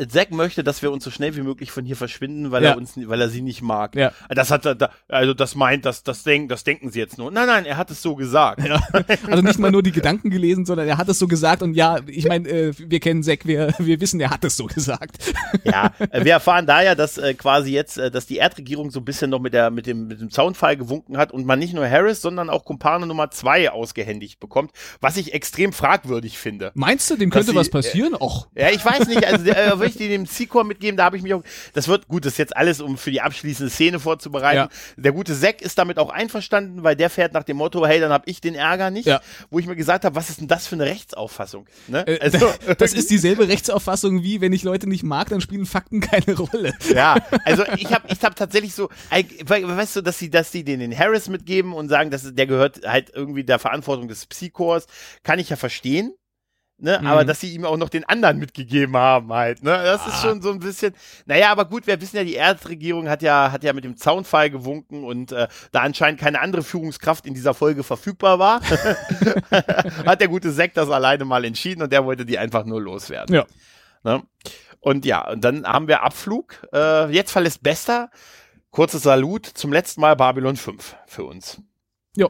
Zack 0.08 0.30
möchte, 0.30 0.64
dass 0.64 0.82
wir 0.82 0.90
uns 0.90 1.04
so 1.04 1.10
schnell 1.10 1.36
wie 1.36 1.42
möglich 1.42 1.70
von 1.70 1.84
hier 1.84 1.96
verschwinden, 1.96 2.50
weil 2.50 2.62
Ja. 2.64 2.70
er 2.70 2.76
uns, 2.76 2.92
weil 2.96 3.20
er 3.20 3.28
sie 3.28 3.42
nicht 3.42 3.57
mag. 3.62 3.94
Ja. 3.94 4.12
Das 4.28 4.50
hat 4.50 4.64
er, 4.66 4.74
da, 4.74 4.90
also 5.08 5.34
das 5.34 5.54
meint, 5.54 5.84
das, 5.84 6.02
das 6.02 6.22
denken, 6.22 6.48
das 6.48 6.64
denken 6.64 6.90
sie 6.90 6.98
jetzt 6.98 7.18
nur. 7.18 7.30
Nein, 7.30 7.46
nein, 7.46 7.64
er 7.64 7.76
hat 7.76 7.90
es 7.90 8.02
so 8.02 8.14
gesagt. 8.14 8.62
Ja. 8.66 8.80
Also 9.28 9.42
nicht 9.42 9.58
mal 9.58 9.70
nur 9.70 9.82
die 9.82 9.92
Gedanken 9.92 10.30
gelesen, 10.30 10.64
sondern 10.64 10.88
er 10.88 10.96
hat 10.98 11.08
es 11.08 11.18
so 11.18 11.26
gesagt 11.26 11.62
und 11.62 11.74
ja, 11.74 11.98
ich 12.06 12.26
meine, 12.26 12.48
äh, 12.48 12.72
wir 12.78 13.00
kennen 13.00 13.22
Zack, 13.22 13.46
wir 13.46 13.74
wir 13.78 14.00
wissen, 14.00 14.20
er 14.20 14.30
hat 14.30 14.44
es 14.44 14.56
so 14.56 14.66
gesagt. 14.66 15.18
Ja, 15.64 15.92
äh, 16.10 16.24
wir 16.24 16.32
erfahren 16.32 16.66
da 16.66 16.82
ja, 16.82 16.94
dass 16.94 17.18
äh, 17.18 17.34
quasi 17.34 17.72
jetzt, 17.72 17.98
äh, 17.98 18.10
dass 18.10 18.26
die 18.26 18.38
Erdregierung 18.38 18.90
so 18.90 19.00
ein 19.00 19.04
bisschen 19.04 19.30
noch 19.30 19.40
mit 19.40 19.52
der, 19.54 19.70
mit 19.70 19.86
dem, 19.86 20.06
mit 20.08 20.20
dem 20.20 20.30
Zaunfall 20.30 20.76
gewunken 20.76 21.16
hat 21.16 21.32
und 21.32 21.46
man 21.46 21.58
nicht 21.58 21.74
nur 21.74 21.88
Harris, 21.88 22.22
sondern 22.22 22.50
auch 22.50 22.64
Kumpane 22.64 23.06
Nummer 23.06 23.30
zwei 23.30 23.70
ausgehändigt 23.70 24.40
bekommt, 24.40 24.70
was 25.00 25.16
ich 25.16 25.34
extrem 25.34 25.72
fragwürdig 25.72 26.38
finde. 26.38 26.70
Meinst 26.74 27.10
du, 27.10 27.16
dem 27.16 27.30
könnte 27.30 27.50
sie- 27.50 27.56
was 27.56 27.70
passieren? 27.70 28.14
Och. 28.14 28.48
Ja, 28.54 28.70
ich 28.70 28.84
weiß 28.84 29.08
nicht, 29.08 29.24
also 29.26 29.44
äh, 29.46 29.78
will 29.78 29.88
ich 29.88 29.96
dir 29.96 30.08
dem 30.08 30.26
Sequel 30.26 30.64
mitgeben, 30.64 30.96
da 30.96 31.04
habe 31.04 31.16
ich 31.16 31.22
mich 31.22 31.34
auch, 31.34 31.42
das 31.74 31.88
wird, 31.88 32.08
gut, 32.08 32.24
das 32.24 32.32
ist 32.34 32.38
jetzt 32.38 32.56
alles, 32.56 32.80
um 32.80 32.96
für 32.96 33.10
die 33.10 33.20
abschließende 33.48 33.70
Szene 33.70 34.00
vorzubereiten. 34.00 34.56
Ja. 34.56 34.68
Der 34.96 35.12
gute 35.12 35.38
Zack 35.38 35.62
ist 35.62 35.78
damit 35.78 35.98
auch 35.98 36.10
einverstanden, 36.10 36.82
weil 36.82 36.96
der 36.96 37.08
fährt 37.10 37.32
nach 37.32 37.44
dem 37.44 37.56
Motto, 37.56 37.86
hey, 37.86 38.00
dann 38.00 38.12
habe 38.12 38.24
ich 38.26 38.40
den 38.40 38.54
Ärger 38.54 38.90
nicht, 38.90 39.06
Ja. 39.06 39.20
wo 39.50 39.58
ich 39.58 39.66
mir 39.66 39.76
gesagt 39.76 40.04
habe, 40.04 40.14
was 40.16 40.28
ist 40.28 40.40
denn 40.40 40.48
das 40.48 40.66
für 40.66 40.74
eine 40.76 40.84
Rechtsauffassung? 40.84 41.66
Ne? 41.86 42.06
Äh, 42.06 42.18
Also, 42.20 42.52
das 42.78 42.92
ist 42.92 43.10
dieselbe 43.10 43.48
Rechtsauffassung 43.48 44.22
wie, 44.22 44.40
wenn 44.40 44.52
ich 44.52 44.62
Leute 44.62 44.88
nicht 44.88 45.02
mag, 45.02 45.28
dann 45.30 45.40
spielen 45.40 45.66
Fakten 45.66 46.00
keine 46.00 46.36
Rolle. 46.36 46.74
ja, 46.94 47.16
also 47.44 47.64
ich 47.76 47.92
habe 47.92 48.08
ich 48.12 48.20
hab 48.22 48.36
tatsächlich 48.36 48.74
so, 48.74 48.88
weißt 49.10 49.96
du, 49.96 50.00
dass 50.02 50.18
sie, 50.18 50.30
dass 50.30 50.52
sie 50.52 50.64
den, 50.64 50.80
den 50.80 50.96
Harris 50.96 51.28
mitgeben 51.28 51.72
und 51.72 51.88
sagen, 51.88 52.10
dass 52.10 52.34
der 52.34 52.46
gehört 52.46 52.86
halt 52.86 53.10
irgendwie 53.14 53.44
der 53.44 53.58
Verantwortung 53.58 54.08
des 54.08 54.26
Psychors, 54.26 54.86
kann 55.22 55.38
ich 55.38 55.48
ja 55.48 55.56
verstehen. 55.56 56.12
Ne, 56.80 57.00
aber 57.00 57.24
Mhm. 57.24 57.26
dass 57.26 57.40
sie 57.40 57.52
ihm 57.52 57.64
auch 57.64 57.76
noch 57.76 57.88
den 57.88 58.04
anderen 58.04 58.38
mitgegeben 58.38 58.96
haben 58.96 59.32
halt, 59.32 59.64
ne, 59.64 59.70
das 59.82 60.06
ist 60.06 60.22
schon 60.22 60.40
so 60.40 60.52
ein 60.52 60.60
bisschen, 60.60 60.94
naja, 61.26 61.50
aber 61.50 61.64
gut, 61.64 61.88
wir 61.88 62.00
wissen 62.00 62.16
ja, 62.16 62.22
die 62.22 62.36
Erdregierung 62.36 63.08
hat 63.08 63.20
ja, 63.20 63.50
hat 63.50 63.64
ja 63.64 63.72
mit 63.72 63.82
dem 63.82 63.96
Zaunfall 63.96 64.48
gewunken 64.48 65.02
und 65.02 65.32
äh, 65.32 65.48
da 65.72 65.80
anscheinend 65.80 66.20
keine 66.20 66.40
andere 66.40 66.62
Führungskraft 66.62 67.26
in 67.26 67.34
dieser 67.34 67.52
Folge 67.52 67.82
verfügbar 67.82 68.38
war, 68.38 68.60
hat 70.06 70.20
der 70.20 70.28
gute 70.28 70.54
Zack 70.54 70.74
das 70.74 70.88
alleine 70.88 71.24
mal 71.24 71.44
entschieden 71.44 71.82
und 71.82 71.92
der 71.92 72.04
wollte 72.04 72.24
die 72.24 72.38
einfach 72.38 72.64
nur 72.64 72.80
loswerden. 72.80 73.34
Ja. 73.34 73.44
Ne? 74.04 74.22
Und 74.78 75.04
ja, 75.04 75.28
und 75.28 75.42
dann 75.42 75.66
haben 75.66 75.88
wir 75.88 76.04
Abflug. 76.04 76.64
Äh, 76.72 77.10
jetzt 77.12 77.32
verlässt 77.32 77.60
Bester. 77.64 78.10
Kurzes 78.70 79.02
Salut 79.02 79.46
zum 79.46 79.72
letzten 79.72 80.00
Mal 80.00 80.14
Babylon 80.14 80.54
5 80.54 80.94
für 81.08 81.24
uns. 81.24 81.60
Ja. 82.18 82.28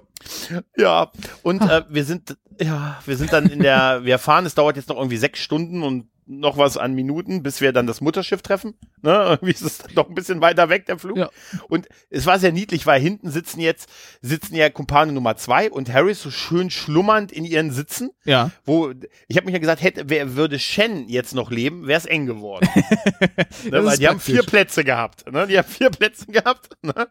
Ja, 0.77 1.13
und 1.43 1.63
äh, 1.63 1.83
wir 1.89 2.05
sind, 2.05 2.37
ja, 2.61 3.01
wir 3.07 3.17
sind 3.17 3.33
dann 3.33 3.47
in 3.49 3.61
der, 3.61 4.05
wir 4.05 4.19
fahren, 4.19 4.45
es 4.45 4.55
dauert 4.55 4.77
jetzt 4.77 4.89
noch 4.89 4.97
irgendwie 4.97 5.17
sechs 5.17 5.41
Stunden 5.41 5.83
und 5.83 6.09
noch 6.29 6.59
was 6.59 6.77
an 6.77 6.95
Minuten, 6.95 7.43
bis 7.43 7.63
wir 7.63 7.73
dann 7.73 7.87
das 7.87 8.03
Mutterschiff 8.03 8.43
treffen. 8.43 8.75
Ne? 9.01 9.13
Irgendwie 9.31 9.53
ist 9.53 9.63
es 9.63 9.79
dann 9.79 9.95
noch 9.95 10.09
ein 10.09 10.15
bisschen 10.15 10.43
weiter 10.43 10.69
weg, 10.69 10.85
der 10.85 10.99
Flug. 10.99 11.17
Ja. 11.17 11.31
Und 11.69 11.89
es 12.11 12.27
war 12.27 12.39
sehr 12.39 12.53
niedlich, 12.53 12.87
weil 12.87 13.01
hinten 13.01 13.31
sitzen 13.31 13.61
jetzt, 13.61 13.89
sitzen 14.21 14.55
ja 14.55 14.69
Kumpane 14.69 15.13
Nummer 15.13 15.37
zwei 15.37 15.71
und 15.71 15.91
Harris 15.91 16.21
so 16.21 16.31
schön 16.31 16.69
schlummernd 16.69 17.33
in 17.33 17.47
ihren 17.47 17.71
Sitzen 17.71 18.11
Ja. 18.25 18.51
wo 18.67 18.93
ich 19.27 19.37
habe 19.37 19.47
mich 19.47 19.55
ja 19.55 19.59
gesagt, 19.59 19.83
hätte 19.83 20.11
wer 20.11 20.37
würde 20.37 20.59
Shen 20.59 21.09
jetzt 21.09 21.35
noch 21.35 21.51
leben, 21.51 21.87
wäre 21.87 21.99
es 21.99 22.05
eng 22.05 22.27
geworden. 22.27 22.69
ne, 23.71 23.85
weil 23.85 23.97
die 23.97 24.07
haben 24.07 24.21
vier 24.21 24.43
Plätze 24.43 24.85
gehabt. 24.85 25.31
Ne? 25.33 25.47
Die 25.47 25.57
haben 25.57 25.69
vier 25.69 25.91
Plätze 25.91 26.27
gehabt. 26.27 26.69
Ne? 26.83 27.09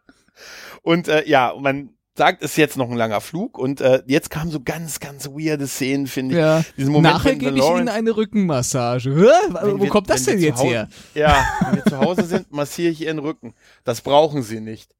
Und 0.83 1.07
äh, 1.07 1.27
ja, 1.27 1.53
man 1.59 1.96
sagt, 2.17 2.41
ist 2.43 2.57
jetzt 2.57 2.77
noch 2.77 2.89
ein 2.89 2.97
langer 2.97 3.21
Flug 3.21 3.57
und 3.57 3.79
äh, 3.81 4.01
jetzt 4.07 4.29
kamen 4.29 4.51
so 4.51 4.59
ganz, 4.59 4.99
ganz 4.99 5.27
weirde 5.27 5.67
Szenen, 5.67 6.07
finde 6.07 6.35
ich. 6.35 6.39
Ja. 6.41 6.63
Diesen 6.75 6.91
Moment, 6.91 7.13
Nachher 7.15 7.35
gebe 7.35 7.57
ich 7.57 7.63
Ihnen 7.63 7.89
eine 7.89 8.15
Rückenmassage. 8.17 9.13
Hä? 9.15 9.53
Wo 9.61 9.79
wir- 9.81 9.89
kommt 9.89 10.09
das 10.09 10.23
denn 10.25 10.39
jetzt 10.39 10.57
Hause- 10.59 10.67
her? 10.67 10.89
Ja, 11.13 11.45
wenn 11.65 11.75
wir 11.75 11.85
zu 11.85 11.97
Hause 11.99 12.23
sind, 12.25 12.51
massiere 12.51 12.91
ich 12.91 13.01
ihren 13.01 13.19
Rücken. 13.19 13.53
Das 13.83 14.01
brauchen 14.01 14.41
sie 14.41 14.59
nicht. 14.59 14.95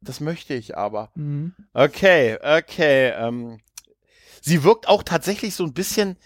Das 0.00 0.20
möchte 0.20 0.54
ich 0.54 0.76
aber. 0.78 1.10
Mhm. 1.14 1.52
Okay, 1.74 2.38
okay. 2.42 3.12
Ähm, 3.18 3.58
sie 4.40 4.64
wirkt 4.64 4.88
auch 4.88 5.02
tatsächlich 5.02 5.54
so 5.54 5.64
ein 5.64 5.74
bisschen 5.74 6.16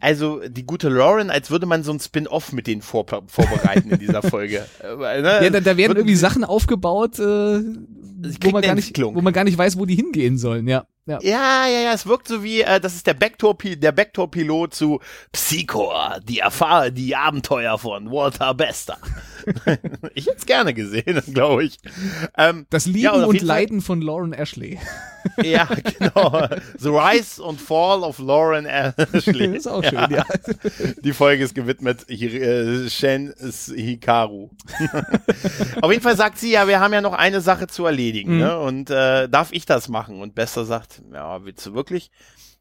also 0.00 0.40
die 0.48 0.64
gute 0.66 0.88
Lauren, 0.88 1.30
als 1.30 1.50
würde 1.50 1.66
man 1.66 1.82
so 1.84 1.92
ein 1.92 2.00
Spin-off 2.00 2.52
mit 2.52 2.66
denen 2.66 2.82
vor, 2.82 3.06
vorbereiten 3.28 3.90
in 3.90 3.98
dieser 4.00 4.22
Folge. 4.28 4.66
Äh, 4.82 4.96
ne? 5.22 5.40
Ja, 5.44 5.50
da, 5.50 5.60
da 5.60 5.76
werden 5.76 5.96
irgendwie 5.96 6.16
Sachen 6.16 6.42
aufgebaut, 6.44 7.18
äh, 7.20 7.60
wo 8.42 8.50
man, 8.50 8.62
gar 8.62 8.74
nicht, 8.74 8.98
wo 8.98 9.20
man 9.20 9.32
gar 9.32 9.44
nicht 9.44 9.56
weiß, 9.56 9.78
wo 9.78 9.86
die 9.86 9.94
hingehen 9.94 10.38
sollen, 10.38 10.66
ja. 10.68 10.86
Ja. 11.08 11.18
ja, 11.22 11.66
ja, 11.66 11.80
ja, 11.80 11.92
es 11.94 12.06
wirkt 12.06 12.28
so 12.28 12.42
wie, 12.42 12.60
äh, 12.60 12.80
das 12.80 12.94
ist 12.94 13.06
der 13.06 13.14
Backdoor-Pilot 13.14 13.82
der 13.82 13.92
Backdoor 13.92 14.26
-Pilot 14.26 14.70
zu 14.72 15.00
Psychor, 15.32 16.18
die 16.22 16.40
Erfahr 16.40 16.90
die 16.90 17.16
Abenteuer 17.16 17.78
von 17.78 18.10
Walter 18.10 18.52
Bester. 18.52 18.98
ich 20.14 20.26
hätte 20.26 20.36
es 20.36 20.46
gerne 20.46 20.74
gesehen, 20.74 21.22
glaube 21.32 21.64
ich. 21.64 21.78
Ähm, 22.36 22.66
das 22.70 22.86
Lieben 22.86 22.98
ja, 22.98 23.12
und, 23.12 23.40
Leiden 23.40 23.80
von 23.80 24.02
Lauren 24.02 24.32
Ashley. 24.32 24.78
ja, 25.42 25.66
genau. 25.98 26.48
The 26.78 26.88
Rise 26.88 27.42
and 27.42 27.60
Fall 27.60 28.02
of 28.02 28.18
Lauren 28.18 28.66
Ashley. 28.66 29.56
ist 29.56 29.66
auch 29.66 29.82
schön, 29.82 29.94
ja. 29.94 30.08
ja. 30.08 30.24
Die 31.02 31.12
Folge 31.12 31.44
ist 31.44 31.54
gewidmet 31.54 32.08
äh, 32.08 32.88
Shen 32.88 33.34
Hikaru. 33.74 34.50
Auf 35.80 35.90
jeden 35.90 36.02
Fall 36.02 36.16
sagt 36.16 36.38
sie, 36.38 36.52
ja, 36.52 36.68
wir 36.68 36.80
haben 36.80 36.92
ja 36.92 37.00
noch 37.00 37.14
eine 37.14 37.40
Sache 37.40 37.66
zu 37.66 37.84
erledigen, 37.84 38.34
mhm. 38.34 38.38
ne? 38.38 38.58
Und 38.58 38.90
äh, 38.90 39.28
darf 39.28 39.52
ich 39.52 39.66
das 39.66 39.88
machen? 39.88 40.20
Und 40.20 40.34
Bester 40.34 40.64
sagt, 40.64 40.97
ja, 41.12 41.44
willst 41.44 41.66
du 41.66 41.74
wirklich? 41.74 42.10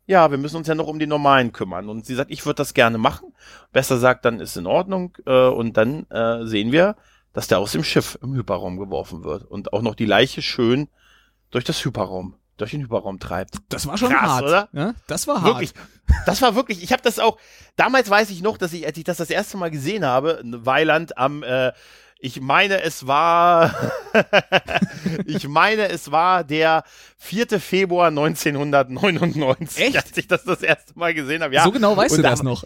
Ja, 0.06 0.32
wir 0.32 0.38
müssen 0.38 0.56
uns 0.58 0.68
ja 0.68 0.76
noch 0.76 0.88
um 0.88 1.00
die 1.00 1.08
Normalen 1.08 1.52
kümmern. 1.52 1.90
Und 1.90 2.06
sie 2.06 2.16
sagt, 2.16 2.32
ich 2.32 2.46
würde 2.46 2.58
das 2.58 2.74
gerne 2.74 2.98
machen. 2.98 3.34
Besser 3.74 3.98
sagt, 3.98 4.24
dann 4.26 4.40
ist 4.40 4.56
in 4.56 4.66
Ordnung. 4.66 5.18
Äh, 5.26 5.48
und 5.48 5.76
dann 5.76 6.10
äh, 6.10 6.46
sehen 6.46 6.72
wir, 6.72 6.96
dass 7.34 7.48
der 7.48 7.60
aus 7.60 7.74
dem 7.74 7.84
Schiff 7.84 8.18
im 8.22 8.34
Hyperraum 8.34 8.78
geworfen 8.78 9.24
wird. 9.24 9.44
Und 9.44 9.74
auch 9.74 9.82
noch 9.82 9.96
die 9.96 10.06
Leiche 10.06 10.42
schön 10.42 10.88
durch 11.52 11.66
das 11.66 11.84
Hyperraum, 11.84 12.36
durch 12.56 12.72
den 12.72 12.82
Hyperraum 12.82 13.20
treibt. 13.20 13.58
Das 13.70 13.86
war 13.86 13.98
schon 13.98 14.12
Krass, 14.12 14.30
hart, 14.30 14.44
oder? 14.44 14.70
Ja, 14.72 14.94
das 15.08 15.28
war 15.28 15.42
hart. 15.42 15.46
Wirklich. 15.46 15.74
Das 16.26 16.42
war 16.42 16.56
wirklich, 16.56 16.82
ich 16.82 16.94
habe 16.94 17.02
das 17.04 17.20
auch, 17.20 17.38
damals 17.76 18.10
weiß 18.10 18.30
ich 18.30 18.42
noch, 18.42 18.58
dass 18.58 18.74
ich, 18.74 18.86
als 18.86 18.98
ich 18.98 19.04
das 19.04 19.18
das 19.18 19.30
erste 19.30 19.58
Mal 19.58 19.72
gesehen 19.72 20.06
habe, 20.06 20.42
Weiland 20.44 21.18
am 21.18 21.44
äh, 21.44 21.74
ich 22.20 22.42
meine, 22.42 22.82
es 22.82 23.06
war, 23.06 23.76
ich 25.26 25.48
meine, 25.48 25.90
es 25.90 26.12
war 26.12 26.44
der 26.44 26.84
4. 27.18 27.60
Februar 27.60 28.08
1999, 28.08 29.84
Echt? 29.84 29.98
als 29.98 30.18
ich 30.18 30.28
das 30.28 30.44
das 30.44 30.62
erste 30.64 30.98
Mal 30.98 31.14
gesehen 31.14 31.44
habe. 31.44 31.54
Ja. 31.54 31.64
So 31.64 31.72
genau 31.72 31.96
weißt 31.96 32.16
und 32.16 32.24
du 32.24 32.30
das 32.30 32.42
noch. 32.42 32.64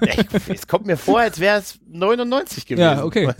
es 0.48 0.66
kommt 0.66 0.86
mir 0.86 0.96
vor, 0.96 1.20
als 1.20 1.40
wäre 1.40 1.58
es 1.58 1.80
99 1.88 2.66
gewesen. 2.66 2.82
Ja, 2.82 3.04
okay. 3.04 3.32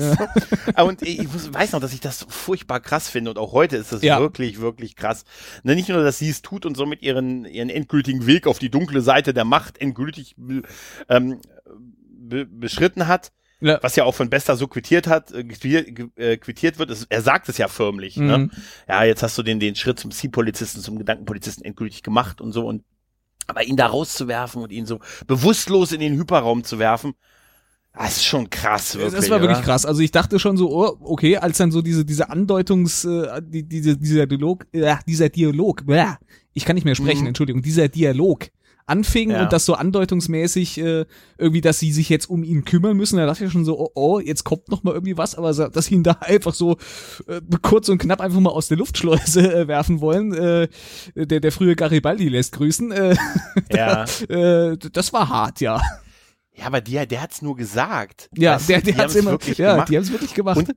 Ja. 0.77 0.83
Und 0.83 1.03
ich 1.03 1.29
weiß 1.53 1.73
noch, 1.73 1.81
dass 1.81 1.93
ich 1.93 2.01
das 2.01 2.27
furchtbar 2.29 2.81
krass 2.81 3.09
finde 3.09 3.31
und 3.31 3.39
auch 3.39 3.53
heute 3.53 3.77
ist 3.77 3.93
es 3.93 4.03
ja. 4.03 4.19
wirklich, 4.21 4.61
wirklich 4.61 4.97
krass. 4.97 5.25
Ne, 5.63 5.75
nicht 5.75 5.89
nur, 5.89 6.03
dass 6.03 6.19
sie 6.19 6.31
es 6.31 6.43
tut 6.43 6.67
und 6.67 6.77
so 6.77 6.87
mit 6.87 7.03
ihren, 7.03 7.45
ihren 7.45 7.71
endgültigen 7.71 8.27
Weg 8.27 8.47
auf 8.47 8.59
die 8.59 8.71
dunkle 8.71 9.01
Seite 9.01 9.33
der 9.33 9.45
Macht 9.45 9.81
endgültig 9.81 10.35
ähm, 11.09 11.41
be 12.33 12.47
beschritten 12.47 13.07
hat, 13.07 13.33
ja. 13.63 13.79
was 13.83 13.97
ja 13.97 14.05
auch 14.05 14.15
von 14.15 14.29
Bester 14.29 14.57
so 14.57 14.67
quittiert 14.67 15.07
hat, 15.07 15.33
äh, 15.33 15.45
äh, 16.17 16.37
quittiert 16.37 16.79
wird, 16.79 16.91
ist, 16.91 17.07
er 17.09 17.23
sagt 17.23 17.49
es 17.49 17.59
ja 17.59 17.69
förmlich. 17.69 18.17
Ne? 18.17 18.39
Mhm. 18.39 18.45
Ne? 18.45 18.51
Ja, 18.89 19.05
jetzt 19.05 19.23
hast 19.23 19.39
du 19.39 19.43
den, 19.43 19.61
den 19.61 19.75
Schritt 19.75 19.99
zum 19.99 20.11
Zielpolizisten, 20.11 20.83
zum 20.83 20.99
Gedankenpolizisten 20.99 21.65
endgültig 21.65 22.03
gemacht 22.03 22.41
und 22.41 22.53
so 22.53 22.67
und 22.67 22.85
aber 23.47 23.65
ihn 23.65 23.77
da 23.77 23.87
rauszuwerfen 23.87 24.63
und 24.63 24.71
ihn 24.71 24.87
so 24.87 25.01
bewusstlos 25.27 25.93
in 25.93 26.01
den 26.01 26.17
Hyperraum 26.17 26.65
zu 26.65 26.79
werfen, 26.79 27.15
das 27.95 28.17
ist 28.19 28.25
schon 28.25 28.49
krass, 28.49 28.95
wirklich. 28.95 29.15
Das 29.15 29.29
war 29.29 29.41
wirklich 29.41 29.59
oder? 29.59 29.67
krass. 29.67 29.85
Also 29.85 30.01
ich 30.01 30.11
dachte 30.11 30.39
schon 30.39 30.57
so, 30.57 30.71
oh, 30.71 30.97
okay, 31.03 31.37
als 31.37 31.59
dann 31.59 31.71
so 31.71 31.83
diese, 31.83 32.05
diese 32.07 32.31
Andeutungs, 32.31 33.05
äh, 33.05 33.43
die, 33.43 33.65
diese, 33.65 33.99
dieser 33.99 34.27
Dialog, 34.27 34.67
äh, 34.73 34.97
dieser 35.07 35.29
Dialog, 35.29 35.83
äh, 35.89 36.07
ich 36.55 36.65
kann 36.65 36.75
nicht 36.75 36.85
mehr 36.85 36.95
sprechen, 36.95 37.23
mhm. 37.23 37.29
Entschuldigung, 37.29 37.61
dieser 37.61 37.89
Dialog 37.89 38.49
anfing 38.87 39.31
ja. 39.31 39.43
und 39.43 39.53
das 39.53 39.65
so 39.65 39.75
andeutungsmäßig 39.75 40.79
äh, 40.79 41.05
irgendwie, 41.39 41.61
dass 41.61 41.79
sie 41.79 41.93
sich 41.93 42.09
jetzt 42.09 42.29
um 42.29 42.45
ihn 42.45 42.65
kümmern 42.65 42.97
müssen. 42.97 43.17
Da 43.17 43.27
dachte 43.27 43.45
ich 43.45 43.53
schon 43.53 43.65
so, 43.65 43.79
oh, 43.79 43.91
oh 43.95 44.21
jetzt 44.21 44.45
kommt 44.45 44.69
noch 44.69 44.83
mal 44.83 44.93
irgendwie 44.93 45.17
was, 45.17 45.35
aber 45.35 45.53
dass 45.53 45.87
sie 45.87 45.95
ihn 45.95 46.03
da 46.03 46.19
einfach 46.21 46.55
so 46.55 46.77
äh, 47.27 47.41
kurz 47.63 47.89
und 47.89 47.99
knapp 47.99 48.21
einfach 48.21 48.41
mal 48.41 48.51
aus 48.51 48.69
der 48.69 48.79
Luftschleuse 48.79 49.55
äh, 49.55 49.69
werfen 49.69 50.01
wollen. 50.01 50.33
Äh, 50.33 50.69
der, 51.15 51.41
der 51.41 51.53
frühe 51.53 51.77
Garibaldi 51.77 52.29
lässt 52.29 52.53
grüßen. 52.53 52.93
Äh, 52.93 53.17
ja. 53.73 54.05
da, 54.29 54.71
äh, 54.73 54.77
das 54.77 55.13
war 55.13 55.29
hart, 55.29 55.61
ja. 55.61 55.81
Ja, 56.55 56.67
aber 56.67 56.81
der, 56.83 57.07
der 57.07 57.23
hat's 57.23 57.41
nur 57.41 57.57
gesagt. 57.57 58.29
Ja, 58.37 58.59
der, 58.59 58.83
der 58.83 58.97
hat's 58.97 59.15
immer, 59.15 59.31
wirklich 59.33 59.57
ja, 59.57 59.73
gemacht. 59.73 59.89
die 59.89 59.97
haben's 59.97 60.13
wirklich 60.13 60.35
gemacht. 60.35 60.59
Und 60.59 60.75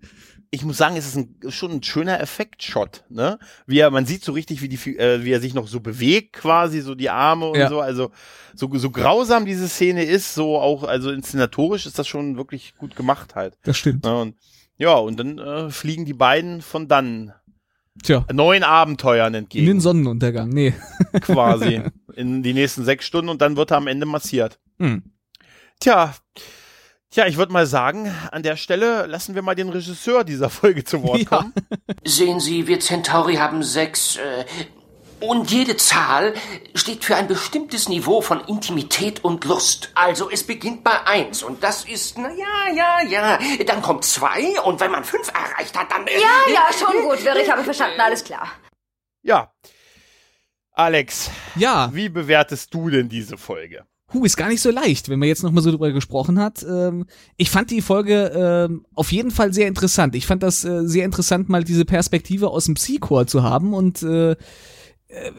ich 0.50 0.64
muss 0.64 0.78
sagen, 0.78 0.96
es 0.96 1.06
ist 1.06 1.18
ein, 1.18 1.36
schon 1.50 1.72
ein 1.72 1.84
schöner 1.84 2.22
Effektshot, 2.22 3.04
ne? 3.10 3.40
Wie 3.68 3.80
er, 3.80 3.92
man 3.92 4.06
sieht 4.06 4.24
so 4.24 4.32
richtig, 4.32 4.62
wie 4.62 4.70
die, 4.70 4.98
äh, 4.98 5.26
wie 5.26 5.32
er 5.32 5.42
sich 5.42 5.54
noch 5.54 5.68
so 5.68 5.82
bewegt, 5.82 6.34
quasi, 6.34 6.80
so 6.80 6.96
die 6.96 7.10
Arme 7.10 7.50
und 7.50 7.60
ja. 7.60 7.68
so. 7.68 7.82
Also, 7.82 8.12
so, 8.54 8.70
so 8.74 8.90
grausam 8.90 9.46
diese 9.46 9.68
Szene 9.68 10.06
ist, 10.06 10.34
so 10.34 10.58
auch, 10.58 10.84
also 10.84 11.12
inszenatorisch 11.12 11.86
ist 11.86 12.00
das 12.00 12.08
schon 12.08 12.38
wirklich 12.38 12.76
gut 12.78 12.96
gemacht 12.96 13.36
halt. 13.36 13.58
Das 13.64 13.78
stimmt. 13.78 14.06
Ne? 14.06 14.18
Und, 14.18 14.36
ja, 14.78 14.94
und 14.94 15.20
dann 15.20 15.40
äh, 15.40 15.70
fliegen 15.72 16.06
die 16.06 16.14
beiden 16.14 16.62
von 16.62 16.88
dann 16.88 17.34
Tja. 18.02 18.26
neuen 18.32 18.64
Abenteuern 18.64 19.34
entgegen. 19.34 19.66
In 19.66 19.74
den 19.76 19.82
Sonnenuntergang, 19.82 20.50
nee. 20.50 20.74
Quasi. 21.22 21.82
In 22.16 22.44
die 22.44 22.54
nächsten 22.54 22.86
sechs 22.86 23.06
Stunden 23.06 23.30
und 23.30 23.42
dann 23.42 23.58
wird 23.58 23.72
er 23.72 23.78
am 23.78 23.88
Ende 23.88 24.06
massiert. 24.06 24.60
Hm. 24.80 25.04
Tja, 25.86 26.16
Tja, 27.12 27.28
ich 27.28 27.38
würde 27.38 27.54
mal 27.54 27.68
sagen, 27.68 28.12
an 28.32 28.42
der 28.42 28.56
Stelle 28.56 29.06
lassen 29.06 29.36
wir 29.36 29.44
mal 29.44 29.54
den 29.54 29.70
Regisseur 29.70 30.24
dieser 30.24 30.50
Folge 30.50 30.84
zu 30.84 31.04
Wort 31.04 31.20
ja. 31.20 31.26
kommen. 31.26 31.54
Sehen 32.04 32.40
Sie, 32.40 32.66
wir 32.66 32.80
Centauri 32.80 33.36
haben 33.36 33.62
sechs 33.62 34.16
äh, 34.16 34.46
und 35.20 35.52
jede 35.52 35.78
Zahl 35.78 36.34
steht 36.74 37.06
für 37.06 37.16
ein 37.16 37.28
bestimmtes 37.28 37.88
Niveau 37.88 38.22
von 38.22 38.42
Intimität 38.48 39.24
und 39.24 39.46
Lust. 39.46 39.92
Also 39.94 40.28
es 40.32 40.42
beginnt 40.42 40.84
bei 40.84 41.06
eins 41.06 41.44
und 41.44 41.62
das 41.62 41.86
ist, 41.86 42.18
na 42.18 42.32
ja, 42.32 42.74
ja, 42.74 43.04
ja. 43.08 43.40
Dann 43.68 43.84
kommt 43.84 44.06
zwei 44.06 44.60
und 44.62 44.80
wenn 44.80 44.90
man 44.90 45.04
fünf 45.04 45.28
erreicht 45.28 45.78
hat, 45.78 45.92
dann... 45.92 46.08
Äh, 46.08 46.20
ja, 46.20 46.52
ja, 46.52 46.68
schon 46.74 47.00
gut, 47.04 47.24
Wirr, 47.24 47.36
ich 47.36 47.52
habe 47.52 47.64
verstanden, 47.64 48.02
alles 48.02 48.24
klar. 48.24 48.50
Ja. 49.22 49.54
Alex. 50.72 51.30
Ja. 51.56 51.92
Wie 51.94 52.10
bewertest 52.10 52.74
du 52.74 52.90
denn 52.90 53.08
diese 53.08 53.38
Folge? 53.38 53.86
Huh, 54.14 54.24
ist 54.24 54.38
gar 54.38 54.50
nicht 54.50 54.62
so 54.62 54.70
leicht, 54.70 55.10
wenn 55.10 55.18
man 55.18 55.28
jetzt 55.28 55.42
nochmal 55.42 55.64
so 55.64 55.72
drüber 55.72 55.92
gesprochen 55.92 56.40
hat. 56.40 56.64
Ähm, 56.64 57.06
ich 57.38 57.50
fand 57.50 57.72
die 57.72 57.82
Folge 57.82 58.68
ähm, 58.70 58.86
auf 58.94 59.12
jeden 59.12 59.32
Fall 59.32 59.52
sehr 59.52 59.68
interessant. 59.68 60.16
Ich 60.16 60.28
fand 60.28 60.44
das 60.44 60.64
äh, 60.64 60.88
sehr 60.88 61.06
interessant, 61.06 61.50
mal 61.50 61.64
diese 61.64 61.86
Perspektive 61.86 62.50
aus 62.50 62.66
dem 62.66 62.76
Psychor 62.76 63.26
zu 63.26 63.42
haben 63.42 63.74
und 63.74 64.04
äh, 64.04 64.32
äh, 64.32 65.32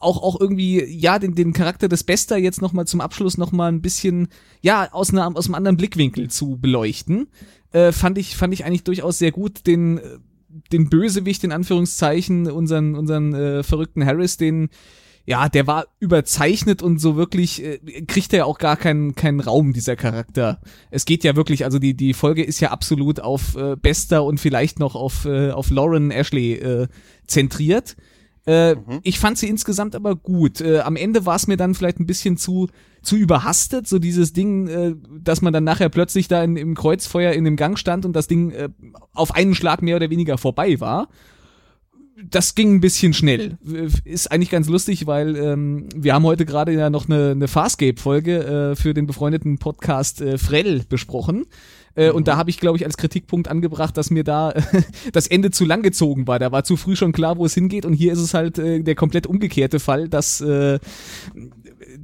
auch 0.00 0.22
auch 0.22 0.40
irgendwie 0.40 0.84
ja 0.84 1.18
den 1.18 1.34
den 1.34 1.52
Charakter 1.52 1.88
des 1.88 2.04
Bester 2.04 2.36
jetzt 2.36 2.62
noch 2.62 2.72
mal 2.72 2.86
zum 2.86 3.00
Abschluss 3.00 3.36
noch 3.36 3.52
mal 3.52 3.70
ein 3.70 3.82
bisschen 3.82 4.28
ja 4.60 4.92
aus 4.92 5.10
einer 5.10 5.36
aus 5.36 5.46
einem 5.46 5.54
anderen 5.56 5.76
Blickwinkel 5.76 6.30
zu 6.30 6.56
beleuchten 6.56 7.28
äh, 7.72 7.92
fand 7.92 8.18
ich 8.18 8.36
fand 8.36 8.54
ich 8.54 8.64
eigentlich 8.64 8.84
durchaus 8.84 9.18
sehr 9.18 9.32
gut 9.32 9.66
den 9.66 10.00
den 10.72 10.88
Bösewicht 10.88 11.44
in 11.44 11.52
Anführungszeichen 11.52 12.50
unseren 12.50 12.94
unseren 12.94 13.34
äh, 13.34 13.62
verrückten 13.62 14.04
Harris 14.04 14.36
den 14.36 14.68
ja, 15.26 15.48
der 15.48 15.66
war 15.66 15.86
überzeichnet 16.00 16.82
und 16.82 16.98
so 16.98 17.16
wirklich 17.16 17.62
äh, 17.62 17.78
kriegt 18.06 18.32
er 18.32 18.40
ja 18.40 18.44
auch 18.44 18.58
gar 18.58 18.76
keinen 18.76 19.14
keinen 19.14 19.40
Raum 19.40 19.72
dieser 19.72 19.96
Charakter. 19.96 20.60
Es 20.90 21.06
geht 21.06 21.24
ja 21.24 21.34
wirklich, 21.34 21.64
also 21.64 21.78
die 21.78 21.94
die 21.94 22.12
Folge 22.12 22.42
ist 22.42 22.60
ja 22.60 22.70
absolut 22.70 23.20
auf 23.20 23.56
äh, 23.56 23.76
Bester 23.76 24.24
und 24.24 24.38
vielleicht 24.38 24.78
noch 24.78 24.94
auf 24.94 25.24
äh, 25.24 25.50
auf 25.50 25.70
Lauren 25.70 26.10
Ashley 26.10 26.54
äh, 26.54 26.88
zentriert. 27.26 27.96
Äh, 28.46 28.74
mhm. 28.74 29.00
Ich 29.02 29.18
fand 29.18 29.38
sie 29.38 29.48
insgesamt 29.48 29.94
aber 29.94 30.14
gut. 30.14 30.60
Äh, 30.60 30.80
am 30.80 30.96
Ende 30.96 31.24
war 31.24 31.36
es 31.36 31.46
mir 31.46 31.56
dann 31.56 31.74
vielleicht 31.74 32.00
ein 32.00 32.06
bisschen 32.06 32.36
zu 32.36 32.68
zu 33.00 33.16
überhastet, 33.16 33.86
so 33.86 33.98
dieses 33.98 34.34
Ding, 34.34 34.68
äh, 34.68 34.94
dass 35.18 35.40
man 35.40 35.54
dann 35.54 35.64
nachher 35.64 35.88
plötzlich 35.88 36.28
da 36.28 36.44
in, 36.44 36.56
im 36.56 36.74
Kreuzfeuer 36.74 37.32
in 37.32 37.44
dem 37.44 37.56
Gang 37.56 37.78
stand 37.78 38.04
und 38.04 38.14
das 38.14 38.26
Ding 38.26 38.50
äh, 38.50 38.68
auf 39.14 39.34
einen 39.34 39.54
Schlag 39.54 39.80
mehr 39.80 39.96
oder 39.96 40.10
weniger 40.10 40.36
vorbei 40.36 40.80
war 40.80 41.08
das 42.22 42.54
ging 42.54 42.76
ein 42.76 42.80
bisschen 42.80 43.12
schnell. 43.12 43.58
Ist 44.04 44.30
eigentlich 44.30 44.50
ganz 44.50 44.68
lustig, 44.68 45.06
weil 45.06 45.36
ähm, 45.36 45.88
wir 45.96 46.14
haben 46.14 46.24
heute 46.24 46.44
gerade 46.44 46.72
ja 46.72 46.90
noch 46.90 47.08
eine, 47.08 47.32
eine 47.32 47.48
Farscape-Folge 47.48 48.72
äh, 48.72 48.76
für 48.76 48.94
den 48.94 49.06
befreundeten 49.06 49.58
Podcast 49.58 50.20
äh, 50.20 50.38
Frell 50.38 50.82
besprochen. 50.88 51.46
Äh, 51.96 52.10
mhm. 52.10 52.16
Und 52.16 52.28
da 52.28 52.36
habe 52.36 52.50
ich, 52.50 52.60
glaube 52.60 52.76
ich, 52.76 52.84
als 52.84 52.96
Kritikpunkt 52.96 53.48
angebracht, 53.48 53.96
dass 53.96 54.10
mir 54.10 54.24
da 54.24 54.54
das 55.12 55.26
Ende 55.26 55.50
zu 55.50 55.64
lang 55.64 55.82
gezogen 55.82 56.26
war. 56.26 56.38
Da 56.38 56.52
war 56.52 56.64
zu 56.64 56.76
früh 56.76 56.96
schon 56.96 57.12
klar, 57.12 57.36
wo 57.36 57.46
es 57.46 57.54
hingeht. 57.54 57.84
Und 57.84 57.94
hier 57.94 58.12
ist 58.12 58.20
es 58.20 58.34
halt 58.34 58.58
äh, 58.58 58.80
der 58.80 58.94
komplett 58.94 59.26
umgekehrte 59.26 59.80
Fall, 59.80 60.08
dass 60.08 60.40
äh, 60.40 60.78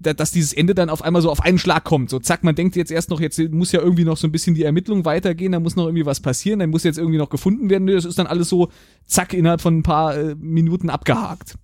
dass 0.00 0.32
dieses 0.32 0.52
Ende 0.52 0.74
dann 0.74 0.88
auf 0.88 1.02
einmal 1.02 1.20
so 1.20 1.30
auf 1.30 1.40
einen 1.40 1.58
Schlag 1.58 1.84
kommt. 1.84 2.10
So 2.10 2.18
zack, 2.18 2.42
man 2.42 2.54
denkt 2.54 2.74
jetzt 2.74 2.90
erst 2.90 3.10
noch, 3.10 3.20
jetzt 3.20 3.38
muss 3.50 3.72
ja 3.72 3.80
irgendwie 3.80 4.04
noch 4.04 4.16
so 4.16 4.26
ein 4.26 4.32
bisschen 4.32 4.54
die 4.54 4.64
Ermittlung 4.64 5.04
weitergehen, 5.04 5.52
da 5.52 5.60
muss 5.60 5.76
noch 5.76 5.84
irgendwie 5.84 6.06
was 6.06 6.20
passieren, 6.20 6.58
dann 6.58 6.70
muss 6.70 6.84
jetzt 6.84 6.98
irgendwie 6.98 7.18
noch 7.18 7.28
gefunden 7.28 7.68
werden. 7.68 7.86
Das 7.86 8.06
ist 8.06 8.18
dann 8.18 8.26
alles 8.26 8.48
so 8.48 8.70
zack 9.04 9.34
innerhalb 9.34 9.60
von 9.60 9.78
ein 9.78 9.82
paar 9.82 10.16
äh, 10.16 10.34
Minuten 10.36 10.88
abgehakt. 10.88 11.56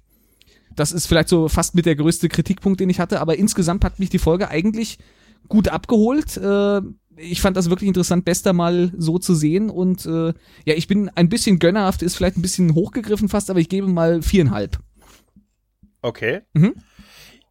Das 0.75 0.93
ist 0.93 1.07
vielleicht 1.07 1.31
so 1.31 1.49
fast 1.49 1.75
mit 1.75 1.87
der 1.87 1.97
größte 1.97 2.29
Kritikpunkt, 2.29 2.81
den 2.81 2.91
ich 2.91 3.01
hatte, 3.01 3.21
aber 3.21 3.39
insgesamt 3.39 3.85
hat 3.85 3.99
mich 3.99 4.11
die 4.11 4.19
Folge 4.19 4.51
eigentlich 4.51 4.99
gut 5.49 5.69
abgeholt. 5.69 6.37
Äh, 6.37 6.83
ich 7.17 7.41
fand 7.41 7.57
das 7.57 7.71
wirklich 7.71 7.89
interessant, 7.89 8.27
Bester 8.27 8.53
mal 8.53 8.93
so 8.99 9.19
zu 9.19 9.35
sehen 9.35 9.71
und 9.71 10.05
äh, 10.05 10.35
ja, 10.67 10.75
ich 10.75 10.87
bin 10.87 11.09
ein 11.09 11.31
bisschen 11.31 11.59
gönnerhaft, 11.59 12.03
ist 12.03 12.17
vielleicht 12.17 12.37
ein 12.37 12.43
bisschen 12.43 12.75
hochgegriffen 12.75 13.31
fast, 13.31 13.49
aber 13.49 13.61
ich 13.61 13.71
gebe 13.71 13.87
mal 13.87 14.21
viereinhalb. 14.21 14.79
Okay. 16.03 16.43
Mhm. 16.53 16.75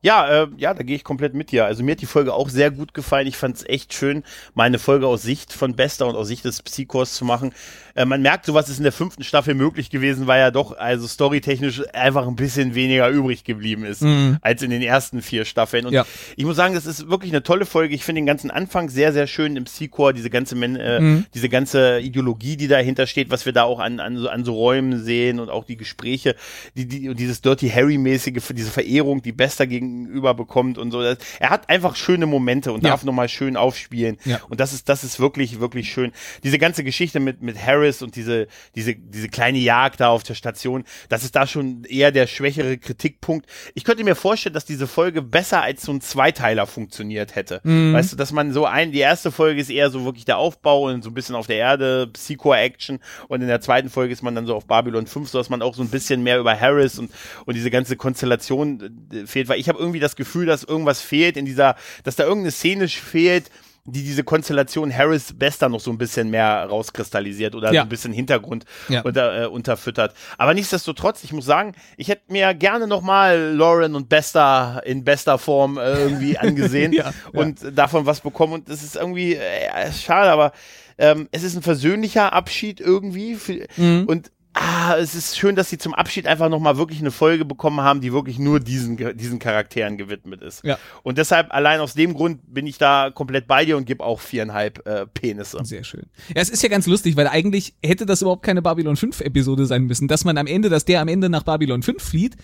Ja, 0.06 0.44
äh, 0.44 0.48
ja, 0.58 0.76
da 0.76 0.84
gehe 0.84 0.96
ich 0.96 1.04
komplett 1.04 1.34
mit 1.34 1.52
dir. 1.52 1.66
Also 1.66 1.84
mir 1.84 1.94
hat 1.94 2.02
die 2.02 2.06
Folge 2.06 2.32
auch 2.36 2.50
sehr 2.50 2.70
gut 2.70 2.94
gefallen. 2.94 3.26
Ich 3.26 3.38
fand 3.38 3.56
es 3.56 3.68
echt 3.68 3.92
schön, 3.92 4.24
meine 4.54 4.78
Folge 4.78 5.08
aus 5.08 5.24
Sicht 5.24 5.52
von 5.52 5.76
Bester 5.76 6.06
und 6.06 6.16
aus 6.16 6.28
Sicht 6.28 6.46
des 6.46 6.62
Psychos 6.62 7.16
zu 7.16 7.26
machen. 7.26 7.54
Äh, 7.96 8.06
man 8.06 8.22
merkt, 8.22 8.46
sowas 8.46 8.70
ist 8.70 8.78
in 8.78 8.84
der 8.84 8.92
fünften 8.92 9.24
Staffel 9.24 9.56
möglich 9.56 9.90
gewesen, 9.90 10.28
weil 10.28 10.42
ja 10.42 10.52
doch 10.52 10.78
also 10.78 11.08
storytechnisch 11.08 11.82
einfach 11.94 12.28
ein 12.28 12.36
bisschen 12.36 12.76
weniger 12.76 13.10
übrig 13.10 13.46
geblieben 13.46 13.84
ist 13.84 14.04
Mhm. 14.04 14.38
als 14.42 14.62
in 14.62 14.70
den 14.70 14.84
ersten 14.84 15.24
vier 15.24 15.44
Staffeln. 15.44 15.88
Und 15.88 15.94
Ja. 15.94 16.06
ich 16.36 16.46
muss 16.46 16.56
sagen, 16.56 16.76
das 16.76 16.86
ist 16.86 17.10
wirklich 17.10 17.32
eine 17.32 17.42
tolle 17.42 17.66
Folge. 17.66 17.96
Ich 17.96 18.04
finde 18.04 18.20
den 18.20 18.28
ganzen 18.28 18.52
Anfang 18.52 18.90
sehr, 18.90 19.12
sehr 19.12 19.26
schön 19.26 19.56
im 19.56 19.64
Psychor, 19.64 20.14
diese 20.14 20.30
ganze, 20.30 20.56
Men 20.56 20.76
äh, 20.76 21.00
Mhm. 21.00 21.26
diese 21.34 21.50
ganze 21.50 22.00
Ideologie, 22.00 22.58
die 22.58 22.68
dahinter 22.68 23.08
steht, 23.08 23.32
was 23.32 23.48
wir 23.48 23.54
da 23.54 23.64
auch 23.64 23.80
an, 23.80 24.00
an, 24.00 24.18
so, 24.18 24.30
an 24.30 24.46
so 24.46 24.54
Räumen 24.54 25.04
sehen 25.04 25.40
und 25.40 25.50
auch 25.50 25.66
die 25.66 25.78
Gespräche, 25.78 26.36
die, 26.76 26.86
die, 26.88 27.16
dieses 27.16 27.42
Dirty 27.42 27.70
Harry-mäßige, 27.70 28.44
diese 28.54 28.70
Verehrung, 28.70 29.24
die 29.24 29.32
Bester 29.32 29.66
gegenüber 30.04 30.34
bekommt 30.34 30.78
und 30.78 30.92
so. 30.92 31.02
Er 31.02 31.18
hat 31.50 31.70
einfach 31.70 31.96
schöne 31.96 32.26
Momente 32.26 32.72
und 32.74 32.84
Ja. 32.84 32.92
darf 32.92 33.04
nochmal 33.04 33.30
schön 33.30 33.58
aufspielen. 33.58 34.18
Ja. 34.26 34.40
Und 34.50 34.60
das 34.60 34.74
ist, 34.74 34.90
das 34.90 35.04
ist 35.04 35.20
wirklich, 35.20 35.60
wirklich 35.60 35.92
schön. 35.92 36.12
Diese 36.44 36.58
ganze 36.58 36.84
Geschichte 36.84 37.20
mit, 37.20 37.42
mit 37.42 37.58
Harris 37.64 38.02
und 38.02 38.16
diese, 38.16 38.48
diese, 38.76 38.96
diese 38.96 39.30
kleine 39.30 39.60
Jagd 39.60 40.00
da 40.00 40.10
auf 40.10 40.24
der 40.24 40.36
Station, 40.36 40.84
das 41.10 41.24
ist 41.24 41.36
da 41.36 41.48
schon 41.48 41.84
eher 41.86 42.12
der 42.12 42.28
schwächere 42.28 42.78
Kritikpunkt. 42.78 43.48
Ich 43.74 43.84
könnte 43.84 44.04
mir 44.04 44.16
vorstellen, 44.16 44.54
dass 44.54 44.66
diese 44.66 44.88
Folge 44.88 45.22
besser 45.22 45.62
als 45.62 45.84
so 45.84 45.92
ein 45.92 46.02
Zweiteiler 46.02 46.68
funktioniert 46.68 47.36
hätte. 47.36 47.62
Mhm. 47.64 47.94
Weißt 47.94 48.12
du, 48.12 48.16
dass 48.16 48.32
man 48.32 48.52
so 48.54 48.66
ein, 48.66 48.92
die 48.92 49.00
erste 49.00 49.32
Folge 49.32 49.60
ist 49.62 49.70
eher 49.70 49.90
so 49.90 50.06
wirklich 50.06 50.26
der 50.26 50.38
Aufbau 50.38 50.90
und 50.90 51.04
so 51.04 51.10
ein 51.10 51.14
bisschen 51.14 51.36
auf 51.36 51.48
der 51.48 51.58
Erde, 51.58 52.08
Psycho-Action 52.14 53.00
und 53.28 53.42
in 53.42 53.48
der 53.48 53.62
zweiten 53.62 53.90
Folge 53.90 54.14
ist 54.14 54.22
man 54.24 54.36
dann 54.36 54.46
so 54.46 54.56
auf 54.56 54.66
Babylon 54.68 55.08
5, 55.08 55.30
so 55.30 55.38
dass 55.38 55.50
man 55.50 55.62
auch 55.62 55.76
so 55.76 55.82
ein 55.84 55.90
bisschen 55.90 56.24
mehr 56.24 56.40
über 56.40 56.60
Harris 56.60 57.00
und, 57.00 57.12
und 57.46 57.56
diese 57.56 57.70
ganze 57.72 57.96
Konstellation 57.96 59.08
äh, 59.14 59.26
fehlt, 59.26 59.48
weil 59.50 59.60
ich 59.60 59.70
habe 59.70 59.80
irgendwie 59.86 60.00
das 60.00 60.16
Gefühl, 60.16 60.46
dass 60.46 60.64
irgendwas 60.64 61.02
fehlt 61.02 61.38
in 61.38 61.46
dieser, 61.46 61.76
dass 62.04 62.16
da 62.16 62.24
irgendeine 62.24 62.52
Szene 62.52 62.88
fehlt, 62.88 63.50
die 63.88 64.02
diese 64.04 64.24
Konstellation 64.24 64.92
Harris 64.92 65.32
Bester 65.38 65.70
noch 65.70 65.80
so 65.80 65.92
ein 65.92 66.00
bisschen 66.00 66.32
mehr 66.32 66.66
rauskristallisiert 66.68 67.54
oder 67.54 67.72
Ja. 67.72 67.82
so 67.82 67.86
ein 67.86 67.90
bisschen 67.90 68.14
Hintergrund 68.14 68.66
Ja. 68.90 69.02
unter, 69.02 69.44
äh, 69.44 69.46
unterfüttert. 69.46 70.16
Aber 70.40 70.56
nichtsdestotrotz, 70.56 71.24
ich 71.24 71.32
muss 71.34 71.46
sagen, 71.46 71.74
ich 71.96 72.08
hätte 72.08 72.34
mir 72.34 72.56
gerne 72.56 72.88
nochmal 72.88 73.54
Lauren 73.54 73.94
und 73.94 74.10
Bester 74.10 74.82
in 74.86 75.04
bester 75.04 75.38
Form 75.38 75.78
äh, 75.78 76.00
irgendwie 76.02 76.36
angesehen 76.40 76.94
Ja, 76.94 77.14
und 77.32 77.60
davon 77.78 78.08
was 78.08 78.22
bekommen. 78.22 78.54
Und 78.54 78.70
das 78.70 78.82
ist 78.82 78.96
irgendwie 78.96 79.36
äh, 79.36 79.92
schade, 79.94 80.32
aber 80.32 80.52
ähm, 80.98 81.28
es 81.32 81.44
ist 81.44 81.56
ein 81.56 81.62
versöhnlicher 81.62 82.34
Abschied 82.34 82.80
irgendwie. 82.80 83.36
Für, 83.36 83.68
Mhm. 83.78 84.06
Und 84.08 84.32
ah, 84.56 84.96
es 84.98 85.14
ist 85.14 85.38
schön, 85.38 85.56
dass 85.56 85.70
sie 85.70 85.78
zum 85.78 85.94
Abschied 85.94 86.26
einfach 86.26 86.50
nochmal 86.50 86.78
wirklich 86.78 87.00
eine 87.00 87.12
Folge 87.12 87.46
bekommen 87.46 87.82
haben, 87.82 88.02
die 88.02 88.14
wirklich 88.14 88.40
nur 88.40 88.60
diesen, 88.60 88.98
diesen 89.18 89.38
Charakteren 89.38 89.98
gewidmet 89.98 90.42
ist. 90.42 90.64
Ja. 90.64 90.80
Und 91.04 91.18
deshalb, 91.18 91.54
allein 91.54 91.82
aus 91.82 91.94
dem 91.94 92.14
Grund, 92.14 92.42
bin 92.54 92.66
ich 92.66 92.78
da 92.78 93.12
komplett 93.14 93.48
bei 93.48 93.66
dir 93.66 93.78
und 93.78 93.86
gebe 93.86 94.04
auch 94.04 94.22
viereinhalb 94.22 94.86
äh, 94.88 95.06
Penisse. 95.08 95.60
Sehr 95.64 95.84
schön. 95.84 96.08
Ja, 96.30 96.42
es 96.42 96.50
ist 96.50 96.64
ja 96.64 96.70
ganz 96.70 96.88
lustig, 96.88 97.16
weil 97.18 97.28
eigentlich 97.28 97.76
hätte 97.84 98.06
das 98.06 98.22
überhaupt 98.22 98.44
keine 98.44 98.62
Babylon 98.62 98.96
5 98.96 99.22
Episode 99.22 99.66
sein 99.66 99.84
müssen. 99.84 100.08
Dass 100.08 100.24
man 100.26 100.38
am 100.38 100.48
Ende, 100.48 100.70
dass 100.70 100.86
der 100.86 101.02
am 101.02 101.10
Ende 101.10 101.30
nach 101.30 101.44
Babylon 101.44 101.84
5 101.84 102.02
flieht, 102.02 102.36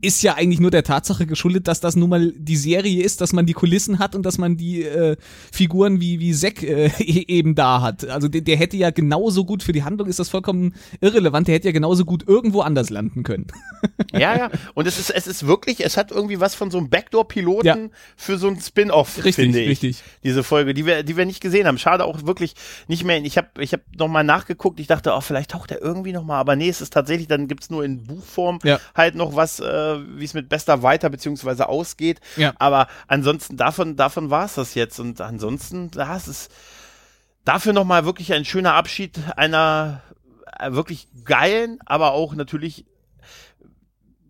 ist 0.00 0.22
ja 0.22 0.34
eigentlich 0.34 0.60
nur 0.60 0.70
der 0.70 0.84
Tatsache 0.84 1.26
geschuldet, 1.26 1.66
dass 1.66 1.80
das 1.80 1.96
nun 1.96 2.08
mal 2.10 2.32
die 2.36 2.56
Serie 2.56 3.02
ist, 3.02 3.20
dass 3.20 3.32
man 3.32 3.46
die 3.46 3.52
Kulissen 3.52 3.98
hat 3.98 4.14
und 4.14 4.22
dass 4.24 4.38
man 4.38 4.56
die 4.56 4.84
äh, 4.84 5.16
Figuren 5.52 6.00
wie 6.00 6.20
wie 6.20 6.32
Zack 6.32 6.62
äh, 6.62 6.90
eben 7.02 7.54
da 7.56 7.80
hat. 7.82 8.04
Also 8.08 8.28
der, 8.28 8.42
der 8.42 8.56
hätte 8.56 8.76
ja 8.76 8.90
genauso 8.90 9.44
gut 9.44 9.62
für 9.64 9.72
die 9.72 9.82
Handlung 9.82 10.08
ist 10.08 10.18
das 10.20 10.28
vollkommen 10.28 10.74
irrelevant. 11.00 11.48
Der 11.48 11.56
hätte 11.56 11.68
ja 11.68 11.72
genauso 11.72 12.04
gut 12.04 12.24
irgendwo 12.28 12.60
anders 12.60 12.90
landen 12.90 13.22
können. 13.22 13.46
Ja, 14.12 14.36
ja. 14.36 14.50
Und 14.74 14.86
es 14.86 14.98
ist, 14.98 15.10
es 15.10 15.26
ist 15.26 15.46
wirklich, 15.46 15.84
es 15.84 15.96
hat 15.96 16.10
irgendwie 16.10 16.40
was 16.40 16.54
von 16.54 16.70
so 16.70 16.78
einem 16.78 16.88
Backdoor-Piloten 16.88 17.66
Ja. 17.66 17.76
für 18.16 18.38
so 18.38 18.48
ein 18.48 18.58
Spin-off, 18.58 19.18
Richtig, 19.18 19.34
finde 19.34 19.60
ich. 19.60 19.68
richtig. 19.68 20.02
Diese 20.24 20.42
Folge, 20.42 20.72
die 20.74 20.86
wir, 20.86 21.02
die 21.02 21.16
wir 21.16 21.26
nicht 21.26 21.40
gesehen 21.40 21.66
haben. 21.66 21.78
Schade 21.78 22.04
auch 22.04 22.24
wirklich 22.26 22.54
nicht 22.88 23.04
mehr. 23.04 23.22
Ich 23.22 23.36
habe 23.36 23.48
ich 23.60 23.72
hab 23.74 23.80
nochmal 23.96 24.24
nachgeguckt. 24.24 24.80
Ich 24.80 24.86
dachte, 24.86 25.12
oh, 25.14 25.20
vielleicht 25.20 25.50
taucht 25.50 25.70
er 25.72 25.82
irgendwie 25.82 26.12
nochmal. 26.12 26.38
Aber 26.40 26.56
nee, 26.56 26.68
es 26.68 26.80
ist 26.80 26.92
tatsächlich, 26.92 27.28
dann 27.28 27.48
gibt's 27.48 27.70
nur 27.70 27.84
in 27.84 28.02
Buchform 28.04 28.58
Ja. 28.64 28.80
halt 28.94 29.14
noch 29.14 29.36
was, 29.36 29.60
äh, 29.60 29.64
wie 30.16 30.24
es 30.24 30.34
mit 30.34 30.48
Bester 30.48 30.82
weiter 30.82 31.10
beziehungsweise 31.10 31.68
ausgeht. 31.68 32.20
Ja. 32.36 32.52
Aber 32.58 32.88
ansonsten, 33.06 33.56
davon, 33.56 33.96
davon 33.96 34.30
war's 34.30 34.54
das 34.54 34.74
jetzt. 34.74 34.98
Und 35.00 35.20
ansonsten, 35.20 35.90
da 35.90 36.16
ist 36.16 36.26
es 36.28 36.48
dafür 37.44 37.72
nochmal 37.72 38.04
wirklich 38.04 38.32
ein 38.32 38.44
schöner 38.44 38.74
Abschied 38.74 39.18
einer 39.36 40.02
äh, 40.58 40.72
wirklich 40.72 41.08
geilen, 41.24 41.78
aber 41.86 42.12
auch 42.12 42.34
natürlich 42.34 42.84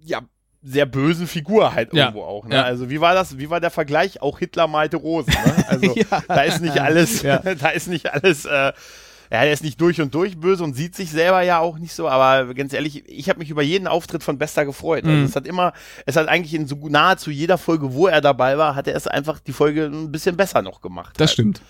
ja 0.03 0.21
sehr 0.63 0.87
bösen 0.87 1.27
Figur 1.27 1.73
halt 1.75 1.93
Ja. 1.95 2.07
irgendwo 2.07 2.25
auch. 2.25 2.45
Ne? 2.47 2.57
Ja. 2.57 2.63
Also 2.65 2.91
wie 2.91 3.01
war 3.01 3.15
das? 3.15 3.39
Wie 3.39 3.49
war 3.49 3.61
der 3.61 3.71
Vergleich? 3.71 4.21
Auch 4.23 4.39
Hitler 4.39 4.67
malte 4.67 4.97
Rosen. 4.97 5.33
Ne? 5.33 5.65
Also 5.69 5.95
Ja. 6.11 6.23
da 6.27 6.43
ist 6.43 6.61
nicht 6.61 6.81
alles, 6.81 7.23
Ja. 7.23 7.39
da 7.61 7.69
ist 7.69 7.87
nicht 7.89 8.13
alles. 8.13 8.45
Äh, 8.45 8.73
ja, 9.31 9.43
der 9.43 9.53
ist 9.53 9.63
nicht 9.65 9.81
durch 9.81 10.01
und 10.01 10.15
durch 10.15 10.39
böse 10.39 10.65
und 10.65 10.75
sieht 10.75 10.95
sich 10.95 11.11
selber 11.11 11.43
ja 11.43 11.59
auch 11.59 11.79
nicht 11.79 11.93
so, 11.93 12.09
aber 12.09 12.55
ganz 12.55 12.73
ehrlich, 12.73 13.09
ich 13.09 13.29
habe 13.29 13.39
mich 13.41 13.51
über 13.51 13.63
jeden 13.63 13.87
Auftritt 13.87 14.23
von 14.23 14.39
Bester 14.39 14.65
gefreut. 14.65 15.05
Also 15.05 15.17
Mhm. 15.17 15.25
es 15.25 15.37
hat 15.37 15.47
immer, 15.47 15.73
es 16.07 16.17
hat 16.17 16.29
eigentlich 16.29 16.55
in 16.55 16.67
so 16.67 16.77
nahezu 16.89 17.31
jeder 17.31 17.59
Folge, 17.59 17.93
wo 17.95 18.07
er 18.07 18.21
dabei 18.21 18.57
war, 18.59 18.75
hat 18.75 18.87
er 18.89 18.97
es 18.97 19.07
einfach 19.07 19.39
die 19.41 19.53
Folge 19.53 19.85
ein 19.87 20.11
bisschen 20.13 20.37
besser 20.37 20.63
noch 20.63 20.81
gemacht. 20.81 21.15
Das 21.19 21.29
halt. 21.29 21.35
stimmt. 21.35 21.61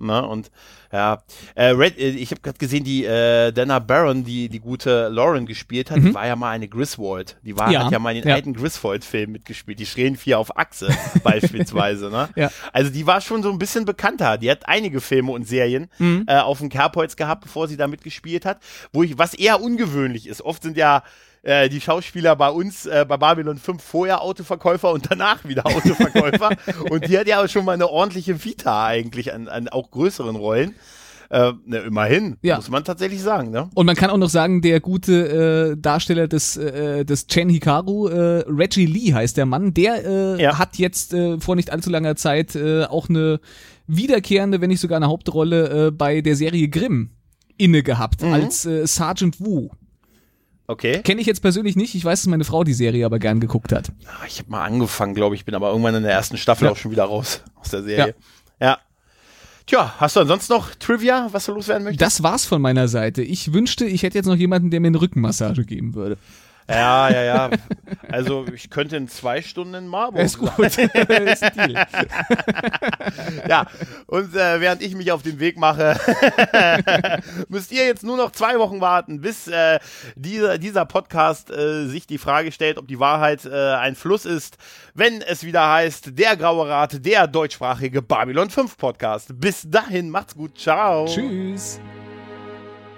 Ne? 0.00 0.26
Und 0.26 0.50
ja, 0.92 1.22
äh, 1.54 1.66
Red, 1.66 1.98
äh, 1.98 2.08
ich 2.10 2.30
habe 2.30 2.40
gerade 2.40 2.58
gesehen, 2.58 2.84
die 2.84 3.04
äh, 3.04 3.52
Dana 3.52 3.78
Barron, 3.78 4.24
die 4.24 4.48
die 4.48 4.60
gute 4.60 5.08
Lauren 5.08 5.44
gespielt 5.46 5.90
hat, 5.90 5.98
die 5.98 6.14
war 6.14 6.26
ja 6.26 6.34
mal 6.36 6.50
eine 6.50 6.68
Griswold. 6.68 7.36
Die 7.42 7.56
war, 7.56 7.66
Mhm. 7.68 7.72
Ja, 7.74 7.84
hat 7.84 7.92
ja 7.92 7.98
mal 7.98 8.14
in 8.16 8.22
den 8.22 8.28
ja. 8.28 8.34
alten 8.36 8.54
Griswold-Filmen 8.54 9.32
mitgespielt. 9.32 9.78
Die 9.78 9.86
Schrähen 9.86 10.16
vier 10.16 10.38
auf 10.38 10.56
Achse 10.56 10.88
beispielsweise. 11.24 12.10
Ne? 12.10 12.28
Ja. 12.36 12.50
Also 12.72 12.90
die 12.90 13.06
war 13.06 13.20
schon 13.20 13.42
so 13.42 13.50
ein 13.50 13.58
bisschen 13.58 13.84
bekannter. 13.84 14.38
Die 14.38 14.50
hat 14.50 14.66
einige 14.68 15.00
Filme 15.00 15.32
und 15.32 15.46
Serien 15.46 15.88
Mhm. 15.98 16.24
äh, 16.26 16.38
auf 16.38 16.58
dem 16.58 16.68
Kerbholz 16.68 17.16
gehabt, 17.16 17.42
bevor 17.42 17.68
sie 17.68 17.76
da 17.76 17.86
mitgespielt 17.86 18.44
hat. 18.46 18.60
Wo 18.92 19.02
ich, 19.02 19.18
was 19.18 19.34
eher 19.34 19.60
ungewöhnlich 19.60 20.26
ist. 20.26 20.42
Oft 20.42 20.62
sind 20.62 20.76
ja 20.76 21.02
äh, 21.48 21.68
die 21.68 21.80
Schauspieler 21.80 22.36
bei 22.36 22.50
uns 22.50 22.86
äh, 22.86 23.04
bei 23.08 23.16
Babylon 23.16 23.56
5 23.58 23.82
vorher 23.82 24.20
Autoverkäufer 24.22 24.92
und 24.92 25.10
danach 25.10 25.44
wieder 25.44 25.66
Autoverkäufer. 25.66 26.50
und 26.90 27.08
die 27.08 27.16
hat 27.18 27.26
ja 27.26 27.42
auch 27.42 27.48
schon 27.48 27.64
mal 27.64 27.72
eine 27.72 27.88
ordentliche 27.88 28.44
Vita 28.44 28.86
eigentlich 28.86 29.32
an, 29.32 29.48
an 29.48 29.68
auch 29.68 29.90
größeren 29.90 30.36
Rollen. 30.36 30.74
Äh, 31.30 31.52
ne, 31.66 31.78
immerhin, 31.80 32.38
Ja. 32.40 32.56
muss 32.56 32.70
man 32.70 32.84
tatsächlich 32.84 33.20
sagen, 33.20 33.50
ne? 33.50 33.68
Und 33.74 33.84
man 33.84 33.94
kann 33.96 34.08
auch 34.08 34.16
noch 34.16 34.30
sagen, 34.30 34.62
der 34.62 34.80
gute 34.80 35.72
äh, 35.74 35.76
Darsteller 35.78 36.26
des, 36.26 36.56
äh, 36.56 37.04
des 37.04 37.26
Chen 37.26 37.50
Hikaru, 37.50 38.08
äh, 38.08 38.44
Reggie 38.48 38.86
Lee 38.86 39.12
heißt 39.12 39.36
der 39.36 39.44
Mann, 39.44 39.74
der 39.74 40.06
äh, 40.06 40.42
Ja. 40.42 40.58
hat 40.58 40.78
jetzt 40.78 41.12
äh, 41.12 41.38
vor 41.38 41.54
nicht 41.54 41.70
allzu 41.70 41.90
langer 41.90 42.16
Zeit 42.16 42.54
äh, 42.56 42.84
auch 42.84 43.10
eine 43.10 43.40
wiederkehrende, 43.86 44.60
wenn 44.62 44.68
nicht 44.70 44.80
sogar 44.80 44.96
eine 44.96 45.08
Hauptrolle 45.08 45.88
äh, 45.88 45.90
bei 45.90 46.20
der 46.22 46.34
Serie 46.36 46.68
Grimm 46.68 47.10
inne 47.58 47.82
gehabt, 47.82 48.22
Mhm. 48.22 48.32
als 48.32 48.64
äh, 48.64 48.86
Sergeant 48.86 49.38
Wu. 49.40 49.68
Okay. 50.70 51.00
Kenne 51.02 51.20
ich 51.22 51.26
jetzt 51.26 51.40
persönlich 51.40 51.76
nicht, 51.76 51.94
ich 51.94 52.04
weiß, 52.04 52.20
dass 52.20 52.26
meine 52.28 52.44
Frau 52.44 52.62
die 52.62 52.74
Serie 52.74 53.06
aber 53.06 53.18
gern 53.18 53.40
geguckt 53.40 53.72
hat. 53.72 53.90
Ah, 54.06 54.26
Ich 54.26 54.38
habe 54.38 54.50
mal 54.50 54.64
angefangen, 54.64 55.14
glaube 55.14 55.34
ich, 55.34 55.44
bin 55.46 55.54
aber 55.54 55.70
irgendwann 55.70 55.94
in 55.94 56.02
der 56.02 56.12
ersten 56.12 56.36
Staffel 56.36 56.66
Ja. 56.66 56.72
auch 56.72 56.76
schon 56.76 56.90
wieder 56.92 57.04
raus 57.04 57.42
aus 57.56 57.70
der 57.70 57.82
Serie. 57.82 58.14
Ja. 58.60 58.78
Tja, 59.66 59.94
hast 59.98 60.16
du 60.16 60.20
ansonsten 60.20 60.52
noch 60.52 60.74
Trivia, 60.74 61.28
was 61.32 61.46
du 61.46 61.52
loswerden 61.52 61.84
möchtest? 61.84 62.00
Das 62.02 62.22
war's 62.22 62.44
von 62.46 62.60
meiner 62.62 62.86
Seite. 62.88 63.22
Ich 63.22 63.52
wünschte, 63.52 63.84
ich 63.86 64.02
hätte 64.02 64.16
jetzt 64.18 64.26
noch 64.26 64.36
jemanden, 64.36 64.70
der 64.70 64.80
mir 64.80 64.86
eine 64.86 65.00
Rückenmassage 65.00 65.64
geben 65.64 65.94
würde. 65.94 66.16
Ja, 66.68 67.08
ja, 67.10 67.22
ja. 67.22 67.50
Also 68.10 68.44
ich 68.52 68.68
könnte 68.68 68.96
in 68.96 69.08
zwei 69.08 69.40
Stunden 69.40 69.74
in 69.74 69.86
Marburg 69.86 70.22
Ist 70.22 70.38
gut. 70.38 70.52
sein. 70.70 70.88
ist. 70.90 71.44
Ja, 73.48 73.66
und 74.06 74.34
äh, 74.34 74.60
während 74.60 74.82
ich 74.82 74.94
mich 74.94 75.10
auf 75.12 75.22
den 75.22 75.40
Weg 75.40 75.58
mache, 75.58 75.98
müsst 77.48 77.72
ihr 77.72 77.86
jetzt 77.86 78.04
nur 78.04 78.16
noch 78.16 78.32
zwei 78.32 78.58
Wochen 78.58 78.80
warten, 78.80 79.20
bis 79.20 79.48
äh, 79.48 79.78
dieser, 80.16 80.58
dieser 80.58 80.84
Podcast 80.84 81.50
äh, 81.50 81.86
sich 81.86 82.06
die 82.06 82.18
Frage 82.18 82.52
stellt, 82.52 82.78
ob 82.78 82.86
die 82.86 83.00
Wahrheit 83.00 83.44
äh, 83.46 83.74
ein 83.74 83.94
Fluss 83.94 84.24
ist, 84.24 84.58
wenn 84.94 85.22
es 85.22 85.44
wieder 85.44 85.68
heißt, 85.70 86.18
der 86.18 86.36
Graue 86.36 86.68
Rat, 86.68 87.04
der 87.04 87.26
deutschsprachige 87.26 88.02
Babylon 88.02 88.50
5 88.50 88.76
Podcast. 88.76 89.40
Bis 89.40 89.62
dahin, 89.68 90.10
macht's 90.10 90.34
gut, 90.34 90.58
ciao. 90.58 91.06
Tschüss. 91.06 91.80